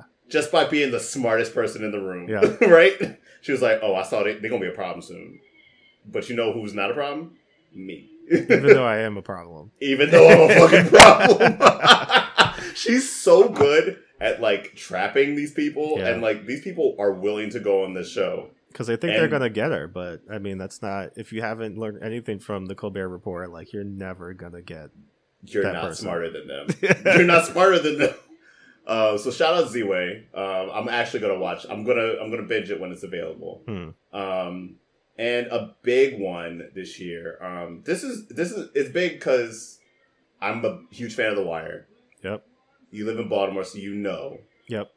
just 0.28 0.52
by 0.52 0.64
being 0.64 0.90
the 0.90 1.00
smartest 1.00 1.54
person 1.54 1.84
in 1.84 1.90
the 1.90 2.00
room. 2.00 2.28
Yeah. 2.28 2.40
right? 2.66 3.18
She 3.40 3.52
was 3.52 3.60
like, 3.60 3.80
"Oh, 3.82 3.94
I 3.94 4.02
saw 4.04 4.22
they, 4.22 4.34
they're 4.34 4.50
gonna 4.50 4.62
be 4.62 4.68
a 4.68 4.72
problem 4.72 5.02
soon." 5.02 5.40
But 6.06 6.28
you 6.28 6.36
know 6.36 6.52
who's 6.52 6.74
not 6.74 6.90
a 6.90 6.94
problem? 6.94 7.36
Me. 7.74 8.08
Even 8.30 8.66
though 8.66 8.84
I 8.84 8.98
am 8.98 9.16
a 9.16 9.22
problem. 9.22 9.72
Even 9.80 10.10
though 10.10 10.28
I'm 10.28 10.50
a 10.50 10.54
fucking 10.68 10.88
problem. 10.90 12.74
She's 12.74 13.10
so 13.10 13.48
good 13.48 13.98
at 14.20 14.40
like 14.40 14.74
trapping 14.76 15.34
these 15.34 15.52
people, 15.52 15.96
Yeah. 15.98 16.08
and 16.08 16.22
like 16.22 16.46
these 16.46 16.62
people 16.62 16.96
are 16.98 17.12
willing 17.12 17.50
to 17.50 17.60
go 17.60 17.84
on 17.84 17.94
this 17.94 18.10
show. 18.10 18.50
Because 18.72 18.86
they 18.86 18.96
think 18.96 19.14
they're 19.14 19.28
gonna 19.28 19.50
get 19.50 19.70
her, 19.70 19.86
but 19.86 20.22
I 20.30 20.38
mean 20.38 20.58
that's 20.58 20.82
not. 20.82 21.10
If 21.16 21.32
you 21.32 21.42
haven't 21.42 21.78
learned 21.78 22.02
anything 22.02 22.38
from 22.38 22.66
the 22.66 22.74
Colbert 22.74 23.08
Report, 23.08 23.50
like 23.50 23.72
you're 23.72 23.84
never 23.84 24.32
gonna 24.34 24.62
get. 24.62 24.90
You're 25.44 25.72
not 25.72 25.82
person. 25.82 26.04
smarter 26.04 26.30
than 26.30 26.46
them. 26.46 26.68
You're 27.04 27.24
not 27.24 27.46
smarter 27.46 27.78
than 27.80 27.98
them. 27.98 28.14
Uh, 28.86 29.18
so 29.18 29.30
shout 29.30 29.54
out 29.54 29.70
Ziwe. 29.70 30.24
Um, 30.34 30.70
I'm 30.72 30.88
actually 30.88 31.20
gonna 31.20 31.38
watch. 31.38 31.66
I'm 31.68 31.84
gonna 31.84 32.14
I'm 32.20 32.30
gonna 32.30 32.44
binge 32.44 32.70
it 32.70 32.80
when 32.80 32.92
it's 32.92 33.02
available. 33.02 33.62
Hmm. 33.66 33.88
Um, 34.16 34.76
and 35.18 35.46
a 35.48 35.74
big 35.82 36.18
one 36.18 36.68
this 36.74 36.98
year. 36.98 37.38
Um, 37.42 37.82
this 37.84 38.02
is 38.02 38.26
this 38.28 38.50
is 38.50 38.70
it's 38.74 38.90
big 38.90 39.14
because 39.14 39.78
I'm 40.40 40.64
a 40.64 40.80
huge 40.90 41.14
fan 41.14 41.30
of 41.30 41.36
The 41.36 41.44
Wire. 41.44 41.86
Yep. 42.22 42.44
You 42.90 43.06
live 43.06 43.18
in 43.18 43.28
Baltimore, 43.28 43.64
so 43.64 43.78
you 43.78 43.94
know. 43.94 44.38
Yep. 44.68 44.90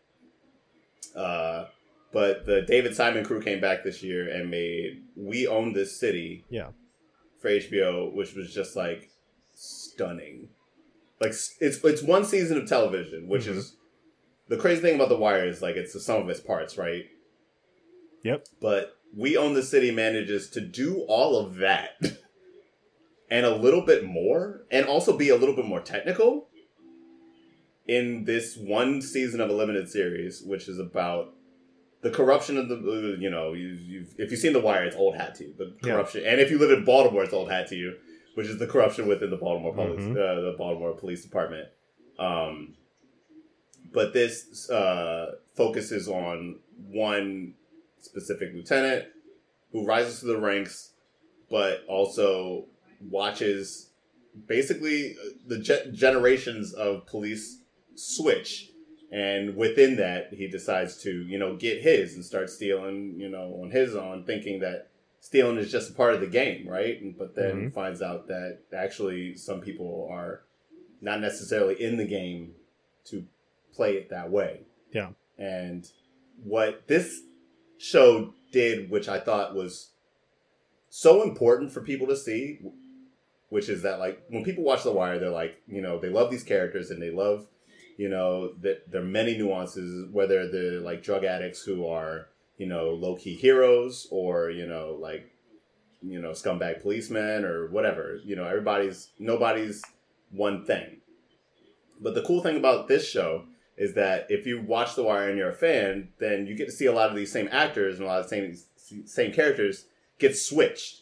Uh, 1.16 1.66
but 2.16 2.46
the 2.46 2.62
David 2.62 2.96
Simon 2.96 3.26
crew 3.26 3.42
came 3.42 3.60
back 3.60 3.84
this 3.84 4.02
year 4.02 4.30
and 4.30 4.50
made 4.50 5.04
"We 5.18 5.46
Own 5.48 5.74
This 5.74 6.00
City" 6.00 6.46
Yeah. 6.50 6.70
for 7.42 7.50
HBO, 7.50 8.10
which 8.16 8.34
was 8.36 8.54
just 8.54 8.74
like 8.78 9.10
stunning. 9.54 10.48
Like 11.20 11.32
it's 11.32 11.82
it's 11.84 12.02
one 12.02 12.24
season 12.24 12.58
of 12.58 12.70
television, 12.70 13.28
which 13.28 13.44
Mhm. 13.46 13.58
is 13.58 13.76
the 14.48 14.56
crazy 14.56 14.82
thing 14.82 14.96
about 14.96 15.10
The 15.10 15.18
Wire 15.18 15.46
is 15.46 15.62
like 15.62 15.76
it's 15.76 15.92
the 15.92 16.00
sum 16.00 16.22
of 16.22 16.30
its 16.30 16.40
parts, 16.40 16.78
right? 16.78 17.06
Yep. 18.24 18.48
But 18.62 18.96
We 19.14 19.36
Own 19.36 19.54
the 19.54 19.64
City 19.64 19.92
manages 19.92 20.50
to 20.52 20.62
do 20.62 21.02
all 21.10 21.38
of 21.38 21.56
that 21.58 21.98
and 23.30 23.46
a 23.46 23.56
little 23.56 23.82
bit 23.82 24.06
more, 24.06 24.66
and 24.72 24.86
also 24.86 25.18
be 25.18 25.28
a 25.30 25.36
little 25.36 25.56
bit 25.56 25.66
more 25.66 25.82
technical 25.82 26.48
in 27.88 28.24
this 28.24 28.56
one 28.56 29.02
season 29.02 29.42
of 29.42 29.50
a 29.50 29.54
limited 29.54 29.90
series, 29.90 30.42
which 30.42 30.70
is 30.70 30.80
about 30.80 31.35
the 32.06 32.12
corruption 32.12 32.56
of 32.58 32.70
the, 32.70 32.76
uh, 32.76 33.20
you 33.20 33.32
know, 33.32 33.54
you, 33.54 33.70
you've, 33.70 34.14
if 34.20 34.30
you've 34.30 34.40
seen 34.40 34.54
The 34.54 34.60
Wire, 34.60 34.86
it's 34.86 34.96
old 34.96 35.16
hat 35.16 35.34
to 35.36 35.46
you. 35.46 35.54
The 35.58 35.74
Yeah. 35.84 35.94
corruption, 35.94 36.24
and 36.24 36.40
if 36.40 36.52
you 36.52 36.60
live 36.60 36.70
in 36.78 36.86
Baltimore, 36.86 37.24
it's 37.24 37.34
old 37.34 37.50
hat 37.50 37.68
to 37.70 37.76
you, 37.76 37.96
which 38.36 38.46
is 38.46 38.60
the 38.60 38.68
corruption 38.68 39.08
within 39.08 39.32
the 39.32 39.38
Baltimore 39.38 39.74
police, 39.74 40.02
Mhm. 40.06 40.12
uh, 40.12 40.42
the 40.52 40.56
Baltimore 40.56 40.94
Police 40.94 41.24
Department. 41.24 41.68
Um, 42.20 42.76
but 43.92 44.14
this 44.14 44.70
uh, 44.70 45.38
focuses 45.56 46.08
on 46.08 46.60
one 46.92 47.56
specific 48.02 48.54
lieutenant 48.54 49.06
who 49.72 49.84
rises 49.84 50.20
to 50.20 50.28
the 50.28 50.38
ranks, 50.38 50.92
but 51.50 51.84
also 51.88 52.68
watches 53.10 53.90
basically 54.48 55.14
uh, 55.18 55.30
the 55.48 55.58
ge- 55.58 55.92
generations 55.92 56.72
of 56.76 57.08
police 57.08 57.62
switch. 57.96 58.70
And 59.16 59.56
within 59.56 59.96
that, 59.96 60.34
he 60.34 60.46
decides 60.50 60.98
to, 61.04 61.10
you 61.10 61.38
know, 61.40 61.56
get 61.56 61.82
his 61.82 62.16
and 62.16 62.26
start 62.26 62.50
stealing, 62.50 63.18
you 63.18 63.30
know, 63.30 63.62
on 63.64 63.72
his 63.72 63.96
own, 63.96 64.26
thinking 64.26 64.60
that 64.60 64.90
stealing 65.22 65.56
is 65.58 65.72
just 65.72 65.92
a 65.92 65.94
part 65.94 66.14
of 66.16 66.20
the 66.20 66.28
game, 66.28 66.68
right? 66.68 67.02
And- 67.02 67.18
But 67.18 67.34
then 67.34 67.70
Mhm. 67.70 67.74
finds 67.74 68.02
out 68.02 68.28
that 68.28 68.60
actually 68.74 69.38
some 69.38 69.62
people 69.62 70.06
are 70.12 70.44
not 71.00 71.22
necessarily 71.22 71.82
in 71.82 71.96
the 71.96 72.04
game 72.04 72.56
to 73.06 73.26
play 73.72 73.96
it 73.96 74.10
that 74.10 74.30
way. 74.32 74.66
Yeah. 74.92 75.12
And 75.38 75.90
what 76.44 76.88
this 76.88 77.22
show 77.78 78.34
did, 78.52 78.90
which 78.90 79.08
I 79.08 79.22
thought 79.22 79.56
was 79.56 79.92
so 80.90 81.24
important 81.24 81.72
for 81.72 81.80
people 81.80 82.08
to 82.08 82.18
see, 82.18 82.60
which 83.48 83.70
is 83.70 83.82
that 83.84 83.98
like 84.00 84.24
when 84.28 84.44
people 84.44 84.66
watch 84.66 84.84
The 84.84 84.92
Wire, 84.92 85.20
they're 85.20 85.30
like, 85.30 85.62
you 85.70 85.82
know, 85.82 86.00
they 86.00 86.10
love 86.10 86.32
these 86.32 86.44
characters 86.44 86.92
and 86.92 87.02
they 87.02 87.12
love, 87.12 87.48
you 87.98 88.10
know, 88.10 88.54
that 88.62 88.92
there 88.92 89.02
are 89.02 89.06
many 89.06 89.38
nuances, 89.38 90.10
whether 90.12 90.50
they're 90.50 90.82
like 90.82 91.04
drug 91.04 91.24
addicts 91.24 91.64
who 91.64 91.88
are, 91.88 92.28
you 92.58 92.66
know, 92.66 92.90
low 92.90 93.16
key 93.16 93.36
heroes 93.36 94.08
or, 94.12 94.50
you 94.50 94.68
know, 94.68 94.98
like, 95.00 95.32
you 96.02 96.22
know, 96.22 96.32
scumbag 96.32 96.82
policemen 96.82 97.46
or 97.46 97.68
whatever. 97.68 98.20
You 98.24 98.36
know, 98.36 98.46
everybody's, 98.46 99.10
nobody's 99.18 99.84
one 100.32 100.66
thing. 100.66 100.98
But 102.00 102.14
the 102.14 102.24
cool 102.24 102.42
thing 102.42 102.58
about 102.58 102.88
this 102.88 103.08
show 103.08 103.46
is 103.78 103.94
that 103.94 104.28
if 104.30 104.46
you 104.46 104.62
watch 104.62 104.96
The 104.96 105.04
Wire 105.04 105.30
and 105.30 105.38
you're 105.38 105.50
a 105.50 105.54
fan, 105.54 106.10
then 106.20 106.48
you 106.48 106.56
get 106.56 106.66
to 106.66 106.72
see 106.72 106.86
a 106.86 106.94
lot 106.94 107.10
of 107.10 107.16
these 107.16 107.32
same 107.32 107.50
actors 107.52 107.96
and 107.96 108.06
a 108.06 108.08
lot 108.08 108.20
of 108.20 108.30
the 108.30 108.30
same 108.30 109.06
same 109.06 109.34
characters 109.34 109.86
get 110.20 110.38
switched. 110.38 111.02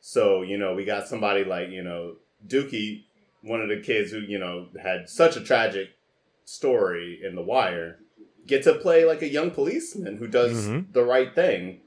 So 0.00 0.42
you 0.42 0.56
know, 0.56 0.74
we 0.74 0.84
got 0.84 1.08
somebody 1.08 1.44
like 1.44 1.70
you 1.70 1.82
know 1.82 2.16
Dookie, 2.46 3.04
one 3.42 3.60
of 3.60 3.68
the 3.68 3.80
kids 3.80 4.10
who 4.10 4.20
you 4.20 4.38
know 4.38 4.68
had 4.82 5.08
such 5.08 5.36
a 5.36 5.40
tragic 5.40 5.90
story 6.44 7.20
in 7.22 7.34
The 7.34 7.42
Wire, 7.42 7.98
get 8.46 8.62
to 8.64 8.74
play 8.74 9.04
like 9.04 9.22
a 9.22 9.28
young 9.28 9.50
policeman 9.50 10.16
who 10.16 10.26
does 10.28 10.68
Mhm. 10.68 10.92
the 10.92 11.04
right 11.04 11.34
thing 11.34 11.80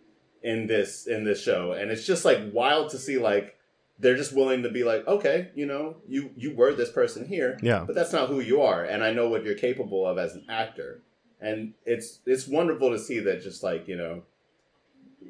in 0.44 0.68
this 0.68 1.08
in 1.08 1.24
this 1.24 1.42
show, 1.42 1.72
and 1.74 1.92
it's 1.92 2.06
just 2.06 2.26
like 2.26 2.40
wild 2.54 2.90
to 2.92 2.98
see 2.98 3.18
like 3.18 3.56
they're 4.00 4.16
just 4.16 4.36
willing 4.36 4.62
to 4.62 4.70
be 4.70 4.84
like, 4.84 5.08
okay, 5.08 5.50
you 5.56 5.66
know, 5.66 5.98
you 6.08 6.30
you 6.36 6.54
were 6.56 6.74
this 6.74 6.92
person 6.92 7.28
here, 7.28 7.58
Yeah. 7.62 7.84
but 7.86 7.96
that's 7.96 8.14
not 8.14 8.30
who 8.30 8.40
you 8.40 8.62
are 8.62 8.84
and 8.84 9.04
i 9.04 9.12
know 9.12 9.28
what 9.30 9.44
you're 9.44 9.56
capable 9.56 10.06
of 10.06 10.18
as 10.20 10.36
an 10.36 10.46
actor 10.48 11.02
and 11.42 11.74
it's 11.86 12.20
it's 12.26 12.48
wonderful 12.48 12.90
to 12.92 12.98
see 13.00 13.20
that 13.20 13.42
just 13.42 13.62
like 13.64 13.88
you 13.88 13.96
know 13.96 14.24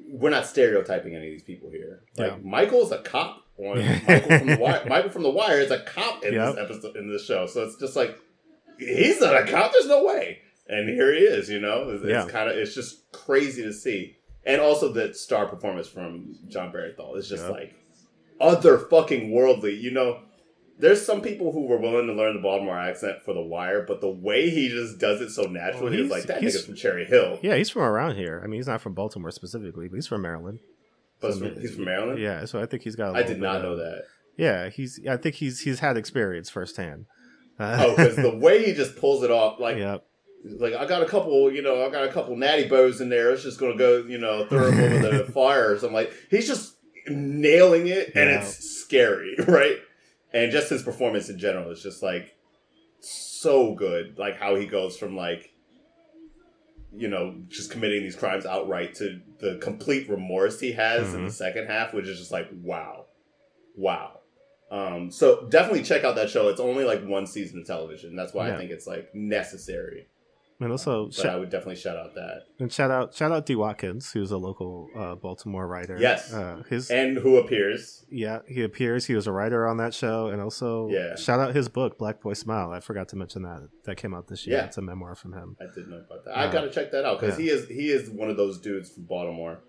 we're 0.10 0.30
not 0.30 0.46
stereotyping 0.46 1.16
any 1.16 1.28
of 1.28 1.32
these 1.32 1.44
people 1.44 1.70
here 1.70 2.02
like 2.18 2.32
Yeah. 2.32 2.38
michael's 2.44 2.92
a 2.92 3.00
cop 3.00 3.44
on 3.58 3.78
michael 4.08 4.38
from 4.38 4.48
the 4.48 4.58
wire 4.60 4.84
michael 4.88 5.10
from 5.10 5.24
the 5.24 5.30
wire 5.30 5.60
is 5.60 5.72
a 5.72 5.80
cop 5.80 6.24
in 6.24 6.34
Yep. 6.34 6.56
this 6.56 6.64
episode 6.64 6.96
in 6.98 7.10
this 7.12 7.26
show 7.26 7.46
so 7.48 7.64
it's 7.64 7.78
just 7.78 7.96
like 7.96 8.18
he's 8.80 9.20
not 9.22 9.36
a 9.36 9.46
cop 9.52 9.72
there's 9.72 9.88
no 9.88 10.04
way 10.04 10.40
and 10.68 10.90
here 10.90 11.14
he 11.14 11.20
is 11.22 11.50
you 11.50 11.60
know 11.60 11.90
it's, 11.90 12.04
Yeah. 12.06 12.24
it's 12.24 12.32
kind 12.32 12.50
of 12.50 12.58
it's 12.58 12.76
just 12.76 13.12
crazy 13.12 13.64
to 13.64 13.74
see 13.74 14.16
and 14.46 14.62
also 14.62 14.92
the 14.92 15.14
star 15.14 15.46
performance 15.48 15.88
from 15.88 16.36
Jon 16.48 16.72
Bernthal 16.72 17.18
is 17.18 17.28
just 17.30 17.44
Yep. 17.44 17.52
like 17.52 17.76
other 18.40 18.78
fucking 18.78 19.32
worldly 19.32 19.76
you 19.76 19.92
know 19.92 20.22
there's 20.80 21.04
some 21.04 21.22
people 21.22 21.52
who 21.52 21.66
were 21.66 21.78
willing 21.80 22.06
to 22.06 22.14
learn 22.14 22.36
the 22.36 22.42
Baltimore 22.42 22.78
accent 22.78 23.24
for 23.26 23.34
The 23.34 23.42
Wire, 23.42 23.82
but 23.88 24.00
the 24.00 24.12
way 24.12 24.52
he 24.52 24.70
just 24.70 25.00
does 25.00 25.22
it 25.22 25.32
so 25.32 25.46
oh, 25.46 25.50
naturally, 25.50 25.88
Oh, 25.88 25.90
he's 25.92 26.00
he's- 26.02 26.12
like 26.12 26.24
that 26.28 26.40
he's- 26.42 26.56
nigga's 26.56 26.66
from 26.68 26.76
Cherry 26.76 27.04
Hill. 27.06 27.40
Yeah, 27.42 27.56
he's 27.56 27.72
from 27.72 27.82
around 27.82 28.16
here. 28.16 28.40
I 28.44 28.46
mean, 28.46 28.60
he's 28.60 28.68
not 28.68 28.80
from 28.82 28.94
Baltimore 28.94 29.32
specifically, 29.32 29.88
but 29.88 29.96
he's 29.96 30.06
from 30.06 30.22
Maryland. 30.22 30.60
But 31.20 31.34
So, 31.34 31.50
he's 31.50 31.74
from 31.74 31.86
Maryland. 31.86 32.20
Yeah, 32.20 32.46
so 32.46 32.62
I 32.62 32.68
think 32.68 32.84
he's 32.84 32.96
got. 32.96 33.16
a 33.16 33.18
I 33.18 33.24
did 33.24 33.40
not 33.42 33.56
of- 33.56 33.64
know 33.64 33.76
that. 33.78 34.04
Yeah, 34.38 34.70
he's. 34.70 35.00
I 35.10 35.18
think 35.18 35.34
he's 35.34 35.62
he's 35.62 35.80
had 35.80 35.98
experience 35.98 36.52
firsthand. 36.52 37.08
Oh, 37.60 37.96
because 37.96 38.16
the 38.16 38.36
way 38.36 38.64
he 38.66 38.74
just 38.74 38.96
pulls 38.98 39.24
it 39.24 39.32
off, 39.32 39.60
like 39.60 39.78
yeah, 39.78 39.98
like 40.60 40.74
I 40.74 40.86
got 40.86 41.02
a 41.02 41.06
couple, 41.06 41.52
you 41.52 41.62
know, 41.62 41.86
I 41.86 41.90
got 41.90 42.04
a 42.04 42.12
couple 42.12 42.36
Natty 42.36 42.70
Bohs 42.70 43.02
in 43.02 43.10
there. 43.10 43.32
It's 43.32 43.44
just 43.44 43.60
gonna 43.60 43.78
go, 43.78 43.98
you 44.04 44.18
know, 44.18 44.46
throw 44.48 44.70
them 44.72 44.80
over 45.06 45.24
the 45.24 45.32
fire 45.32 45.72
or 45.74 45.78
something. 45.78 45.94
Like 45.96 46.14
he's 46.30 46.48
just 46.48 46.76
nailing 47.08 47.88
it, 47.88 48.08
and 48.16 48.30
Yeah. 48.30 48.42
it's 48.42 48.58
scary, 48.82 49.36
right? 49.48 49.78
And 50.34 50.52
just 50.52 50.70
his 50.70 50.84
performance 50.84 51.30
in 51.30 51.40
general 51.40 51.72
is 51.72 51.82
just 51.82 52.04
like 52.04 52.36
so 53.00 53.74
good. 53.76 54.18
Like 54.20 54.38
how 54.38 54.56
he 54.56 54.66
goes 54.68 54.98
from 54.98 55.16
like, 55.16 55.52
you 56.96 57.08
know, 57.08 57.36
just 57.48 57.72
committing 57.72 58.04
these 58.04 58.16
crimes 58.16 58.46
outright 58.46 58.94
to 58.96 59.20
the 59.40 59.58
complete 59.62 60.10
remorse 60.10 60.60
he 60.60 60.74
has 60.74 61.14
in 61.14 61.24
the 61.24 61.30
Mhm. 61.30 61.34
second 61.34 61.68
half, 61.68 61.94
which 61.94 62.08
is 62.08 62.20
just 62.20 62.32
like 62.32 62.50
wow, 62.62 63.06
wow. 63.76 64.17
Um, 64.70 65.10
so 65.12 65.48
definitely 65.50 65.84
check 65.84 66.04
out 66.04 66.16
that 66.16 66.30
show. 66.30 66.50
It's 66.50 66.60
only 66.60 66.84
like 66.84 67.04
one 67.06 67.26
season 67.26 67.60
of 67.60 67.66
television. 67.68 68.16
That's 68.16 68.34
why 68.34 68.48
Yeah. 68.50 68.56
I 68.56 68.58
think 68.58 68.72
it's 68.72 68.86
like 68.88 69.14
necessary. 69.16 70.08
and 70.60 70.72
also 70.72 71.10
shout, 71.12 71.28
I 71.28 71.36
would 71.38 71.50
definitely 71.52 71.76
shout 71.76 71.96
out 71.98 72.16
that. 72.16 72.42
and 72.60 72.74
shout 72.74 72.90
out 72.90 73.14
shout 73.14 73.32
out 73.32 73.46
D 73.46 73.56
Watkins, 73.56 74.12
who's 74.12 74.32
a 74.32 74.38
local 74.38 74.90
uh, 74.96 75.14
Baltimore 75.16 75.68
writer. 75.68 75.98
Yes. 76.00 76.34
uh, 76.34 76.64
his 76.70 76.90
And 76.90 77.18
who 77.18 77.38
appears? 77.38 78.06
yeah 78.10 78.40
he 78.48 78.64
appears. 78.64 79.06
He 79.06 79.14
was 79.14 79.28
a 79.28 79.32
writer 79.32 79.68
on 79.68 79.78
that 79.78 79.94
show, 79.94 80.28
and 80.28 80.42
also 80.42 80.90
Yeah. 80.90 81.16
shout 81.16 81.40
out 81.40 81.56
his 81.56 81.70
book 81.70 81.98
Black 82.00 82.22
Boy 82.22 82.34
Smile. 82.34 82.72
I 82.72 82.80
forgot 82.80 83.08
to 83.10 83.16
mention 83.16 83.44
that 83.44 83.70
that 83.86 83.98
came 83.98 84.14
out 84.16 84.28
this 84.28 84.48
year. 84.48 84.58
Yeah. 84.58 84.66
It's 84.66 84.78
a 84.78 84.82
memoir 84.82 85.14
from 85.16 85.34
him. 85.34 85.56
I 85.62 85.66
didn't 85.74 85.92
know 85.92 85.98
about 86.10 86.26
that. 86.26 86.36
I 86.38 86.46
Uh, 86.48 86.52
gotta 86.52 86.70
check 86.72 86.92
that 86.92 87.06
out 87.06 87.20
because 87.22 87.38
yeah. 87.40 87.46
he 87.46 87.52
is 87.52 87.68
he 87.70 87.92
is 87.92 88.10
one 88.10 88.30
of 88.30 88.36
those 88.36 88.60
dudes 88.60 88.90
from 88.90 89.04
Baltimore 89.04 89.60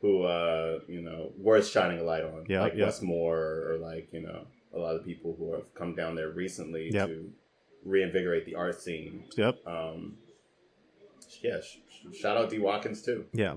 who 0.00 0.22
uh 0.22 0.78
you 0.88 1.02
know 1.02 1.32
worth 1.36 1.66
shining 1.68 1.98
a 2.00 2.02
light 2.04 2.24
on. 2.24 2.44
Yeah, 2.48 2.62
like. 2.62 2.74
Wes 2.76 3.02
Moore 3.02 3.64
or 3.68 3.78
like 3.80 4.08
you 4.12 4.20
know 4.22 4.46
a 4.74 4.78
lot 4.78 4.94
of 4.96 5.04
people 5.04 5.34
who 5.38 5.52
have 5.54 5.72
come 5.74 5.94
down 5.94 6.14
there 6.14 6.30
recently 6.30 6.90
Yep. 6.92 7.08
to 7.08 7.30
reinvigorate 7.84 8.44
the 8.46 8.54
art 8.54 8.80
scene. 8.80 9.24
Yep. 9.36 9.66
Um, 9.66 10.16
yeah, 11.42 11.60
sh- 11.60 11.78
sh- 12.12 12.18
shout 12.20 12.36
out 12.36 12.50
D 12.50 12.58
Watkins 12.58 13.02
too. 13.02 13.24
Yeah. 13.32 13.54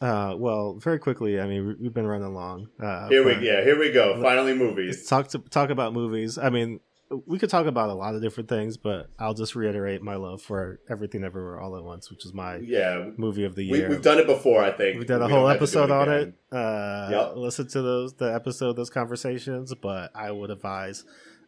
Uh, 0.00 0.34
well, 0.38 0.74
very 0.78 0.98
quickly. 0.98 1.38
I 1.40 1.46
mean, 1.46 1.66
we- 1.66 1.74
we've 1.74 1.92
been 1.94 2.06
running 2.06 2.32
long. 2.32 2.68
Uh, 2.82 3.08
Here 3.08 3.22
we 3.24 3.32
yeah 3.46 3.62
here 3.62 3.78
we 3.78 3.90
go. 3.92 4.20
Finally, 4.22 4.54
movies. 4.54 5.06
talk 5.06 5.28
to 5.28 5.38
talk 5.38 5.70
about 5.70 5.92
movies. 5.92 6.38
I 6.38 6.50
mean, 6.50 6.80
we 7.26 7.38
could 7.38 7.50
talk 7.50 7.66
about 7.66 7.90
a 7.90 7.94
lot 7.94 8.14
of 8.14 8.22
different 8.22 8.48
things, 8.48 8.76
but 8.76 9.08
I'll 9.18 9.34
just 9.34 9.56
reiterate 9.56 10.00
my 10.02 10.14
love 10.14 10.40
for 10.42 10.78
Everything 10.88 11.24
Everywhere 11.24 11.60
All 11.60 11.76
at 11.76 11.82
Once, 11.82 12.08
which 12.10 12.24
is 12.24 12.32
my 12.32 12.56
Yeah, 12.58 13.10
movie 13.16 13.44
of 13.44 13.56
the 13.56 13.64
year. 13.64 13.88
we've 13.88 14.02
done 14.02 14.18
it 14.18 14.26
before. 14.26 14.62
I 14.62 14.70
think 14.70 14.98
We 15.00 15.04
did 15.06 15.20
a 15.20 15.26
We 15.26 15.32
whole 15.32 15.40
don't 15.42 15.48
have 15.50 15.68
to 15.68 15.72
do 15.72 15.82
episode 15.82 15.90
on 15.90 16.08
it. 16.08 16.34
Uh, 16.52 17.08
Yep. 17.10 17.32
Listen 17.36 17.68
to 17.68 17.82
those 17.82 18.14
the 18.14 18.32
episode, 18.32 18.74
those 18.76 18.90
conversations. 18.90 19.74
But 19.74 20.10
I 20.14 20.30
would 20.30 20.50
advise. 20.50 21.04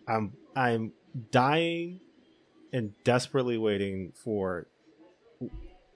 I'm 0.09 0.33
I'm 0.57 0.93
dying 1.31 2.01
and 2.73 2.93
desperately 3.05 3.57
waiting 3.59 4.13
for 4.25 4.67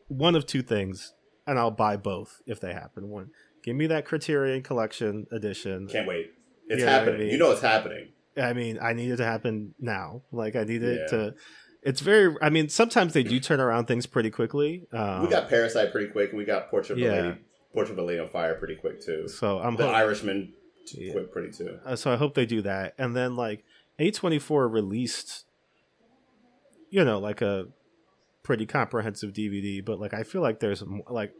one 0.09 0.36
of 0.36 0.47
two 0.47 0.62
things, 0.62 1.12
and 1.47 1.59
I'll 1.59 1.70
buy 1.72 1.97
both 1.97 2.40
if 2.47 2.60
they 2.60 2.72
happen. 2.72 3.09
One, 3.09 3.30
give 3.64 3.74
me 3.74 3.86
that 3.88 4.05
Criterion 4.05 4.62
Collection 4.62 5.26
edition. 5.32 5.88
Can't 5.88 6.06
wait. 6.06 6.30
It's 6.68 6.78
You 6.80 6.86
know 6.86 6.86
what 6.86 6.88
I 6.88 6.98
happening. 6.98 7.20
mean? 7.20 7.30
You 7.30 7.38
know 7.38 7.51
it's 7.51 7.60
happening. 7.62 8.09
I 8.36 8.52
mean, 8.52 8.78
I 8.80 8.92
need 8.92 9.10
it 9.10 9.16
to 9.18 9.24
happen 9.24 9.74
now. 9.78 10.22
Like 10.32 10.56
I 10.56 10.64
need 10.64 10.82
it 10.82 11.00
Yeah. 11.02 11.18
to. 11.18 11.34
It's 11.82 12.00
very. 12.00 12.34
I 12.42 12.50
mean, 12.50 12.68
sometimes 12.68 13.12
they 13.12 13.22
do 13.22 13.38
turn 13.40 13.60
around 13.60 13.86
things 13.86 14.06
pretty 14.06 14.30
quickly. 14.30 14.86
Um, 14.92 15.22
we 15.22 15.28
got 15.28 15.48
Parasite 15.48 15.92
pretty 15.92 16.08
quick, 16.10 16.32
we 16.32 16.44
got 16.44 16.68
Portrait 16.70 16.98
of 17.00 17.04
a 17.04 17.08
Lady, 17.22 17.38
Portrait 17.72 17.92
of 17.92 17.98
a 17.98 18.06
Lady 18.06 18.20
on 18.20 18.28
Fire 18.28 18.54
pretty 18.56 18.74
quick 18.76 19.00
too. 19.00 19.28
so 19.28 19.58
I'm 19.60 19.76
The 19.76 19.86
hop- 19.86 19.94
Irishman 19.94 20.52
Yeah. 20.94 21.12
quick 21.12 21.30
pretty 21.32 21.52
too. 21.52 21.78
uh, 21.84 21.94
so 21.96 22.12
I 22.12 22.16
hope 22.16 22.34
they 22.34 22.46
do 22.46 22.60
that. 22.62 22.94
And 22.98 23.14
then 23.16 23.36
like 23.36 23.64
A24 24.00 24.68
released, 24.72 25.44
you 26.90 27.04
know, 27.04 27.18
like 27.18 27.40
a 27.42 27.68
pretty 28.42 28.66
comprehensive 28.66 29.32
DVD. 29.32 29.84
But 29.84 30.00
like 30.00 30.12
I 30.14 30.22
feel 30.22 30.42
like 30.42 30.60
there's 30.60 30.82
like 31.08 31.32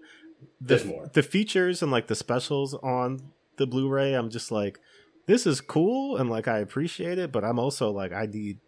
the 0.61 0.77
There's 0.77 0.85
more. 0.85 1.11
the 1.13 1.23
features 1.23 1.83
and 1.83 1.91
like 1.91 2.07
the 2.07 2.15
specials 2.15 2.75
on 2.75 3.33
the 3.57 3.67
Blu-ray. 3.67 4.13
I'm 4.15 4.31
just 4.31 4.51
like, 4.53 4.79
this 5.27 5.47
is 5.47 5.61
cool 5.61 6.17
and 6.17 6.31
like 6.31 6.49
I 6.49 6.59
appreciate 6.59 7.19
it, 7.19 7.33
but 7.33 7.45
I'm 7.45 7.59
also 7.59 7.91
like 7.91 8.13
I 8.13 8.27
need. 8.27 8.59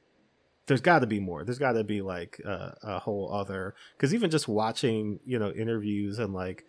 There's 0.66 0.80
got 0.82 0.98
to 0.98 1.06
be 1.06 1.18
more. 1.18 1.44
There's 1.44 1.58
got 1.58 1.72
to 1.72 1.84
be 1.84 2.02
like 2.02 2.40
uh, 2.44 2.72
a 2.82 2.98
whole 2.98 3.32
other 3.32 3.74
because 3.96 4.12
even 4.14 4.30
just 4.30 4.48
watching 4.48 5.18
you 5.24 5.38
know 5.38 5.50
interviews 5.50 6.18
and 6.18 6.34
like 6.34 6.64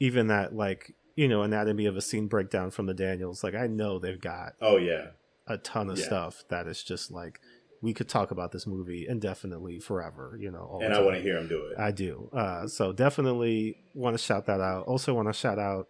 even 0.00 0.26
that 0.28 0.54
like 0.54 0.94
you 1.16 1.28
know 1.28 1.42
anatomy 1.42 1.86
of 1.86 1.96
a 1.96 2.00
scene 2.02 2.26
breakdown 2.26 2.70
from 2.70 2.86
the 2.86 2.94
Daniels. 2.94 3.44
Like 3.44 3.54
I 3.54 3.66
know 3.68 3.98
they've 3.98 4.20
got 4.20 4.54
Oh 4.60 4.78
yeah, 4.78 5.08
a 5.46 5.58
ton 5.58 5.90
of 5.90 5.98
Yeah. 5.98 6.06
stuff 6.06 6.42
that 6.48 6.66
is 6.66 6.82
just 6.82 7.10
like 7.12 7.40
we 7.82 7.94
could 7.94 8.08
talk 8.08 8.30
about 8.30 8.52
this 8.52 8.66
movie 8.66 9.06
indefinitely 9.08 9.78
forever. 9.78 10.36
You 10.38 10.50
know, 10.50 10.80
and 10.82 10.92
I 10.92 11.00
want 11.00 11.16
to 11.16 11.22
hear 11.22 11.36
him 11.36 11.46
do 11.48 11.66
it. 11.66 11.78
I 11.78 11.92
do. 11.92 12.30
Uh, 12.32 12.66
so 12.66 12.92
definitely 12.92 13.76
want 13.94 14.16
to 14.18 14.22
shout 14.22 14.46
that 14.46 14.60
out. 14.60 14.86
Also 14.86 15.14
want 15.14 15.28
to 15.28 15.32
shout 15.32 15.58
out 15.58 15.86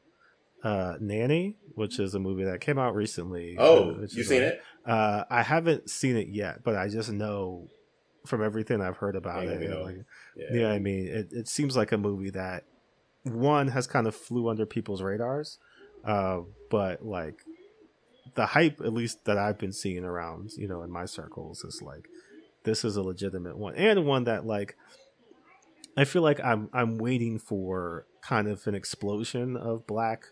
uh, 0.62 0.96
Nanny, 1.00 1.56
which 1.74 1.98
is 1.98 2.14
a 2.14 2.18
movie 2.18 2.44
that 2.44 2.60
came 2.60 2.78
out 2.78 2.94
recently. 2.94 3.56
uh, 3.58 3.62
oh, 3.62 3.92
which 4.00 4.14
you 4.14 4.24
seen 4.24 4.42
like- 4.42 4.52
it? 4.54 4.62
Uh, 4.86 5.24
I 5.30 5.42
haven't 5.42 5.90
seen 5.90 6.16
it 6.16 6.28
yet, 6.28 6.64
but 6.64 6.74
I 6.76 6.88
just 6.88 7.10
know 7.12 7.68
from 8.26 8.42
everything 8.42 8.80
I've 8.80 8.96
heard 8.96 9.14
about 9.16 9.44
it. 9.44 9.58
we 9.60 9.64
and, 9.66 9.74
know. 9.74 9.82
like, 9.82 9.96
Yeah. 10.36 10.46
yeah, 10.52 10.68
I 10.70 10.78
mean, 10.78 11.06
it, 11.06 11.28
it 11.32 11.48
seems 11.48 11.76
like 11.76 11.92
a 11.92 11.98
movie 11.98 12.30
that 12.30 12.64
one 13.24 13.68
has 13.68 13.86
kind 13.86 14.06
of 14.06 14.14
flew 14.14 14.48
under 14.48 14.64
people's 14.66 15.02
radars, 15.02 15.58
uh, 16.04 16.40
but 16.70 17.04
like 17.04 17.42
the 18.34 18.46
hype, 18.46 18.80
at 18.80 18.92
least 18.92 19.24
that 19.26 19.36
I've 19.38 19.58
been 19.58 19.72
seeing 19.72 20.04
around, 20.04 20.52
you 20.56 20.68
know, 20.68 20.82
in 20.82 20.90
my 20.90 21.04
circles, 21.04 21.62
is 21.64 21.82
like 21.82 22.08
this 22.64 22.84
is 22.84 22.96
a 22.96 23.02
legitimate 23.02 23.56
one 23.58 23.74
and 23.74 24.06
one 24.06 24.24
that 24.24 24.46
like 24.46 24.76
I 25.96 26.04
feel 26.04 26.22
like 26.22 26.40
I'm 26.40 26.68
I'm 26.72 26.98
waiting 26.98 27.38
for 27.38 28.06
kind 28.22 28.48
of 28.48 28.66
an 28.66 28.74
explosion 28.74 29.56
of 29.56 29.86
black 29.86 30.24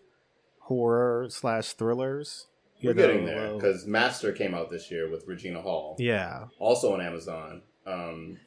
horror 0.68 1.26
slash 1.30 1.72
thrillers. 1.72 2.46
you 2.78 2.90
We're 2.90 2.94
getting 2.94 3.24
know, 3.24 3.30
there 3.30 3.46
uh, 3.48 3.54
because 3.54 3.86
Master 3.86 4.32
came 4.32 4.54
out 4.54 4.70
this 4.70 4.90
year 4.90 5.10
with 5.10 5.26
Regina 5.26 5.60
Hall, 5.62 5.96
yeah, 5.98 6.44
also 6.58 6.92
on 6.94 7.00
Amazon. 7.00 7.62
Um, 7.86 8.38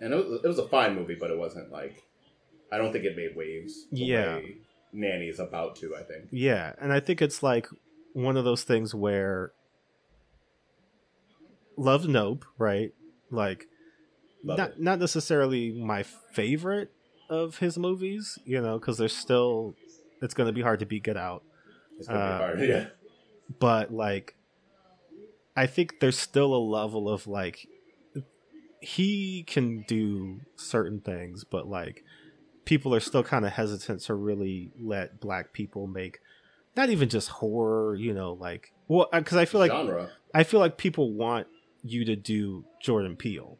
and 0.00 0.14
it 0.14 0.16
was, 0.16 0.40
it 0.42 0.48
was 0.48 0.58
a 0.58 0.66
fine 0.66 0.94
movie, 0.96 1.16
but 1.20 1.30
it 1.30 1.38
wasn't 1.38 1.70
like 1.70 2.02
I 2.72 2.78
don't 2.78 2.92
think 2.92 3.04
it 3.04 3.16
made 3.16 3.36
waves. 3.36 3.86
Yeah. 3.90 4.40
Nanny 4.92 5.26
is 5.26 5.38
about 5.38 5.76
to. 5.76 5.94
I 5.94 6.02
think. 6.02 6.28
Yeah, 6.32 6.72
and 6.80 6.92
I 6.92 7.00
think 7.00 7.22
it's 7.22 7.42
like 7.42 7.68
one 8.12 8.36
of 8.36 8.44
those 8.44 8.64
things 8.64 8.94
where 8.94 9.52
love 11.76 12.08
Nope, 12.08 12.44
right? 12.58 12.92
Like 13.30 13.66
Love 14.42 14.58
not 14.58 14.70
it. 14.70 14.80
not 14.80 14.98
necessarily 14.98 15.70
my 15.72 16.02
favorite 16.02 16.90
of 17.28 17.58
his 17.58 17.78
movies, 17.78 18.38
you 18.44 18.60
know, 18.60 18.78
because 18.78 18.98
there's 18.98 19.16
still 19.16 19.74
it's 20.22 20.34
going 20.34 20.48
to 20.48 20.52
be 20.52 20.62
hard 20.62 20.80
to 20.80 20.86
beat 20.86 21.04
Get 21.04 21.16
Out, 21.16 21.44
It's 22.00 22.08
gonna 22.08 22.18
uh, 22.20 22.38
be 22.38 22.42
hard. 22.42 22.60
Yeah. 22.68 22.86
but 23.60 23.92
like 23.92 24.34
I 25.56 25.66
think 25.66 26.00
there's 26.00 26.18
still 26.18 26.54
a 26.54 26.58
level 26.58 27.08
of 27.08 27.26
like 27.26 27.66
he 28.80 29.42
can 29.46 29.84
do 29.86 30.40
certain 30.56 31.00
things, 31.00 31.44
but 31.44 31.66
like 31.68 32.02
people 32.64 32.94
are 32.94 33.00
still 33.00 33.22
kind 33.22 33.44
of 33.44 33.52
hesitant 33.52 34.00
to 34.02 34.14
really 34.14 34.72
let 34.80 35.20
black 35.20 35.52
people 35.52 35.86
make 35.86 36.20
not 36.76 36.88
even 36.88 37.08
just 37.08 37.28
horror, 37.28 37.94
you 37.94 38.14
know, 38.14 38.32
like 38.32 38.72
well, 38.88 39.08
because 39.12 39.36
I 39.36 39.44
feel 39.44 39.60
like 39.60 39.72
genre. 39.72 40.10
I 40.34 40.44
feel 40.44 40.60
like 40.60 40.78
people 40.78 41.12
want 41.12 41.46
you 41.82 42.04
to 42.06 42.16
do 42.16 42.64
Jordan 42.80 43.16
Peele. 43.16 43.58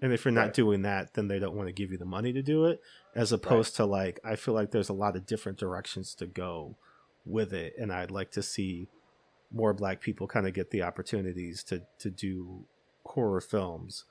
And 0.00 0.12
if 0.12 0.24
you're 0.24 0.32
not 0.32 0.46
Right. 0.46 0.54
doing 0.54 0.82
that, 0.82 1.14
then 1.14 1.28
they 1.28 1.38
don't 1.38 1.54
want 1.54 1.68
to 1.68 1.72
give 1.72 1.92
you 1.92 1.98
the 1.98 2.04
money 2.04 2.32
to 2.32 2.42
do 2.42 2.64
it. 2.64 2.80
As 3.14 3.30
opposed 3.30 3.76
to 3.76 3.84
like, 3.84 4.18
I 4.24 4.36
feel 4.36 4.54
like 4.54 4.70
there's 4.70 4.88
a 4.88 4.94
lot 4.94 5.16
of 5.16 5.26
different 5.26 5.58
directions 5.58 6.14
to 6.16 6.26
go 6.26 6.76
with 7.24 7.52
it. 7.52 7.74
And 7.78 7.92
I'd 7.92 8.10
like 8.10 8.30
to 8.32 8.42
see 8.42 8.88
more 9.52 9.72
black 9.74 10.00
people 10.00 10.26
kind 10.26 10.46
of 10.46 10.54
get 10.54 10.70
the 10.70 10.82
opportunities 10.82 11.62
to, 11.64 11.82
to 11.98 12.10
do 12.10 12.64
horror 13.04 13.40
films. 13.40 14.04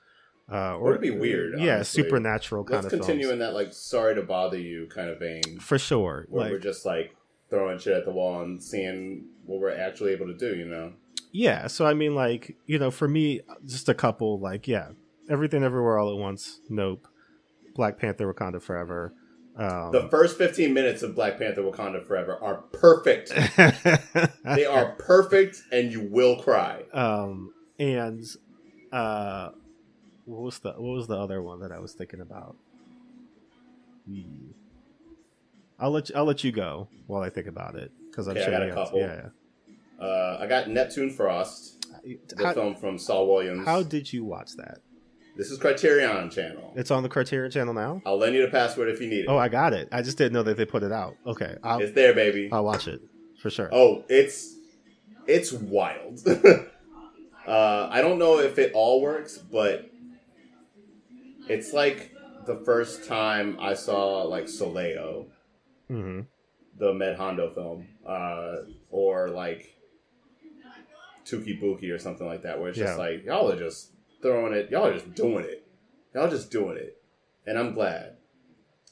Uh, 0.50 0.76
Or 0.76 0.90
it'd 0.90 1.00
be 1.02 1.10
weird, 1.10 1.58
Yeah, 1.58 1.76
honestly. 1.76 2.02
supernatural 2.02 2.64
kind 2.64 2.82
Let's 2.82 2.92
of 2.92 3.00
continue 3.00 3.22
films. 3.24 3.32
in 3.34 3.38
that 3.40 3.54
like 3.54 3.72
sorry 3.72 4.14
to 4.16 4.22
bother 4.22 4.58
you 4.58 4.86
kind 4.92 5.08
of 5.08 5.18
vein, 5.18 5.58
For 5.60 5.78
sure. 5.78 6.26
where 6.28 6.44
Like, 6.44 6.52
we're 6.52 6.58
just 6.58 6.84
like 6.84 7.14
throwing 7.48 7.78
shit 7.78 7.96
at 7.96 8.04
the 8.04 8.10
wall 8.12 8.42
and 8.42 8.62
seeing 8.62 9.26
what 9.44 9.60
we're 9.60 9.70
actually 9.76 10.12
able 10.12 10.26
to 10.26 10.36
do. 10.36 10.54
You 10.56 10.66
know. 10.66 10.92
Yeah, 11.32 11.66
so 11.68 11.86
I 11.86 11.94
mean, 11.94 12.14
like 12.14 12.56
you 12.66 12.78
know, 12.78 12.90
for 12.90 13.08
me, 13.08 13.40
just 13.64 13.88
a 13.88 13.94
couple, 13.94 14.38
like 14.40 14.66
yeah, 14.68 14.88
everything, 15.30 15.62
everywhere, 15.62 15.98
all 15.98 16.10
at 16.12 16.18
once. 16.18 16.60
Nope. 16.68 17.06
Black 17.74 17.98
Panther: 17.98 18.30
Wakanda 18.32 18.60
Forever. 18.60 19.14
Um, 19.56 19.92
The 19.92 20.08
first 20.10 20.38
15 20.38 20.72
minutes 20.72 21.02
of 21.02 21.14
Black 21.14 21.38
Panther 21.38 21.62
Wakanda 21.62 22.04
Forever 22.06 22.36
are 22.42 22.62
perfect. 22.72 23.30
they 24.44 24.64
are 24.64 24.92
perfect, 24.98 25.62
and 25.70 25.92
you 25.92 26.00
will 26.00 26.36
cry. 26.42 26.84
um, 26.92 27.52
and 27.78 28.24
uh, 28.92 29.50
what 30.24 30.40
was 30.42 30.58
the 30.60 30.70
what 30.72 30.94
was 30.96 31.06
the 31.08 31.16
other 31.18 31.42
one 31.42 31.60
that 31.60 31.72
I 31.72 31.78
was 31.80 31.92
thinking 31.94 32.20
about? 32.20 32.56
Hmm. 34.08 34.50
I'll 35.78 35.90
let 35.90 36.08
you, 36.08 36.14
I'll 36.16 36.24
let 36.24 36.44
you 36.44 36.52
go 36.52 36.88
while 37.06 37.22
I 37.22 37.28
think 37.30 37.46
about 37.46 37.74
it 37.74 37.90
because 38.10 38.28
I'm 38.28 38.36
Okay, 38.36 38.46
I 38.46 38.50
got 38.50 38.62
a 38.62 38.72
couple. 38.72 39.00
Yeah. 39.00 39.28
Uh, 40.00 40.38
I 40.40 40.46
got 40.46 40.68
Neptune 40.68 41.10
Frost, 41.10 41.86
the 42.04 42.18
How, 42.44 42.54
film 42.54 42.74
from 42.76 42.98
Saul 42.98 43.26
Williams. 43.28 43.64
how 43.66 43.82
did 43.82 44.12
you 44.12 44.24
watch 44.24 44.52
that? 44.56 44.78
This 45.34 45.50
is 45.50 45.58
Criterion 45.58 46.28
Channel. 46.30 46.74
It's 46.76 46.90
on 46.90 47.02
the 47.02 47.08
Criterion 47.08 47.50
channel 47.50 47.72
now. 47.72 48.02
I'll 48.04 48.18
lend 48.18 48.34
you 48.34 48.42
the 48.42 48.50
password 48.50 48.90
if 48.90 49.00
you 49.00 49.08
need 49.08 49.20
it. 49.20 49.28
Oh, 49.28 49.38
I 49.38 49.48
got 49.48 49.72
it. 49.72 49.88
I 49.90 50.02
just 50.02 50.18
didn't 50.18 50.34
know 50.34 50.42
that 50.42 50.58
they 50.58 50.66
put 50.66 50.82
it 50.82 50.92
out. 50.92 51.16
Okay, 51.26 51.56
I'll 51.62 51.80
it's 51.80 51.94
there, 51.94 52.12
baby. 52.12 52.50
I'll 52.52 52.64
watch 52.64 52.86
it 52.86 53.00
for 53.40 53.48
sure. 53.48 53.70
Oh, 53.72 54.04
it's 54.08 54.54
it's 55.26 55.50
wild. 55.52 56.20
uh, 57.46 57.88
I 57.90 58.02
don't 58.02 58.18
know 58.18 58.40
if 58.40 58.58
it 58.58 58.72
all 58.74 59.00
works, 59.00 59.38
but 59.38 59.90
it's 61.48 61.72
like 61.72 62.12
the 62.46 62.56
first 62.56 63.08
time 63.08 63.56
I 63.58 63.72
saw 63.72 64.22
like 64.24 64.48
Soleil 64.48 64.98
O, 64.98 65.26
hmm 65.88 66.20
the 66.78 66.92
Med 66.92 67.16
Hondo 67.16 67.52
film, 67.54 67.86
uh, 68.06 68.56
or 68.90 69.28
like 69.28 69.76
Touki 71.24 71.60
Bouki 71.60 71.90
or 71.90 71.98
something 71.98 72.26
like 72.26 72.42
that, 72.42 72.60
where 72.60 72.68
it's 72.68 72.78
just 72.78 72.98
like 72.98 73.24
y'all 73.24 73.50
are 73.50 73.58
just 73.58 73.92
throwing 74.22 74.52
it, 74.54 74.70
y'all 74.70 74.86
are 74.86 74.94
just 74.94 75.14
doing 75.14 75.44
it, 75.44 75.66
y'all 76.14 76.30
just 76.30 76.50
doing 76.50 76.76
it, 76.76 76.96
and 77.46 77.58
I'm 77.58 77.74
glad. 77.74 78.16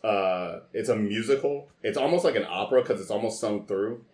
Uh, 0.02 0.60
it's 0.72 0.88
a 0.88 0.96
musical. 0.96 1.68
It's 1.82 1.98
almost 1.98 2.24
like 2.24 2.34
an 2.36 2.46
opera 2.48 2.82
because 2.82 3.00
it's 3.00 3.10
almost 3.10 3.38
sung 3.40 3.66
through, 3.66 4.04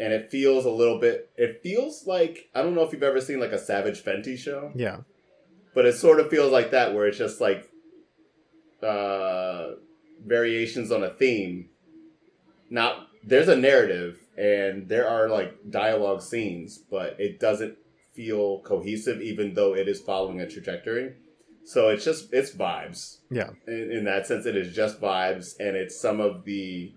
and 0.00 0.12
it 0.12 0.30
feels 0.30 0.64
a 0.64 0.70
little 0.70 0.98
bit. 0.98 1.30
It 1.36 1.60
feels 1.62 2.06
like 2.06 2.48
I 2.54 2.62
don't 2.62 2.74
know 2.74 2.82
if 2.82 2.92
you've 2.92 3.02
ever 3.02 3.20
seen 3.20 3.38
like 3.40 3.52
a 3.52 3.58
Savage 3.58 4.02
Fenty 4.02 4.36
show, 4.38 4.72
Yeah. 4.74 4.98
but 5.74 5.84
it 5.86 5.94
sort 5.94 6.20
of 6.20 6.30
feels 6.30 6.52
like 6.52 6.70
that, 6.72 6.94
where 6.94 7.06
it's 7.06 7.18
just 7.18 7.40
like 7.40 7.70
uh, 8.82 9.72
variations 10.24 10.90
on 10.90 11.02
a 11.02 11.10
theme. 11.10 11.68
Not 12.70 13.08
there's 13.22 13.48
a 13.48 13.56
narrative 13.56 14.18
and 14.36 14.88
there 14.88 15.08
are 15.08 15.28
like 15.28 15.54
dialogue 15.70 16.22
scenes, 16.22 16.78
but 16.78 17.16
it 17.20 17.38
doesn't 17.40 17.76
feel 18.16 18.60
cohesive, 18.60 19.20
even 19.20 19.54
though 19.54 19.74
it 19.74 19.86
is 19.88 20.00
following 20.00 20.40
a 20.40 20.48
trajectory. 20.48 21.14
So 21.64 21.88
it's 21.90 22.04
just 22.04 22.32
it's 22.32 22.52
vibes 22.52 23.18
Yeah. 23.30 23.50
in, 23.66 23.90
in 23.98 24.04
that 24.04 24.26
sense. 24.26 24.46
It 24.46 24.56
is 24.56 24.74
just 24.74 25.00
vibes, 25.00 25.58
and 25.58 25.76
it's 25.76 26.00
some 26.00 26.20
of 26.20 26.44
the 26.44 26.92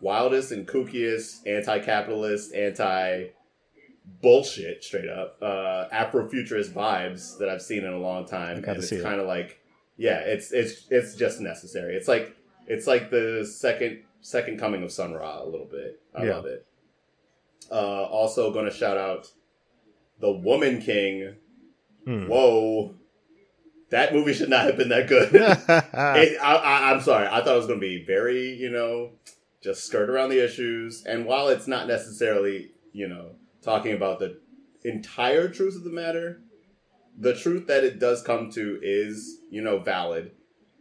wildest 0.00 0.52
and 0.52 0.66
kookiest 0.66 1.46
anti-capitalist, 1.46 2.54
anti 2.54 3.26
bullshit, 4.22 4.84
straight 4.84 5.08
up 5.08 5.38
uh, 5.42 5.86
Afrofuturist 5.92 6.72
vibes 6.72 7.38
that 7.38 7.48
I've 7.48 7.62
seen 7.62 7.84
in 7.84 7.92
a 7.92 7.98
long 7.98 8.26
time. 8.26 8.62
And 8.64 8.76
it's 8.78 8.90
kind 9.02 9.20
of 9.20 9.26
like, 9.26 9.58
yeah, 9.96 10.18
it's 10.20 10.52
it's 10.52 10.86
it's 10.90 11.14
just 11.16 11.40
necessary. 11.40 11.96
It's 11.96 12.08
like 12.08 12.36
it's 12.66 12.86
like 12.86 13.10
the 13.10 13.44
second 13.50 14.02
second 14.20 14.58
coming 14.58 14.82
of 14.82 14.92
Sun 14.92 15.12
Ra 15.12 15.42
a 15.42 15.46
little 15.46 15.66
bit. 15.66 16.00
I 16.14 16.24
Yeah. 16.26 16.36
love 16.36 16.46
it. 16.46 16.66
Uh, 17.70 18.04
also, 18.04 18.52
going 18.52 18.66
to 18.66 18.70
shout 18.70 18.96
out 18.98 19.26
the 20.20 20.30
Woman 20.30 20.80
King. 20.80 21.36
Hmm. 22.04 22.26
Whoa. 22.26 22.94
That 23.90 24.12
movie 24.12 24.34
should 24.34 24.48
not 24.48 24.64
have 24.64 24.76
been 24.76 24.88
that 24.88 25.08
good. 25.08 25.34
It, 25.34 26.38
I, 26.42 26.54
I, 26.56 26.90
I'm 26.92 27.00
sorry. 27.00 27.26
I 27.26 27.42
thought 27.42 27.54
it 27.54 27.58
was 27.58 27.66
going 27.66 27.80
to 27.80 27.86
be 27.86 28.04
very, 28.04 28.54
you 28.54 28.70
know, 28.70 29.12
just 29.62 29.84
skirt 29.84 30.10
around 30.10 30.30
the 30.30 30.44
issues. 30.44 31.04
And 31.04 31.26
while 31.26 31.48
it's 31.48 31.66
not 31.66 31.86
necessarily, 31.86 32.72
you 32.92 33.08
know, 33.08 33.36
talking 33.62 33.92
about 33.92 34.18
the 34.18 34.38
entire 34.84 35.48
truth 35.48 35.76
of 35.76 35.84
the 35.84 35.90
matter, 35.90 36.40
the 37.18 37.34
truth 37.34 37.66
that 37.68 37.84
it 37.84 37.98
does 37.98 38.22
come 38.22 38.50
to 38.52 38.78
is, 38.82 39.38
you 39.50 39.62
know, 39.62 39.78
valid 39.78 40.32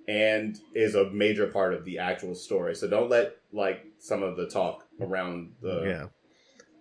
and 0.07 0.59
is 0.73 0.95
a 0.95 1.09
major 1.11 1.47
part 1.47 1.73
of 1.73 1.85
the 1.85 1.99
actual 1.99 2.35
story. 2.35 2.75
So 2.75 2.87
don't 2.87 3.09
let 3.09 3.37
like 3.51 3.85
some 3.99 4.23
of 4.23 4.35
the 4.35 4.47
talk 4.47 4.85
around 4.99 5.53
the 5.61 5.83
yeah. 5.85 6.05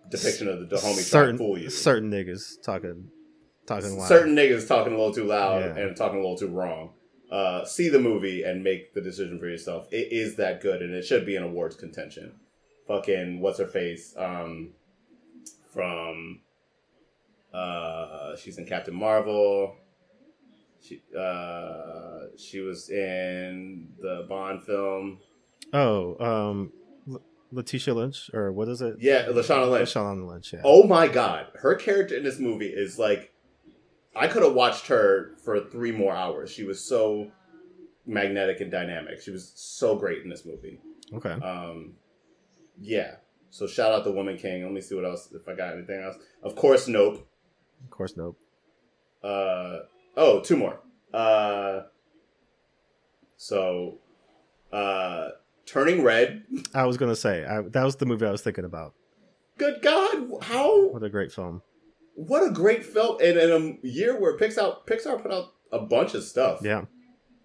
Depiction 0.09 0.47
of 0.47 0.59
the 0.59 0.65
Dahomey 0.65 1.01
certain 1.01 1.37
tribe 1.37 1.37
fool 1.37 1.57
you. 1.57 1.69
certain 1.69 2.11
niggas 2.11 2.61
talking 2.63 3.09
talking 3.65 3.97
loud. 3.97 4.07
certain 4.07 4.35
niggas 4.35 4.67
talking 4.67 4.93
a 4.93 4.97
little 4.97 5.13
too 5.13 5.23
loud 5.23 5.61
Yeah. 5.75 5.83
and 5.83 5.95
talking 5.95 6.17
a 6.19 6.21
little 6.21 6.37
too 6.37 6.47
wrong. 6.49 6.91
Uh, 7.31 7.65
see 7.65 7.89
the 7.89 7.99
movie 7.99 8.43
and 8.43 8.63
make 8.63 8.93
the 8.93 9.01
decision 9.01 9.39
for 9.39 9.47
yourself. 9.47 9.87
It 9.91 10.11
is 10.11 10.35
that 10.35 10.61
good, 10.61 10.81
and 10.83 10.93
it 10.93 11.03
should 11.03 11.25
be 11.25 11.35
in 11.35 11.41
awards 11.41 11.75
contention. 11.75 12.33
Fucking 12.87 13.39
what's 13.41 13.57
her 13.59 13.65
face? 13.67 14.13
Um, 14.17 14.73
from 15.71 16.41
uh, 17.53 18.35
she's 18.35 18.57
in 18.57 18.65
Captain 18.65 18.93
Marvel. 18.93 19.75
She 20.81 21.01
uh, 21.17 22.25
she 22.37 22.59
was 22.59 22.89
in 22.89 23.87
the 23.99 24.25
Bond 24.27 24.63
film. 24.63 25.19
Oh, 25.71 26.17
um, 26.23 26.71
Letitia 27.53 27.93
Lynch 27.93 28.29
or 28.33 28.51
what 28.51 28.67
is 28.67 28.81
it? 28.81 28.95
Yeah, 28.99 29.25
Lashana 29.27 29.69
Lynch. 29.69 29.89
Lashana 29.89 30.27
Lynch. 30.27 30.53
Yeah. 30.53 30.61
Oh 30.63 30.83
my 30.83 31.07
god, 31.07 31.47
her 31.55 31.75
character 31.75 32.15
in 32.17 32.23
this 32.23 32.39
movie 32.39 32.67
is 32.67 32.97
like, 32.97 33.31
I 34.15 34.27
could 34.27 34.43
have 34.43 34.53
watched 34.53 34.87
her 34.87 35.35
for 35.43 35.59
three 35.59 35.91
more 35.91 36.13
hours. 36.13 36.51
She 36.51 36.63
was 36.63 36.83
so 36.83 37.31
magnetic 38.05 38.59
and 38.61 38.71
dynamic. 38.71 39.21
She 39.21 39.31
was 39.31 39.51
so 39.55 39.95
great 39.95 40.23
in 40.23 40.29
this 40.29 40.45
movie. 40.45 40.79
Okay. 41.13 41.31
Um, 41.31 41.93
yeah. 42.81 43.15
So 43.49 43.67
shout 43.67 43.91
out 43.91 44.03
the 44.03 44.11
Woman 44.11 44.37
King. 44.37 44.63
Let 44.63 44.71
me 44.71 44.81
see 44.81 44.95
what 44.95 45.05
else 45.05 45.29
if 45.33 45.47
I 45.47 45.53
got 45.55 45.73
anything 45.73 46.01
else. 46.03 46.17
Of 46.41 46.55
course, 46.55 46.87
Nope. 46.87 47.27
Of 47.83 47.89
course, 47.89 48.15
nope. 48.15 48.37
Uh 49.23 49.79
oh, 50.15 50.39
two 50.41 50.55
more. 50.57 50.79
Uh, 51.13 51.81
so, 53.37 53.99
uh, 54.71 55.29
Turning 55.65 56.03
Red. 56.03 56.43
I 56.73 56.85
was 56.85 56.97
gonna 56.97 57.15
say 57.15 57.45
I, 57.45 57.61
that 57.61 57.83
was 57.83 57.95
the 57.95 58.05
movie 58.05 58.25
I 58.25 58.31
was 58.31 58.41
thinking 58.41 58.65
about. 58.65 58.93
Good 59.57 59.81
God, 59.81 60.43
how 60.43 60.87
What 60.89 61.03
a 61.03 61.09
great 61.09 61.31
film. 61.31 61.61
what 62.15 62.43
a 62.45 62.51
great 62.51 62.85
film! 62.85 63.17
And 63.21 63.37
in 63.37 63.79
a 63.83 63.87
year 63.87 64.19
where 64.19 64.37
Pixar 64.37 64.85
Pixar 64.85 65.21
put 65.21 65.31
out 65.31 65.53
a 65.71 65.79
bunch 65.79 66.13
of 66.13 66.23
stuff. 66.23 66.59
Yeah. 66.63 66.85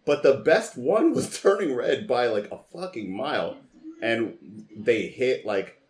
But 0.05 0.23
the 0.23 0.35
best 0.35 0.77
one 0.79 1.13
was 1.13 1.41
Turning 1.43 1.75
Red 1.75 2.07
by 2.07 2.27
like 2.29 2.51
a 2.51 2.59
fucking 2.73 3.15
mile. 3.15 3.59
And 4.01 4.67
they 4.77 5.09
hit 5.09 5.45
like 5.45 5.81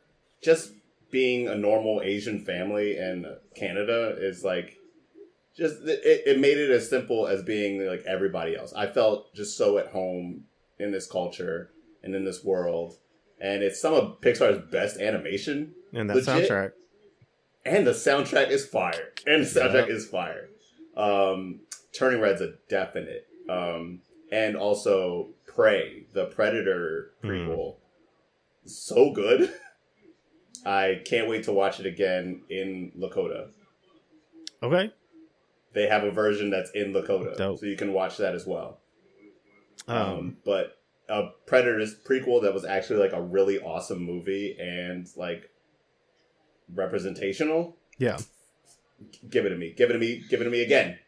just 0.43 0.73
being 1.11 1.47
a 1.49 1.55
normal 1.55 2.01
Asian 2.03 2.45
family 2.45 2.97
in 2.97 3.37
Canada 3.55 4.17
is 4.19 4.43
like 4.45 4.77
just 5.57 5.77
it, 5.85 6.23
it 6.27 6.39
made 6.41 6.57
it 6.59 6.71
as 6.71 6.89
simple 6.89 7.27
as 7.27 7.43
being 7.43 7.87
like 7.87 8.03
everybody 8.07 8.57
else. 8.57 8.73
I 8.75 8.87
felt 8.87 9.35
just 9.35 9.57
so 9.57 9.79
at 9.79 9.89
home 9.89 10.45
in 10.79 10.91
this 10.91 11.07
culture 11.07 11.71
and 12.03 12.15
in 12.15 12.25
this 12.25 12.45
world. 12.45 12.97
And 13.41 13.63
it's 13.63 13.81
some 13.81 13.95
of 13.95 14.21
Pixar's 14.21 14.71
best 14.71 14.99
animation. 15.01 15.75
And 15.93 16.11
that 16.11 16.17
Legit. 16.17 16.49
soundtrack. 16.51 16.73
And 17.65 17.87
the 17.87 17.93
soundtrack 17.93 18.51
is 18.51 18.67
fire. 18.67 19.13
And 19.27 19.45
the 19.45 19.61
soundtrack 19.61 19.89
Yeah. 19.89 19.95
is 19.95 20.09
fire. 20.09 20.49
Um, 20.97 21.61
Turning 21.93 22.21
Red's 22.21 22.41
a 22.41 22.55
definite. 22.69 23.27
Um, 23.49 24.03
and 24.31 24.57
also 24.57 25.31
Prey, 25.47 26.05
the 26.13 26.27
Predator 26.27 27.13
Hmm. 27.23 27.29
prequel. 27.29 27.77
So 28.65 29.13
good. 29.13 29.53
I 30.67 31.01
can't 31.05 31.29
wait 31.29 31.45
to 31.45 31.53
watch 31.53 31.81
it 31.81 31.87
again 31.87 32.43
in 32.51 32.93
Lakota. 32.99 33.51
Okay. 34.63 34.93
They 35.73 35.87
have 35.87 36.03
a 36.05 36.11
version 36.11 36.51
that's 36.51 36.71
in 36.73 36.93
Lakota. 36.93 37.37
Dope. 37.37 37.59
So 37.61 37.67
you 37.67 37.77
can 37.77 37.93
watch 37.93 38.17
that 38.19 38.35
as 38.35 38.47
well. 38.47 38.81
Um, 39.87 39.97
Um, 39.97 40.37
but 40.45 40.78
a 41.09 41.31
Predators 41.47 41.95
prequel 42.07 42.43
that 42.43 42.53
was 42.53 42.65
actually 42.65 42.99
like 43.01 43.13
a 43.13 43.23
really 43.23 43.59
awesome 43.59 44.03
movie 44.03 44.57
and 44.61 45.07
like 45.17 45.51
representational. 46.75 47.77
yeah. 47.99 48.19
Give 49.31 49.47
it 49.47 49.51
to 49.51 49.57
me. 49.57 49.73
Give 49.77 49.91
it 49.91 49.93
to 49.93 49.99
me. 50.01 50.25
Give 50.29 50.41
it 50.41 50.45
to 50.45 50.51
me 50.51 50.61
again. 50.61 50.99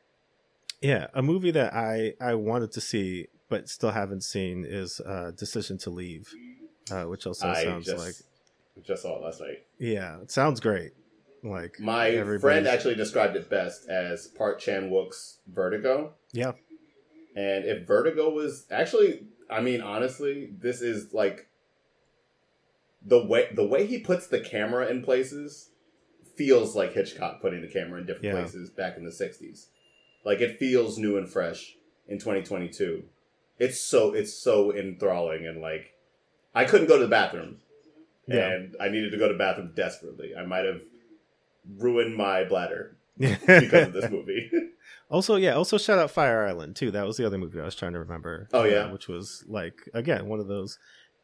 Yeah. 0.80 1.08
A 1.12 1.22
movie 1.22 1.50
that 1.50 1.74
I 1.74 2.14
I 2.20 2.34
wanted 2.34 2.70
to 2.72 2.80
see 2.80 3.26
but 3.48 3.68
still 3.68 3.90
haven't 3.90 4.22
seen 4.22 4.64
is 4.64 5.00
uh, 5.00 5.32
Decision 5.36 5.76
to 5.78 5.90
Leave, 5.90 6.28
uh, 6.92 7.02
which 7.04 7.26
also 7.26 7.48
I 7.48 7.64
sounds 7.64 7.86
just 7.86 7.98
like 7.98 8.14
just 8.86 9.02
saw 9.02 9.16
it 9.18 9.24
last 9.24 9.40
night. 9.40 9.64
yeah, 9.78 10.20
it 10.20 10.30
sounds 10.30 10.60
great. 10.60 10.92
Like 11.42 11.80
My 11.80 12.10
everybody's- 12.10 12.40
friend 12.42 12.66
actually 12.68 12.94
described 12.94 13.34
it 13.34 13.50
best 13.50 13.88
as 13.88 14.28
Park 14.28 14.60
Chan 14.60 14.88
Wook's 14.88 15.38
Vertigo. 15.52 16.12
Yeah. 16.32 16.52
And 17.34 17.64
if 17.64 17.86
Vertigo 17.88 18.30
was 18.30 18.66
actually, 18.70 19.24
I 19.50 19.60
mean, 19.60 19.80
honestly, 19.80 20.50
this 20.58 20.80
is 20.80 21.12
like 21.12 21.46
the 23.04 23.24
way 23.24 23.48
the 23.54 23.66
way 23.66 23.86
he 23.86 23.98
puts 23.98 24.26
the 24.26 24.40
camera 24.40 24.86
in 24.88 25.02
places 25.02 25.70
feels 26.36 26.76
like 26.76 26.92
Hitchcock 26.92 27.40
putting 27.40 27.60
the 27.62 27.68
camera 27.68 28.00
in 28.00 28.06
different 28.06 28.26
Yeah. 28.26 28.32
places 28.40 28.70
back 28.70 28.96
in 28.96 29.04
the 29.04 29.10
'60s. 29.10 29.66
Like 30.24 30.40
it 30.40 30.58
feels 30.58 30.98
new 30.98 31.16
and 31.16 31.28
fresh 31.28 31.76
in 32.08 32.18
2022. 32.18 33.04
It's 33.58 33.80
so 33.80 34.14
it's 34.14 34.32
so 34.34 34.74
enthralling 34.74 35.46
and 35.46 35.60
like 35.60 35.94
I 36.54 36.64
couldn't 36.64 36.88
go 36.88 36.96
to 36.98 37.04
the 37.04 37.10
bathroom 37.10 37.58
Yeah. 38.26 38.50
and 38.50 38.76
I 38.80 38.88
needed 38.88 39.10
to 39.12 39.18
go 39.18 39.28
to 39.28 39.34
the 39.34 39.38
bathroom 39.38 39.72
desperately. 39.74 40.34
I 40.36 40.44
might 40.44 40.64
have 40.64 40.82
ruined 41.78 42.16
my 42.16 42.44
bladder 42.44 42.96
because 43.18 43.88
of 43.88 43.92
this 43.92 44.10
movie. 44.10 44.50
Also, 45.10 45.34
yeah, 45.34 45.54
also 45.54 45.76
shout 45.76 45.98
out 45.98 46.12
Fire 46.12 46.46
Island 46.46 46.76
too. 46.76 46.92
That 46.92 47.04
was 47.04 47.16
the 47.16 47.26
other 47.26 47.36
movie 47.36 47.60
I 47.60 47.64
was 47.64 47.74
trying 47.74 47.94
to 47.94 47.98
remember. 47.98 48.48
Oh, 48.52 48.60
uh, 48.60 48.64
yeah. 48.64 48.92
which 48.92 49.08
was 49.08 49.44
like 49.48 49.88
again 49.92 50.26
one 50.26 50.38
of 50.38 50.46
those. 50.46 50.78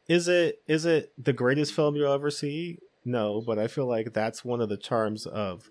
Is 0.09 0.27
it 0.27 0.61
is 0.67 0.85
it 0.85 1.13
the 1.17 1.33
greatest 1.33 1.73
film 1.73 1.95
you'll 1.95 2.11
ever 2.11 2.29
see? 2.29 2.79
No, 3.05 3.41
but 3.41 3.57
I 3.57 3.67
feel 3.67 3.85
like 3.85 4.13
that's 4.13 4.43
one 4.43 4.59
of 4.59 4.67
the 4.67 4.77
charms 4.77 5.25
of 5.25 5.69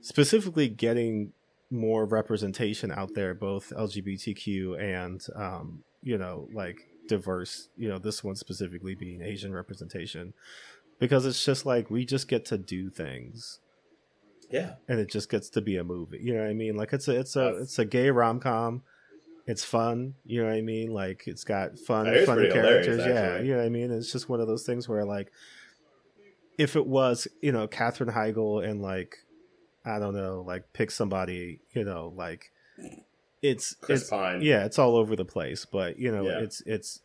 specifically 0.00 0.68
getting 0.68 1.32
more 1.70 2.04
representation 2.04 2.90
out 2.90 3.14
there, 3.14 3.32
both 3.32 3.70
LGBTQ 3.70 4.80
and 4.80 5.24
um, 5.36 5.84
you 6.02 6.18
know 6.18 6.48
like 6.52 6.88
diverse. 7.06 7.68
You 7.76 7.88
know, 7.88 7.98
this 7.98 8.24
one 8.24 8.34
specifically 8.34 8.96
being 8.96 9.22
Asian 9.22 9.54
representation, 9.54 10.34
because 10.98 11.24
it's 11.26 11.44
just 11.44 11.64
like 11.64 11.90
we 11.90 12.04
just 12.04 12.26
get 12.26 12.44
to 12.46 12.58
do 12.58 12.90
things 12.90 13.60
yeah, 14.52 14.74
and 14.88 15.00
it 15.00 15.08
just 15.10 15.28
gets 15.30 15.48
to 15.50 15.60
be 15.60 15.76
a 15.76 15.84
movie. 15.84 16.18
You 16.22 16.34
know 16.34 16.42
what 16.42 16.50
I 16.50 16.54
mean? 16.54 16.76
Like 16.76 16.92
it's 16.92 17.08
a 17.08 17.18
it's 17.18 17.34
a 17.36 17.56
it's 17.62 17.78
a 17.78 17.84
gay 17.84 18.10
rom 18.10 18.38
com. 18.40 18.82
It's 19.46 19.64
fun. 19.64 20.14
You 20.24 20.42
know 20.42 20.48
what 20.48 20.54
I 20.56 20.60
mean? 20.60 20.92
Like 20.92 21.24
it's 21.26 21.42
got 21.44 21.78
fun 21.78 22.06
funny 22.26 22.50
characters. 22.50 22.98
Yeah, 23.04 23.38
you 23.40 23.52
know 23.52 23.58
what 23.58 23.66
I 23.66 23.70
mean? 23.70 23.90
It's 23.90 24.12
just 24.12 24.28
one 24.28 24.40
of 24.40 24.46
those 24.46 24.64
things 24.64 24.88
where 24.88 25.04
like 25.04 25.32
if 26.58 26.76
it 26.76 26.86
was 26.86 27.26
you 27.40 27.50
know 27.52 27.66
Katherine 27.66 28.10
Heigl 28.10 28.64
and 28.64 28.80
like 28.82 29.16
I 29.84 29.98
don't 29.98 30.14
know 30.14 30.44
like 30.46 30.72
pick 30.72 30.90
somebody 30.90 31.60
you 31.72 31.84
know 31.84 32.12
like 32.14 32.52
it's 33.42 33.74
Chris 33.80 34.02
it's 34.02 34.10
Pine. 34.10 34.42
yeah 34.42 34.64
it's 34.64 34.78
all 34.78 34.94
over 34.96 35.16
the 35.16 35.24
place 35.24 35.64
but 35.64 35.98
you 35.98 36.12
know 36.12 36.24
Yeah. 36.24 36.38
it's 36.40 36.60
it's 36.66 37.00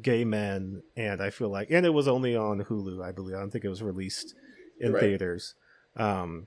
gay 0.00 0.24
men 0.24 0.82
and 0.96 1.20
I 1.20 1.30
feel 1.30 1.50
like 1.50 1.68
and 1.70 1.84
it 1.84 1.90
was 1.92 2.08
only 2.08 2.34
on 2.36 2.62
Hulu 2.64 3.04
I 3.04 3.12
believe 3.12 3.36
I 3.36 3.40
don't 3.40 3.50
think 3.50 3.64
it 3.64 3.68
was 3.68 3.82
released 3.82 4.34
in 4.80 4.92
Right. 4.92 5.00
theaters 5.00 5.54
um 5.96 6.46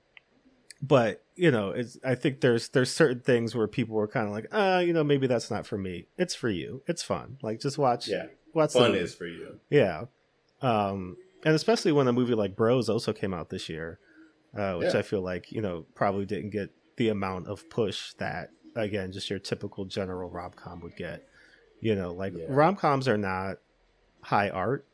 but 0.80 1.24
you 1.34 1.50
know 1.50 1.70
it's 1.70 1.98
i 2.04 2.14
think 2.14 2.40
there's 2.40 2.68
there's 2.68 2.90
certain 2.90 3.20
things 3.20 3.54
where 3.54 3.66
people 3.66 3.96
were 3.96 4.06
kind 4.08 4.26
of 4.26 4.32
like 4.32 4.46
uh 4.52 4.82
you 4.84 4.92
know 4.92 5.02
maybe 5.02 5.26
that's 5.26 5.50
not 5.50 5.66
for 5.66 5.76
me 5.78 6.06
it's 6.16 6.34
for 6.34 6.48
you 6.48 6.82
it's 6.86 7.02
fun 7.02 7.36
like 7.42 7.60
just 7.60 7.78
watch 7.78 8.06
yeah. 8.08 8.26
watch 8.54 8.72
Fun 8.74 8.94
is 8.94 9.14
for 9.14 9.26
you. 9.26 9.58
yeah 9.70 10.04
um 10.62 11.16
and 11.44 11.54
especially 11.54 11.92
when 11.92 12.06
a 12.08 12.12
movie 12.12 12.34
like 12.34 12.54
bros 12.56 12.88
also 12.88 13.12
came 13.12 13.34
out 13.34 13.50
this 13.50 13.68
year 13.68 13.98
uh 14.56 14.74
which 14.74 14.92
Yeah. 14.94 15.00
i 15.00 15.02
feel 15.02 15.20
like 15.20 15.50
you 15.50 15.60
know 15.60 15.84
probably 15.94 16.26
didn't 16.26 16.50
get 16.50 16.70
the 16.96 17.08
amount 17.08 17.48
of 17.48 17.68
push 17.70 18.12
that 18.14 18.50
again 18.76 19.10
just 19.12 19.30
your 19.30 19.38
typical 19.40 19.84
general 19.84 20.30
rom-com 20.30 20.80
would 20.80 20.96
get 20.96 21.26
you 21.80 21.94
know 21.96 22.12
like 22.12 22.34
Yeah. 22.36 22.46
rom-coms 22.48 23.08
are 23.08 23.18
not 23.18 23.56
high 24.20 24.48
art 24.50 24.84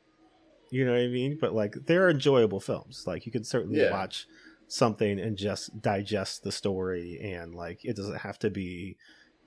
you 0.70 0.84
know 0.86 0.92
what 0.92 1.00
i 1.00 1.08
mean 1.08 1.36
but 1.40 1.54
like 1.54 1.74
they're 1.86 2.08
enjoyable 2.10 2.60
films 2.60 3.04
like 3.06 3.26
you 3.26 3.32
can 3.32 3.44
certainly 3.44 3.80
Yeah. 3.80 3.90
watch 3.90 4.26
something 4.74 5.20
and 5.20 5.36
just 5.36 5.80
digest 5.80 6.42
the 6.42 6.50
story 6.50 7.20
and 7.22 7.54
like 7.54 7.78
it 7.84 7.94
doesn't 7.96 8.18
have 8.18 8.38
to 8.38 8.50
be 8.50 8.96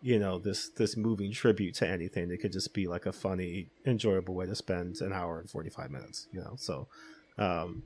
you 0.02 0.18
know 0.20 0.40
this 0.40 0.70
this 0.78 0.96
moving 0.96 1.32
tribute 1.34 1.74
to 1.76 1.86
anything 1.88 2.32
it 2.32 2.38
could 2.38 2.52
just 2.54 2.74
be 2.74 2.88
like 2.88 3.06
a 3.06 3.12
funny 3.12 3.68
enjoyable 3.86 4.34
way 4.36 4.46
to 4.46 4.56
spend 4.56 4.96
an 5.02 5.12
hour 5.12 5.40
and 5.40 5.50
45 5.50 5.92
minutes 5.92 6.28
you 6.32 6.40
know 6.40 6.54
so 6.56 6.88
um 7.38 7.84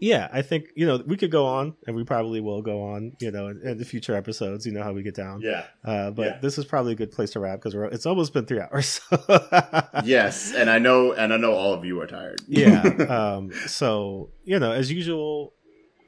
yeah 0.00 0.28
i 0.32 0.40
think 0.42 0.64
you 0.74 0.86
know 0.86 1.02
we 1.06 1.16
could 1.16 1.30
go 1.30 1.44
on 1.44 1.74
and 1.86 1.94
we 1.94 2.02
probably 2.04 2.40
will 2.40 2.62
go 2.62 2.82
on 2.82 3.12
you 3.20 3.30
know 3.30 3.48
in, 3.48 3.60
in 3.62 3.76
the 3.78 3.84
future 3.84 4.14
episodes 4.16 4.64
you 4.64 4.72
know 4.72 4.82
how 4.82 4.92
we 4.92 5.02
get 5.02 5.14
down 5.14 5.40
Yeah. 5.42 5.64
uh 5.84 6.10
but 6.12 6.26
Yeah. 6.26 6.38
this 6.40 6.56
is 6.56 6.64
probably 6.64 6.92
a 6.92 6.96
good 6.96 7.12
place 7.12 7.30
to 7.32 7.40
wrap 7.40 7.58
because 7.58 7.74
we're 7.74 7.84
it's 7.84 8.06
almost 8.06 8.32
been 8.32 8.46
three 8.46 8.60
hours 8.60 9.00
yes, 10.04 10.54
and 10.54 10.70
I 10.70 10.78
know, 10.78 11.12
and 11.12 11.32
I 11.32 11.36
know 11.36 11.52
all 11.52 11.74
of 11.74 11.84
you 11.84 12.00
are 12.00 12.06
tired. 12.06 12.40
yeah 12.48 12.82
um 13.18 13.50
so 13.66 14.30
you 14.44 14.58
know 14.58 14.72
as 14.72 14.90
usual 14.90 15.52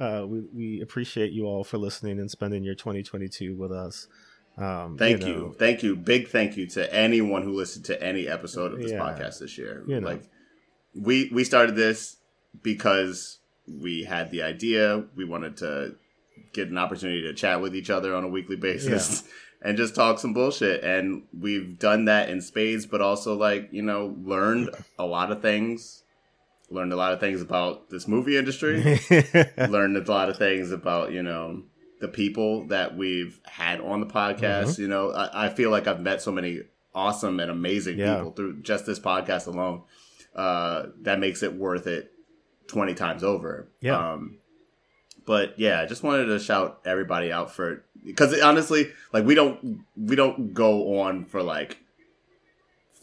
uh 0.00 0.24
we, 0.26 0.40
we 0.54 0.80
appreciate 0.80 1.32
you 1.32 1.46
all 1.46 1.64
for 1.64 1.78
listening 1.78 2.18
and 2.18 2.30
spending 2.30 2.64
your 2.64 2.74
2022 2.74 3.54
with 3.56 3.72
us 3.72 4.06
um 4.56 4.96
Thank 4.98 5.20
know, 5.20 5.26
you, 5.26 5.56
thank 5.58 5.82
you, 5.82 5.96
big 5.96 6.28
thank 6.28 6.56
you 6.56 6.66
to 6.68 6.94
anyone 6.94 7.42
who 7.42 7.52
listened 7.52 7.84
to 7.86 8.00
any 8.02 8.28
episode 8.28 8.72
of 8.72 8.80
this 8.80 8.92
Yeah. 8.92 9.00
podcast 9.00 9.40
this 9.40 9.58
year. 9.58 9.82
You 9.86 10.00
know. 10.00 10.06
Like, 10.06 10.22
we 10.94 11.28
we 11.32 11.42
started 11.42 11.74
this 11.74 12.18
because 12.62 13.38
we 13.66 14.04
had 14.04 14.30
the 14.30 14.42
idea. 14.42 15.04
We 15.16 15.24
wanted 15.24 15.56
to 15.56 15.96
get 16.52 16.68
an 16.68 16.78
opportunity 16.78 17.22
to 17.22 17.34
chat 17.34 17.60
with 17.60 17.74
each 17.74 17.90
other 17.90 18.14
on 18.14 18.22
a 18.22 18.28
weekly 18.28 18.54
basis 18.54 19.24
and 19.62 19.76
just 19.76 19.96
talk 19.96 20.20
some 20.20 20.32
bullshit. 20.34 20.84
And 20.84 21.24
we've 21.36 21.76
done 21.76 22.04
that 22.04 22.28
in 22.28 22.40
spades, 22.40 22.86
but 22.86 23.00
also 23.00 23.34
like 23.34 23.70
you 23.72 23.82
know 23.82 24.14
learned 24.22 24.70
a 25.00 25.04
lot 25.04 25.32
of 25.32 25.42
things. 25.42 26.03
Learned 26.74 26.92
a 26.92 26.96
lot 26.96 27.12
of 27.12 27.20
things 27.20 27.40
about 27.40 27.88
this 27.90 28.08
movie 28.08 28.36
industry. 28.36 29.00
learned 29.56 29.96
a 29.96 30.10
lot 30.10 30.28
of 30.28 30.36
things 30.36 30.72
about 30.72 31.12
you 31.12 31.22
know 31.22 31.62
the 32.00 32.08
people 32.08 32.66
that 32.66 32.96
we've 32.96 33.40
had 33.44 33.80
on 33.80 34.00
the 34.00 34.06
podcast 34.06 34.64
Mm-hmm. 34.72 34.82
you 34.82 34.88
know 34.88 35.10
I, 35.12 35.46
I 35.46 35.48
feel 35.48 35.70
like 35.70 35.86
i've 35.86 36.00
met 36.00 36.20
so 36.20 36.30
many 36.32 36.62
awesome 36.94 37.40
and 37.40 37.50
amazing 37.50 37.98
Yeah. 37.98 38.16
people 38.16 38.32
through 38.32 38.60
just 38.62 38.84
this 38.84 38.98
podcast 38.98 39.46
alone 39.46 39.82
uh 40.34 40.86
that 41.02 41.18
makes 41.20 41.42
it 41.42 41.54
worth 41.54 41.86
it 41.86 42.10
20 42.66 42.94
times 42.94 43.22
over 43.24 43.68
Yeah. 43.80 44.12
um 44.14 44.38
but 45.24 45.58
yeah 45.58 45.80
i 45.80 45.86
just 45.86 46.02
wanted 46.02 46.26
to 46.26 46.38
shout 46.40 46.80
everybody 46.84 47.32
out 47.32 47.52
for 47.54 47.84
because 48.04 48.38
honestly 48.42 48.90
like 49.14 49.24
we 49.24 49.34
don't 49.34 49.80
we 49.96 50.16
don't 50.16 50.52
go 50.52 50.98
on 51.00 51.24
for 51.24 51.42
like 51.42 51.78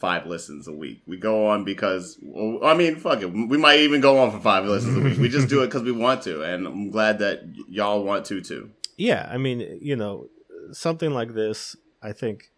five 0.01 0.25
listens 0.25 0.67
a 0.67 0.73
week. 0.73 1.01
We 1.07 1.15
go 1.17 1.47
on 1.47 1.63
because, 1.63 2.17
well, 2.21 2.59
I 2.67 2.73
mean, 2.75 2.97
fuck 2.97 3.21
it. 3.21 3.31
We 3.31 3.57
might 3.57 3.79
even 3.79 4.01
go 4.01 4.17
on 4.17 4.31
for 4.31 4.39
five 4.39 4.65
listens 4.65 4.97
a 4.97 5.01
week. 5.01 5.17
We 5.19 5.29
just 5.29 5.47
do 5.47 5.61
it 5.63 5.67
because 5.67 5.83
we 5.83 5.91
want 5.93 6.23
to, 6.23 6.41
and 6.41 6.67
I'm 6.67 6.89
glad 6.89 7.19
that 7.19 7.43
y'all 7.69 8.03
want 8.03 8.25
to 8.25 8.41
too. 8.41 8.71
yeah 8.97 9.29
i 9.31 9.37
mean 9.37 9.59
you 9.81 9.95
know 9.95 10.27
something 10.73 11.11
like 11.11 11.33
this 11.33 11.75
i 12.03 12.11
think 12.11 12.51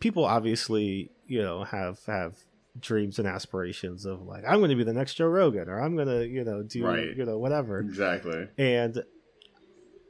people 0.00 0.24
obviously 0.24 1.10
you 1.26 1.42
know 1.42 1.64
have 1.64 1.98
have 2.06 2.34
dreams 2.80 3.18
and 3.18 3.28
aspirations 3.28 4.04
of 4.06 4.22
like 4.22 4.42
i'm 4.48 4.58
going 4.58 4.70
to 4.70 4.76
be 4.76 4.84
the 4.84 4.92
next 4.92 5.14
joe 5.14 5.26
rogan 5.26 5.68
or 5.68 5.80
i'm 5.80 5.94
going 5.94 6.08
to 6.08 6.26
you 6.26 6.42
know 6.44 6.62
do 6.62 6.84
Right. 6.86 7.14
you 7.16 7.24
know 7.24 7.38
whatever 7.38 7.80
Exactly. 7.80 8.48
and 8.58 9.02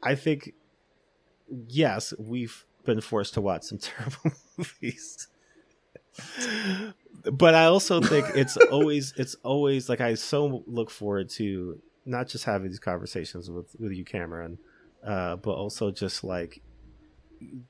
i 0.03 0.15
think 0.15 0.53
yes 1.69 2.15
we've 2.19 2.65
been 2.85 3.01
forced 3.01 3.35
to 3.35 3.41
watch 3.41 3.65
some 3.65 3.79
terrible 3.91 4.33
movies. 4.57 5.29
But 7.31 7.55
i 7.55 7.65
also 7.67 8.01
think 8.01 8.27
it's 8.35 8.57
always 8.71 9.15
it's 9.17 9.35
always 9.45 9.89
like 9.89 10.01
i 10.01 10.15
so 10.15 10.63
look 10.67 10.91
forward 10.91 11.29
to 11.31 11.81
not 12.05 12.29
just 12.29 12.45
having 12.45 12.69
these 12.69 12.81
conversations 12.81 13.49
with 13.51 13.75
with 13.79 13.93
you 13.93 14.05
cameron 14.05 14.59
uh 15.07 15.37
but 15.37 15.53
also 15.53 15.91
just 15.91 16.25
like 16.25 16.61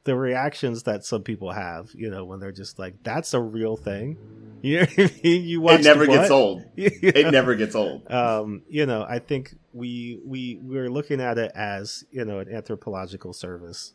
the 0.05 0.17
reactions 0.17 0.85
that 0.85 1.05
some 1.05 1.23
people 1.23 1.53
have 1.53 1.91
you 1.95 2.11
know 2.11 2.25
when 2.25 2.41
they're 2.41 2.51
just 2.53 2.79
like 2.79 2.95
that's 3.03 3.35
a 3.35 3.41
real 3.41 3.77
thing. 3.77 4.17
You 4.65 4.79
know 4.83 4.87
what 4.95 5.11
i 5.11 5.21
mean? 5.25 5.43
You 5.43 5.61
watch 5.61 5.81
It 5.81 5.85
never 5.85 6.07
gets 6.07 6.31
old. 6.31 6.63
You 6.77 6.89
It 7.03 7.33
never 7.33 7.57
gets 7.57 7.75
old. 7.75 8.09
um, 8.09 8.63
you 8.69 8.87
know, 8.87 9.03
I 9.03 9.19
think 9.19 9.57
we 9.73 10.21
we 10.25 10.57
we're 10.63 10.89
looking 10.89 11.21
at 11.21 11.37
it 11.37 11.51
as 11.57 12.05
you 12.13 12.25
know 12.25 12.39
an 12.39 12.49
anthropological 12.55 13.33
service 13.33 13.93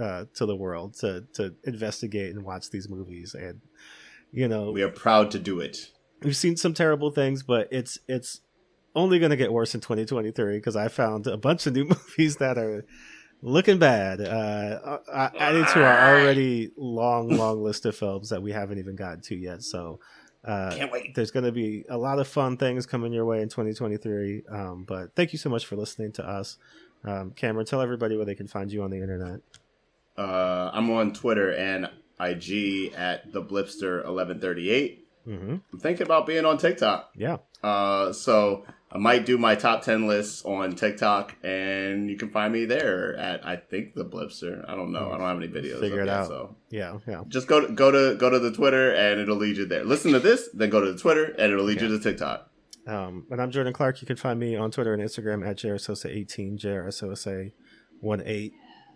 uh, 0.00 0.24
to 0.34 0.46
the 0.46 0.56
world 0.56 0.94
to 1.00 1.24
to 1.34 1.54
investigate 1.64 2.34
and 2.34 2.44
watch 2.44 2.70
these 2.70 2.88
movies, 2.88 3.34
and 3.34 3.60
you 4.32 4.48
know 4.48 4.70
We 4.72 4.82
are 4.82 4.88
proud 4.90 5.30
to 5.32 5.38
do 5.38 5.60
it. 5.60 5.90
we've 6.22 6.36
seen 6.36 6.56
some 6.56 6.74
terrible 6.74 7.10
things, 7.10 7.42
but 7.42 7.68
it's 7.70 7.98
it's 8.08 8.40
only 8.94 9.18
going 9.18 9.30
to 9.30 9.36
get 9.36 9.52
worse 9.52 9.74
in 9.74 9.80
2023 9.80 10.56
because 10.56 10.74
I 10.76 10.88
found 10.88 11.26
a 11.26 11.36
bunch 11.36 11.66
of 11.66 11.74
new 11.74 11.84
movies 11.94 12.36
that 12.36 12.58
are 12.58 12.84
looking 13.42 13.78
bad. 13.78 14.20
Uh, 14.20 14.98
added 15.38 15.66
to 15.68 15.84
our 15.84 16.14
already 16.18 16.70
long, 16.76 17.28
long 17.28 17.62
list 17.62 17.86
of 17.86 17.94
films 17.96 18.30
that 18.30 18.42
we 18.42 18.52
haven't 18.52 18.78
even 18.78 18.96
gotten 18.96 19.20
to 19.22 19.36
yet. 19.36 19.62
So. 19.62 20.00
Uh, 20.42 20.74
Can't 20.74 20.90
wait. 20.90 21.14
there's 21.14 21.30
going 21.30 21.44
to 21.44 21.52
be 21.52 21.84
a 21.90 21.98
lot 21.98 22.18
of 22.18 22.26
fun 22.26 22.56
things 22.56 22.86
coming 22.86 23.12
your 23.12 23.26
way 23.26 23.42
in 23.42 23.50
2023. 23.50 24.44
Um, 24.50 24.84
but 24.88 25.14
thank 25.14 25.34
you 25.34 25.38
so 25.38 25.50
much 25.50 25.66
for 25.66 25.76
listening 25.76 26.12
to 26.12 26.26
us. 26.26 26.56
Um, 27.04 27.32
Cameron, 27.32 27.66
tell 27.66 27.82
everybody 27.82 28.16
where 28.16 28.24
they 28.24 28.34
can 28.34 28.46
find 28.48 28.72
you 28.72 28.82
on 28.82 28.90
the 28.90 28.96
internet. 28.96 29.40
Uh, 30.20 30.70
I'm 30.74 30.90
on 30.90 31.12
Twitter 31.14 31.50
and 31.52 31.88
IG 32.20 32.92
at 32.94 33.32
the 33.32 33.42
Blipster 33.42 34.04
1138. 34.04 35.08
hmm 35.24 35.56
I'm 35.72 35.78
thinking 35.80 36.02
about 36.06 36.26
being 36.26 36.44
on 36.44 36.58
TikTok. 36.58 37.10
Yeah. 37.16 37.38
Uh, 37.62 38.12
so 38.12 38.66
I 38.92 38.98
might 38.98 39.24
do 39.24 39.38
my 39.38 39.54
top 39.54 39.82
10 39.82 40.06
lists 40.06 40.44
on 40.44 40.74
TikTok, 40.74 41.36
and 41.42 42.10
you 42.10 42.16
can 42.18 42.30
find 42.30 42.52
me 42.52 42.66
there 42.66 43.16
at 43.16 43.46
I 43.46 43.56
think 43.56 43.94
the 43.94 44.04
Blipster. 44.04 44.62
I 44.68 44.74
don't 44.74 44.92
know. 44.92 45.10
I 45.10 45.16
don't 45.18 45.26
have 45.26 45.36
any 45.38 45.48
videos. 45.48 45.80
Figure 45.80 46.02
it 46.02 46.06
yet, 46.06 46.16
out. 46.16 46.26
So 46.28 46.56
Yeah. 46.68 46.98
Yeah. 47.06 47.22
just 47.28 47.46
go 47.46 47.66
to, 47.66 47.72
go 47.72 47.90
to 47.90 48.16
go 48.16 48.28
to 48.28 48.38
the 48.38 48.52
Twitter, 48.52 48.94
and 48.94 49.20
it'll 49.20 49.36
lead 49.36 49.56
you 49.56 49.64
there. 49.66 49.84
Listen 49.84 50.12
to 50.12 50.20
this, 50.20 50.48
then 50.52 50.68
go 50.68 50.80
to 50.84 50.92
the 50.92 50.98
Twitter, 50.98 51.24
and 51.38 51.52
it'll 51.52 51.64
lead 51.64 51.80
you 51.80 51.88
to 51.88 51.98
TikTok. 51.98 52.50
Um, 52.86 53.26
and 53.30 53.40
I'm 53.40 53.50
Jordan 53.50 53.72
Clark. 53.72 54.02
You 54.02 54.06
can 54.06 54.16
find 54.16 54.38
me 54.38 54.56
on 54.56 54.70
Twitter 54.70 54.92
and 54.92 55.02
Instagram 55.02 55.46
at 55.46 55.56
JRSosa18, 55.56 56.58
JRSosa18. 56.60 58.52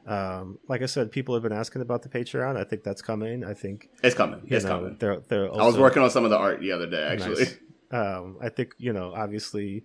Um, 0.06 0.58
like 0.68 0.82
I 0.82 0.86
said, 0.86 1.10
people 1.10 1.34
have 1.34 1.42
been 1.42 1.52
asking 1.52 1.82
about 1.82 2.02
the 2.02 2.08
Patreon. 2.08 2.56
I 2.56 2.64
think 2.64 2.82
that's 2.82 3.00
coming. 3.02 3.44
I 3.44 3.54
think 3.54 3.88
It's 4.02 4.14
coming. 4.14 4.42
It's 4.46 4.64
know, 4.64 4.70
coming. 4.70 4.96
They're, 4.98 5.20
they're 5.28 5.52
I 5.52 5.64
was 5.64 5.78
working 5.78 6.02
on 6.02 6.10
some 6.10 6.24
of 6.24 6.30
the 6.30 6.36
art 6.38 6.60
the 6.60 6.72
other 6.72 6.86
day, 6.88 7.02
actually. 7.02 7.44
Nice. 7.44 7.58
um, 7.90 8.36
I 8.42 8.48
think 8.50 8.74
you 8.78 8.92
know, 8.92 9.12
obviously, 9.14 9.84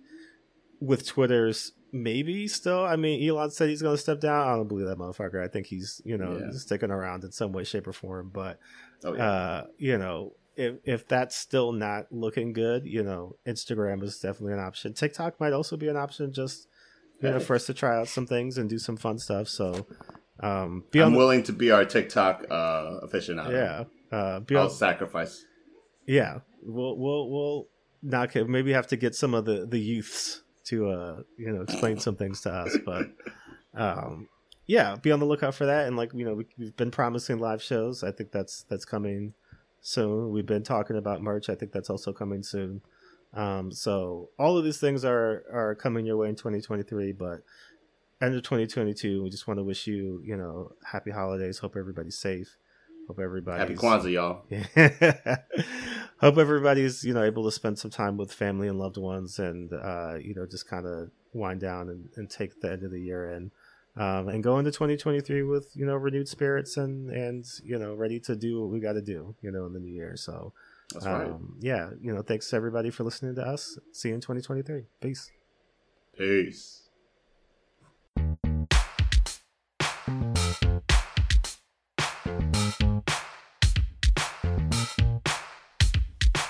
with 0.80 1.06
Twitter's 1.06 1.72
maybe 1.92 2.46
still. 2.48 2.84
I 2.84 2.96
mean, 2.96 3.26
Elon 3.28 3.50
said 3.50 3.68
he's 3.68 3.82
going 3.82 3.96
to 3.96 4.02
step 4.02 4.20
down. 4.20 4.46
I 4.46 4.56
don't 4.56 4.68
believe 4.68 4.86
that 4.86 4.98
motherfucker. 4.98 5.42
I 5.42 5.48
think 5.48 5.66
he's 5.66 6.00
you 6.04 6.18
know 6.18 6.38
Yeah. 6.38 6.50
sticking 6.52 6.90
around 6.90 7.24
in 7.24 7.32
some 7.32 7.52
way, 7.52 7.64
shape, 7.64 7.86
or 7.86 7.92
form. 7.92 8.30
But 8.32 8.58
Oh, 9.04 9.14
yeah. 9.14 9.30
uh, 9.30 9.66
you 9.78 9.96
know, 9.98 10.34
if 10.56 10.76
if 10.84 11.08
that's 11.08 11.34
still 11.36 11.72
not 11.72 12.12
looking 12.12 12.52
good, 12.52 12.84
you 12.86 13.02
know, 13.02 13.36
Instagram 13.46 14.02
is 14.02 14.18
definitely 14.18 14.52
an 14.52 14.60
option. 14.60 14.92
TikTok 14.92 15.40
might 15.40 15.52
also 15.54 15.76
be 15.76 15.88
an 15.88 15.96
option, 15.96 16.32
just 16.32 16.68
you 17.22 17.30
know, 17.30 17.40
for 17.40 17.54
us 17.56 17.66
to 17.66 17.74
try 17.74 17.96
out 17.98 18.08
some 18.08 18.26
things 18.26 18.58
and 18.58 18.68
do 18.70 18.78
some 18.78 18.96
fun 18.96 19.18
stuff. 19.18 19.48
So, 19.48 19.86
um, 20.40 20.84
be 20.90 21.00
on 21.00 21.08
I'm 21.08 21.12
the- 21.12 21.18
willing 21.18 21.42
to 21.44 21.52
be 21.52 21.70
our 21.70 21.84
TikTok 21.84 22.46
uh, 22.50 23.00
aficionado. 23.06 23.52
yeah, 23.52 24.16
uh, 24.16 24.40
be 24.40 24.56
I'll 24.56 24.64
on, 24.64 24.70
sacrifice. 24.70 25.44
yeah. 26.06 26.40
We'll 26.62 26.96
we'll 26.98 27.30
we'll 27.30 27.68
not 28.02 28.34
maybe 28.34 28.72
have 28.72 28.86
to 28.88 28.96
get 28.96 29.14
some 29.14 29.32
of 29.34 29.44
the 29.46 29.66
the 29.66 29.78
youths 29.80 30.42
to 30.66 30.88
uh 30.90 31.22
you 31.38 31.50
know 31.50 31.62
explain 31.62 31.98
some 31.98 32.16
things 32.16 32.42
to 32.42 32.50
us, 32.52 32.76
but 32.84 33.06
um 33.74 34.28
yeah, 34.66 34.94
be 34.96 35.10
on 35.10 35.18
the 35.20 35.26
lookout 35.26 35.54
for 35.54 35.66
that. 35.66 35.86
And 35.88 35.96
like 35.96 36.12
you 36.14 36.24
know, 36.24 36.34
we, 36.34 36.46
we've 36.58 36.76
been 36.76 36.90
promising 36.90 37.38
live 37.38 37.62
shows. 37.62 38.04
I 38.04 38.12
think 38.12 38.30
that's 38.30 38.64
that's 38.68 38.84
coming 38.84 39.32
soon. 39.80 40.30
We've 40.30 40.46
been 40.46 40.62
talking 40.62 40.96
about 40.96 41.22
merch. 41.22 41.48
I 41.48 41.54
think 41.54 41.72
that's 41.72 41.90
also 41.90 42.12
coming 42.12 42.42
soon. 42.42 42.82
Um, 43.32 43.70
so 43.70 44.30
all 44.38 44.58
of 44.58 44.64
these 44.64 44.78
things 44.78 45.04
are 45.04 45.44
are 45.52 45.74
coming 45.74 46.06
your 46.06 46.16
way 46.16 46.28
in 46.28 46.34
2023, 46.34 47.12
but 47.12 47.42
end 48.20 48.34
of 48.34 48.42
2022, 48.42 49.22
we 49.22 49.30
just 49.30 49.46
want 49.46 49.58
to 49.58 49.64
wish 49.64 49.86
you 49.86 50.22
you 50.24 50.36
know 50.36 50.72
happy 50.84 51.10
holidays. 51.10 51.58
Hope 51.58 51.76
everybody's 51.76 52.18
safe. 52.18 52.56
Hope 53.06 53.18
everybody's 53.18 53.60
Happy 53.60 53.74
Kwanzaa, 53.74 54.12
y'all. 54.12 54.42
yeah. 54.48 55.36
Hope 56.20 56.38
everybody's 56.38 57.02
you 57.02 57.14
know 57.14 57.24
able 57.24 57.44
to 57.44 57.50
spend 57.50 57.78
some 57.78 57.90
time 57.90 58.16
with 58.16 58.32
family 58.32 58.68
and 58.68 58.78
loved 58.78 58.96
ones, 58.96 59.38
and 59.38 59.72
uh, 59.72 60.14
you 60.20 60.34
know 60.34 60.46
just 60.46 60.68
kind 60.68 60.86
of 60.86 61.10
wind 61.32 61.60
down 61.60 61.88
and, 61.88 62.08
and 62.16 62.28
take 62.28 62.60
the 62.60 62.70
end 62.70 62.82
of 62.82 62.90
the 62.90 63.00
year 63.00 63.30
in, 63.30 63.50
um, 63.96 64.28
and 64.28 64.42
go 64.42 64.58
into 64.58 64.70
2023 64.70 65.42
with 65.44 65.70
you 65.74 65.86
know 65.86 65.96
renewed 65.96 66.28
spirits 66.28 66.76
and 66.76 67.10
and 67.10 67.46
you 67.64 67.78
know 67.78 67.94
ready 67.94 68.20
to 68.20 68.36
do 68.36 68.60
what 68.60 68.70
we 68.70 68.80
got 68.80 68.92
to 68.92 69.02
do 69.02 69.34
you 69.40 69.50
know 69.50 69.66
in 69.66 69.72
the 69.72 69.80
new 69.80 69.92
year. 69.92 70.16
So 70.16 70.52
That's 70.92 71.06
right. 71.06 71.26
um, 71.26 71.56
yeah, 71.60 71.90
you 72.00 72.12
know 72.12 72.22
thanks 72.22 72.50
to 72.50 72.56
everybody 72.56 72.90
for 72.90 73.04
listening 73.04 73.34
to 73.36 73.42
us. 73.46 73.78
See 73.92 74.08
you 74.08 74.14
in 74.14 74.20
2023. 74.20 74.86
Peace. 75.00 75.30
Peace. 76.16 76.88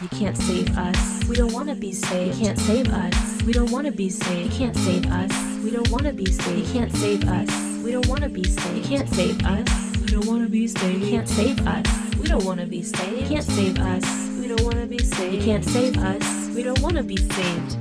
You 0.01 0.09
can't 0.09 0.37
save 0.37 0.79
us. 0.79 1.25
We 1.29 1.37
don't 1.37 1.53
wanna 1.53 1.75
be 1.75 1.93
saved. 1.93 2.39
You 2.39 2.47
can't 2.47 2.59
save 2.59 2.89
us. 2.89 3.43
We 3.43 3.53
don't 3.53 3.71
wanna 3.71 3.93
be 3.93 4.09
saved. 4.09 4.53
You 4.53 4.59
can't 4.59 4.77
save 4.77 5.07
us. 5.11 5.63
We 5.63 5.71
don't 5.71 5.91
wanna 5.91 6.13
be 6.13 6.27
saved. 6.27 6.67
You 6.67 6.73
can't 6.73 6.97
save 6.97 7.29
us. 7.29 7.51
We 7.85 7.93
don't 7.93 8.07
wanna 8.09 8.29
be 8.31 8.45
saved. 8.45 8.77
You 8.79 8.83
can't 8.85 9.09
save 9.09 9.45
us. 9.45 9.97
We 10.01 10.07
don't 10.07 10.27
wanna 10.27 10.49
be 10.49 10.67
saved. 10.67 11.05
You 11.05 11.11
can't 11.11 11.29
save 11.29 11.67
us. 11.67 11.87
We 12.17 12.29
don't 12.29 12.45
wanna 12.45 12.67
be 12.67 12.83
saved. 12.83 13.21
You 13.21 13.29
can't 13.29 13.45
save 13.45 13.79
us. 13.79 14.30
We 14.51 14.57
don't 14.57 14.67
wanna 14.67 14.87
be 14.87 14.99
saved. 14.99 15.33
You 15.33 15.41
can't 15.43 15.65
save 15.65 15.97
us. 15.99 16.49
We 16.57 16.65
don't 16.65 16.81
wanna 16.81 17.05
be 17.05 17.17
saved. 17.17 17.77